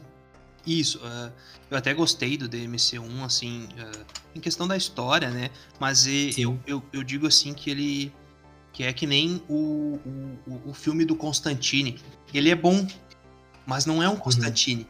Isso, 0.65 0.97
uh, 0.97 1.31
eu 1.69 1.77
até 1.77 1.93
gostei 1.93 2.37
do 2.37 2.49
DMC1, 2.49 3.23
assim, 3.23 3.65
uh, 3.65 4.05
em 4.33 4.39
questão 4.39 4.67
da 4.67 4.75
história, 4.75 5.29
né? 5.29 5.51
Mas 5.79 6.07
eu, 6.07 6.59
eu, 6.65 6.81
eu, 6.91 7.03
digo 7.03 7.27
assim 7.27 7.53
que 7.53 7.69
ele. 7.69 8.11
que 8.71 8.83
é 8.83 8.91
que 8.91 9.05
nem 9.05 9.43
o, 9.47 9.99
o, 10.47 10.69
o 10.71 10.73
filme 10.73 11.05
do 11.05 11.15
Constantine. 11.15 11.99
Ele 12.33 12.49
é 12.49 12.55
bom, 12.55 12.87
mas 13.63 13.85
não 13.85 14.01
é 14.01 14.09
um 14.09 14.13
uhum. 14.13 14.17
Constantine. 14.17 14.87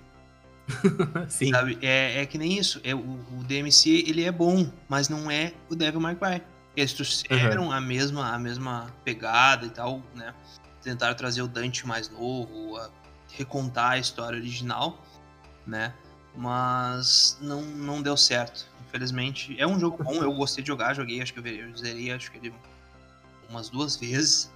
Uhum. 0.82 1.28
Sim. 1.28 1.52
Sabe? 1.52 1.78
É, 1.82 2.22
é 2.22 2.26
que 2.26 2.38
nem 2.38 2.58
isso. 2.58 2.80
É, 2.86 2.96
o, 2.96 3.00
o, 3.00 3.44
DMC 3.44 4.06
ele 4.08 4.24
é 4.24 4.32
bom, 4.32 4.72
mas 4.88 5.10
não 5.10 5.30
é 5.30 5.54
o 5.70 5.76
Devil 5.76 6.00
May 6.00 6.16
Cry. 6.16 6.42
Eles 6.76 6.94
trouxeram 6.94 7.66
uhum. 7.66 7.72
a, 7.72 7.80
mesma, 7.80 8.34
a 8.34 8.40
mesma 8.40 8.88
pegada 9.04 9.66
e 9.66 9.70
tal, 9.70 10.02
né? 10.16 10.34
Tentaram 10.82 11.16
trazer 11.16 11.42
o 11.42 11.48
Dante 11.48 11.88
mais 11.88 12.10
novo, 12.10 12.80
recontar 13.30 13.92
a 13.92 13.98
história 14.00 14.38
original 14.38 15.02
né? 15.66 15.94
Mas 16.36 17.38
não, 17.42 17.62
não 17.62 18.02
deu 18.02 18.18
certo. 18.18 18.68
Infelizmente, 18.88 19.56
é 19.60 19.66
um 19.66 19.80
jogo 19.80 20.04
bom, 20.04 20.16
eu 20.16 20.34
gostei 20.34 20.64
de 20.64 20.68
jogar, 20.68 20.94
joguei, 20.94 21.22
acho 21.22 21.34
que 21.34 21.40
eu, 21.40 21.46
eu 21.46 21.76
zerei, 21.76 22.12
acho 22.12 22.32
que 22.32 22.38
ele 22.38 22.54
umas 23.50 23.70
duas 23.70 23.96
vezes. 23.96 24.52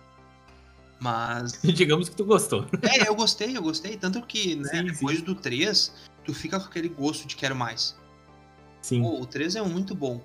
Mas. 0.99 1.60
Digamos 1.61 2.10
que 2.10 2.15
tu 2.15 2.26
gostou. 2.26 2.65
É, 2.81 3.07
eu 3.07 3.15
gostei, 3.15 3.56
eu 3.56 3.61
gostei. 3.61 3.98
Tanto 3.98 4.22
que, 4.23 4.56
né, 4.56 4.69
sim, 4.69 4.84
depois 4.85 5.19
sim. 5.19 5.23
do 5.23 5.35
3, 5.35 5.94
tu 6.23 6.34
fica 6.34 6.60
com 6.60 6.65
aquele 6.65 6.89
gosto 6.89 7.27
de 7.27 7.35
quero 7.35 7.56
mais. 7.56 7.95
Sim. 8.81 9.02
Pô, 9.02 9.22
o 9.22 9.26
3 9.26 9.56
é 9.56 9.61
muito 9.61 9.94
bom. 9.94 10.23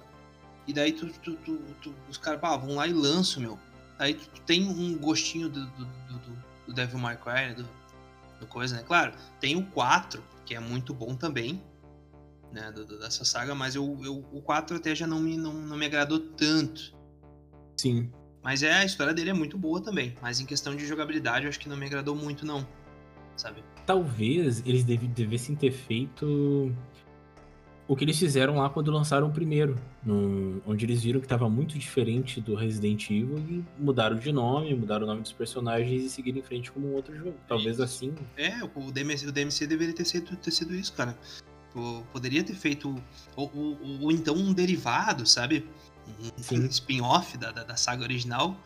E 0.67 0.73
daí 0.73 0.93
tu, 0.93 1.07
tu, 1.07 1.35
tu, 1.37 1.59
tu 1.83 1.95
os 2.09 2.17
caras 2.17 2.41
ah, 2.43 2.57
vão 2.57 2.77
lá 2.77 2.87
e 2.87 2.93
lançam, 2.93 3.43
meu. 3.43 3.59
Aí 3.99 4.15
tu, 4.15 4.41
tem 4.43 4.69
um 4.69 4.97
gostinho 4.99 5.49
do, 5.49 5.67
do, 5.67 5.85
do, 5.85 6.45
do 6.67 6.73
Devil 6.73 6.99
May 6.99 7.17
Cry, 7.17 7.49
né? 7.49 7.55
Do, 7.55 7.69
do 8.41 8.47
coisa, 8.47 8.77
né? 8.77 8.83
Claro, 8.83 9.13
tem 9.41 9.57
o 9.57 9.65
4, 9.67 10.23
que 10.45 10.55
é 10.55 10.61
muito 10.61 10.93
bom 10.93 11.15
também, 11.15 11.63
né, 12.53 12.73
dessa 13.01 13.25
saga, 13.25 13.55
mas 13.55 13.75
eu, 13.75 13.99
eu, 14.05 14.25
o 14.33 14.43
4 14.43 14.77
até 14.77 14.95
já 14.95 15.07
não 15.07 15.21
me, 15.21 15.37
não, 15.37 15.55
não 15.55 15.77
me 15.77 15.87
agradou 15.87 16.19
tanto. 16.19 16.95
Sim. 17.77 18.11
Mas 18.43 18.63
é, 18.63 18.73
a 18.73 18.85
história 18.85 19.15
dele 19.15 19.31
é 19.31 19.35
muito 19.35 19.57
boa 19.57 19.81
também, 19.81 20.15
mas 20.21 20.41
em 20.41 20.47
questão 20.47 20.77
de 20.77 20.85
jogabilidade 20.85 21.45
eu 21.45 21.49
acho 21.49 21.59
que 21.59 21.69
não 21.69 21.77
me 21.77 21.87
agradou 21.87 22.15
muito 22.15 22.45
não, 22.45 22.67
sabe? 23.37 23.65
Talvez 23.87 24.63
eles 24.67 24.85
deve, 24.85 25.07
devessem 25.07 25.55
ter 25.55 25.71
feito 25.71 26.75
o 27.93 27.97
que 27.97 28.05
eles 28.05 28.19
fizeram 28.19 28.57
lá 28.57 28.71
quando 28.71 28.91
lançaram 28.91 29.29
o 29.29 29.31
primeiro, 29.31 29.79
no, 30.03 30.63
onde 30.67 30.87
eles 30.87 31.03
viram 31.03 31.21
que 31.21 31.27
estava 31.27 31.47
muito 31.47 31.79
diferente 31.79 32.41
do 32.41 32.55
Resident 32.55 33.11
Evil 33.11 33.39
e 33.39 33.63
mudaram 33.79 34.17
de 34.17 34.33
nome, 34.33 34.75
mudaram 34.75 35.05
o 35.05 35.07
nome 35.07 35.21
dos 35.21 35.33
personagens 35.33 36.03
e 36.03 36.09
seguiram 36.09 36.39
em 36.39 36.43
frente 36.43 36.73
como 36.73 36.89
um 36.89 36.95
outro 36.95 37.15
jogo. 37.15 37.35
Talvez 37.47 37.75
isso. 37.75 37.83
assim. 37.83 38.15
É, 38.35 38.65
o 38.65 38.91
DMC, 38.91 39.27
o 39.27 39.33
DMC 39.33 39.67
deveria 39.67 39.95
ter 39.95 40.07
sido, 40.07 40.35
ter 40.37 40.51
sido 40.51 40.75
isso, 40.75 40.95
cara. 40.95 41.15
Poderia 42.11 42.43
ter 42.43 42.55
feito. 42.55 42.95
Ou, 43.37 43.53
ou, 43.55 43.79
ou 44.05 44.11
então 44.11 44.35
um 44.37 44.55
derivado, 44.55 45.27
sabe? 45.27 45.69
Um 46.51 46.65
spin-off 46.65 47.37
da, 47.37 47.53
da, 47.53 47.63
da, 47.63 47.77
saga 47.77 48.05
original, 48.05 48.57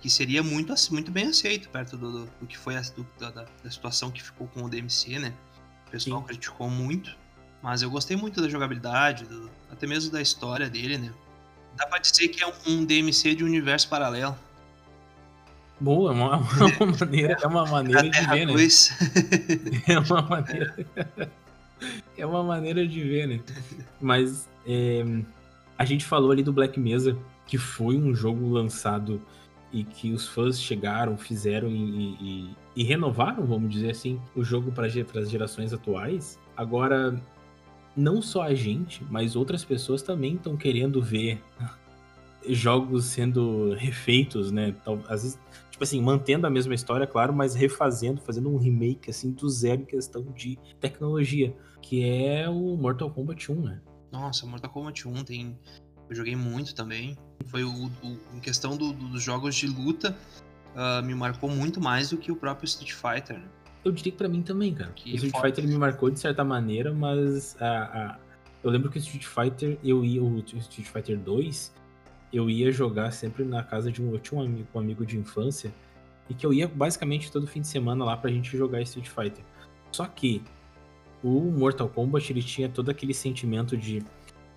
que 0.00 0.10
seria 0.10 0.42
muito, 0.42 0.74
muito 0.90 1.12
bem 1.12 1.28
aceito 1.28 1.68
perto 1.68 1.96
do, 1.96 2.10
do, 2.10 2.24
do 2.40 2.46
que 2.48 2.58
foi 2.58 2.76
a, 2.76 2.80
do, 2.80 3.06
da, 3.20 3.30
da, 3.30 3.70
situação 3.70 4.10
que 4.10 4.20
ficou 4.20 4.48
com 4.48 4.64
o 4.64 4.68
DMC, 4.68 5.20
né? 5.20 5.32
O 5.86 5.90
pessoal 5.92 6.20
Sim. 6.22 6.26
criticou 6.26 6.68
muito. 6.68 7.21
Mas 7.62 7.80
eu 7.80 7.90
gostei 7.90 8.16
muito 8.16 8.42
da 8.42 8.48
jogabilidade, 8.48 9.24
do, 9.24 9.48
até 9.70 9.86
mesmo 9.86 10.10
da 10.10 10.20
história 10.20 10.68
dele, 10.68 10.98
né? 10.98 11.12
Dá 11.76 11.86
pra 11.86 11.98
dizer 11.98 12.28
que 12.28 12.42
é 12.42 12.46
um, 12.46 12.52
um 12.66 12.84
DMC 12.84 13.34
de 13.36 13.44
universo 13.44 13.88
paralelo. 13.88 14.36
Boa, 15.80 16.10
é 16.10 16.14
uma, 16.14 16.36
uma 16.36 16.96
maneira, 17.00 17.36
é 17.40 17.46
uma 17.46 17.66
maneira 17.66 18.08
de 18.08 18.26
ver, 18.26 18.46
né? 18.46 18.54
é 19.88 19.98
uma 19.98 20.22
maneira. 20.22 20.76
é 22.18 22.26
uma 22.26 22.42
maneira 22.42 22.86
de 22.86 23.02
ver, 23.02 23.26
né? 23.28 23.40
Mas 24.00 24.48
é, 24.66 25.04
a 25.78 25.84
gente 25.84 26.04
falou 26.04 26.30
ali 26.30 26.42
do 26.42 26.52
Black 26.52 26.78
Mesa, 26.78 27.16
que 27.46 27.58
foi 27.58 27.96
um 27.96 28.14
jogo 28.14 28.48
lançado 28.48 29.20
e 29.72 29.84
que 29.84 30.12
os 30.12 30.28
fãs 30.28 30.60
chegaram, 30.60 31.16
fizeram 31.16 31.68
e, 31.68 32.16
e, 32.20 32.56
e 32.76 32.84
renovaram, 32.84 33.44
vamos 33.46 33.70
dizer 33.70 33.90
assim, 33.90 34.20
o 34.36 34.44
jogo 34.44 34.70
para 34.70 34.86
as 34.86 35.30
gerações 35.30 35.72
atuais. 35.72 36.38
Agora, 36.56 37.18
não 37.96 38.22
só 38.22 38.42
a 38.42 38.54
gente, 38.54 39.04
mas 39.10 39.36
outras 39.36 39.64
pessoas 39.64 40.02
também 40.02 40.34
estão 40.34 40.56
querendo 40.56 41.02
ver 41.02 41.42
jogos 42.48 43.04
sendo 43.06 43.74
refeitos, 43.74 44.50
né? 44.50 44.74
Às 45.08 45.22
vezes, 45.22 45.38
tipo 45.70 45.84
assim, 45.84 46.00
mantendo 46.00 46.46
a 46.46 46.50
mesma 46.50 46.74
história, 46.74 47.06
claro, 47.06 47.32
mas 47.32 47.54
refazendo, 47.54 48.20
fazendo 48.20 48.48
um 48.48 48.56
remake 48.56 49.10
assim 49.10 49.30
do 49.30 49.48
zero 49.48 49.82
em 49.82 49.84
questão 49.84 50.24
de 50.34 50.58
tecnologia, 50.80 51.54
que 51.80 52.04
é 52.04 52.48
o 52.48 52.76
Mortal 52.76 53.10
Kombat 53.10 53.52
1, 53.52 53.62
né? 53.62 53.80
Nossa, 54.10 54.46
Mortal 54.46 54.70
Kombat 54.70 55.06
1 55.06 55.24
tem 55.24 55.56
eu 56.12 56.16
joguei 56.16 56.36
muito 56.36 56.74
também. 56.74 57.16
Foi 57.46 57.64
o, 57.64 57.86
o 57.86 58.18
em 58.34 58.40
questão 58.40 58.76
do, 58.76 58.92
do, 58.92 59.08
dos 59.08 59.22
jogos 59.22 59.54
de 59.54 59.66
luta, 59.66 60.16
uh, 60.74 61.02
me 61.02 61.14
marcou 61.14 61.48
muito 61.48 61.80
mais 61.80 62.10
do 62.10 62.18
que 62.18 62.30
o 62.30 62.36
próprio 62.36 62.66
Street 62.66 62.92
Fighter. 62.92 63.38
Né? 63.38 63.48
Eu 63.84 63.92
diria 63.92 64.12
que 64.12 64.18
pra 64.18 64.28
mim 64.28 64.42
também, 64.42 64.74
cara. 64.74 64.92
Que 64.92 65.12
o 65.12 65.14
Street 65.14 65.32
foda. 65.32 65.48
Fighter 65.48 65.66
me 65.66 65.76
marcou 65.76 66.10
de 66.10 66.20
certa 66.20 66.44
maneira, 66.44 66.92
mas 66.92 67.56
a, 67.60 67.66
a, 67.66 68.18
eu 68.62 68.70
lembro 68.70 68.90
que 68.90 68.98
o 68.98 69.00
Street 69.00 69.24
Fighter, 69.24 69.78
eu 69.82 70.04
ia, 70.04 70.22
o 70.22 70.38
Street 70.38 70.86
Fighter 70.86 71.18
2, 71.18 71.72
eu 72.32 72.48
ia 72.48 72.70
jogar 72.70 73.10
sempre 73.10 73.44
na 73.44 73.62
casa 73.62 73.90
de 73.90 74.02
um. 74.02 74.12
Eu 74.12 74.18
tinha 74.18 74.40
um 74.40 74.44
amigo, 74.44 74.68
um 74.74 74.78
amigo 74.78 75.04
de 75.04 75.18
infância, 75.18 75.72
e 76.30 76.34
que 76.34 76.46
eu 76.46 76.52
ia 76.52 76.68
basicamente 76.68 77.30
todo 77.30 77.46
fim 77.46 77.60
de 77.60 77.66
semana 77.66 78.04
lá 78.04 78.16
pra 78.16 78.30
gente 78.30 78.56
jogar 78.56 78.80
Street 78.82 79.08
Fighter. 79.08 79.44
Só 79.90 80.06
que 80.06 80.42
o 81.22 81.40
Mortal 81.50 81.88
Kombat 81.88 82.32
ele 82.32 82.42
tinha 82.42 82.68
todo 82.68 82.90
aquele 82.90 83.12
sentimento 83.12 83.76
de 83.76 84.02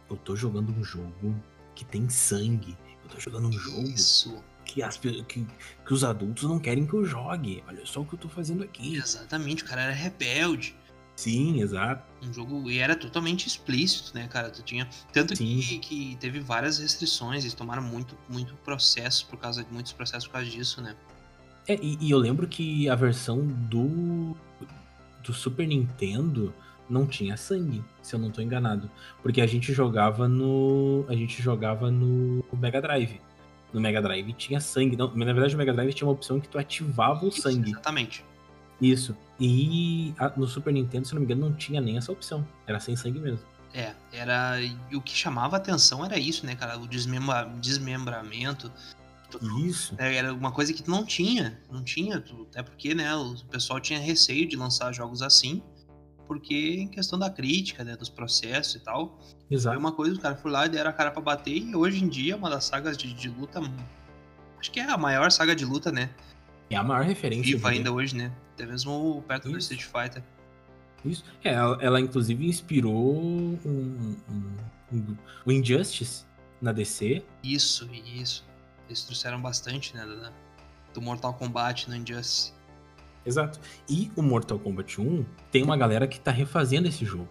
eu 0.10 0.15
tô 0.18 0.35
jogando 0.35 0.72
um 0.72 0.84
jogo 0.84 1.35
que 1.73 1.84
tem 1.84 2.07
sangue. 2.10 2.77
Eu 3.03 3.10
tô 3.10 3.19
jogando 3.19 3.47
um 3.47 3.52
jogo 3.52 3.81
Isso. 3.81 4.41
Que, 4.65 4.81
as, 4.81 4.97
que, 4.97 5.23
que 5.25 5.93
os 5.93 6.03
adultos 6.03 6.43
não 6.43 6.59
querem 6.59 6.85
que 6.85 6.93
eu 6.93 7.05
jogue. 7.05 7.63
Olha 7.67 7.85
só 7.85 8.01
o 8.01 8.05
que 8.05 8.15
eu 8.15 8.19
tô 8.19 8.27
fazendo 8.27 8.63
aqui. 8.63 8.95
Exatamente, 8.95 9.63
o 9.63 9.65
cara 9.65 9.83
era 9.83 9.93
rebelde. 9.93 10.75
Sim, 11.15 11.61
exato. 11.61 12.03
Um 12.21 12.33
jogo. 12.33 12.69
E 12.69 12.79
era 12.79 12.95
totalmente 12.95 13.47
explícito, 13.47 14.13
né, 14.13 14.27
cara? 14.27 14.49
Tu 14.49 14.61
tinha. 14.63 14.89
Tanto 15.13 15.33
que, 15.33 15.79
que 15.79 16.17
teve 16.19 16.39
várias 16.39 16.77
restrições, 16.77 17.43
eles 17.43 17.53
tomaram 17.53 17.81
muito, 17.81 18.17
muito 18.27 18.53
processo 18.55 19.25
por 19.27 19.37
causa 19.39 19.63
de 19.63 19.71
muitos 19.71 19.93
processos 19.93 20.27
por 20.27 20.33
causa 20.33 20.49
disso, 20.49 20.81
né? 20.81 20.95
É, 21.67 21.75
e, 21.81 21.97
e 22.01 22.11
eu 22.11 22.17
lembro 22.17 22.47
que 22.47 22.89
a 22.89 22.95
versão 22.95 23.45
do. 23.47 24.35
do 25.23 25.33
Super 25.33 25.67
Nintendo 25.67 26.53
não 26.89 27.07
tinha 27.07 27.37
sangue, 27.37 27.83
se 28.01 28.13
eu 28.13 28.19
não 28.19 28.29
tô 28.29 28.41
enganado. 28.41 28.91
Porque 29.23 29.39
a 29.39 29.47
gente 29.47 29.71
jogava 29.73 30.27
no. 30.27 31.05
A 31.07 31.15
gente 31.15 31.41
jogava 31.41 31.89
no 31.89 32.43
Mega 32.53 32.81
Drive. 32.81 33.21
No 33.76 33.81
Mega 33.81 34.02
Drive 34.02 34.31
tinha 34.34 34.61
sangue. 34.61 34.95
Não, 34.95 35.14
na 35.14 35.26
verdade, 35.26 35.53
o 35.53 35.57
Mega 35.57 35.73
Drive 35.73 35.93
tinha 35.93 36.07
uma 36.07 36.14
opção 36.14 36.39
que 36.39 36.47
tu 36.47 36.57
ativava 36.57 37.26
o 37.26 37.27
Isso, 37.27 37.41
sangue. 37.41 37.72
Exatamente. 37.72 38.23
Isso. 38.81 39.14
E 39.38 40.14
a, 40.18 40.30
no 40.30 40.47
Super 40.47 40.72
Nintendo, 40.72 41.06
se 41.06 41.14
não 41.14 41.19
me 41.19 41.26
engano, 41.26 41.49
não 41.49 41.57
tinha 41.57 41.81
nem 41.81 41.97
essa 41.97 42.10
opção. 42.10 42.47
Era 42.65 42.80
sem 42.80 42.95
sangue 42.95 43.19
mesmo. 43.19 43.45
É, 43.73 43.93
era. 44.14 44.61
E 44.61 44.95
o 44.95 45.02
que 45.02 45.14
chamava 45.14 45.57
atenção 45.57 46.06
era 46.06 46.18
isso, 46.18 46.45
né, 46.45 46.56
cara? 46.56 46.77
O 46.80 46.88
desmembra... 46.88 47.43
desmembramento. 47.60 48.72
Isso. 49.68 49.93
É, 49.97 50.15
era 50.15 50.34
uma 50.34 50.53
coisa 50.53 50.72
que 50.72 50.89
não 50.89 51.06
tinha. 51.06 51.60
Não 51.69 51.84
tinha. 51.84 52.23
Até 52.49 52.64
porque, 52.64 52.95
né, 52.95 53.14
o 53.14 53.35
pessoal 53.52 53.81
tinha 53.81 53.99
receio 53.99 54.47
de 54.47 54.56
lançar 54.56 54.93
jogos 54.93 55.22
assim 55.22 55.61
porque 56.27 56.76
em 56.76 56.88
questão 56.88 57.18
da 57.18 57.30
crítica, 57.30 57.84
né, 57.84 57.95
dos 57.95 58.10
processos 58.10 58.76
e 58.76 58.80
tal. 58.80 59.19
Exato. 59.49 59.76
Foi 59.76 59.80
uma 59.80 59.91
coisa, 59.91 60.14
os 60.14 60.19
caras 60.19 60.41
foram 60.41 60.53
lá 60.53 60.65
e 60.65 60.69
deram 60.69 60.89
a 60.89 60.93
cara 60.93 61.11
pra 61.11 61.22
bater, 61.22 61.57
e 61.57 61.76
hoje 61.76 62.03
em 62.03 62.07
dia 62.07 62.34
é 62.34 62.35
uma 62.35 62.49
das 62.49 62.65
sagas 62.65 62.97
de, 62.97 63.14
de 63.14 63.30
luta. 63.30 63.61
Acho 64.60 64.72
que 64.72 64.80
é 64.80 64.89
a 64.89 64.97
maior 64.97 65.31
saga 65.31 65.56
de 65.56 65.65
luta, 65.65 65.91
né? 65.91 66.10
É 66.69 66.76
a 66.76 66.84
maior 66.84 67.06
referência. 67.06 67.43
Viva 67.43 67.69
ainda 67.69 67.91
hoje, 67.91 68.15
né? 68.15 68.31
Até 68.53 68.65
mesmo 68.65 69.23
perto 69.27 69.45
Isso. 69.45 69.53
do 69.53 69.60
Street 69.60 69.84
Fighter. 69.84 70.23
Isso. 71.03 71.23
É, 71.43 71.53
ela, 71.53 71.77
ela 71.81 72.02
inclusive 72.02 72.47
inspirou 72.47 73.15
um, 73.15 73.60
um, 73.64 74.15
um, 74.91 75.18
o 75.45 75.52
Injustice 75.52 76.26
na 76.60 76.72
DC. 76.72 77.23
Isso, 77.43 77.88
isso. 77.93 78.43
Eles 78.88 79.03
trouxeram 79.03 79.39
bastante, 79.39 79.95
né? 79.95 80.31
Do 80.93 81.02
Mortal 81.02 81.34
Kombat 81.35 81.89
no 81.89 81.95
Injustice. 81.95 82.55
Exato. 83.26 83.60
E 83.89 84.11
o 84.15 84.22
Mortal 84.22 84.60
Kombat 84.60 85.02
1 85.02 85.26
tem 85.52 85.64
uma 85.64 85.76
galera 85.76 86.07
que 86.07 86.19
tá 86.19 86.31
refazendo 86.31 86.88
esse 86.88 87.03
jogo. 87.03 87.27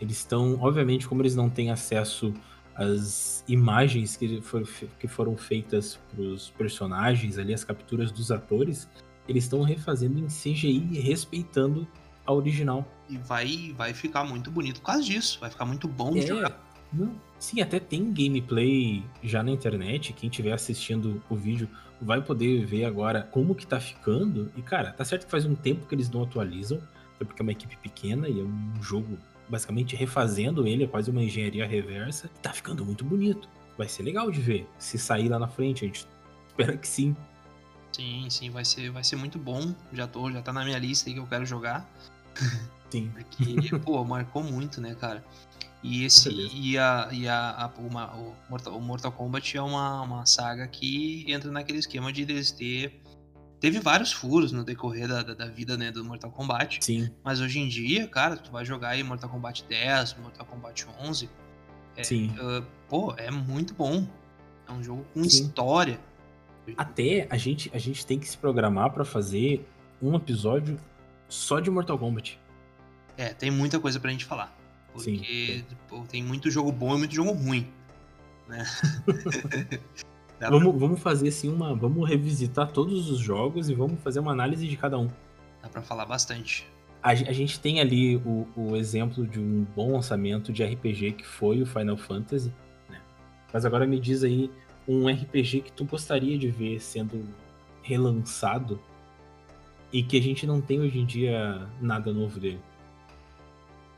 Eles 0.00 0.18
estão, 0.18 0.58
obviamente, 0.60 1.08
como 1.08 1.22
eles 1.22 1.34
não 1.34 1.48
têm 1.48 1.70
acesso 1.70 2.32
às 2.74 3.44
imagens 3.46 4.16
que, 4.16 4.40
for, 4.40 4.66
que 4.98 5.06
foram 5.06 5.36
feitas 5.36 5.98
pros 6.14 6.50
personagens 6.50 7.38
ali, 7.38 7.52
as 7.52 7.64
capturas 7.64 8.10
dos 8.10 8.30
atores, 8.30 8.88
eles 9.28 9.44
estão 9.44 9.62
refazendo 9.62 10.18
em 10.18 10.26
CGI 10.26 11.00
respeitando 11.00 11.86
a 12.26 12.32
original. 12.32 12.86
E 13.08 13.16
vai, 13.18 13.74
vai 13.76 13.92
ficar 13.92 14.24
muito 14.24 14.50
bonito 14.50 14.80
por 14.80 14.86
causa 14.86 15.02
disso. 15.02 15.38
Vai 15.40 15.50
ficar 15.50 15.64
muito 15.64 15.86
bom 15.86 16.12
de 16.12 16.20
é, 16.20 16.26
jogar. 16.26 16.60
Não, 16.92 17.14
sim, 17.38 17.60
até 17.60 17.78
tem 17.78 18.12
gameplay 18.12 19.04
já 19.22 19.42
na 19.42 19.50
internet. 19.50 20.12
Quem 20.12 20.28
estiver 20.28 20.52
assistindo 20.52 21.22
o 21.28 21.36
vídeo 21.36 21.68
vai 22.02 22.20
poder 22.20 22.64
ver 22.66 22.84
agora 22.84 23.22
como 23.22 23.54
que 23.54 23.66
tá 23.66 23.80
ficando. 23.80 24.50
E, 24.56 24.62
cara, 24.62 24.92
tá 24.92 25.04
certo 25.04 25.24
que 25.24 25.30
faz 25.30 25.46
um 25.46 25.54
tempo 25.54 25.86
que 25.86 25.94
eles 25.94 26.10
não 26.10 26.22
atualizam, 26.22 26.80
porque 27.18 27.40
é 27.40 27.44
uma 27.44 27.52
equipe 27.52 27.76
pequena 27.76 28.28
e 28.28 28.40
é 28.40 28.42
um 28.42 28.82
jogo 28.82 29.16
basicamente 29.48 29.94
refazendo 29.94 30.66
ele, 30.66 30.84
é 30.84 30.86
quase 30.86 31.10
uma 31.10 31.22
engenharia 31.22 31.66
reversa. 31.66 32.28
Tá 32.40 32.52
ficando 32.52 32.84
muito 32.84 33.04
bonito. 33.04 33.48
Vai 33.76 33.88
ser 33.88 34.02
legal 34.02 34.30
de 34.30 34.40
ver. 34.40 34.68
Se 34.78 34.98
sair 34.98 35.28
lá 35.28 35.38
na 35.38 35.48
frente, 35.48 35.84
a 35.84 35.86
gente 35.86 36.06
espera 36.48 36.76
que 36.76 36.88
sim. 36.88 37.16
Sim, 37.92 38.28
sim, 38.30 38.50
vai 38.50 38.64
ser, 38.64 38.90
vai 38.90 39.04
ser 39.04 39.16
muito 39.16 39.38
bom. 39.38 39.74
Já 39.92 40.06
tô, 40.06 40.30
já 40.30 40.42
tá 40.42 40.52
na 40.52 40.64
minha 40.64 40.78
lista 40.78 41.08
aí 41.08 41.14
que 41.14 41.20
eu 41.20 41.26
quero 41.26 41.44
jogar. 41.44 41.88
Sim. 42.90 43.12
Porque, 43.36 43.78
pô, 43.78 44.02
marcou 44.04 44.42
muito, 44.42 44.80
né, 44.80 44.94
cara? 44.94 45.22
E 45.82 46.04
esse 46.04 46.30
e 46.30 46.78
a, 46.78 47.08
e 47.10 47.28
a, 47.28 47.50
a 47.50 47.80
uma, 47.80 48.14
o, 48.14 48.36
Mortal, 48.48 48.76
o 48.76 48.80
Mortal 48.80 49.10
Kombat 49.10 49.56
é 49.56 49.62
uma, 49.62 50.02
uma 50.02 50.26
saga 50.26 50.68
que 50.68 51.24
entra 51.26 51.50
naquele 51.50 51.78
esquema 51.78 52.12
de 52.12 52.22
eles 52.22 52.52
ter 52.52 53.00
teve 53.58 53.78
vários 53.78 54.12
furos 54.12 54.50
no 54.50 54.64
decorrer 54.64 55.08
da, 55.08 55.22
da, 55.22 55.34
da, 55.34 55.46
vida 55.46 55.76
né, 55.76 55.92
do 55.92 56.04
Mortal 56.04 56.30
Kombat. 56.32 56.84
Sim. 56.84 57.08
Mas 57.22 57.40
hoje 57.40 57.60
em 57.60 57.68
dia, 57.68 58.08
cara, 58.08 58.36
tu 58.36 58.50
vai 58.50 58.64
jogar 58.64 58.90
aí 58.90 59.02
Mortal 59.04 59.30
Kombat 59.30 59.64
10, 59.68 60.16
Mortal 60.18 60.46
Kombat 60.46 60.86
11. 61.00 61.30
É, 61.96 62.02
Sim. 62.02 62.28
Uh, 62.30 62.64
pô, 62.88 63.14
é 63.16 63.30
muito 63.30 63.72
bom. 63.74 64.06
É 64.68 64.72
um 64.72 64.82
jogo 64.82 65.06
com 65.14 65.22
Sim. 65.22 65.28
história. 65.28 66.00
Até 66.76 67.26
a 67.30 67.36
gente, 67.36 67.70
a 67.72 67.78
gente 67.78 68.04
tem 68.04 68.18
que 68.18 68.28
se 68.28 68.36
programar 68.36 68.90
para 68.90 69.04
fazer 69.04 69.64
um 70.00 70.14
episódio 70.14 70.76
só 71.28 71.60
de 71.60 71.70
Mortal 71.70 71.98
Kombat. 71.98 72.40
É, 73.16 73.32
tem 73.32 73.50
muita 73.50 73.78
coisa 73.78 74.00
pra 74.00 74.10
gente 74.10 74.24
falar. 74.24 74.56
Porque 74.92 75.64
pô, 75.88 76.00
tem 76.00 76.22
muito 76.22 76.50
jogo 76.50 76.70
bom 76.70 76.94
e 76.94 76.98
muito 76.98 77.14
jogo 77.14 77.32
ruim. 77.32 77.66
Né? 78.48 78.64
vamos, 80.40 80.70
pra... 80.70 80.78
vamos 80.78 81.00
fazer 81.00 81.28
assim 81.28 81.48
uma. 81.48 81.74
Vamos 81.74 82.08
revisitar 82.08 82.70
todos 82.70 83.08
os 83.08 83.18
jogos 83.18 83.68
e 83.68 83.74
vamos 83.74 84.00
fazer 84.02 84.20
uma 84.20 84.32
análise 84.32 84.68
de 84.68 84.76
cada 84.76 84.98
um. 84.98 85.08
Dá 85.62 85.68
pra 85.68 85.82
falar 85.82 86.04
bastante. 86.04 86.66
A, 87.02 87.10
a 87.10 87.32
gente 87.32 87.58
tem 87.58 87.80
ali 87.80 88.16
o, 88.16 88.46
o, 88.54 88.76
exemplo 88.76 89.26
de 89.26 89.40
um 89.40 89.66
bom 89.74 89.92
lançamento 89.92 90.52
de 90.52 90.62
RPG 90.62 91.12
que 91.12 91.26
foi 91.26 91.62
o 91.62 91.66
Final 91.66 91.96
Fantasy. 91.96 92.52
Né? 92.88 93.00
Mas 93.52 93.64
agora 93.64 93.86
me 93.86 93.98
diz 93.98 94.22
aí 94.22 94.50
um 94.86 95.08
RPG 95.08 95.62
que 95.62 95.72
tu 95.72 95.84
gostaria 95.84 96.38
de 96.38 96.48
ver 96.48 96.80
sendo 96.80 97.24
relançado 97.82 98.80
e 99.92 100.02
que 100.02 100.16
a 100.16 100.22
gente 100.22 100.46
não 100.46 100.60
tem 100.60 100.80
hoje 100.80 100.98
em 100.98 101.04
dia 101.04 101.66
nada 101.80 102.12
novo 102.12 102.38
dele. 102.38 102.60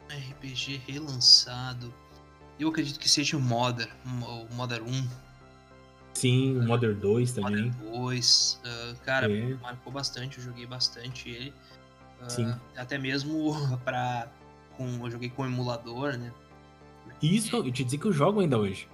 RPG 0.09 0.83
relançado. 0.87 1.93
Eu 2.59 2.69
acredito 2.69 2.99
que 2.99 3.09
seja 3.09 3.37
o 3.37 3.41
Modern, 3.41 3.91
o 4.05 4.55
Modern 4.55 4.85
1. 4.85 5.09
Sim, 6.15 6.59
o 6.59 6.63
Modern 6.63 6.99
2 6.99 7.33
também. 7.33 7.73
Modern 7.73 7.93
2. 7.93 8.61
Uh, 8.65 8.97
cara, 9.05 9.31
é. 9.31 9.55
marcou 9.55 9.93
bastante, 9.93 10.39
eu 10.39 10.45
joguei 10.45 10.67
bastante 10.67 11.29
ele. 11.29 11.53
Uh, 12.23 12.31
Sim. 12.31 12.55
Até 12.77 12.97
mesmo 12.97 13.55
pra. 13.85 14.29
Com, 14.77 15.05
eu 15.05 15.11
joguei 15.11 15.31
com 15.31 15.45
emulador, 15.45 16.17
né? 16.17 16.33
Isso, 17.23 17.57
eu 17.57 17.71
te 17.71 17.85
dizer 17.85 17.99
que 17.99 18.07
eu 18.07 18.13
jogo 18.13 18.41
ainda 18.41 18.59
hoje. 18.59 18.89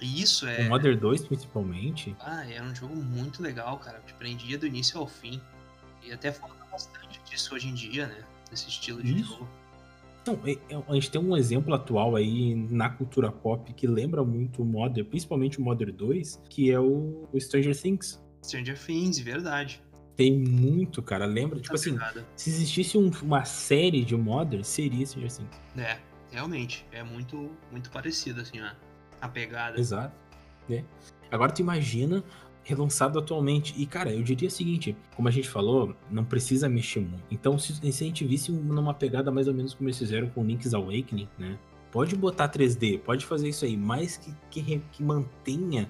Isso, 0.00 0.46
é. 0.46 0.66
O 0.66 0.68
Modern 0.68 0.98
2, 0.98 1.26
principalmente. 1.26 2.14
Ah, 2.20 2.44
era 2.44 2.64
um 2.64 2.74
jogo 2.74 2.94
muito 2.94 3.42
legal, 3.42 3.78
cara. 3.78 4.00
Te 4.06 4.12
prendia 4.14 4.58
do 4.58 4.66
início 4.66 4.98
ao 4.98 5.06
fim. 5.06 5.40
E 6.02 6.12
até 6.12 6.30
falta 6.30 6.64
bastante 6.70 7.20
disso 7.28 7.54
hoje 7.54 7.68
em 7.68 7.74
dia, 7.74 8.06
né? 8.06 8.24
Desse 8.50 8.68
estilo 8.68 9.02
de 9.02 9.20
Isso. 9.20 9.32
jogo. 9.32 9.48
Então, 10.26 10.84
a 10.88 10.94
gente 10.94 11.10
tem 11.10 11.20
um 11.20 11.36
exemplo 11.36 11.72
atual 11.72 12.16
aí 12.16 12.54
na 12.54 12.90
cultura 12.90 13.30
pop 13.30 13.72
que 13.72 13.86
lembra 13.86 14.24
muito 14.24 14.62
o 14.62 14.64
Modern, 14.64 15.06
principalmente 15.08 15.58
o 15.58 15.62
Modern 15.62 15.92
2, 15.92 16.42
que 16.50 16.70
é 16.70 16.80
o, 16.80 17.28
Stranger 17.38 17.80
Things. 17.80 18.20
Stranger 18.42 18.78
Things, 18.78 19.18
verdade. 19.18 19.82
Tem 20.16 20.36
muito, 20.36 21.02
cara. 21.02 21.26
Lembra? 21.26 21.60
Tipo 21.60 21.74
assim, 21.74 21.96
se 22.34 22.50
existisse 22.50 22.98
um, 22.98 23.10
uma 23.22 23.44
série 23.44 24.04
de 24.04 24.16
Modern, 24.16 24.64
seria 24.64 25.06
Stranger 25.06 25.30
Things. 25.30 25.60
É, 25.76 25.98
realmente. 26.32 26.84
É 26.90 27.04
muito, 27.04 27.50
muito 27.70 27.90
parecido, 27.90 28.40
assim, 28.40 28.60
ó, 28.60 28.70
a 29.20 29.28
pegada. 29.28 29.78
Exato. 29.78 30.14
É. 30.68 30.82
Agora 31.30 31.52
tu 31.52 31.60
imagina 31.60 32.24
relançado 32.66 33.18
atualmente. 33.18 33.72
E, 33.78 33.86
cara, 33.86 34.12
eu 34.12 34.22
diria 34.22 34.48
o 34.48 34.50
seguinte: 34.50 34.96
como 35.14 35.28
a 35.28 35.30
gente 35.30 35.48
falou, 35.48 35.94
não 36.10 36.24
precisa 36.24 36.68
mexer 36.68 37.00
muito. 37.00 37.24
Então, 37.30 37.58
se, 37.58 37.74
se 37.92 38.04
a 38.04 38.06
gente 38.06 38.24
visse 38.24 38.50
numa 38.50 38.92
pegada 38.92 39.30
mais 39.30 39.46
ou 39.46 39.54
menos 39.54 39.72
como 39.72 39.88
eles 39.88 39.98
fizeram 39.98 40.28
com 40.28 40.44
Link's 40.44 40.74
Awakening, 40.74 41.28
né? 41.38 41.56
Pode 41.92 42.14
botar 42.16 42.48
3D, 42.48 42.98
pode 42.98 43.24
fazer 43.24 43.48
isso 43.48 43.64
aí, 43.64 43.76
mas 43.76 44.16
que, 44.18 44.34
que, 44.50 44.82
que 44.92 45.02
mantenha 45.02 45.88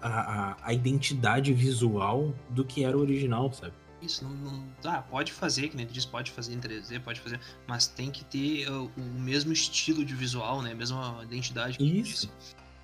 a, 0.00 0.08
a, 0.08 0.56
a, 0.62 0.74
identidade 0.74 1.52
visual 1.52 2.32
do 2.50 2.64
que 2.64 2.84
era 2.84 2.96
o 2.96 3.00
original, 3.00 3.52
sabe? 3.52 3.72
Isso, 4.00 4.22
não, 4.22 4.30
não 4.30 4.64
ah, 4.84 5.02
pode 5.02 5.32
fazer, 5.32 5.68
que 5.68 5.76
nem 5.76 5.86
tu 5.86 5.92
diz, 5.92 6.04
pode 6.04 6.30
fazer 6.30 6.52
em 6.52 6.60
3D, 6.60 7.00
pode 7.00 7.18
fazer, 7.18 7.40
mas 7.66 7.88
tem 7.88 8.10
que 8.10 8.24
ter 8.24 8.70
o, 8.70 8.90
o 8.96 9.20
mesmo 9.20 9.52
estilo 9.52 10.04
de 10.04 10.14
visual, 10.14 10.60
né? 10.62 10.72
A 10.72 10.76
mesma 10.76 11.20
identidade 11.24 11.78
que 11.78 11.84
Isso. 11.84 12.26
Disse, 12.26 12.30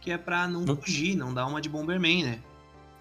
que 0.00 0.10
é 0.10 0.18
pra 0.18 0.48
não, 0.48 0.62
não 0.62 0.76
fugir, 0.76 1.14
não 1.14 1.32
dar 1.32 1.46
uma 1.46 1.60
de 1.60 1.68
Bomberman, 1.68 2.24
né? 2.24 2.42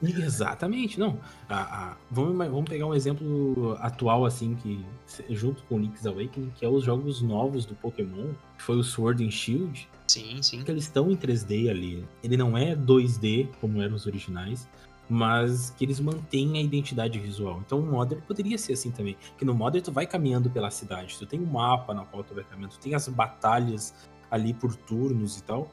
Exatamente, 0.01 0.99
não. 0.99 1.19
A, 1.49 1.61
a, 1.61 1.97
vamos, 2.11 2.37
vamos 2.37 2.69
pegar 2.69 2.85
um 2.85 2.93
exemplo 2.93 3.75
atual, 3.79 4.25
assim, 4.25 4.55
que 4.55 4.85
junto 5.29 5.63
com 5.63 5.79
Link's 5.79 6.05
Awakening, 6.05 6.51
que 6.55 6.65
é 6.65 6.69
os 6.69 6.83
jogos 6.83 7.21
novos 7.21 7.65
do 7.65 7.75
Pokémon, 7.75 8.33
que 8.57 8.63
foi 8.63 8.77
o 8.77 8.83
Sword 8.83 9.25
and 9.25 9.31
Shield. 9.31 9.89
Sim, 10.07 10.41
sim. 10.41 10.63
Que 10.63 10.71
eles 10.71 10.83
estão 10.83 11.09
em 11.09 11.15
3D 11.15 11.69
ali. 11.69 12.05
Ele 12.23 12.37
não 12.37 12.57
é 12.57 12.75
2D, 12.75 13.49
como 13.59 13.81
eram 13.81 13.95
os 13.95 14.05
originais, 14.05 14.69
mas 15.09 15.71
que 15.71 15.83
eles 15.83 15.99
mantêm 15.99 16.57
a 16.57 16.61
identidade 16.61 17.17
visual. 17.19 17.61
Então 17.65 17.79
o 17.79 17.85
Modern 17.85 18.21
poderia 18.21 18.57
ser 18.57 18.73
assim 18.73 18.91
também. 18.91 19.17
Que 19.37 19.45
no 19.45 19.53
Modern 19.53 19.83
tu 19.83 19.91
vai 19.91 20.05
caminhando 20.05 20.49
pela 20.49 20.69
cidade, 20.69 21.17
tu 21.17 21.25
tem 21.25 21.39
um 21.39 21.45
mapa 21.45 21.93
na 21.93 22.05
qual 22.05 22.23
tu 22.23 22.35
vai 22.35 22.43
caminhando, 22.43 22.73
tu 22.73 22.79
tem 22.79 22.93
as 22.93 23.07
batalhas 23.07 23.93
ali 24.29 24.53
por 24.53 24.75
turnos 24.75 25.37
e 25.37 25.43
tal, 25.43 25.71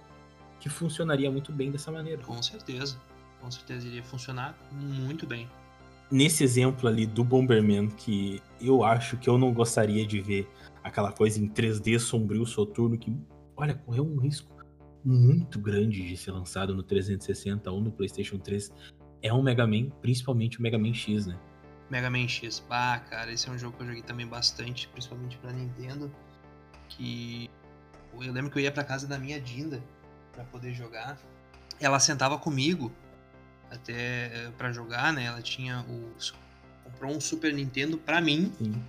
que 0.60 0.68
funcionaria 0.68 1.30
muito 1.30 1.52
bem 1.52 1.70
dessa 1.70 1.90
maneira. 1.90 2.22
Com 2.22 2.40
certeza 2.40 2.96
com 3.44 3.50
certeza 3.50 3.86
iria 3.86 4.02
funcionar 4.02 4.56
muito 4.72 5.26
bem. 5.26 5.46
Nesse 6.10 6.42
exemplo 6.42 6.88
ali 6.88 7.04
do 7.04 7.22
Bomberman, 7.22 7.88
que 7.88 8.42
eu 8.58 8.82
acho 8.82 9.18
que 9.18 9.28
eu 9.28 9.36
não 9.36 9.52
gostaria 9.52 10.06
de 10.06 10.18
ver 10.22 10.50
aquela 10.82 11.12
coisa 11.12 11.38
em 11.38 11.46
3D 11.46 11.98
sombrio, 11.98 12.46
soturno, 12.46 12.96
que, 12.96 13.14
olha, 13.54 13.74
correu 13.74 14.06
um 14.06 14.18
risco 14.18 14.50
muito 15.04 15.58
grande 15.58 16.08
de 16.08 16.16
ser 16.16 16.30
lançado 16.30 16.74
no 16.74 16.82
360 16.82 17.70
ou 17.70 17.82
no 17.82 17.92
PlayStation 17.92 18.38
3. 18.38 18.72
É 19.20 19.32
um 19.32 19.42
Mega 19.42 19.66
Man, 19.66 19.90
principalmente 20.00 20.58
o 20.58 20.62
Mega 20.62 20.78
Man 20.78 20.94
X, 20.94 21.26
né? 21.26 21.38
Mega 21.90 22.08
Man 22.08 22.26
X, 22.26 22.64
bah, 22.66 22.98
cara, 23.00 23.30
esse 23.30 23.46
é 23.46 23.52
um 23.52 23.58
jogo 23.58 23.76
que 23.76 23.82
eu 23.82 23.86
joguei 23.88 24.02
também 24.02 24.26
bastante, 24.26 24.88
principalmente 24.88 25.36
pra 25.36 25.52
Nintendo. 25.52 26.10
Que 26.88 27.50
eu 28.14 28.32
lembro 28.32 28.50
que 28.50 28.58
eu 28.58 28.62
ia 28.62 28.72
pra 28.72 28.84
casa 28.84 29.06
da 29.06 29.18
minha 29.18 29.38
Dinda 29.38 29.82
para 30.32 30.44
poder 30.44 30.72
jogar. 30.72 31.18
Ela 31.78 31.98
sentava 31.98 32.38
comigo 32.38 32.90
até 33.74 34.26
eh, 34.26 34.50
para 34.56 34.72
jogar, 34.72 35.12
né? 35.12 35.24
Ela 35.24 35.42
tinha 35.42 35.84
o 35.88 36.12
comprou 36.84 37.16
um 37.16 37.20
Super 37.20 37.52
Nintendo 37.52 37.98
para 37.98 38.20
mim. 38.20 38.52
Sim. 38.58 38.82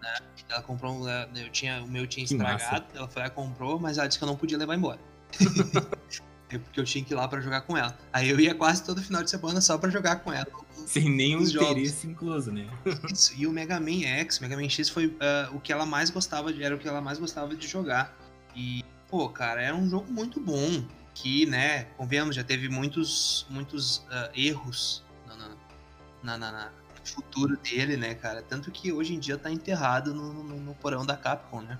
Né? 0.00 0.16
Ela 0.48 0.62
comprou, 0.62 1.08
eu 1.08 1.50
tinha 1.50 1.82
o 1.82 1.88
meu 1.88 2.06
tinha 2.06 2.24
estragado, 2.24 2.86
ela 2.94 3.08
foi 3.08 3.22
lá 3.22 3.30
comprou, 3.30 3.78
mas 3.78 3.98
ela 3.98 4.06
disse 4.06 4.18
que 4.18 4.24
eu 4.24 4.28
não 4.28 4.36
podia 4.36 4.58
levar 4.58 4.74
embora. 4.74 4.98
é 6.48 6.58
porque 6.58 6.80
eu 6.80 6.84
tinha 6.84 7.04
que 7.04 7.12
ir 7.12 7.16
lá 7.16 7.28
para 7.28 7.40
jogar 7.40 7.60
com 7.62 7.76
ela. 7.76 7.96
Aí 8.12 8.28
eu 8.28 8.40
ia 8.40 8.54
quase 8.54 8.82
todo 8.82 9.00
final 9.02 9.22
de 9.22 9.30
semana 9.30 9.60
só 9.60 9.78
para 9.78 9.90
jogar 9.90 10.16
com 10.16 10.32
ela. 10.32 10.46
Sem 10.86 11.08
nenhum 11.08 11.42
interesse 11.42 12.06
incluso, 12.06 12.50
né? 12.50 12.68
Isso. 13.12 13.32
E 13.36 13.46
o 13.46 13.52
Mega 13.52 13.78
Man 13.78 14.02
X, 14.02 14.40
Mega 14.40 14.56
Man 14.56 14.68
X 14.68 14.88
foi 14.88 15.06
uh, 15.06 15.54
o 15.54 15.60
que 15.60 15.72
ela 15.72 15.86
mais 15.86 16.10
gostava 16.10 16.52
de, 16.52 16.62
era 16.62 16.74
o 16.74 16.78
que 16.78 16.88
ela 16.88 17.00
mais 17.00 17.18
gostava 17.18 17.54
de 17.54 17.68
jogar. 17.68 18.16
E 18.56 18.84
pô, 19.06 19.28
cara, 19.28 19.62
era 19.62 19.76
um 19.76 19.88
jogo 19.88 20.10
muito 20.10 20.40
bom 20.40 20.84
que, 21.14 21.46
né, 21.46 21.84
convenhamos, 21.96 22.36
já 22.36 22.44
teve 22.44 22.68
muitos, 22.68 23.46
muitos 23.50 23.98
uh, 23.98 24.30
erros 24.34 25.02
na, 26.22 26.36
na, 26.36 26.52
na, 26.52 26.64
no 26.64 27.06
futuro 27.06 27.56
dele, 27.56 27.96
né, 27.96 28.14
cara? 28.14 28.42
Tanto 28.42 28.70
que 28.70 28.92
hoje 28.92 29.14
em 29.14 29.18
dia 29.18 29.36
tá 29.36 29.50
enterrado 29.50 30.14
no, 30.14 30.32
no, 30.32 30.60
no 30.60 30.74
porão 30.74 31.04
da 31.04 31.16
Capcom, 31.16 31.62
né? 31.62 31.78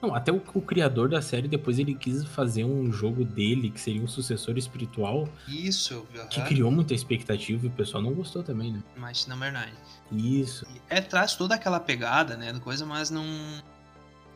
Não, 0.00 0.14
até 0.14 0.30
o, 0.30 0.42
o, 0.54 0.60
criador 0.60 1.08
da 1.08 1.22
série 1.22 1.48
depois 1.48 1.78
ele 1.78 1.94
quis 1.94 2.22
fazer 2.24 2.64
um 2.64 2.92
jogo 2.92 3.24
dele 3.24 3.70
que 3.70 3.80
seria 3.80 4.02
um 4.02 4.06
sucessor 4.06 4.58
espiritual. 4.58 5.26
Isso, 5.48 6.06
que 6.30 6.42
criou 6.42 6.70
muita 6.70 6.92
expectativa 6.92 7.64
e 7.64 7.68
o 7.68 7.72
pessoal 7.72 8.02
não 8.02 8.12
gostou 8.12 8.42
também, 8.42 8.72
né? 8.72 8.82
Mas 8.94 9.26
não 9.26 9.42
é 9.42 9.72
Isso. 10.12 10.66
É 10.88 11.00
traz 11.00 11.34
toda 11.34 11.54
aquela 11.54 11.80
pegada, 11.80 12.36
né, 12.36 12.52
do 12.52 12.60
coisa, 12.60 12.84
mas 12.84 13.10
não 13.10 13.24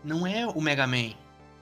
não 0.02 0.26
é 0.26 0.46
o 0.46 0.60
Mega 0.62 0.86
Man 0.86 1.12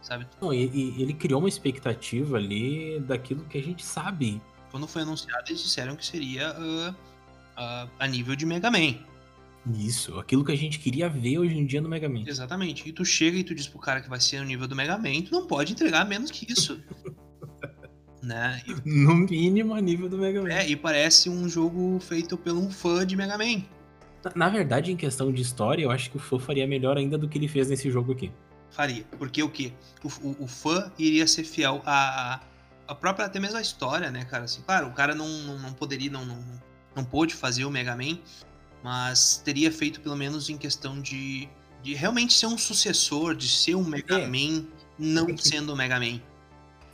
sabe? 0.03 0.27
Não, 0.41 0.53
e, 0.53 0.67
e, 0.67 1.03
ele 1.03 1.13
criou 1.13 1.41
uma 1.41 1.49
expectativa 1.49 2.37
ali 2.37 3.01
daquilo 3.01 3.45
que 3.45 3.59
a 3.59 3.63
gente 3.63 3.85
sabe. 3.85 4.41
Quando 4.71 4.87
foi 4.87 5.03
anunciado, 5.03 5.45
eles 5.49 5.63
disseram 5.63 5.97
que 5.97 6.05
seria 6.05 6.55
uh, 6.59 6.91
uh, 6.91 7.91
a 7.99 8.07
nível 8.07 8.37
de 8.37 8.45
Mega 8.45 8.71
Man. 8.71 8.95
Isso, 9.79 10.19
aquilo 10.19 10.45
que 10.45 10.53
a 10.53 10.57
gente 10.57 10.79
queria 10.79 11.09
ver 11.09 11.39
hoje 11.39 11.57
em 11.57 11.67
dia 11.67 11.81
no 11.81 11.89
Mega 11.89 12.09
Man. 12.09 12.25
Exatamente. 12.27 12.89
E 12.89 12.93
tu 12.93 13.05
chega 13.05 13.37
e 13.37 13.45
tu 13.45 13.55
diz 13.55 13.67
pro 13.67 13.79
cara 13.79 14.01
que 14.01 14.09
vai 14.09 14.21
ser 14.21 14.41
no 14.41 14.47
nível 14.47 14.67
do 14.67 14.77
Mega 14.77 14.97
Man, 14.97 15.23
tu 15.23 15.33
não 15.33 15.47
pode 15.47 15.73
entregar 15.73 16.07
menos 16.07 16.31
que 16.31 16.51
isso. 16.51 16.81
né? 18.23 18.63
E... 18.67 18.75
No 18.89 19.15
mínimo 19.15 19.75
a 19.75 19.81
nível 19.81 20.09
do 20.09 20.17
Mega 20.17 20.43
Man. 20.43 20.51
É, 20.51 20.69
e 20.69 20.77
parece 20.77 21.29
um 21.29 21.49
jogo 21.49 21.99
feito 22.01 22.37
por 22.37 22.53
um 22.53 22.71
fã 22.71 23.07
de 23.07 23.17
Mega 23.17 23.37
Man. 23.37 23.63
Na, 24.25 24.33
na 24.35 24.49
verdade, 24.49 24.93
em 24.93 24.97
questão 24.97 25.33
de 25.33 25.43
história, 25.43 25.83
eu 25.83 25.91
acho 25.91 26.11
que 26.11 26.17
o 26.17 26.21
fã 26.21 26.39
faria 26.39 26.67
melhor 26.67 26.97
ainda 26.97 27.19
do 27.19 27.29
que 27.29 27.37
ele 27.37 27.49
fez 27.49 27.69
nesse 27.69 27.91
jogo 27.91 28.13
aqui 28.13 28.31
faria. 28.71 29.05
Porque 29.19 29.43
o 29.43 29.51
quê? 29.51 29.73
O, 30.03 30.09
o, 30.29 30.45
o 30.45 30.47
fã 30.47 30.91
iria 30.99 31.27
ser 31.27 31.45
fiel 31.45 31.83
à, 31.85 32.41
a 32.89 32.95
própria, 32.95 33.27
até 33.27 33.39
mesmo 33.39 33.59
a 33.59 33.61
história, 33.61 34.11
né, 34.11 34.25
cara? 34.25 34.45
Assim, 34.45 34.63
claro, 34.63 34.89
o 34.89 34.93
cara 34.93 35.15
não, 35.15 35.29
não, 35.29 35.59
não 35.59 35.73
poderia, 35.73 36.11
não, 36.11 36.25
não, 36.25 36.43
não 36.97 37.05
pôde 37.05 37.35
fazer 37.35 37.65
o 37.65 37.71
Mega 37.71 37.95
Man, 37.95 38.19
mas 38.83 39.43
teria 39.45 39.71
feito 39.71 40.01
pelo 40.01 40.17
menos 40.17 40.49
em 40.49 40.57
questão 40.57 41.01
de, 41.01 41.49
de 41.83 41.95
realmente 41.95 42.33
ser 42.33 42.47
um 42.47 42.57
sucessor, 42.57 43.35
de 43.35 43.49
ser 43.49 43.75
um 43.75 43.85
Mega 43.85 44.19
é. 44.19 44.27
Man, 44.27 44.65
não 44.99 45.37
sendo 45.37 45.75
o 45.75 45.77
Mega 45.77 46.01
Man. 46.01 46.21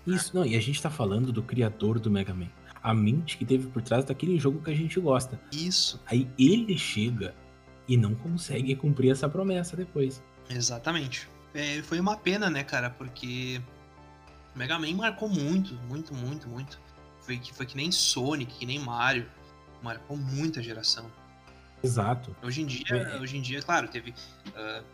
Isso, 0.06 0.34
não, 0.34 0.44
e 0.44 0.56
a 0.56 0.60
gente 0.60 0.82
tá 0.82 0.90
falando 0.90 1.32
do 1.32 1.42
criador 1.42 1.98
do 1.98 2.10
Mega 2.10 2.34
Man. 2.34 2.50
A 2.82 2.92
mente 2.92 3.38
que 3.38 3.46
teve 3.46 3.66
por 3.68 3.80
trás 3.80 4.04
daquele 4.04 4.38
jogo 4.38 4.60
que 4.60 4.70
a 4.70 4.74
gente 4.74 5.00
gosta. 5.00 5.40
Isso. 5.50 5.98
Aí 6.04 6.28
ele 6.38 6.76
chega 6.76 7.34
e 7.88 7.96
não 7.96 8.14
consegue 8.14 8.76
cumprir 8.76 9.10
essa 9.10 9.26
promessa 9.26 9.74
depois. 9.74 10.22
Exatamente 10.50 11.26
é, 11.54 11.82
foi 11.82 12.00
uma 12.00 12.16
pena, 12.16 12.50
né, 12.50 12.64
cara? 12.64 12.90
Porque 12.90 13.62
Mega 14.54 14.78
Man 14.78 14.94
marcou 14.94 15.28
muito, 15.28 15.74
muito, 15.88 16.12
muito, 16.12 16.48
muito. 16.48 16.78
Foi 17.20 17.38
que, 17.38 17.54
foi 17.54 17.64
que 17.64 17.76
nem 17.76 17.90
Sonic, 17.90 18.52
que 18.52 18.66
nem 18.66 18.78
Mario. 18.78 19.26
Marcou 19.82 20.16
muita 20.16 20.62
geração. 20.62 21.10
Exato. 21.82 22.34
Hoje 22.42 22.62
em 22.62 22.66
dia, 22.66 22.96
é. 22.96 23.20
hoje 23.20 23.36
em 23.36 23.42
dia 23.42 23.62
claro, 23.62 23.88
teve. 23.88 24.10
Uh, 24.10 24.84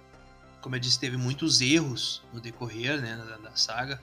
como 0.60 0.76
eu 0.76 0.80
disse, 0.80 0.98
teve 0.98 1.16
muitos 1.16 1.60
erros 1.60 2.22
no 2.32 2.40
decorrer 2.40 3.00
né, 3.00 3.16
da, 3.16 3.36
da 3.36 3.56
saga. 3.56 4.00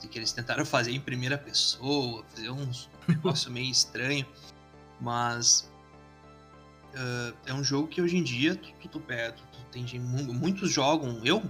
De 0.00 0.08
que 0.08 0.18
eles 0.18 0.32
tentaram 0.32 0.64
fazer 0.64 0.92
em 0.92 1.00
primeira 1.00 1.36
pessoa, 1.36 2.24
fazer 2.28 2.50
uns 2.50 2.88
negócio 3.06 3.50
meio 3.50 3.70
estranho. 3.70 4.26
Mas 5.00 5.70
uh, 6.94 7.36
é 7.46 7.54
um 7.54 7.64
jogo 7.64 7.88
que 7.88 8.00
hoje 8.00 8.16
em 8.16 8.22
dia 8.22 8.54
tu, 8.54 8.70
tu, 8.80 8.88
tu, 8.88 9.00
tu, 9.00 9.42
tem 9.70 9.84
muitos 9.98 10.70
jogam. 10.70 11.20
Eu, 11.24 11.42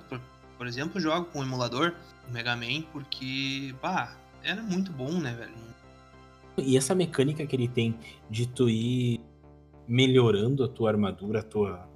por, 0.59 0.67
exemplo, 0.67 1.01
jogo 1.01 1.27
com 1.27 1.41
o 1.41 1.43
emulador 1.43 1.95
Mega 2.31 2.55
Man 2.55 2.83
porque, 2.93 3.75
pá, 3.81 4.17
era 4.43 4.63
muito 4.63 4.93
bom, 4.93 5.11
né, 5.13 5.35
velho? 5.35 5.53
E 6.59 6.77
essa 6.77 6.95
mecânica 6.95 7.47
que 7.47 7.57
ele 7.57 7.69
tem 7.69 7.99
de 8.29 8.47
tu 8.47 8.69
ir 8.69 9.21
melhorando 9.89 10.63
a 10.63 10.69
tua 10.69 10.91
armadura, 10.91 11.41
a 11.41 11.43
tua 11.43 11.90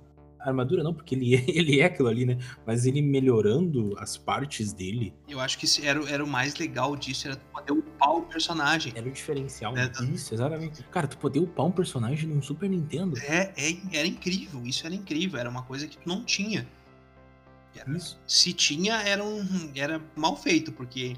armadura 0.49 0.83
não, 0.83 0.95
porque 0.95 1.15
ele 1.15 1.35
é, 1.37 1.45
ele 1.49 1.81
é 1.81 1.85
aquilo 1.85 2.09
ali, 2.09 2.25
né? 2.25 2.39
Mas 2.67 2.87
ele 2.87 3.03
melhorando 3.03 3.95
as 3.99 4.17
partes 4.17 4.73
dele. 4.73 5.15
Eu 5.29 5.41
acho 5.41 5.59
que 5.59 5.67
era, 5.87 6.09
era 6.11 6.25
o 6.25 6.27
mais 6.27 6.57
legal 6.57 6.97
disso, 6.97 7.29
era 7.29 7.37
tu 7.37 7.45
poder 7.53 7.73
upar 7.73 8.17
o 8.17 8.23
personagem. 8.23 8.93
Era 8.95 9.09
o 9.09 9.13
diferencial. 9.13 9.77
É, 9.77 9.91
isso, 10.13 10.35
exatamente. 10.35 10.83
Cara, 10.85 11.07
tu 11.07 11.19
poder 11.19 11.41
upar 11.41 11.67
um 11.67 11.73
personagem 11.73 12.29
num 12.29 12.43
Super 12.43 12.69
Nintendo. 12.69 13.19
É, 13.19 13.53
é, 13.57 13.77
era 13.93 14.07
incrível, 14.07 14.63
isso 14.65 14.87
era 14.87 14.95
incrível, 14.95 15.39
era 15.39 15.49
uma 15.49 15.63
coisa 15.63 15.87
que 15.87 15.97
tu 15.97 16.09
não 16.09 16.25
tinha. 16.25 16.67
Era, 17.77 17.91
isso. 17.97 18.21
Se 18.27 18.53
tinha, 18.53 18.95
era, 19.03 19.25
um, 19.25 19.73
era 19.75 20.01
mal 20.15 20.37
feito, 20.37 20.73
porque. 20.73 21.17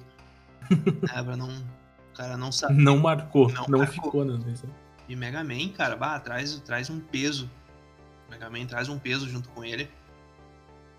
era 1.12 1.36
não. 1.36 1.50
O 1.50 2.16
cara 2.16 2.36
não 2.36 2.50
sabe. 2.50 2.82
Não 2.82 2.96
marcou, 2.96 3.52
não, 3.52 3.66
não 3.68 3.78
marcou. 3.80 4.04
ficou, 4.04 4.24
né? 4.24 4.38
E 5.08 5.14
Mega 5.14 5.44
Man, 5.44 5.68
cara, 5.68 5.94
bah, 5.94 6.18
traz, 6.18 6.58
traz 6.60 6.88
um 6.88 6.98
peso 6.98 7.48
Mega 8.30 8.50
Man 8.50 8.66
traz 8.66 8.88
um 8.88 8.98
peso 8.98 9.28
junto 9.28 9.48
com 9.50 9.64
ele. 9.64 9.88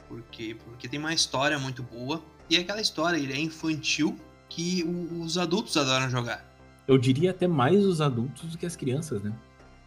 Porque, 0.07 0.55
porque 0.55 0.87
tem 0.87 0.99
uma 0.99 1.13
história 1.13 1.59
muito 1.59 1.83
boa. 1.83 2.23
E 2.49 2.55
é 2.55 2.59
aquela 2.59 2.79
história, 2.79 3.17
ele 3.17 3.33
é 3.33 3.39
infantil 3.39 4.17
que 4.49 4.83
o, 4.83 5.21
os 5.21 5.37
adultos 5.37 5.75
adoram 5.75 6.09
jogar. 6.09 6.45
Eu 6.87 6.97
diria 6.97 7.31
até 7.31 7.47
mais 7.47 7.83
os 7.85 7.99
adultos 7.99 8.51
do 8.51 8.57
que 8.57 8.65
as 8.65 8.75
crianças, 8.75 9.21
né? 9.21 9.33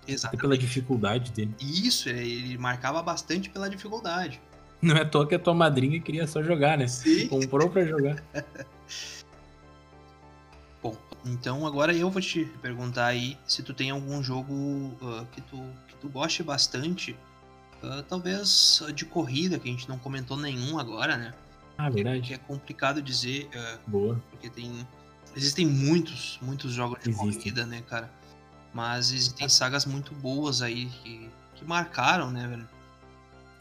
Exatamente. 0.07 0.27
Até 0.27 0.37
pela 0.37 0.59
dificuldade 0.59 1.33
dele. 1.33 1.55
Isso, 1.61 2.09
ele 2.09 2.59
marcava 2.59 3.03
bastante 3.03 3.49
pela 3.49 3.71
dificuldade. 3.71 4.41
Não 4.83 4.97
é 4.97 5.03
à 5.03 5.05
toa 5.05 5.27
que 5.27 5.35
a 5.35 5.39
tua 5.39 5.55
madrinha 5.55 6.01
queria 6.01 6.27
só 6.27 6.43
jogar, 6.43 6.77
né? 6.79 6.87
Sim. 6.89 7.29
Comprou 7.29 7.71
pra 7.71 7.85
jogar. 7.85 8.23
Bom, 10.83 10.97
então 11.25 11.67
agora 11.67 11.95
eu 11.95 12.11
vou 12.11 12.23
te 12.23 12.47
perguntar 12.63 13.07
aí 13.07 13.37
se 13.47 13.63
tu 13.63 13.75
tem 13.75 13.91
algum 13.91 14.23
jogo 14.23 14.53
uh, 14.55 15.27
que, 15.33 15.43
tu, 15.43 15.63
que 15.89 15.95
tu 15.97 16.09
goste 16.09 16.43
bastante. 16.43 17.15
Uh, 17.83 18.03
talvez 18.03 18.83
de 18.95 19.05
corrida, 19.05 19.59
que 19.59 19.69
a 19.69 19.73
gente 19.73 19.89
não 19.89 19.99
comentou 19.99 20.37
nenhum 20.37 20.79
agora, 20.79 21.17
né? 21.17 21.33
Ah, 21.79 21.89
verdade. 21.89 22.21
Que 22.21 22.35
é 22.35 22.39
complicado 22.39 23.01
dizer. 23.01 23.49
Uh, 23.55 23.91
Boa. 23.91 24.23
Porque 24.31 24.51
tem. 24.51 24.87
Existem 25.35 25.67
muitos, 25.67 26.39
muitos 26.43 26.73
jogos 26.73 27.03
de 27.03 27.11
Existem. 27.11 27.33
corrida, 27.33 27.65
né, 27.65 27.83
cara? 27.89 28.11
Mas 28.75 29.13
existem 29.13 29.49
sagas 29.49 29.87
muito 29.87 30.15
boas 30.15 30.61
aí 30.61 30.87
que, 30.87 31.31
que 31.55 31.65
marcaram, 31.65 32.31
né, 32.31 32.47
velho? 32.47 32.69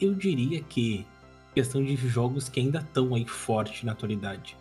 Eu 0.00 0.14
diria 0.14 0.62
que 0.62 1.06
questão 1.54 1.82
de 1.82 1.96
jogos 1.96 2.48
que 2.48 2.60
ainda 2.60 2.80
estão 2.80 3.14
aí 3.14 3.24
forte 3.24 3.86
na 3.86 3.92
atualidade. 3.92 4.56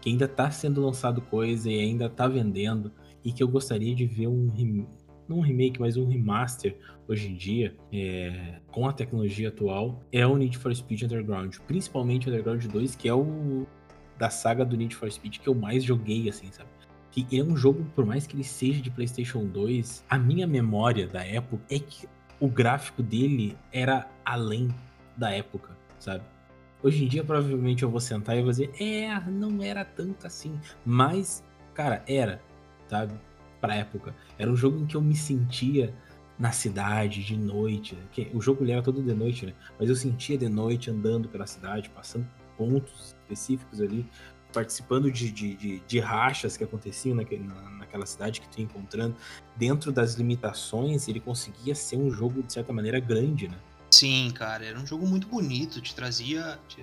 Que 0.00 0.10
ainda 0.10 0.26
tá 0.26 0.50
sendo 0.50 0.84
lançado 0.84 1.20
coisa 1.20 1.70
e 1.70 1.78
ainda 1.78 2.08
tá 2.08 2.26
vendendo. 2.26 2.92
E 3.24 3.32
que 3.32 3.42
eu 3.42 3.48
gostaria 3.48 3.94
de 3.94 4.06
ver 4.06 4.28
um 4.28 4.86
não 5.28 5.38
um 5.38 5.40
remake, 5.40 5.80
mas 5.80 5.96
um 5.96 6.06
remaster 6.06 6.76
hoje 7.08 7.28
em 7.28 7.34
dia, 7.34 7.74
é, 7.92 8.60
com 8.70 8.88
a 8.88 8.92
tecnologia 8.92 9.48
atual, 9.48 10.02
é 10.12 10.26
o 10.26 10.36
Need 10.36 10.58
for 10.58 10.74
Speed 10.74 11.02
Underground. 11.02 11.56
Principalmente 11.66 12.28
Underground 12.28 12.64
2, 12.64 12.96
que 12.96 13.08
é 13.08 13.14
o 13.14 13.66
da 14.18 14.30
saga 14.30 14.64
do 14.64 14.76
Need 14.76 14.94
for 14.94 15.10
Speed 15.10 15.38
que 15.38 15.48
eu 15.48 15.54
mais 15.54 15.84
joguei, 15.84 16.28
assim, 16.28 16.50
sabe? 16.50 16.70
Que 17.10 17.38
é 17.38 17.42
um 17.42 17.56
jogo, 17.56 17.84
por 17.94 18.04
mais 18.04 18.26
que 18.26 18.36
ele 18.36 18.44
seja 18.44 18.82
de 18.82 18.90
PlayStation 18.90 19.44
2, 19.46 20.04
a 20.08 20.18
minha 20.18 20.46
memória 20.46 21.06
da 21.06 21.24
época 21.24 21.62
é 21.70 21.78
que 21.78 22.06
o 22.38 22.48
gráfico 22.48 23.02
dele 23.02 23.56
era 23.72 24.06
além 24.24 24.68
da 25.16 25.30
época, 25.30 25.76
sabe? 25.98 26.22
Hoje 26.82 27.04
em 27.04 27.08
dia, 27.08 27.24
provavelmente 27.24 27.82
eu 27.82 27.90
vou 27.90 28.00
sentar 28.00 28.36
e 28.36 28.42
vou 28.42 28.50
dizer, 28.50 28.70
é, 28.78 29.18
não 29.30 29.62
era 29.62 29.84
tanto 29.84 30.26
assim. 30.26 30.58
Mas, 30.84 31.42
cara, 31.72 32.04
era, 32.06 32.40
sabe? 32.86 33.14
Pra 33.60 33.76
época. 33.76 34.14
Era 34.38 34.50
um 34.50 34.56
jogo 34.56 34.78
em 34.78 34.86
que 34.86 34.94
eu 34.94 35.00
me 35.00 35.16
sentia 35.16 35.94
na 36.38 36.52
cidade, 36.52 37.24
de 37.24 37.36
noite. 37.36 37.94
né? 37.94 38.02
Que 38.12 38.30
o 38.34 38.40
jogo 38.40 38.68
era 38.70 38.82
todo 38.82 39.02
de 39.02 39.14
noite, 39.14 39.46
né? 39.46 39.54
Mas 39.78 39.88
eu 39.88 39.96
sentia 39.96 40.36
de 40.36 40.48
noite 40.48 40.90
andando 40.90 41.28
pela 41.28 41.46
cidade, 41.46 41.88
passando 41.90 42.26
pontos 42.56 43.14
específicos 43.22 43.80
ali, 43.80 44.06
participando 44.52 45.10
de, 45.10 45.30
de, 45.30 45.54
de, 45.54 45.80
de 45.80 45.98
rachas 45.98 46.56
que 46.56 46.64
aconteciam 46.64 47.14
naquele, 47.14 47.44
na, 47.44 47.70
naquela 47.70 48.06
cidade 48.06 48.40
que 48.40 48.48
tu 48.48 48.58
ia 48.58 48.64
encontrando. 48.64 49.16
Dentro 49.56 49.90
das 49.90 50.14
limitações, 50.14 51.08
ele 51.08 51.20
conseguia 51.20 51.74
ser 51.74 51.96
um 51.96 52.10
jogo, 52.10 52.42
de 52.42 52.52
certa 52.52 52.72
maneira, 52.72 53.00
grande, 53.00 53.48
né? 53.48 53.58
Sim, 53.90 54.30
cara, 54.34 54.64
era 54.64 54.78
um 54.78 54.86
jogo 54.86 55.06
muito 55.06 55.26
bonito, 55.26 55.80
te 55.80 55.94
trazia. 55.94 56.58
Te, 56.68 56.82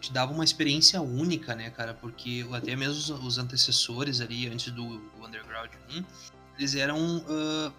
te 0.00 0.12
dava 0.12 0.32
uma 0.32 0.44
experiência 0.44 1.00
única, 1.00 1.54
né, 1.54 1.70
cara? 1.70 1.94
Porque 1.94 2.46
até 2.52 2.76
mesmo 2.76 3.16
os, 3.26 3.38
antecessores 3.38 4.20
ali, 4.20 4.46
antes 4.46 4.72
do, 4.72 4.98
do 4.98 5.26
Underground 5.26 5.70
1, 5.92 6.04
eles 6.58 6.74
eram. 6.76 7.24
ah, 7.28 7.72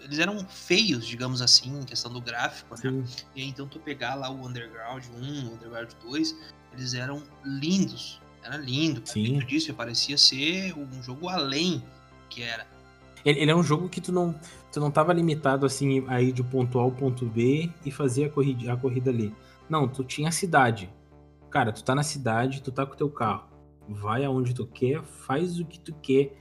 eles 0.00 0.18
eram 0.18 0.38
feios, 0.46 1.06
digamos 1.06 1.42
assim, 1.42 1.78
em 1.78 1.84
questão 1.84 2.12
do 2.12 2.20
gráfico, 2.20 2.74
né? 2.82 3.04
E 3.34 3.42
aí, 3.42 3.48
então 3.48 3.66
tu 3.66 3.78
pegar 3.78 4.14
lá 4.14 4.30
o 4.30 4.46
Underground 4.46 5.04
1, 5.20 5.48
o 5.48 5.54
Underground 5.54 5.90
2, 6.04 6.36
eles 6.72 6.94
eram 6.94 7.22
lindos. 7.44 8.20
Era 8.42 8.56
lindo. 8.56 9.02
Sim. 9.04 9.38
Disse, 9.40 9.72
parecia 9.72 10.16
ser 10.16 10.74
um 10.74 11.02
jogo 11.02 11.28
além 11.28 11.82
que 12.30 12.42
era. 12.42 12.66
Ele, 13.24 13.40
ele 13.40 13.50
é 13.50 13.56
um 13.56 13.62
jogo 13.62 13.88
que 13.88 14.00
tu 14.00 14.12
não, 14.12 14.34
tu 14.72 14.80
não 14.80 14.90
tava 14.90 15.12
limitado 15.12 15.66
assim 15.66 16.04
aí 16.08 16.32
de 16.32 16.42
ponto 16.42 16.78
A 16.78 16.82
ao 16.82 16.90
ponto 16.90 17.26
B 17.26 17.70
e 17.84 17.90
fazer 17.90 18.26
a 18.26 18.30
corrida, 18.30 18.72
a 18.72 18.76
corrida 18.76 19.10
ali. 19.10 19.34
Não, 19.68 19.88
tu 19.88 20.04
tinha 20.04 20.28
a 20.28 20.32
cidade. 20.32 20.90
Cara, 21.50 21.72
tu 21.72 21.82
tá 21.82 21.94
na 21.94 22.02
cidade, 22.02 22.62
tu 22.62 22.70
tá 22.70 22.86
com 22.86 22.94
o 22.94 22.96
teu 22.96 23.10
carro. 23.10 23.48
Vai 23.88 24.24
aonde 24.24 24.54
tu 24.54 24.66
quer, 24.66 25.02
faz 25.02 25.58
o 25.58 25.64
que 25.64 25.80
tu 25.80 25.94
quer. 25.94 26.32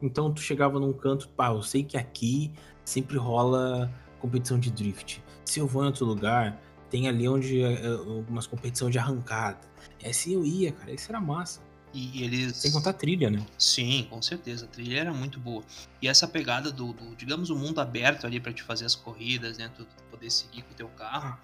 Então 0.00 0.32
tu 0.32 0.40
chegava 0.40 0.78
num 0.78 0.92
canto, 0.92 1.28
pá, 1.30 1.48
eu 1.48 1.62
sei 1.62 1.82
que 1.82 1.96
aqui 1.96 2.52
sempre 2.90 3.16
rola 3.16 3.90
competição 4.18 4.58
de 4.58 4.70
drift. 4.70 5.22
Se 5.44 5.60
eu 5.60 5.66
vou 5.66 5.82
em 5.84 5.86
outro 5.86 6.04
lugar, 6.04 6.60
tem 6.90 7.08
ali 7.08 7.28
onde 7.28 7.62
é, 7.62 7.86
é, 7.86 7.90
umas 8.28 8.46
competição 8.46 8.90
de 8.90 8.98
arrancada. 8.98 9.60
É 10.02 10.10
assim 10.10 10.34
eu 10.34 10.44
ia, 10.44 10.72
cara, 10.72 10.92
isso 10.92 11.10
era 11.10 11.20
massa. 11.20 11.60
E 11.92 12.22
eles. 12.22 12.56
Sem 12.56 12.70
contar 12.70 12.90
a 12.90 12.92
trilha, 12.92 13.30
né? 13.30 13.44
Sim, 13.58 14.06
com 14.08 14.22
certeza. 14.22 14.64
A 14.64 14.68
trilha 14.68 15.00
era 15.00 15.12
muito 15.12 15.40
boa. 15.40 15.62
E 16.00 16.06
essa 16.06 16.26
pegada 16.28 16.70
do, 16.70 16.92
do, 16.92 17.16
digamos, 17.16 17.50
o 17.50 17.56
mundo 17.56 17.80
aberto 17.80 18.26
ali 18.26 18.38
pra 18.38 18.52
te 18.52 18.62
fazer 18.62 18.84
as 18.84 18.94
corridas, 18.94 19.58
né? 19.58 19.70
Tu, 19.74 19.84
tu 19.84 20.04
poder 20.10 20.30
seguir 20.30 20.62
com 20.62 20.72
o 20.72 20.74
teu 20.74 20.88
carro, 20.88 21.36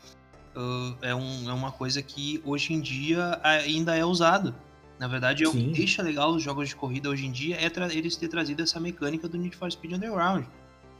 ah, 0.54 0.96
é, 1.02 1.14
um, 1.14 1.50
é 1.50 1.52
uma 1.52 1.72
coisa 1.72 2.00
que 2.00 2.40
hoje 2.44 2.72
em 2.72 2.80
dia 2.80 3.40
ainda 3.42 3.96
é 3.96 4.04
usado. 4.04 4.54
Na 4.98 5.08
verdade, 5.08 5.44
é 5.44 5.48
o 5.48 5.52
que 5.52 5.62
deixa 5.72 6.02
legal 6.02 6.30
os 6.30 6.42
jogos 6.42 6.68
de 6.68 6.76
corrida 6.76 7.10
hoje 7.10 7.26
em 7.26 7.32
dia 7.32 7.56
é 7.56 7.70
eles 7.92 8.16
ter 8.16 8.28
trazido 8.28 8.62
essa 8.62 8.80
mecânica 8.80 9.28
do 9.28 9.36
Need 9.36 9.54
for 9.56 9.70
Speed 9.70 9.92
Underground. 9.94 10.46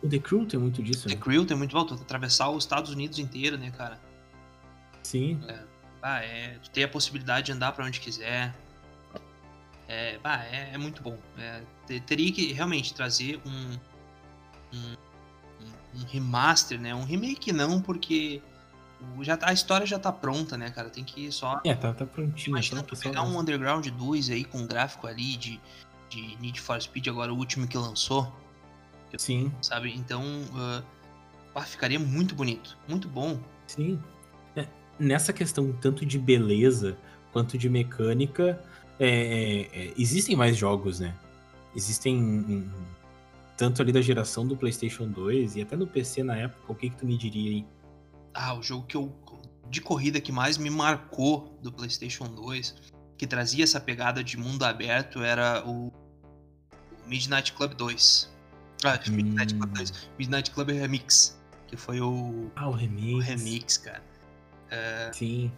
O 0.03 0.09
The 0.09 0.19
Crew 0.19 0.47
tem 0.47 0.59
muito 0.61 0.83
disso, 0.83 1.09
The 1.09 1.15
né? 1.15 1.21
Crew 1.21 1.45
tem 1.47 1.57
muito 1.57 1.73
volta, 1.73 1.95
atravessar 1.95 2.51
os 2.51 2.65
Estados 2.65 2.91
Unidos 2.91 3.19
inteiro, 3.19 3.57
né, 3.57 3.71
cara? 3.71 4.01
Sim. 5.03 5.41
Ah, 6.03 6.23
é, 6.23 6.59
tu 6.63 6.71
ter 6.71 6.85
a 6.85 6.89
possibilidade 6.89 7.47
de 7.47 7.53
andar 7.53 7.73
pra 7.73 7.85
onde 7.85 7.99
quiser. 8.01 8.55
É, 9.89 10.19
bah, 10.19 10.45
é, 10.45 10.71
é 10.75 10.79
muito 10.79 11.03
bom. 11.03 11.17
É, 11.39 11.63
te- 11.87 12.01
teria 12.01 12.31
que 12.33 12.53
realmente 12.53 12.93
trazer 12.95 13.41
um, 13.47 13.79
um, 14.77 14.97
um- 15.97 16.05
remaster, 16.07 16.81
né? 16.81 16.95
Um 16.95 17.05
remake 17.05 17.53
não, 17.53 17.81
porque 17.81 18.43
já 19.23 19.37
tá- 19.37 19.49
a 19.49 19.53
história 19.53 19.87
já 19.87 19.99
tá 19.99 20.13
pronta, 20.13 20.57
né, 20.57 20.71
cara? 20.71 20.91
Tem 20.91 21.05
que 21.05 21.31
só. 21.33 21.61
É, 21.65 21.75
tá, 21.75 21.93
tá 21.93 22.05
prontinho. 22.05 22.53
Imagina 22.55 22.81
então, 22.83 22.97
tu 22.97 23.01
pegar 23.01 23.23
um 23.23 23.39
Underground 23.39 23.87
2 23.89 24.29
aí 24.31 24.45
com 24.45 24.59
um 24.59 24.67
gráfico 24.67 25.07
ali 25.07 25.37
de, 25.37 25.61
de 26.09 26.37
Need 26.41 26.61
for 26.61 26.81
Speed, 26.83 27.07
agora 27.09 27.33
o 27.33 27.37
último 27.37 27.67
que 27.69 27.79
lançou, 27.79 28.33
Sim, 29.17 29.53
sabe? 29.63 29.95
Então, 29.95 30.23
bah, 31.55 31.63
ficaria 31.63 31.99
muito 31.99 32.35
bonito. 32.35 32.77
Muito 32.89 33.09
bom. 33.09 33.39
sim. 33.67 33.99
É, 34.55 34.67
nessa 34.99 35.33
questão 35.33 35.73
tanto 35.73 36.05
de 36.05 36.19
beleza 36.19 36.97
quanto 37.33 37.59
de 37.59 37.69
mecânica, 37.69 38.63
é, 38.99 39.09
é, 39.09 39.61
é, 39.73 39.95
existem 39.99 40.35
mais 40.35 40.57
jogos, 40.57 41.01
né? 41.01 41.15
Existem 41.75 42.17
hum, 42.17 42.71
tanto 43.57 43.83
ali 43.83 43.93
da 43.93 44.01
geração 44.01 44.47
do 44.47 44.57
PlayStation 44.57 45.07
2 45.07 45.57
e 45.57 45.63
até 45.63 45.77
no 45.77 45.87
PC 45.87 46.23
na 46.23 46.37
época. 46.37 46.73
O 46.73 46.75
que 46.75 46.91
que 46.91 46.97
tu 46.97 47.07
me 47.07 47.17
diria 47.17 47.51
aí? 47.51 47.67
Ah, 48.33 48.55
o 48.55 48.63
jogo 48.63 48.87
que 48.87 48.97
eu 48.97 49.15
de 49.69 49.81
corrida 49.81 50.21
que 50.21 50.33
mais 50.33 50.57
me 50.57 50.71
marcou 50.71 51.59
do 51.61 51.73
PlayStation 51.73 52.27
2, 52.27 52.75
que 53.19 53.27
trazia 53.27 53.65
essa 53.65 53.81
pegada 53.81 54.23
de 54.23 54.37
mundo 54.37 54.63
aberto, 54.65 55.23
era 55.23 55.67
o 55.67 55.93
Midnight 57.07 57.53
Club 57.53 57.75
2. 57.75 58.31
Ah, 58.85 58.99
Midnight 59.09 59.55
Club 59.55 59.71
Hum. 59.71 59.75
2. 59.75 59.93
Midnight 60.19 60.51
Club 60.51 60.69
Remix, 60.71 61.39
que 61.67 61.77
foi 61.77 62.01
o, 62.01 62.51
Ah, 62.55 62.69
o 62.69 62.73
o 62.73 62.75
remix. 62.75 63.25
remix, 63.27 63.77
cara. 63.79 64.03
Sim. 65.13 65.51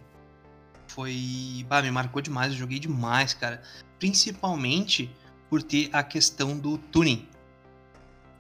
Foi, 0.87 1.65
bah, 1.69 1.83
me 1.83 1.91
marcou 1.91 2.23
demais, 2.23 2.53
eu 2.53 2.59
joguei 2.59 2.79
demais, 2.79 3.35
cara. 3.35 3.63
Principalmente 3.99 5.11
por 5.51 5.63
ter 5.63 5.91
a 5.93 6.03
questão 6.03 6.57
do 6.59 6.79
tuning. 6.79 7.29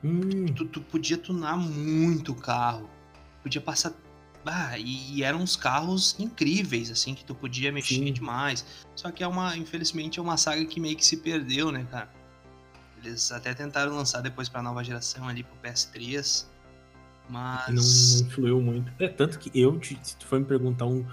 Hum, 0.04 0.46
tu, 0.54 0.64
tu 0.66 0.80
podia 0.80 1.18
tunar 1.18 1.56
muito 1.56 2.32
o 2.32 2.34
carro. 2.34 2.88
Podia 3.42 3.60
passar. 3.60 3.92
Ah, 4.46 4.78
e, 4.78 5.16
e 5.18 5.22
eram 5.24 5.40
uns 5.40 5.56
carros 5.56 6.16
incríveis, 6.18 6.90
assim, 6.90 7.14
que 7.14 7.24
tu 7.24 7.34
podia 7.34 7.70
mexer 7.70 7.96
Sim. 7.96 8.12
demais. 8.12 8.64
Só 8.96 9.10
que 9.10 9.22
é 9.22 9.26
uma, 9.26 9.56
infelizmente, 9.56 10.18
é 10.18 10.22
uma 10.22 10.36
saga 10.38 10.64
que 10.64 10.80
meio 10.80 10.96
que 10.96 11.04
se 11.04 11.18
perdeu, 11.18 11.70
né, 11.70 11.86
cara? 11.90 12.10
Eles 13.02 13.30
até 13.32 13.54
tentaram 13.54 13.94
lançar 13.94 14.20
depois 14.20 14.48
pra 14.48 14.62
nova 14.62 14.82
geração 14.84 15.28
ali 15.28 15.42
pro 15.44 15.56
PS3. 15.62 16.46
Mas. 17.28 17.68
não, 17.68 17.74
não 18.22 18.26
influiu 18.28 18.60
muito. 18.60 18.92
É, 18.98 19.08
tanto 19.08 19.38
que 19.38 19.50
eu, 19.58 19.78
se 19.82 20.16
tu 20.16 20.26
for 20.26 20.38
me 20.40 20.44
perguntar 20.46 20.86
um, 20.86 21.06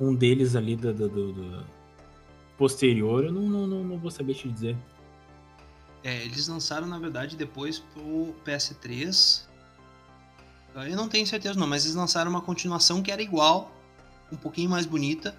um 0.00 0.14
deles 0.14 0.54
ali 0.54 0.76
do, 0.76 0.92
do- 0.92 1.08
do- 1.08 1.32
do 1.32 1.66
posterior, 2.58 3.24
eu 3.24 3.32
não, 3.32 3.42
não, 3.48 3.66
não, 3.66 3.82
não 3.84 3.98
vou 3.98 4.10
saber 4.10 4.34
te 4.34 4.48
dizer. 4.48 4.76
É, 6.04 6.24
eles 6.24 6.46
lançaram, 6.48 6.86
na 6.86 6.98
verdade, 6.98 7.36
depois 7.36 7.78
pro 7.78 8.34
PS3. 8.44 9.42
Ah, 10.74 10.88
Eu 10.88 10.96
não 10.96 11.08
tenho 11.08 11.26
certeza 11.26 11.58
não, 11.58 11.66
mas 11.66 11.84
eles 11.84 11.94
lançaram 11.96 12.30
uma 12.30 12.40
continuação 12.40 13.02
que 13.02 13.10
era 13.10 13.22
igual, 13.22 13.70
um 14.30 14.36
pouquinho 14.36 14.68
mais 14.70 14.84
bonita, 14.86 15.34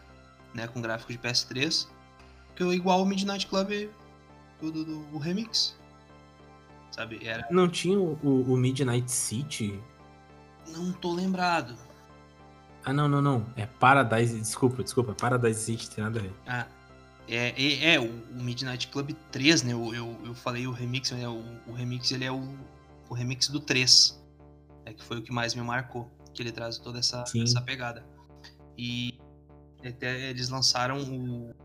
né, 0.53 0.67
com 0.67 0.81
gráfico 0.81 1.11
de 1.11 1.17
PS3, 1.19 1.87
que 2.55 2.63
é 2.63 2.67
igual 2.67 3.01
o 3.01 3.05
Midnight 3.05 3.45
Club 3.47 3.89
do, 4.61 4.71
do, 4.71 4.85
do- 4.85 5.17
remix. 5.17 5.75
Sabe, 6.93 7.25
era... 7.25 7.47
Não 7.49 7.67
tinha 7.67 7.97
o, 7.99 8.13
o- 8.23 8.55
Midnight 8.55 9.11
City? 9.11 9.79
Não 10.67 10.91
tô 10.93 11.11
lembrado. 11.11 11.75
Ah, 12.85 12.93
não, 12.93 13.07
não, 13.09 13.19
não. 13.19 13.45
É 13.55 13.65
Paradise. 13.65 14.39
Desculpa, 14.39 14.83
desculpa. 14.83 15.15
Paradise 15.15 15.59
City 15.59 15.89
tem 15.89 16.03
nada 16.03 16.19
a 16.19 16.21
ver. 16.21 16.33
Ah, 16.45 16.67
é, 17.27 17.49
é, 17.59 17.93
é, 17.95 17.99
o, 17.99 18.05
o 18.05 18.43
Midnight 18.43 18.89
Club 18.89 19.09
3, 19.31 19.63
né, 19.63 19.73
eu, 19.73 19.91
eu, 19.95 20.17
eu 20.23 20.35
falei 20.35 20.67
o 20.67 20.71
remix, 20.71 21.09
né, 21.11 21.27
o, 21.27 21.43
o 21.65 21.71
remix 21.73 22.11
ele 22.11 22.25
é 22.25 22.31
o, 22.31 22.43
o 23.09 23.13
remix 23.15 23.47
do 23.47 23.59
3, 23.59 24.21
né, 24.85 24.93
que 24.93 25.03
foi 25.03 25.17
o 25.17 25.21
que 25.23 25.31
mais 25.31 25.55
me 25.55 25.61
marcou, 25.63 26.11
que 26.33 26.43
ele 26.43 26.51
traz 26.51 26.77
toda 26.77 26.99
essa, 26.99 27.25
Sim. 27.25 27.41
essa 27.41 27.59
pegada. 27.61 28.05
E 28.77 29.17
até 29.83 30.29
eles 30.29 30.49
lançaram 30.49 31.01
o, 31.01 31.55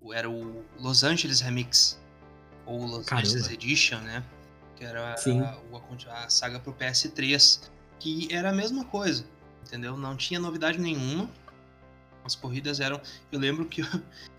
o- 0.00 0.12
era 0.12 0.30
o 0.30 0.62
Los 0.78 1.02
Angeles 1.02 1.40
Remix, 1.40 1.98
ou 2.66 2.84
Los 2.86 3.10
Angeles 3.10 3.50
Edition, 3.50 3.98
né? 4.02 4.22
Que 4.82 4.86
era 4.86 5.14
a, 5.14 6.24
a, 6.24 6.28
saga 6.28 6.58
pro 6.58 6.74
PS3, 6.74 7.70
que 8.00 8.26
era 8.32 8.50
a 8.50 8.52
mesma 8.52 8.84
coisa, 8.84 9.24
entendeu? 9.64 9.96
Não 9.96 10.16
tinha 10.16 10.40
novidade 10.40 10.76
nenhuma. 10.80 11.30
As 12.24 12.34
corridas 12.34 12.80
eram. 12.80 13.00
Eu 13.30 13.38
lembro 13.38 13.64
que 13.66 13.80
eu, 13.86 13.86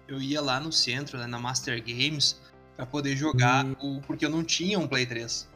eu 0.06 0.22
ia 0.22 0.42
lá 0.42 0.60
no 0.60 0.70
centro, 0.70 1.18
né, 1.18 1.26
na 1.28 1.40
Master 1.40 1.82
Games, 1.82 2.42
para 2.76 2.86
poder 2.86 3.16
jogar, 3.16 3.66
hum. 3.66 3.76
o, 3.80 4.02
porque 4.02 4.26
eu 4.26 4.30
não 4.30 4.44
tinha 4.44 4.78
um 4.78 4.86
Play 4.86 5.06
3. 5.06 5.48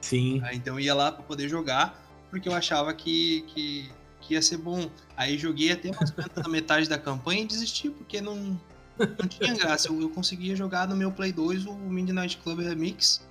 Sim. 0.00 0.40
então 0.52 0.74
eu 0.74 0.80
ia 0.80 0.94
lá 0.94 1.10
para 1.10 1.24
poder 1.24 1.48
jogar, 1.48 2.00
porque 2.30 2.48
eu 2.48 2.54
achava 2.54 2.94
que, 2.94 3.42
que, 3.48 3.90
que, 4.20 4.34
ia 4.34 4.40
ser 4.40 4.58
bom. 4.58 4.88
Aí 5.16 5.36
joguei 5.36 5.72
até 5.72 5.90
mais 5.90 6.14
ou 6.36 6.48
metade 6.48 6.88
da 6.88 6.96
campanha 6.96 7.42
e 7.42 7.46
desisti, 7.46 7.90
porque 7.90 8.20
não, 8.20 8.60
não 8.96 9.26
tinha 9.28 9.54
graça. 9.54 9.88
Eu, 9.88 10.00
eu 10.00 10.08
conseguia 10.08 10.54
jogar 10.54 10.86
no 10.86 10.94
meu 10.94 11.10
Play 11.10 11.32
2 11.32 11.66
o 11.66 11.74
Midnight 11.74 12.36
Club 12.36 12.60
Remix. 12.60 13.28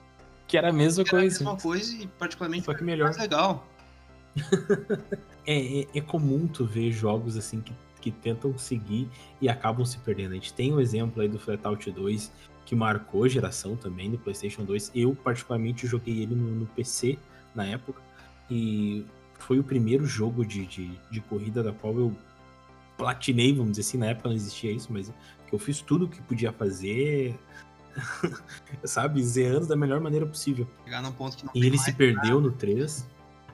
Que 0.49 0.57
era 0.57 0.69
a 0.69 0.73
mesma 0.73 1.05
que 1.05 1.11
coisa. 1.11 1.37
Era 1.37 1.49
a 1.49 1.53
mesma 1.53 1.61
coisa 1.61 1.95
e 1.95 2.07
particularmente 2.07 2.65
Só 2.65 2.73
que 2.73 2.83
melhor. 2.83 3.05
mais 3.05 3.17
legal. 3.17 3.65
é, 5.47 5.81
é, 5.81 5.87
é 5.95 6.01
comum 6.01 6.45
tu 6.45 6.65
ver 6.65 6.91
jogos 6.91 7.37
assim 7.37 7.61
que 7.61 7.73
que 7.99 8.11
tentam 8.11 8.57
seguir 8.57 9.07
e 9.41 9.49
acabam 9.49 9.85
se 9.85 9.97
perdendo. 9.99 10.31
A 10.31 10.35
gente 10.35 10.53
tem 10.53 10.73
um 10.73 10.79
exemplo 10.79 11.21
aí 11.21 11.27
do 11.27 11.39
Flatout 11.39 11.91
2 11.91 12.31
que 12.65 12.75
marcou 12.75 13.27
geração 13.27 13.75
também 13.75 14.09
no 14.09 14.17
PlayStation 14.17 14.63
2. 14.63 14.91
Eu, 14.93 15.15
particularmente, 15.15 15.87
joguei 15.87 16.21
ele 16.21 16.35
no, 16.35 16.47
no 16.51 16.65
PC 16.67 17.17
na 17.53 17.65
época 17.65 18.01
e 18.49 19.05
foi 19.37 19.59
o 19.59 19.63
primeiro 19.63 20.05
jogo 20.05 20.45
de, 20.45 20.65
de, 20.65 20.91
de, 21.09 21.21
corrida 21.21 21.63
da 21.63 21.71
qual 21.71 21.97
eu 21.97 22.15
platinei, 22.97 23.53
vamos 23.53 23.71
dizer 23.71 23.81
assim. 23.81 23.97
Na 23.97 24.07
época 24.07 24.29
não 24.29 24.35
existia 24.35 24.71
isso, 24.71 24.91
mas 24.91 25.11
que 25.47 25.53
eu 25.53 25.59
fiz 25.59 25.81
tudo 25.81 26.05
o 26.05 26.07
que 26.07 26.21
podia 26.21 26.51
fazer. 26.51 27.37
sabe, 28.83 29.23
zerando 29.23 29.67
da 29.67 29.75
melhor 29.75 29.99
maneira 29.99 30.25
possível. 30.25 30.67
E 31.53 31.65
ele 31.65 31.77
se 31.77 31.93
perdeu 31.93 32.39
no 32.41 32.51
3 32.51 33.05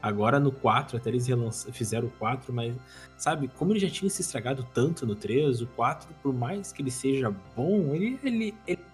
Agora 0.06 0.40
no 0.40 0.52
4, 0.52 0.98
até 0.98 1.10
eles 1.10 1.28
fizeram 1.72 2.08
o 2.08 2.12
4, 2.12 2.54
mas 2.54 2.76
sabe, 3.18 3.48
como 3.48 3.72
ele 3.72 3.80
já 3.80 3.90
tinha 3.90 4.08
se 4.08 4.22
estragado 4.22 4.64
tanto 4.72 5.04
no 5.04 5.16
3, 5.16 5.62
o 5.62 5.68
4, 5.68 6.14
por 6.22 6.32
mais 6.32 6.72
que 6.72 6.84
ele 6.84 6.92
seja 6.92 7.32
bom, 7.56 7.96
ele. 7.96 8.20
ele, 8.24 8.56
ele... 8.68 8.86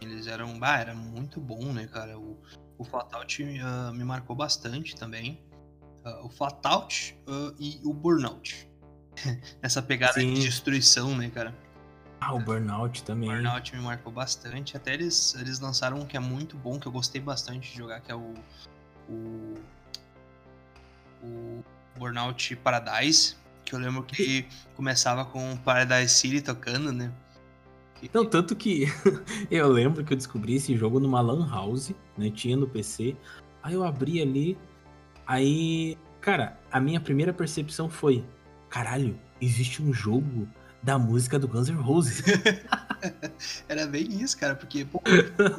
Eles 0.00 0.28
eram. 0.28 0.56
Bah, 0.60 0.78
era 0.78 0.94
muito 0.94 1.40
bom, 1.40 1.72
né, 1.72 1.88
cara? 1.88 2.16
O, 2.16 2.38
o 2.78 2.84
Fatality 2.84 3.42
uh, 3.42 3.92
me 3.92 4.04
marcou 4.04 4.36
bastante 4.36 4.94
também. 4.94 5.42
Uh, 6.04 6.26
o 6.26 6.28
Fatality 6.28 7.18
uh, 7.26 7.52
e 7.58 7.80
o 7.84 7.92
Burnout. 7.92 8.70
Essa 9.60 9.82
pegada 9.82 10.20
Sim. 10.20 10.32
de 10.34 10.42
destruição, 10.42 11.16
né, 11.16 11.28
cara? 11.28 11.52
Ah, 12.24 12.34
o 12.34 12.38
Burnout 12.38 13.02
também. 13.02 13.28
O 13.28 13.32
Burnout 13.32 13.74
me 13.74 13.82
marcou 13.82 14.12
bastante. 14.12 14.76
Até 14.76 14.94
eles, 14.94 15.34
eles 15.34 15.58
lançaram 15.58 15.98
um 15.98 16.06
que 16.06 16.16
é 16.16 16.20
muito 16.20 16.56
bom, 16.56 16.78
que 16.78 16.86
eu 16.86 16.92
gostei 16.92 17.20
bastante 17.20 17.72
de 17.72 17.78
jogar, 17.78 18.00
que 18.00 18.12
é 18.12 18.14
o. 18.14 18.34
o 19.08 19.54
o 21.22 21.62
Burnout 21.96 22.56
Paradise, 22.56 23.36
que 23.64 23.74
eu 23.74 23.78
lembro 23.78 24.02
que 24.02 24.46
começava 24.74 25.24
com 25.24 25.56
Paradise 25.58 26.14
City 26.14 26.40
tocando, 26.40 26.92
né? 26.92 27.12
Não, 28.12 28.26
tanto 28.26 28.56
que 28.56 28.86
eu 29.50 29.68
lembro 29.68 30.04
que 30.04 30.12
eu 30.12 30.16
descobri 30.16 30.56
esse 30.56 30.76
jogo 30.76 30.98
numa 30.98 31.20
Lan 31.20 31.48
House, 31.48 31.92
né? 32.18 32.30
Tinha 32.30 32.56
no 32.56 32.66
PC. 32.66 33.16
Aí 33.62 33.74
eu 33.74 33.84
abri 33.84 34.20
ali. 34.20 34.58
Aí, 35.24 35.96
cara, 36.20 36.58
a 36.70 36.80
minha 36.80 37.00
primeira 37.00 37.32
percepção 37.32 37.88
foi: 37.88 38.24
caralho, 38.68 39.16
existe 39.40 39.80
um 39.80 39.92
jogo 39.92 40.48
da 40.82 40.98
música 40.98 41.38
do 41.38 41.46
Guns 41.46 41.68
N' 41.68 41.80
Roses. 41.80 42.22
Era 43.68 43.86
bem 43.86 44.20
isso, 44.20 44.36
cara, 44.36 44.56
porque 44.56 44.84
pô, 44.84 45.00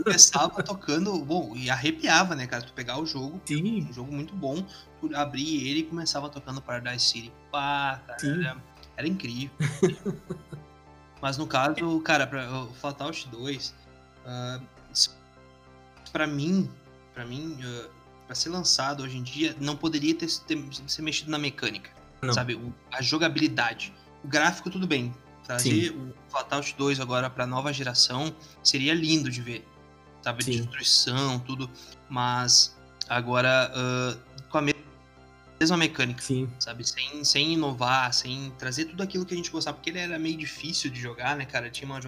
começava 0.03 0.61
tocando, 0.61 1.17
bom, 1.23 1.55
e 1.55 1.69
arrepiava, 1.69 2.35
né, 2.35 2.45
cara? 2.45 2.63
Tu 2.63 2.73
pegar 2.73 2.99
o 2.99 3.05
jogo, 3.05 3.41
Sim. 3.45 3.87
um 3.89 3.93
jogo 3.93 4.11
muito 4.11 4.35
bom, 4.35 4.65
tu 4.99 5.15
abrir 5.15 5.67
ele 5.67 5.79
e 5.79 5.83
começava 5.83 6.29
tocando 6.29 6.61
Paradise 6.61 7.05
City. 7.05 7.31
Pá, 7.51 8.01
cara, 8.05 8.19
era, 8.21 8.57
era, 8.97 9.07
incrível. 9.07 9.51
Mas 11.21 11.37
no 11.37 11.47
caso, 11.47 11.99
cara, 12.01 12.27
pra, 12.27 12.51
o 12.51 12.73
Fatality 12.73 13.29
2, 13.29 13.69
uh, 13.69 13.73
ah, 14.25 14.59
pra 16.11 16.27
mim, 16.27 16.69
pra 17.13 17.25
mim, 17.25 17.57
uh, 17.63 17.89
pra 18.25 18.35
ser 18.35 18.49
lançado 18.49 19.03
hoje 19.03 19.17
em 19.17 19.23
dia, 19.23 19.55
não 19.59 19.77
poderia 19.77 20.13
ter, 20.13 20.27
ter 20.45 20.61
ser 20.85 21.01
mexido 21.01 21.31
na 21.31 21.39
mecânica, 21.39 21.89
não. 22.21 22.33
sabe? 22.33 22.55
O, 22.55 22.73
a 22.91 23.01
jogabilidade 23.01 23.93
o 24.23 24.27
gráfico, 24.27 24.69
tudo 24.69 24.87
bem. 24.87 25.13
Trazer 25.43 25.89
Sim. 25.89 25.89
o 25.89 26.13
Fatality 26.29 26.75
2 26.77 26.99
agora 26.99 27.29
pra 27.29 27.45
nova 27.45 27.73
geração 27.73 28.33
seria 28.63 28.93
lindo 28.93 29.29
de 29.29 29.41
ver. 29.41 29.67
Sabe? 30.21 30.43
Sim. 30.43 30.51
Destruição, 30.51 31.39
tudo. 31.39 31.69
Mas 32.09 32.77
agora 33.09 33.71
uh, 33.75 34.43
com 34.49 34.57
a 34.59 34.61
mesma 35.59 35.77
mecânica. 35.77 36.21
Sim. 36.21 36.49
Sabe? 36.59 36.87
Sem, 36.87 37.23
sem 37.25 37.53
inovar, 37.53 38.13
sem 38.13 38.51
trazer 38.57 38.85
tudo 38.85 39.03
aquilo 39.03 39.25
que 39.25 39.33
a 39.33 39.37
gente 39.37 39.51
gostava. 39.51 39.75
Porque 39.75 39.89
ele 39.89 39.99
era 39.99 40.17
meio 40.17 40.37
difícil 40.37 40.89
de 40.89 40.99
jogar, 40.99 41.35
né, 41.35 41.45
cara? 41.45 41.69
Tinha 41.69 41.89
uma 41.89 41.99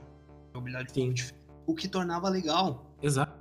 jogabilidade 0.53 0.93
Sim. 0.93 1.05
muito 1.05 1.15
difícil. 1.17 1.35
O 1.67 1.75
que 1.75 1.87
tornava 1.87 2.29
legal. 2.29 2.95
Exato. 3.01 3.33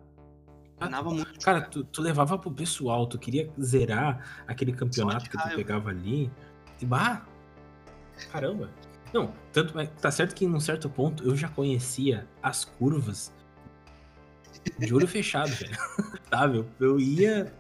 Tornava 0.79 1.11
muito. 1.11 1.39
Cara, 1.41 1.61
tu, 1.63 1.85
tu, 1.85 2.03
levava 2.03 2.37
pro 2.37 2.51
pessoal, 2.51 3.07
tu 3.07 3.17
queria 3.17 3.49
zerar 3.61 4.45
aquele 4.47 4.73
campeonato 4.73 5.31
que 5.31 5.39
tu 5.39 5.55
pegava 5.55 5.91
ali. 5.91 6.31
E, 6.81 6.87
bah, 6.87 7.25
Caramba. 8.31 8.71
Não, 9.13 9.33
tanto 9.53 9.75
tá 10.01 10.11
certo 10.11 10.35
que 10.35 10.45
em 10.45 10.53
um 10.53 10.61
certo 10.61 10.89
ponto 10.89 11.23
eu 11.23 11.37
já 11.37 11.49
conhecia 11.49 12.27
as 12.43 12.65
curvas 12.65 13.33
de 14.79 14.95
olho 14.95 15.07
fechado, 15.07 15.51
velho. 15.51 15.77
sabe? 16.31 16.59
Eu, 16.59 16.67
eu 16.81 17.01
ia. 17.01 17.53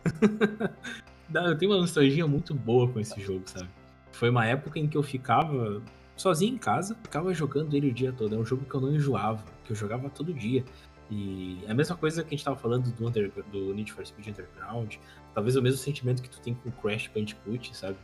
eu 1.32 1.59
tenho 1.59 1.72
uma 1.72 1.81
nostalgia 1.81 2.26
muito 2.26 2.55
boa 2.55 2.89
com 2.89 2.98
esse 2.98 3.20
jogo, 3.20 3.43
sabe? 3.47 3.68
Foi 4.12 4.31
uma 4.31 4.47
época 4.47 4.78
em 4.78 4.89
que 4.89 4.97
eu 4.97 5.02
ficava 5.02 5.82
sozinho 6.16 6.55
em 6.55 6.59
casa, 6.59 6.97
ficava 7.02 7.32
jogando 7.35 7.74
ele 7.74 7.90
o 7.90 7.93
dia 7.93 8.12
todo. 8.12 8.35
É 8.35 8.39
um 8.39 8.44
jogo 8.44 8.64
que 8.64 8.74
eu 8.74 8.81
não 8.81 8.94
enjoava, 8.94 9.44
que 9.64 9.72
eu 9.72 9.76
jogava 9.76 10.09
todo 10.09 10.32
dia. 10.32 10.64
E 11.10 11.62
é 11.66 11.70
a 11.70 11.74
mesma 11.74 11.97
coisa 11.97 12.22
que 12.22 12.28
a 12.28 12.36
gente 12.36 12.44
tava 12.44 12.56
falando 12.56 12.90
do, 12.90 13.06
Under, 13.06 13.31
do 13.52 13.74
Need 13.74 13.93
for 13.93 14.06
Speed 14.06 14.28
Underground. 14.28 14.94
Talvez 15.35 15.56
o 15.56 15.62
mesmo 15.62 15.78
sentimento 15.78 16.22
que 16.22 16.31
tu 16.31 16.40
tem 16.40 16.55
com 16.55 16.70
Crash 16.70 17.10
Bandicoot, 17.14 17.76
sabe? 17.76 17.97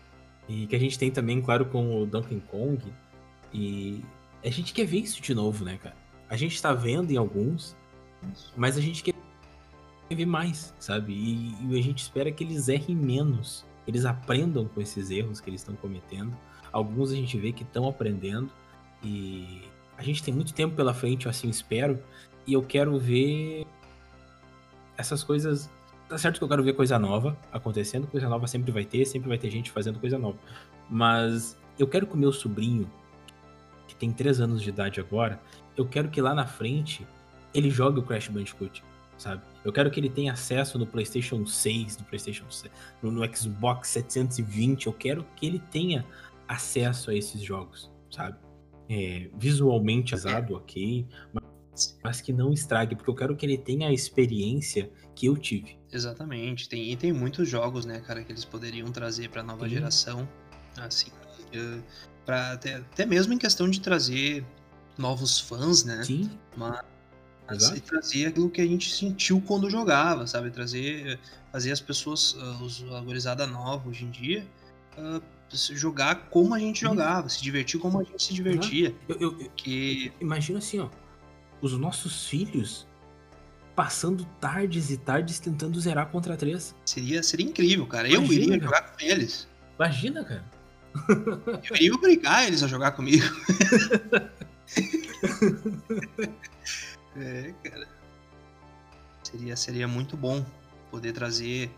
E 0.51 0.67
que 0.67 0.75
a 0.75 0.81
gente 0.81 0.99
tem 0.99 1.13
também, 1.13 1.41
claro, 1.41 1.65
com 1.65 2.03
o 2.03 2.05
Donkey 2.05 2.43
Kong. 2.51 2.93
E 3.55 4.03
a 4.45 4.51
gente 4.51 4.73
quer 4.73 4.85
ver 4.85 4.99
isso 4.99 5.23
de 5.23 5.33
novo, 5.33 5.65
né, 5.65 5.79
cara? 5.81 5.95
A 6.29 6.37
gente 6.37 6.61
tá 6.61 6.75
vendo 6.75 7.13
em 7.13 7.17
alguns, 7.17 7.77
mas 8.57 8.77
a 8.77 8.81
gente 8.81 9.05
quer 9.05 9.15
ver 10.11 10.27
mais, 10.27 10.75
sabe? 10.81 11.13
E, 11.13 11.55
e 11.69 11.79
a 11.79 11.83
gente 11.83 11.99
espera 11.99 12.33
que 12.33 12.43
eles 12.43 12.67
errem 12.67 12.97
menos. 12.97 13.65
Eles 13.87 14.05
aprendam 14.05 14.67
com 14.67 14.81
esses 14.81 15.11
erros 15.13 15.41
que 15.41 15.49
eles 15.49 15.61
estão 15.61 15.77
cometendo. 15.77 16.37
Alguns 16.73 17.13
a 17.13 17.15
gente 17.15 17.39
vê 17.39 17.53
que 17.53 17.63
estão 17.63 17.89
aprendendo. 17.89 18.51
E 19.05 19.63
a 19.97 20.03
gente 20.03 20.21
tem 20.21 20.35
muito 20.35 20.53
tempo 20.53 20.75
pela 20.75 20.93
frente, 20.93 21.27
eu 21.27 21.31
assim 21.31 21.49
espero. 21.49 22.03
E 22.45 22.55
eu 22.55 22.63
quero 22.63 22.99
ver 22.99 23.65
essas 24.97 25.23
coisas 25.23 25.71
Tá 26.11 26.19
certo 26.19 26.39
que 26.39 26.45
eu 26.45 26.49
quero 26.49 26.65
ver 26.65 26.73
coisa 26.73 26.99
nova 26.99 27.39
acontecendo, 27.53 28.09
coisa 28.09 28.29
nova 28.29 28.45
sempre 28.49 28.73
vai 28.73 28.85
ter, 28.85 29.05
sempre 29.05 29.29
vai 29.29 29.39
ter 29.39 29.49
gente 29.49 29.71
fazendo 29.71 30.01
coisa 30.01 30.19
nova. 30.19 30.37
Mas 30.91 31.57
eu 31.79 31.87
quero 31.87 32.05
que 32.05 32.15
o 32.15 32.19
meu 32.19 32.33
sobrinho, 32.33 32.91
que 33.87 33.95
tem 33.95 34.11
3 34.11 34.41
anos 34.41 34.61
de 34.61 34.71
idade 34.71 34.99
agora, 34.99 35.41
eu 35.77 35.87
quero 35.87 36.09
que 36.09 36.21
lá 36.21 36.35
na 36.35 36.45
frente 36.45 37.07
ele 37.55 37.71
jogue 37.71 38.01
o 38.01 38.03
Crash 38.03 38.27
Bandicoot, 38.27 38.83
sabe? 39.17 39.41
Eu 39.65 39.73
quero 39.73 39.89
que 39.89 40.01
ele 40.01 40.11
tenha 40.11 40.33
acesso 40.33 40.81
no 40.81 40.85
PlayStation 40.85 41.47
6, 41.47 41.99
no 41.99 42.05
PlayStation 42.07 42.51
6, 42.51 42.73
no, 43.01 43.13
no 43.13 43.37
Xbox 43.37 43.87
720, 43.91 44.89
eu 44.89 44.93
quero 44.93 45.25
que 45.37 45.47
ele 45.47 45.61
tenha 45.71 46.05
acesso 46.49 47.13
a 47.13 47.15
esses 47.15 47.41
jogos, 47.41 47.89
sabe? 48.11 48.37
É, 48.89 49.31
visualmente 49.39 50.13
usado, 50.13 50.57
ok, 50.57 51.07
mas 52.03 52.21
que 52.21 52.33
não 52.33 52.53
estrague, 52.53 52.95
porque 52.95 53.11
eu 53.11 53.15
quero 53.15 53.37
que 53.37 53.47
ele 53.47 53.59
tenha 53.59 53.89
a 53.89 53.93
experiência 53.93 54.91
que 55.15 55.27
eu 55.27 55.37
tive. 55.37 55.79
Exatamente. 55.93 56.69
Tem, 56.69 56.91
e 56.91 56.97
tem 56.97 57.13
muitos 57.13 57.49
jogos, 57.49 57.85
né, 57.85 58.01
cara, 58.01 58.23
que 58.23 58.33
eles 58.33 58.45
poderiam 58.45 58.91
trazer 58.91 59.29
para 59.29 59.43
nova 59.43 59.69
Sim. 59.69 59.75
geração. 59.75 60.29
Assim, 60.77 61.11
uh, 61.55 61.83
pra, 62.25 62.53
até, 62.53 62.77
até 62.77 63.05
mesmo 63.05 63.33
em 63.33 63.39
questão 63.39 63.69
de 63.69 63.81
trazer 63.81 64.45
novos 64.97 65.41
fãs, 65.41 65.85
né? 65.85 66.03
Sim. 66.05 66.31
Mas 66.57 66.81
Exato. 67.51 67.81
trazer 67.81 68.27
aquilo 68.27 68.49
que 68.49 68.61
a 68.61 68.67
gente 68.67 68.95
sentiu 68.95 69.41
quando 69.41 69.69
jogava, 69.69 70.27
sabe? 70.27 70.51
Trazer, 70.51 71.19
fazer 71.51 71.73
as 71.73 71.81
pessoas, 71.81 72.35
uh, 72.35 72.63
os, 72.63 72.85
a 72.93 73.01
gurizada 73.01 73.47
nova 73.47 73.89
hoje 73.89 74.05
em 74.05 74.11
dia, 74.11 74.47
uh, 74.97 75.23
jogar 75.53 76.29
como 76.31 76.55
a 76.55 76.59
gente 76.59 76.83
jogava, 76.83 77.29
se 77.29 77.43
divertir 77.43 77.81
como 77.81 78.01
a 78.01 78.05
gente 78.05 78.23
se 78.23 78.33
divertia. 78.33 78.95
Eu, 79.09 79.17
eu, 79.21 79.41
eu, 79.41 79.51
que... 79.57 80.13
Imagina 80.21 80.59
assim, 80.59 80.79
ó, 80.79 80.89
os 81.61 81.73
nossos 81.77 82.27
filhos 82.27 82.87
passando 83.75 84.25
tardes 84.41 84.91
e 84.91 84.97
tardes 84.97 85.39
tentando 85.39 85.81
zerar 85.81 86.09
contra 86.11 86.37
três. 86.37 86.75
Seria, 86.85 87.23
seria 87.23 87.47
incrível, 87.47 87.87
cara. 87.87 88.09
Imagina, 88.09 88.27
eu 88.27 88.43
iria 88.43 88.61
jogar 88.61 88.83
com 88.83 89.01
eles. 89.01 89.49
Imagina, 89.79 90.25
cara. 90.25 90.45
Eu 91.71 91.77
iria 91.77 91.95
obrigar 91.95 92.47
eles 92.47 92.63
a 92.63 92.67
jogar 92.67 92.91
comigo. 92.93 93.25
é, 97.17 97.55
cara. 97.63 97.89
Seria, 99.23 99.57
seria 99.57 99.87
muito 99.89 100.17
bom 100.17 100.45
poder 100.91 101.13
trazer, 101.13 101.71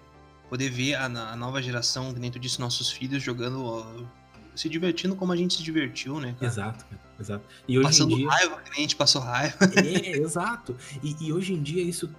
poder 0.49 0.71
ver 0.71 0.95
a, 0.95 1.05
a 1.05 1.37
nova 1.37 1.63
geração, 1.63 2.13
dentro 2.15 2.41
disso, 2.41 2.61
nossos 2.61 2.91
filhos 2.91 3.23
jogando, 3.23 4.09
se 4.57 4.69
divertindo 4.69 5.15
como 5.15 5.33
a 5.33 5.37
gente 5.37 5.55
se 5.55 5.63
divertiu, 5.63 6.19
né? 6.19 6.35
Cara? 6.41 6.51
Exato, 6.51 6.85
cara. 6.87 7.02
Exato. 7.23 7.45
E 7.67 7.79
hoje 7.79 7.87
Passando 7.87 8.13
em 8.13 8.17
dia... 8.17 8.31
raiva, 8.31 8.61
que 8.61 8.71
a 8.71 8.81
gente 8.81 8.97
passou 8.97 9.23
raiva. 9.23 9.57
É, 9.77 10.19
exato. 10.19 10.77
E, 11.03 11.17
e 11.21 11.33
hoje 11.33 11.55
em 11.55 11.63
dia 11.63 11.83
isso 11.83 12.11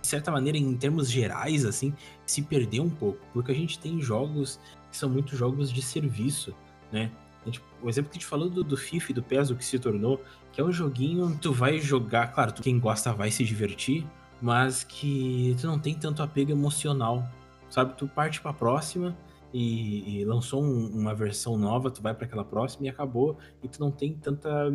de 0.00 0.06
certa 0.06 0.30
maneira, 0.30 0.56
em 0.56 0.74
termos 0.76 1.10
gerais, 1.10 1.64
assim, 1.64 1.94
se 2.24 2.42
perdeu 2.42 2.82
um 2.82 2.90
pouco. 2.90 3.20
Porque 3.32 3.52
a 3.52 3.54
gente 3.54 3.78
tem 3.78 4.00
jogos 4.00 4.58
que 4.90 4.96
são 4.96 5.08
muito 5.08 5.36
jogos 5.36 5.70
de 5.70 5.82
serviço, 5.82 6.54
né? 6.90 7.10
Gente, 7.44 7.62
o 7.82 7.88
exemplo 7.88 8.10
que 8.10 8.18
a 8.18 8.20
gente 8.20 8.28
falou 8.28 8.48
do, 8.48 8.62
do 8.64 8.76
FIFA 8.76 9.10
e 9.10 9.14
do 9.14 9.22
PES, 9.22 9.50
o 9.50 9.56
que 9.56 9.64
se 9.64 9.78
tornou, 9.78 10.22
que 10.52 10.60
é 10.60 10.64
um 10.64 10.72
joguinho 10.72 11.38
tu 11.40 11.52
vai 11.52 11.78
jogar, 11.78 12.32
claro, 12.32 12.52
tu, 12.52 12.62
quem 12.62 12.78
gosta 12.78 13.12
vai 13.12 13.30
se 13.30 13.44
divertir, 13.44 14.06
mas 14.42 14.84
que 14.84 15.56
tu 15.60 15.66
não 15.66 15.78
tem 15.78 15.94
tanto 15.94 16.22
apego 16.22 16.50
emocional, 16.50 17.26
sabe? 17.70 17.94
Tu 17.96 18.06
parte 18.08 18.40
pra 18.40 18.52
próxima 18.52 19.16
e, 19.52 20.20
e 20.20 20.24
lançou 20.24 20.62
um, 20.62 20.86
uma 20.88 21.14
versão 21.14 21.56
nova, 21.56 21.90
tu 21.90 22.02
vai 22.02 22.14
para 22.14 22.26
aquela 22.26 22.44
próxima 22.44 22.86
e 22.86 22.88
acabou, 22.88 23.36
e 23.62 23.68
tu 23.68 23.80
não 23.80 23.90
tem 23.90 24.14
tanta, 24.14 24.70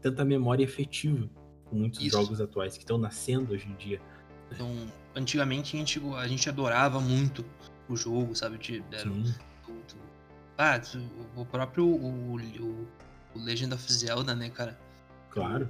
tanta 0.00 0.24
memória 0.24 0.64
efetiva 0.64 1.28
com 1.64 1.76
muitos 1.76 2.00
Isso. 2.00 2.16
jogos 2.16 2.40
atuais 2.40 2.74
que 2.74 2.82
estão 2.82 2.98
nascendo 2.98 3.52
hoje 3.52 3.66
em 3.68 3.74
dia. 3.74 4.00
Então, 4.50 4.70
antigamente 5.14 5.76
a 5.76 6.26
gente, 6.28 6.48
adorava 6.48 7.00
muito 7.00 7.44
o 7.88 7.96
jogo, 7.96 8.34
sabe? 8.34 8.58
De, 8.58 8.82
era, 8.92 9.10
ah, 10.56 10.80
o 11.36 11.44
próprio 11.44 11.86
o, 11.86 12.36
o, 12.36 12.86
o, 13.34 13.38
Legend 13.38 13.74
of 13.74 13.92
Zelda, 13.92 14.34
né, 14.34 14.48
cara? 14.50 14.78
Claro. 15.30 15.68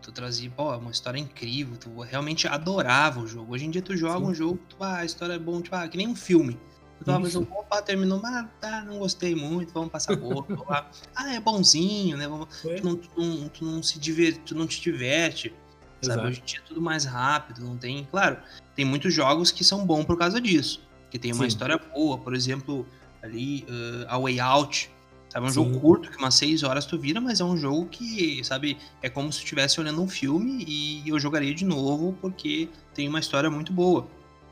Tu, 0.00 0.10
tu 0.10 0.12
trazia, 0.12 0.50
pô, 0.50 0.74
uma 0.76 0.90
história 0.90 1.18
incrível, 1.18 1.76
tu 1.76 2.00
realmente 2.00 2.48
adorava 2.48 3.20
o 3.20 3.26
jogo. 3.26 3.52
Hoje 3.52 3.66
em 3.66 3.70
dia 3.70 3.82
tu 3.82 3.94
joga 3.94 4.24
Sim. 4.24 4.30
um 4.30 4.34
jogo, 4.34 4.58
tu, 4.68 4.76
ah, 4.80 4.98
a 4.98 5.04
história 5.04 5.34
é 5.34 5.38
bom, 5.38 5.60
tipo, 5.60 5.76
ah, 5.76 5.86
que 5.86 5.98
nem 5.98 6.08
um 6.08 6.16
filme. 6.16 6.58
Tava 7.04 7.22
pensando, 7.22 7.48
opa, 7.52 7.82
terminou, 7.82 8.20
mas 8.20 8.46
tá, 8.60 8.82
não 8.84 8.98
gostei 8.98 9.34
muito, 9.34 9.72
vamos 9.72 9.90
passar 9.90 10.16
boca. 10.16 10.56
ah, 11.14 11.34
é 11.34 11.38
bonzinho, 11.38 12.16
né? 12.16 12.26
Vamos, 12.26 12.48
é. 12.64 12.76
tu, 12.76 12.84
não, 12.84 12.96
tu, 12.96 13.08
não, 13.16 13.48
tu 13.48 13.64
não 13.64 13.82
se 13.82 13.98
diverte, 13.98 14.40
tu 14.40 14.54
não 14.54 14.66
te 14.66 14.80
diverte. 14.80 15.54
Sabe? 16.02 16.26
Hoje 16.26 16.40
em 16.40 16.44
dia 16.44 16.58
é 16.58 16.62
tudo 16.62 16.80
mais 16.80 17.04
rápido, 17.04 17.62
não 17.62 17.76
tem. 17.76 18.06
Claro, 18.10 18.38
tem 18.74 18.84
muitos 18.84 19.12
jogos 19.12 19.50
que 19.50 19.64
são 19.64 19.84
bons 19.84 20.04
por 20.04 20.18
causa 20.18 20.40
disso. 20.40 20.82
Que 21.10 21.18
tem 21.18 21.32
uma 21.32 21.44
Sim. 21.44 21.48
história 21.48 21.78
boa, 21.78 22.18
por 22.18 22.34
exemplo, 22.34 22.86
ali, 23.22 23.64
uh, 23.68 24.06
A 24.08 24.18
Way 24.18 24.40
Out. 24.40 24.90
Sabe, 25.28 25.46
é 25.46 25.48
um 25.48 25.52
Sim. 25.52 25.54
jogo 25.54 25.80
curto, 25.80 26.10
que 26.10 26.16
umas 26.18 26.34
6 26.34 26.62
horas 26.62 26.86
tu 26.86 26.98
vira, 26.98 27.20
mas 27.20 27.40
é 27.40 27.44
um 27.44 27.56
jogo 27.56 27.86
que, 27.86 28.42
sabe, 28.44 28.78
é 29.02 29.10
como 29.10 29.32
se 29.32 29.40
estivesse 29.40 29.80
olhando 29.80 30.00
um 30.00 30.08
filme 30.08 30.64
e 30.66 31.08
eu 31.08 31.18
jogaria 31.18 31.54
de 31.54 31.64
novo 31.64 32.16
porque 32.20 32.68
tem 32.94 33.08
uma 33.08 33.18
história 33.18 33.50
muito 33.50 33.72
boa. 33.72 34.06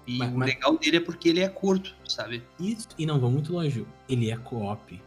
E 0.07 0.19
mas, 0.19 0.33
o 0.33 0.39
legal 0.39 0.79
dele 0.79 0.99
é 0.99 1.01
porque 1.01 1.29
ele 1.29 1.41
é 1.41 1.49
curto, 1.49 1.95
sabe? 2.07 2.43
Isso, 2.61 2.89
e 2.99 3.07
não 3.07 3.19
vou 3.19 3.31
muito 3.31 3.53
longe, 3.53 3.87
ele 4.09 4.31
é 4.31 4.37
co-op. 4.37 5.01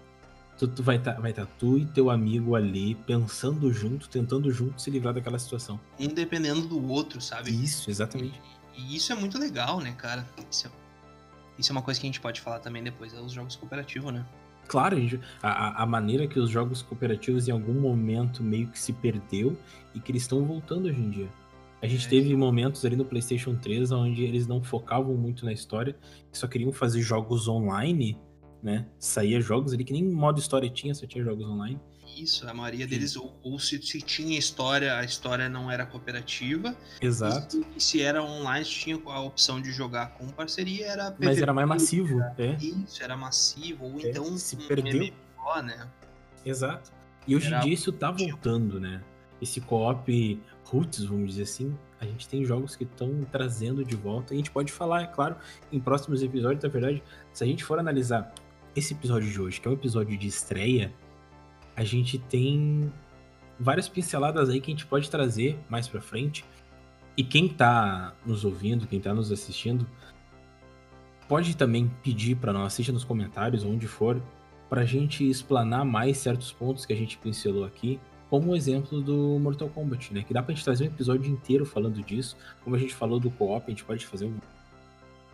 Tu, 0.58 0.68
tu, 0.68 0.82
vai 0.82 0.96
estar 0.96 1.14
tá, 1.14 1.22
vai 1.22 1.32
tá 1.32 1.46
tu 1.60 1.78
e 1.78 1.86
teu 1.86 2.10
amigo 2.10 2.56
ali 2.56 2.96
pensando 2.96 3.72
junto, 3.72 4.10
tentando 4.10 4.52
junto 4.52 4.82
se 4.82 4.90
livrar 4.90 5.14
daquela 5.14 5.38
situação. 5.38 5.80
Um 6.00 6.08
dependendo 6.08 6.62
do 6.62 6.90
outro, 6.90 7.22
sabe? 7.22 7.52
Isso, 7.52 7.92
exatamente. 7.92 8.42
E, 8.76 8.94
e 8.94 8.96
isso 8.96 9.14
é 9.14 9.16
muito 9.16 9.38
legal, 9.38 9.80
né, 9.80 9.94
cara? 9.96 10.28
Isso 10.50 10.66
é, 10.66 10.72
isso 11.60 11.72
é, 11.72 11.74
uma 11.74 11.84
coisa 11.84 12.00
que 12.00 12.08
a 12.08 12.10
gente 12.10 12.20
pode 12.20 12.42
falar 12.42 12.60
também 12.60 12.84
depois, 12.84 13.14
é 13.14 13.22
os 13.22 13.32
jogos 13.32 13.56
cooperativos, 13.56 14.12
né? 14.12 14.26
Claro, 14.68 14.98
a, 15.42 15.84
a 15.84 15.86
maneira 15.86 16.28
que 16.28 16.40
os 16.40 16.50
jogos 16.50 16.82
cooperativos 16.82 17.48
em 17.48 17.52
algum 17.52 17.74
momento 17.74 18.44
meio 18.44 18.68
que 18.68 18.78
se 18.78 18.92
perdeu 18.92 19.58
e 19.96 20.00
que 20.00 20.12
eles 20.12 20.24
estão 20.24 20.44
voltando 20.44 20.88
hoje 20.88 21.00
em 21.00 21.10
dia. 21.10 21.30
A 21.82 21.88
gente 21.88 22.08
é, 22.08 22.10
teve 22.10 22.36
momentos 22.36 22.84
ali 22.86 22.96
no 22.96 23.06
PlayStation 23.06 23.56
3 23.56 23.92
onde 23.92 24.24
eles 24.24 24.48
não 24.48 24.64
focavam 24.64 25.16
muito 25.16 25.46
na 25.46 25.54
história, 25.54 25.96
só 26.32 26.48
queriam 26.48 26.72
fazer 26.72 27.02
jogos 27.02 27.48
online 27.48 28.20
né? 28.62 28.86
Saía 29.00 29.40
jogos 29.40 29.74
ali 29.74 29.84
que 29.84 29.94
nem 29.94 30.04
modo 30.04 30.40
história 30.40 30.70
tinha, 30.70 30.94
só 30.94 31.06
tinha 31.06 31.24
jogos 31.24 31.46
online. 31.46 31.80
Isso, 32.18 32.50
a 32.50 32.54
maioria 32.54 32.88
deles, 32.88 33.16
ou, 33.16 33.38
ou 33.44 33.60
se, 33.60 33.80
se, 33.82 34.02
tinha 34.02 34.40
história, 34.40 34.98
a 34.98 35.04
história 35.04 35.48
não 35.48 35.70
era 35.70 35.86
cooperativa. 35.86 36.76
Exato. 37.00 37.64
E, 37.76 37.82
se 37.82 38.02
era 38.02 38.24
online, 38.24 38.66
tinha 38.66 39.00
a 39.06 39.22
opção 39.22 39.62
de 39.62 39.72
jogar 39.72 40.14
com 40.18 40.28
parceria, 40.30 40.88
era 40.88 41.16
Mas 41.20 41.38
era 41.38 41.54
mais 41.54 41.68
massivo, 41.68 42.20
é. 42.38 42.56
Isso, 42.60 43.04
era 43.04 43.16
massivo, 43.16 43.86
ou 43.86 44.00
é, 44.00 44.10
então 44.10 44.38
se 44.38 44.56
um 44.56 44.68
perdeu. 44.68 45.00
MMO, 45.00 45.62
né? 45.62 45.88
Exato. 46.44 46.92
E 47.28 47.36
hoje 47.36 47.48
era... 47.48 47.60
em 47.60 47.62
dia 47.66 47.74
isso 47.74 47.92
tá 47.92 48.10
voltando, 48.10 48.80
né? 48.80 49.04
Esse 49.40 49.62
co-op 49.62 50.42
roots, 50.70 51.04
vamos 51.04 51.32
dizer 51.32 51.44
assim, 51.44 51.78
a 52.00 52.06
gente 52.06 52.28
tem 52.28 52.44
jogos 52.44 52.76
que 52.76 52.84
estão 52.84 53.26
trazendo 53.32 53.84
de 53.84 53.96
volta. 53.96 54.34
A 54.34 54.38
gente 54.38 54.52
pode 54.52 54.72
falar, 54.72 55.04
é 55.04 55.08
claro, 55.08 55.36
em 55.72 55.80
próximos 55.80 56.22
episódios, 56.22 56.64
na 56.64 56.70
verdade, 56.70 57.04
se 57.32 57.44
a 57.44 57.48
gente 57.48 57.64
for 57.64 57.80
analisar 57.80 58.34
esse 58.76 58.94
episódio 58.94 59.30
de 59.30 59.42
hoje, 59.42 59.60
que 59.60 59.68
é 59.68 59.72
um 59.72 59.74
episódio 59.74 60.18
de 60.18 60.28
estreia, 60.28 60.94
a 61.76 61.84
gente 61.84 62.18
tem 62.18 62.92
várias 63.60 63.88
pinceladas 63.90 64.50
aí 64.50 64.62
que 64.62 64.72
a 64.72 64.74
gente 64.74 64.86
pode 64.86 65.10
trazer 65.10 65.60
mais 65.70 65.88
para 65.88 66.02
frente. 66.02 66.46
E 67.16 67.24
quem 67.24 67.48
tá 67.48 68.14
nos 68.26 68.46
ouvindo, 68.46 68.86
quem 68.86 69.00
tá 69.00 69.14
nos 69.14 69.32
assistindo, 69.32 69.88
pode 71.28 71.58
também 71.58 71.92
pedir 72.04 72.36
para 72.36 72.54
nós, 72.54 72.74
seja 72.74 72.92
nos 72.92 73.04
comentários, 73.04 73.64
onde 73.64 73.88
for, 73.88 74.22
pra 74.70 74.86
gente 74.86 75.28
explanar 75.28 75.84
mais 75.84 76.18
certos 76.18 76.52
pontos 76.52 76.86
que 76.86 76.94
a 76.94 76.96
gente 76.96 77.18
pincelou 77.18 77.66
aqui, 77.66 78.00
como 78.30 78.52
o 78.52 78.56
exemplo 78.56 79.02
do 79.02 79.40
Mortal 79.40 79.70
Kombat, 79.70 80.14
né? 80.14 80.24
Que 80.24 80.34
dá 80.34 80.44
pra 80.44 80.54
gente 80.54 80.64
trazer 80.64 80.86
um 80.86 80.88
episódio 80.88 81.32
inteiro 81.32 81.66
falando 81.66 82.02
disso. 82.04 82.36
Como 82.64 82.76
a 82.76 82.80
gente 82.80 82.94
falou 82.94 83.20
do 83.20 83.32
co-op, 83.32 83.66
a 83.66 83.70
gente 83.70 83.86
pode 83.86 84.06
fazer 84.06 84.26
um 84.26 84.38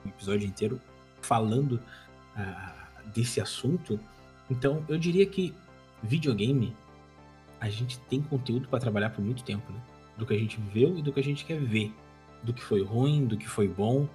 episódio 0.05 0.47
inteiro 0.47 0.79
falando 1.21 1.79
uh, 2.37 3.09
desse 3.13 3.41
assunto. 3.41 3.99
Então, 4.49 4.83
eu 4.87 4.97
diria 4.97 5.25
que 5.25 5.53
videogame, 6.03 6.75
a 7.59 7.69
gente 7.69 7.97
tem 8.01 8.21
conteúdo 8.21 8.67
para 8.67 8.79
trabalhar 8.79 9.09
por 9.09 9.23
muito 9.23 9.43
tempo, 9.43 9.71
né? 9.71 9.79
Do 10.17 10.25
que 10.25 10.33
a 10.33 10.37
gente 10.37 10.59
viveu 10.59 10.97
e 10.97 11.01
do 11.01 11.11
que 11.11 11.19
a 11.19 11.23
gente 11.23 11.45
quer 11.45 11.59
ver. 11.59 11.91
Do 12.43 12.53
que 12.53 12.61
foi 12.61 12.83
ruim, 12.83 13.25
do 13.25 13.37
que 13.37 13.47
foi 13.47 13.67
bom. 13.67 14.07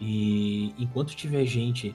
E 0.00 0.74
enquanto 0.78 1.14
tiver 1.14 1.44
gente 1.44 1.94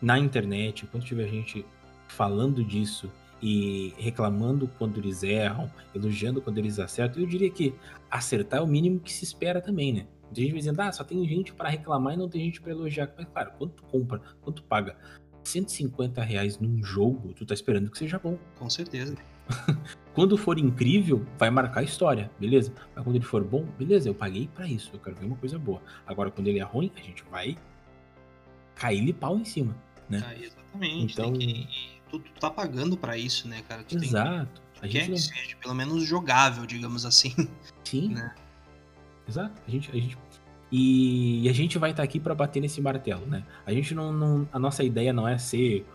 na 0.00 0.18
internet, 0.18 0.84
enquanto 0.84 1.04
tiver 1.04 1.28
gente 1.28 1.66
falando 2.06 2.64
disso 2.64 3.10
e 3.40 3.94
reclamando 3.96 4.68
quando 4.78 4.98
eles 4.98 5.22
erram, 5.22 5.70
elogiando 5.94 6.40
quando 6.40 6.58
eles 6.58 6.78
acertam, 6.78 7.22
eu 7.22 7.28
diria 7.28 7.50
que 7.50 7.74
acertar 8.10 8.60
é 8.60 8.62
o 8.62 8.66
mínimo 8.66 9.00
que 9.00 9.12
se 9.12 9.24
espera 9.24 9.60
também, 9.60 9.92
né? 9.92 10.06
Tem 10.34 10.44
gente 10.44 10.56
dizendo, 10.56 10.80
ah, 10.80 10.92
só 10.92 11.04
tem 11.04 11.26
gente 11.26 11.54
para 11.54 11.68
reclamar 11.68 12.14
e 12.14 12.16
não 12.16 12.28
tem 12.28 12.44
gente 12.44 12.60
para 12.60 12.72
elogiar. 12.72 13.10
Mas, 13.16 13.26
claro, 13.28 13.52
quanto 13.56 13.82
compra, 13.84 14.20
quanto 14.42 14.62
paga 14.62 14.96
150 15.42 16.22
reais 16.22 16.58
num 16.58 16.82
jogo, 16.82 17.32
tu 17.32 17.46
tá 17.46 17.54
esperando 17.54 17.90
que 17.90 17.98
seja 17.98 18.18
bom. 18.18 18.38
Com 18.58 18.68
certeza. 18.68 19.16
quando 20.12 20.36
for 20.36 20.58
incrível, 20.58 21.24
vai 21.38 21.50
marcar 21.50 21.80
a 21.80 21.82
história, 21.82 22.30
beleza? 22.38 22.72
Mas 22.94 23.04
quando 23.04 23.16
ele 23.16 23.24
for 23.24 23.42
bom, 23.42 23.64
beleza, 23.78 24.08
eu 24.08 24.14
paguei 24.14 24.48
para 24.54 24.66
isso, 24.66 24.90
eu 24.92 25.00
quero 25.00 25.16
ver 25.16 25.26
uma 25.26 25.36
coisa 25.36 25.58
boa. 25.58 25.80
Agora, 26.06 26.30
quando 26.30 26.48
ele 26.48 26.58
é 26.58 26.64
ruim, 26.64 26.92
a 26.96 27.00
gente 27.00 27.24
vai 27.30 27.56
cair-lhe 28.74 29.12
pau 29.12 29.38
em 29.38 29.44
cima, 29.44 29.74
né? 30.08 30.22
Ah, 30.26 30.34
exatamente. 30.36 31.12
Então, 31.12 31.32
que... 31.32 31.66
tu, 32.10 32.18
tu, 32.18 32.40
tá 32.40 32.50
pagando 32.50 32.96
para 32.96 33.16
isso, 33.16 33.48
né, 33.48 33.62
cara? 33.68 33.82
Tu 33.82 33.96
Exato. 33.96 34.62
Tem... 34.80 34.82
a 34.82 34.86
gente 34.86 35.00
quer 35.00 35.08
não... 35.08 35.14
que 35.14 35.20
seja 35.22 35.56
pelo 35.56 35.74
menos 35.74 36.04
jogável, 36.04 36.66
digamos 36.66 37.04
assim. 37.04 37.34
Sim. 37.84 38.08
Né? 38.14 38.34
Exato. 39.28 39.60
A 39.66 39.70
gente, 39.70 39.90
a 39.90 39.94
gente 39.94 40.16
e, 40.70 41.44
e 41.44 41.48
a 41.48 41.52
gente 41.52 41.78
vai 41.78 41.90
estar 41.90 42.02
tá 42.02 42.04
aqui 42.04 42.20
para 42.20 42.34
bater 42.34 42.60
nesse 42.60 42.80
martelo, 42.80 43.26
né? 43.26 43.44
A 43.64 43.72
gente 43.72 43.94
não, 43.94 44.12
não, 44.12 44.48
a 44.52 44.58
nossa 44.58 44.84
ideia 44.84 45.12
não 45.12 45.26
é 45.26 45.38
ser 45.38 45.86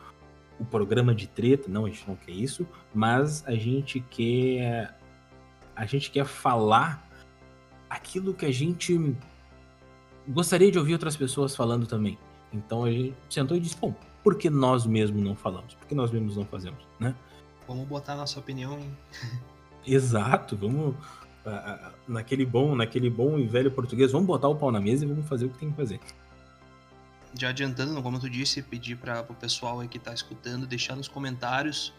o 0.60 0.66
programa 0.66 1.14
de 1.14 1.28
treta, 1.28 1.70
não, 1.70 1.86
a 1.86 1.90
gente 1.90 2.08
não 2.08 2.16
quer 2.16 2.32
isso, 2.32 2.68
mas 2.94 3.46
a 3.48 3.56
gente 3.56 4.00
quer 4.00 4.96
a 5.76 5.86
gente 5.86 6.12
quer 6.12 6.26
falar 6.26 7.08
aquilo 7.90 8.34
que 8.34 8.46
a 8.46 8.52
gente 8.52 9.16
gostaria 10.28 10.72
de 10.72 10.78
ouvir 10.78 10.94
outras 10.94 11.16
pessoas 11.16 11.56
falando 11.56 11.86
também. 11.88 12.18
Então 12.52 12.86
a 12.86 12.92
gente 12.92 13.16
sentou 13.30 13.58
e 13.58 13.60
disse, 13.60 13.78
bom, 13.78 13.96
por 14.24 14.38
que 14.38 14.50
nós 14.50 14.86
mesmos 14.86 15.22
não 15.22 15.36
falamos? 15.36 15.74
Por 15.76 15.88
que 15.88 15.94
nós 15.94 16.12
mesmos 16.12 16.38
não 16.38 16.46
fazemos, 16.46 16.80
né? 17.00 17.14
Vamos 17.68 17.88
botar 17.88 18.16
nossa 18.16 18.40
opinião 18.40 18.80
em... 18.80 18.98
Exato, 19.86 20.56
vamos 20.56 20.96
naquele 22.08 22.46
bom, 22.46 22.76
naquele 22.76 23.10
bom 23.10 23.38
e 23.38 23.46
velho 23.46 23.70
português, 23.70 24.12
vamos 24.12 24.28
botar 24.28 24.48
o 24.48 24.56
pau 24.56 24.72
na 24.72 24.80
mesa 24.80 25.04
e 25.04 25.08
vamos 25.08 25.28
fazer 25.28 25.46
o 25.46 25.50
que 25.50 25.58
tem 25.58 25.70
que 25.70 25.76
fazer. 25.76 26.00
Já 27.38 27.50
adiantando, 27.50 28.02
como 28.02 28.20
tu 28.20 28.30
disse, 28.30 28.62
pedir 28.62 28.96
para 28.96 29.22
o 29.22 29.34
pessoal 29.34 29.80
aí 29.80 29.88
que 29.88 29.98
está 29.98 30.14
escutando 30.14 30.68
deixar 30.68 30.96
nos 30.96 31.08
comentários 31.08 31.94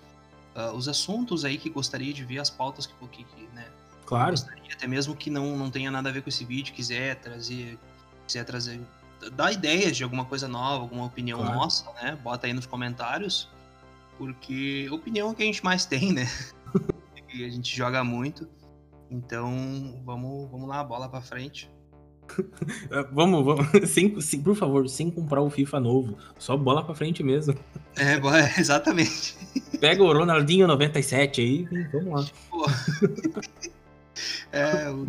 uh, 0.55 0.73
os 0.75 0.89
assuntos 0.89 1.45
aí 1.45 1.59
que 1.59 1.69
gostaria 1.69 2.13
de 2.13 2.25
ver, 2.25 2.39
as 2.39 2.49
pautas 2.49 2.87
que, 2.87 2.95
que, 3.09 3.25
que 3.25 3.43
né? 3.55 3.67
Claro. 4.07 4.31
Gostaria, 4.31 4.73
até 4.73 4.87
mesmo 4.87 5.15
que 5.15 5.29
não, 5.29 5.57
não 5.57 5.71
tenha 5.71 5.91
nada 5.91 6.09
a 6.09 6.13
ver 6.13 6.23
com 6.23 6.29
esse 6.29 6.45
vídeo, 6.45 6.73
quiser 6.73 7.17
trazer, 7.17 7.79
quiser 8.27 8.45
trazer, 8.45 8.81
dar 9.31 9.53
ideias 9.53 9.97
de 9.97 10.05
alguma 10.05 10.25
coisa 10.25 10.49
nova, 10.49 10.83
alguma 10.83 11.05
opinião 11.05 11.39
claro. 11.39 11.55
nossa, 11.55 11.85
né? 12.03 12.19
Bota 12.23 12.47
aí 12.47 12.53
nos 12.53 12.67
comentários, 12.67 13.49
porque 14.19 14.89
opinião 14.91 15.29
é 15.29 15.33
o 15.33 15.35
que 15.35 15.43
a 15.43 15.47
gente 15.47 15.65
mais 15.65 15.85
tem, 15.87 16.13
né? 16.13 16.29
e 17.33 17.45
a 17.45 17.49
gente 17.49 17.75
joga 17.77 18.05
muito. 18.05 18.49
Então, 19.11 20.03
vamos, 20.05 20.51
vamos 20.51 20.69
lá, 20.69 20.83
bola 20.83 21.09
para 21.09 21.21
frente. 21.21 21.71
vamos, 23.13 23.45
vamos. 23.45 23.69
Sem, 23.91 24.19
sem, 24.21 24.43
por 24.43 24.57
favor, 24.57 24.89
sem 24.89 25.11
comprar 25.11 25.43
o 25.43 25.51
FIFA 25.51 25.81
novo. 25.81 26.17
Só 26.39 26.57
bola 26.57 26.83
pra 26.83 26.95
frente 26.95 27.23
mesmo. 27.23 27.55
É, 27.97 28.19
exatamente. 28.59 29.37
Pega 29.79 30.03
o 30.03 30.13
Ronaldinho 30.13 30.67
97 30.67 31.41
aí 31.41 31.69
e 31.71 31.85
vamos 31.89 32.33
lá. 32.33 32.75
É, 34.53 34.89
o, 34.89 35.07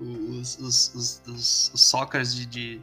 os, 0.00 0.58
os, 0.58 0.94
os, 0.94 1.22
os, 1.28 1.80
soccers 1.80 2.34
de, 2.34 2.46
de 2.46 2.80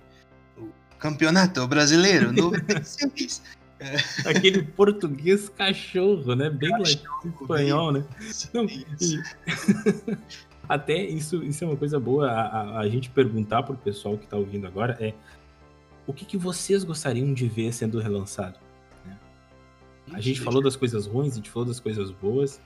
campeonato 0.99 1.65
brasileiro 1.67 2.31
96. 2.31 3.41
É. 3.81 3.95
Aquele 4.29 4.61
português 4.63 5.47
cachorro, 5.47 6.35
né? 6.35 6.49
Bem 6.49 6.69
cachorro, 6.69 7.33
espanhol, 7.41 7.93
bem... 7.93 8.01
né? 8.01 8.07
Não, 8.53 8.65
e... 8.65 8.85
Até 10.67 11.01
isso, 11.01 11.41
isso 11.43 11.63
é 11.63 11.67
uma 11.67 11.77
coisa 11.77 11.97
boa 11.97 12.29
a, 12.29 12.41
a, 12.41 12.79
a 12.79 12.89
gente 12.89 13.09
perguntar 13.09 13.63
pro 13.63 13.75
pessoal 13.75 14.17
que 14.17 14.27
tá 14.27 14.35
ouvindo 14.35 14.67
agora 14.67 14.97
é 14.99 15.13
o 16.05 16.11
que, 16.11 16.25
que 16.25 16.37
vocês 16.37 16.83
gostariam 16.83 17.33
de 17.33 17.47
ver 17.47 17.71
sendo 17.73 17.99
relançado? 17.99 18.59
Né? 19.05 19.17
A 20.11 20.19
gente 20.19 20.41
falou 20.41 20.61
das 20.61 20.75
coisas 20.75 21.07
ruins, 21.07 21.33
a 21.33 21.35
gente 21.37 21.49
falou 21.49 21.67
das 21.67 21.79
coisas 21.79 22.11
boas. 22.11 22.59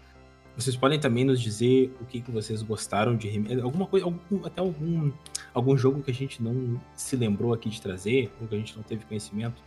Vocês 0.55 0.75
podem 0.75 0.99
também 0.99 1.25
nos 1.25 1.41
dizer 1.41 1.95
o 1.99 2.05
que, 2.05 2.21
que 2.21 2.29
vocês 2.29 2.61
gostaram 2.61 3.17
de 3.17 3.29
alguma 3.61 3.87
coisa, 3.87 4.05
algum, 4.05 4.45
até 4.45 4.61
algum, 4.61 5.11
algum 5.53 5.75
jogo 5.75 6.03
que 6.03 6.11
a 6.11 6.13
gente 6.13 6.43
não 6.43 6.79
se 6.95 7.15
lembrou 7.15 7.53
aqui 7.53 7.69
de 7.69 7.81
trazer, 7.81 8.31
ou 8.39 8.47
que 8.47 8.53
a 8.53 8.57
gente 8.57 8.75
não 8.75 8.83
teve 8.83 9.03
conhecimento 9.05 9.61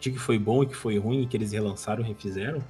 de 0.00 0.10
que 0.10 0.18
foi 0.18 0.38
bom 0.38 0.62
e 0.62 0.66
que 0.66 0.74
foi 0.74 0.98
ruim 0.98 1.22
e 1.22 1.26
que 1.26 1.36
eles 1.36 1.52
relançaram 1.52 2.02
refizeram, 2.02 2.62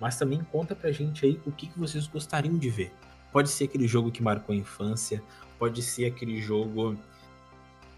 mas 0.00 0.18
também 0.18 0.40
conta 0.50 0.74
pra 0.74 0.90
gente 0.90 1.24
aí 1.24 1.40
o 1.46 1.52
que, 1.52 1.66
que 1.68 1.78
vocês 1.78 2.06
gostariam 2.06 2.56
de 2.58 2.70
ver. 2.70 2.92
Pode 3.32 3.50
ser 3.50 3.64
aquele 3.64 3.86
jogo 3.86 4.10
que 4.10 4.22
marcou 4.22 4.52
a 4.52 4.58
infância, 4.58 5.22
pode 5.58 5.82
ser 5.82 6.06
aquele 6.06 6.40
jogo 6.40 6.98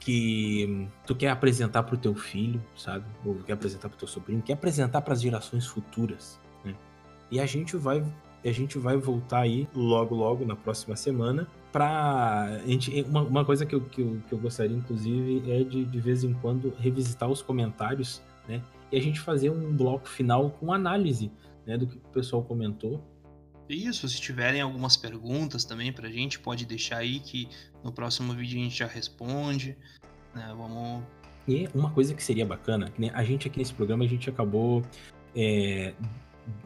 que 0.01 0.89
tu 1.07 1.15
quer 1.15 1.29
apresentar 1.29 1.85
pro 1.85 1.97
teu 1.97 2.15
filho, 2.15 2.63
sabe? 2.77 3.07
Ou 3.25 3.37
quer 3.37 3.53
apresentar 3.53 3.89
pro 3.89 3.97
teu 3.97 4.09
sobrinho, 4.09 4.43
quer 4.43 4.55
apresentar 4.55 5.01
para 5.01 5.15
as 5.15 5.23
gerações 5.23 5.67
futuras, 5.67 6.39
né? 6.65 6.75
E 7.31 7.41
a 7.41 7.47
gente 7.47 7.77
vai 7.77 8.05
a 8.49 8.53
gente 8.53 8.79
vai 8.79 8.97
voltar 8.97 9.41
aí 9.41 9.69
logo 9.75 10.15
logo 10.15 10.45
na 10.45 10.57
próxima 10.57 10.97
semana 10.97 11.47
para 11.71 12.61
gente 12.67 13.03
uma, 13.03 13.23
uma 13.23 13.45
coisa 13.45 13.65
que 13.65 13.75
eu, 13.75 13.81
que 13.81 14.03
eu, 14.03 14.21
que, 14.29 14.33
eu, 14.35 14.39
gostaria 14.39 14.77
inclusive 14.77 15.51
é 15.51 15.65
de 15.65 15.85
de 15.85 16.01
vez 16.01 16.25
em 16.25 16.35
quando 16.35 16.75
revisitar 16.79 17.31
os 17.31 17.41
comentários 17.41 18.21
né 18.49 18.63
e 18.91 18.97
a 18.97 19.01
gente 19.01 19.21
fazer 19.21 19.51
um 19.51 19.73
bloco 19.75 20.09
final 20.09 20.51
com 20.51 20.73
análise 20.73 21.31
né 21.67 21.79
do 21.79 21.87
que 21.87 21.97
o 21.97 22.01
pessoal 22.13 22.43
comentou 22.43 23.03
isso, 23.69 24.09
se 24.09 24.21
tiverem 24.21 24.61
algumas 24.61 24.97
perguntas 24.97 25.65
também 25.65 25.93
pra 25.93 26.11
gente, 26.11 26.39
pode 26.39 26.67
deixar 26.67 26.99
aí 26.99 27.21
que 27.21 27.49
no 27.83 27.93
próximo 27.93 28.33
vídeo 28.35 28.61
a 28.61 28.63
gente 28.65 28.77
já 28.77 28.87
responde. 28.87 29.77
Né? 30.35 30.55
Vamos. 30.57 31.03
E 31.47 31.69
uma 31.75 31.91
coisa 31.91 32.15
que 32.15 32.23
seria 32.23 32.47
bacana, 32.47 32.93
né? 32.99 33.11
a 33.15 33.25
gente 33.25 33.49
aqui 33.49 33.59
nesse 33.59 33.75
programa 33.75 34.05
a 34.05 34.07
gente 34.07 34.29
acabou, 34.29 34.83
é, 35.35 35.95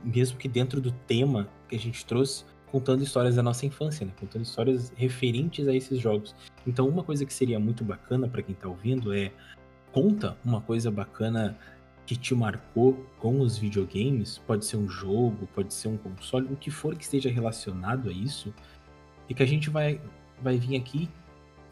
mesmo 0.05 0.39
que 0.39 0.49
dentro 0.49 0.81
do 0.81 0.91
tema 0.91 1.49
que 1.69 1.77
a 1.77 1.79
gente 1.79 2.05
trouxe, 2.05 2.45
contando 2.71 3.03
histórias 3.03 3.37
da 3.37 3.43
nossa 3.43 3.65
infância, 3.65 4.05
né? 4.05 4.13
Contando 4.19 4.43
histórias 4.43 4.93
referentes 4.97 5.67
a 5.69 5.75
esses 5.75 5.99
jogos. 6.01 6.35
Então, 6.67 6.89
uma 6.89 7.03
coisa 7.03 7.25
que 7.25 7.33
seria 7.33 7.59
muito 7.59 7.85
bacana 7.85 8.29
para 8.29 8.43
quem 8.43 8.55
tá 8.55 8.69
ouvindo 8.69 9.15
é 9.15 9.33
conta 9.93 10.37
uma 10.45 10.61
coisa 10.61 10.91
bacana 10.91 11.57
que 12.05 12.17
te 12.17 12.35
marcou 12.35 13.05
com 13.19 13.41
os 13.41 13.59
videogames, 13.59 14.39
pode 14.47 14.65
ser 14.65 14.77
um 14.77 14.89
jogo, 14.89 15.49
pode 15.55 15.75
ser 15.75 15.89
um 15.89 15.97
console, 15.97 16.47
o 16.53 16.57
que 16.57 16.71
for 16.71 16.95
que 16.95 17.03
esteja 17.03 17.29
relacionado 17.29 18.09
a 18.09 18.13
isso, 18.13 18.55
e 19.29 19.35
que 19.35 19.43
a 19.43 19.47
gente 19.47 19.71
vai, 19.71 20.01
vai 20.41 20.57
vir 20.57 20.77
aqui 20.77 21.09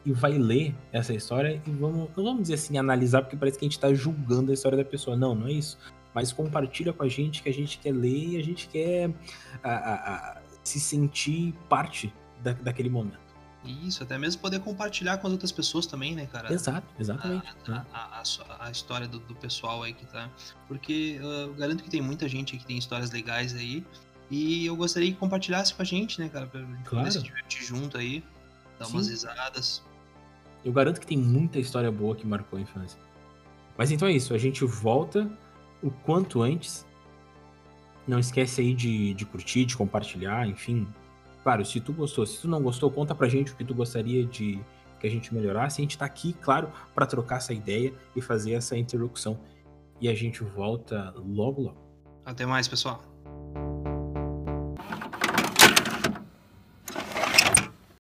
e 0.04 0.12
vai 0.12 0.32
ler 0.32 0.74
essa 0.92 1.14
história 1.14 1.62
e 1.66 1.70
vamos, 1.70 2.10
não 2.16 2.24
vamos 2.24 2.42
dizer 2.42 2.54
assim, 2.54 2.76
analisar, 2.76 3.22
porque 3.22 3.36
parece 3.36 3.58
que 3.58 3.64
a 3.64 3.68
gente 3.68 3.76
está 3.76 3.94
julgando 3.94 4.50
a 4.50 4.54
história 4.54 4.76
da 4.76 4.84
pessoa. 4.84 5.16
Não, 5.16 5.34
não 5.34 5.46
é 5.46 5.52
isso. 5.52 5.78
Mas 6.14 6.32
compartilha 6.32 6.92
com 6.92 7.02
a 7.02 7.08
gente 7.08 7.42
que 7.42 7.48
a 7.48 7.52
gente 7.52 7.78
quer 7.78 7.92
ler 7.92 8.28
e 8.28 8.36
a 8.36 8.42
gente 8.42 8.68
quer 8.68 9.10
a, 9.62 9.70
a, 9.70 9.94
a, 9.94 10.42
se 10.62 10.78
sentir 10.78 11.52
parte 11.68 12.12
da, 12.42 12.52
daquele 12.52 12.88
momento. 12.88 13.24
Isso, 13.64 14.02
até 14.02 14.18
mesmo 14.18 14.42
poder 14.42 14.60
compartilhar 14.60 15.16
com 15.18 15.26
as 15.26 15.32
outras 15.32 15.50
pessoas 15.50 15.86
também, 15.86 16.14
né, 16.14 16.26
cara? 16.26 16.52
Exato, 16.52 16.86
exatamente. 17.00 17.46
A, 17.66 17.86
a, 17.92 18.22
a, 18.22 18.66
a 18.66 18.70
história 18.70 19.08
do, 19.08 19.18
do, 19.18 19.34
pessoal 19.34 19.82
aí 19.82 19.94
que 19.94 20.04
tá. 20.06 20.30
Porque 20.68 21.18
uh, 21.22 21.24
eu 21.24 21.54
garanto 21.54 21.82
que 21.82 21.88
tem 21.88 22.02
muita 22.02 22.28
gente 22.28 22.58
que 22.58 22.66
tem 22.66 22.76
histórias 22.76 23.10
legais 23.10 23.54
aí. 23.54 23.84
E 24.30 24.66
eu 24.66 24.76
gostaria 24.76 25.10
que 25.10 25.16
compartilhasse 25.16 25.74
com 25.74 25.80
a 25.80 25.84
gente, 25.84 26.20
né, 26.20 26.28
cara? 26.28 26.46
Pra 26.46 26.62
claro. 26.84 27.10
se 27.10 27.22
divertir 27.22 27.64
junto 27.64 27.96
aí, 27.96 28.22
dar 28.78 28.84
Sim. 28.84 28.92
umas 28.92 29.08
risadas. 29.08 29.82
Eu 30.62 30.72
garanto 30.72 31.00
que 31.00 31.06
tem 31.06 31.16
muita 31.16 31.58
história 31.58 31.90
boa 31.90 32.14
que 32.14 32.26
marcou 32.26 32.58
a 32.58 32.62
infância. 32.62 32.98
Mas 33.76 33.90
então 33.90 34.06
é 34.06 34.12
isso, 34.12 34.34
a 34.34 34.38
gente 34.38 34.64
volta 34.64 35.30
o 35.84 35.90
quanto 35.90 36.42
antes. 36.42 36.86
Não 38.06 38.18
esquece 38.18 38.60
aí 38.60 38.74
de, 38.74 39.14
de 39.14 39.24
curtir, 39.24 39.64
de 39.64 39.76
compartilhar, 39.76 40.46
enfim, 40.46 40.86
Claro, 41.44 41.62
se 41.62 41.78
tu 41.78 41.92
gostou, 41.92 42.24
se 42.24 42.40
tu 42.40 42.48
não 42.48 42.62
gostou, 42.62 42.90
conta 42.90 43.14
pra 43.14 43.28
gente 43.28 43.52
o 43.52 43.56
que 43.56 43.62
tu 43.62 43.74
gostaria 43.74 44.24
de 44.24 44.58
que 44.98 45.06
a 45.06 45.10
gente 45.10 45.32
melhorasse. 45.32 45.82
A 45.82 45.84
gente 45.84 45.98
tá 45.98 46.06
aqui, 46.06 46.32
claro, 46.32 46.72
para 46.94 47.04
trocar 47.04 47.36
essa 47.36 47.52
ideia 47.52 47.92
e 48.16 48.22
fazer 48.22 48.52
essa 48.54 48.78
interlocução. 48.78 49.38
E 50.00 50.08
a 50.08 50.14
gente 50.14 50.42
volta 50.42 51.12
logo 51.18 51.60
logo. 51.60 51.76
Até 52.24 52.46
mais, 52.46 52.66
pessoal. 52.66 53.13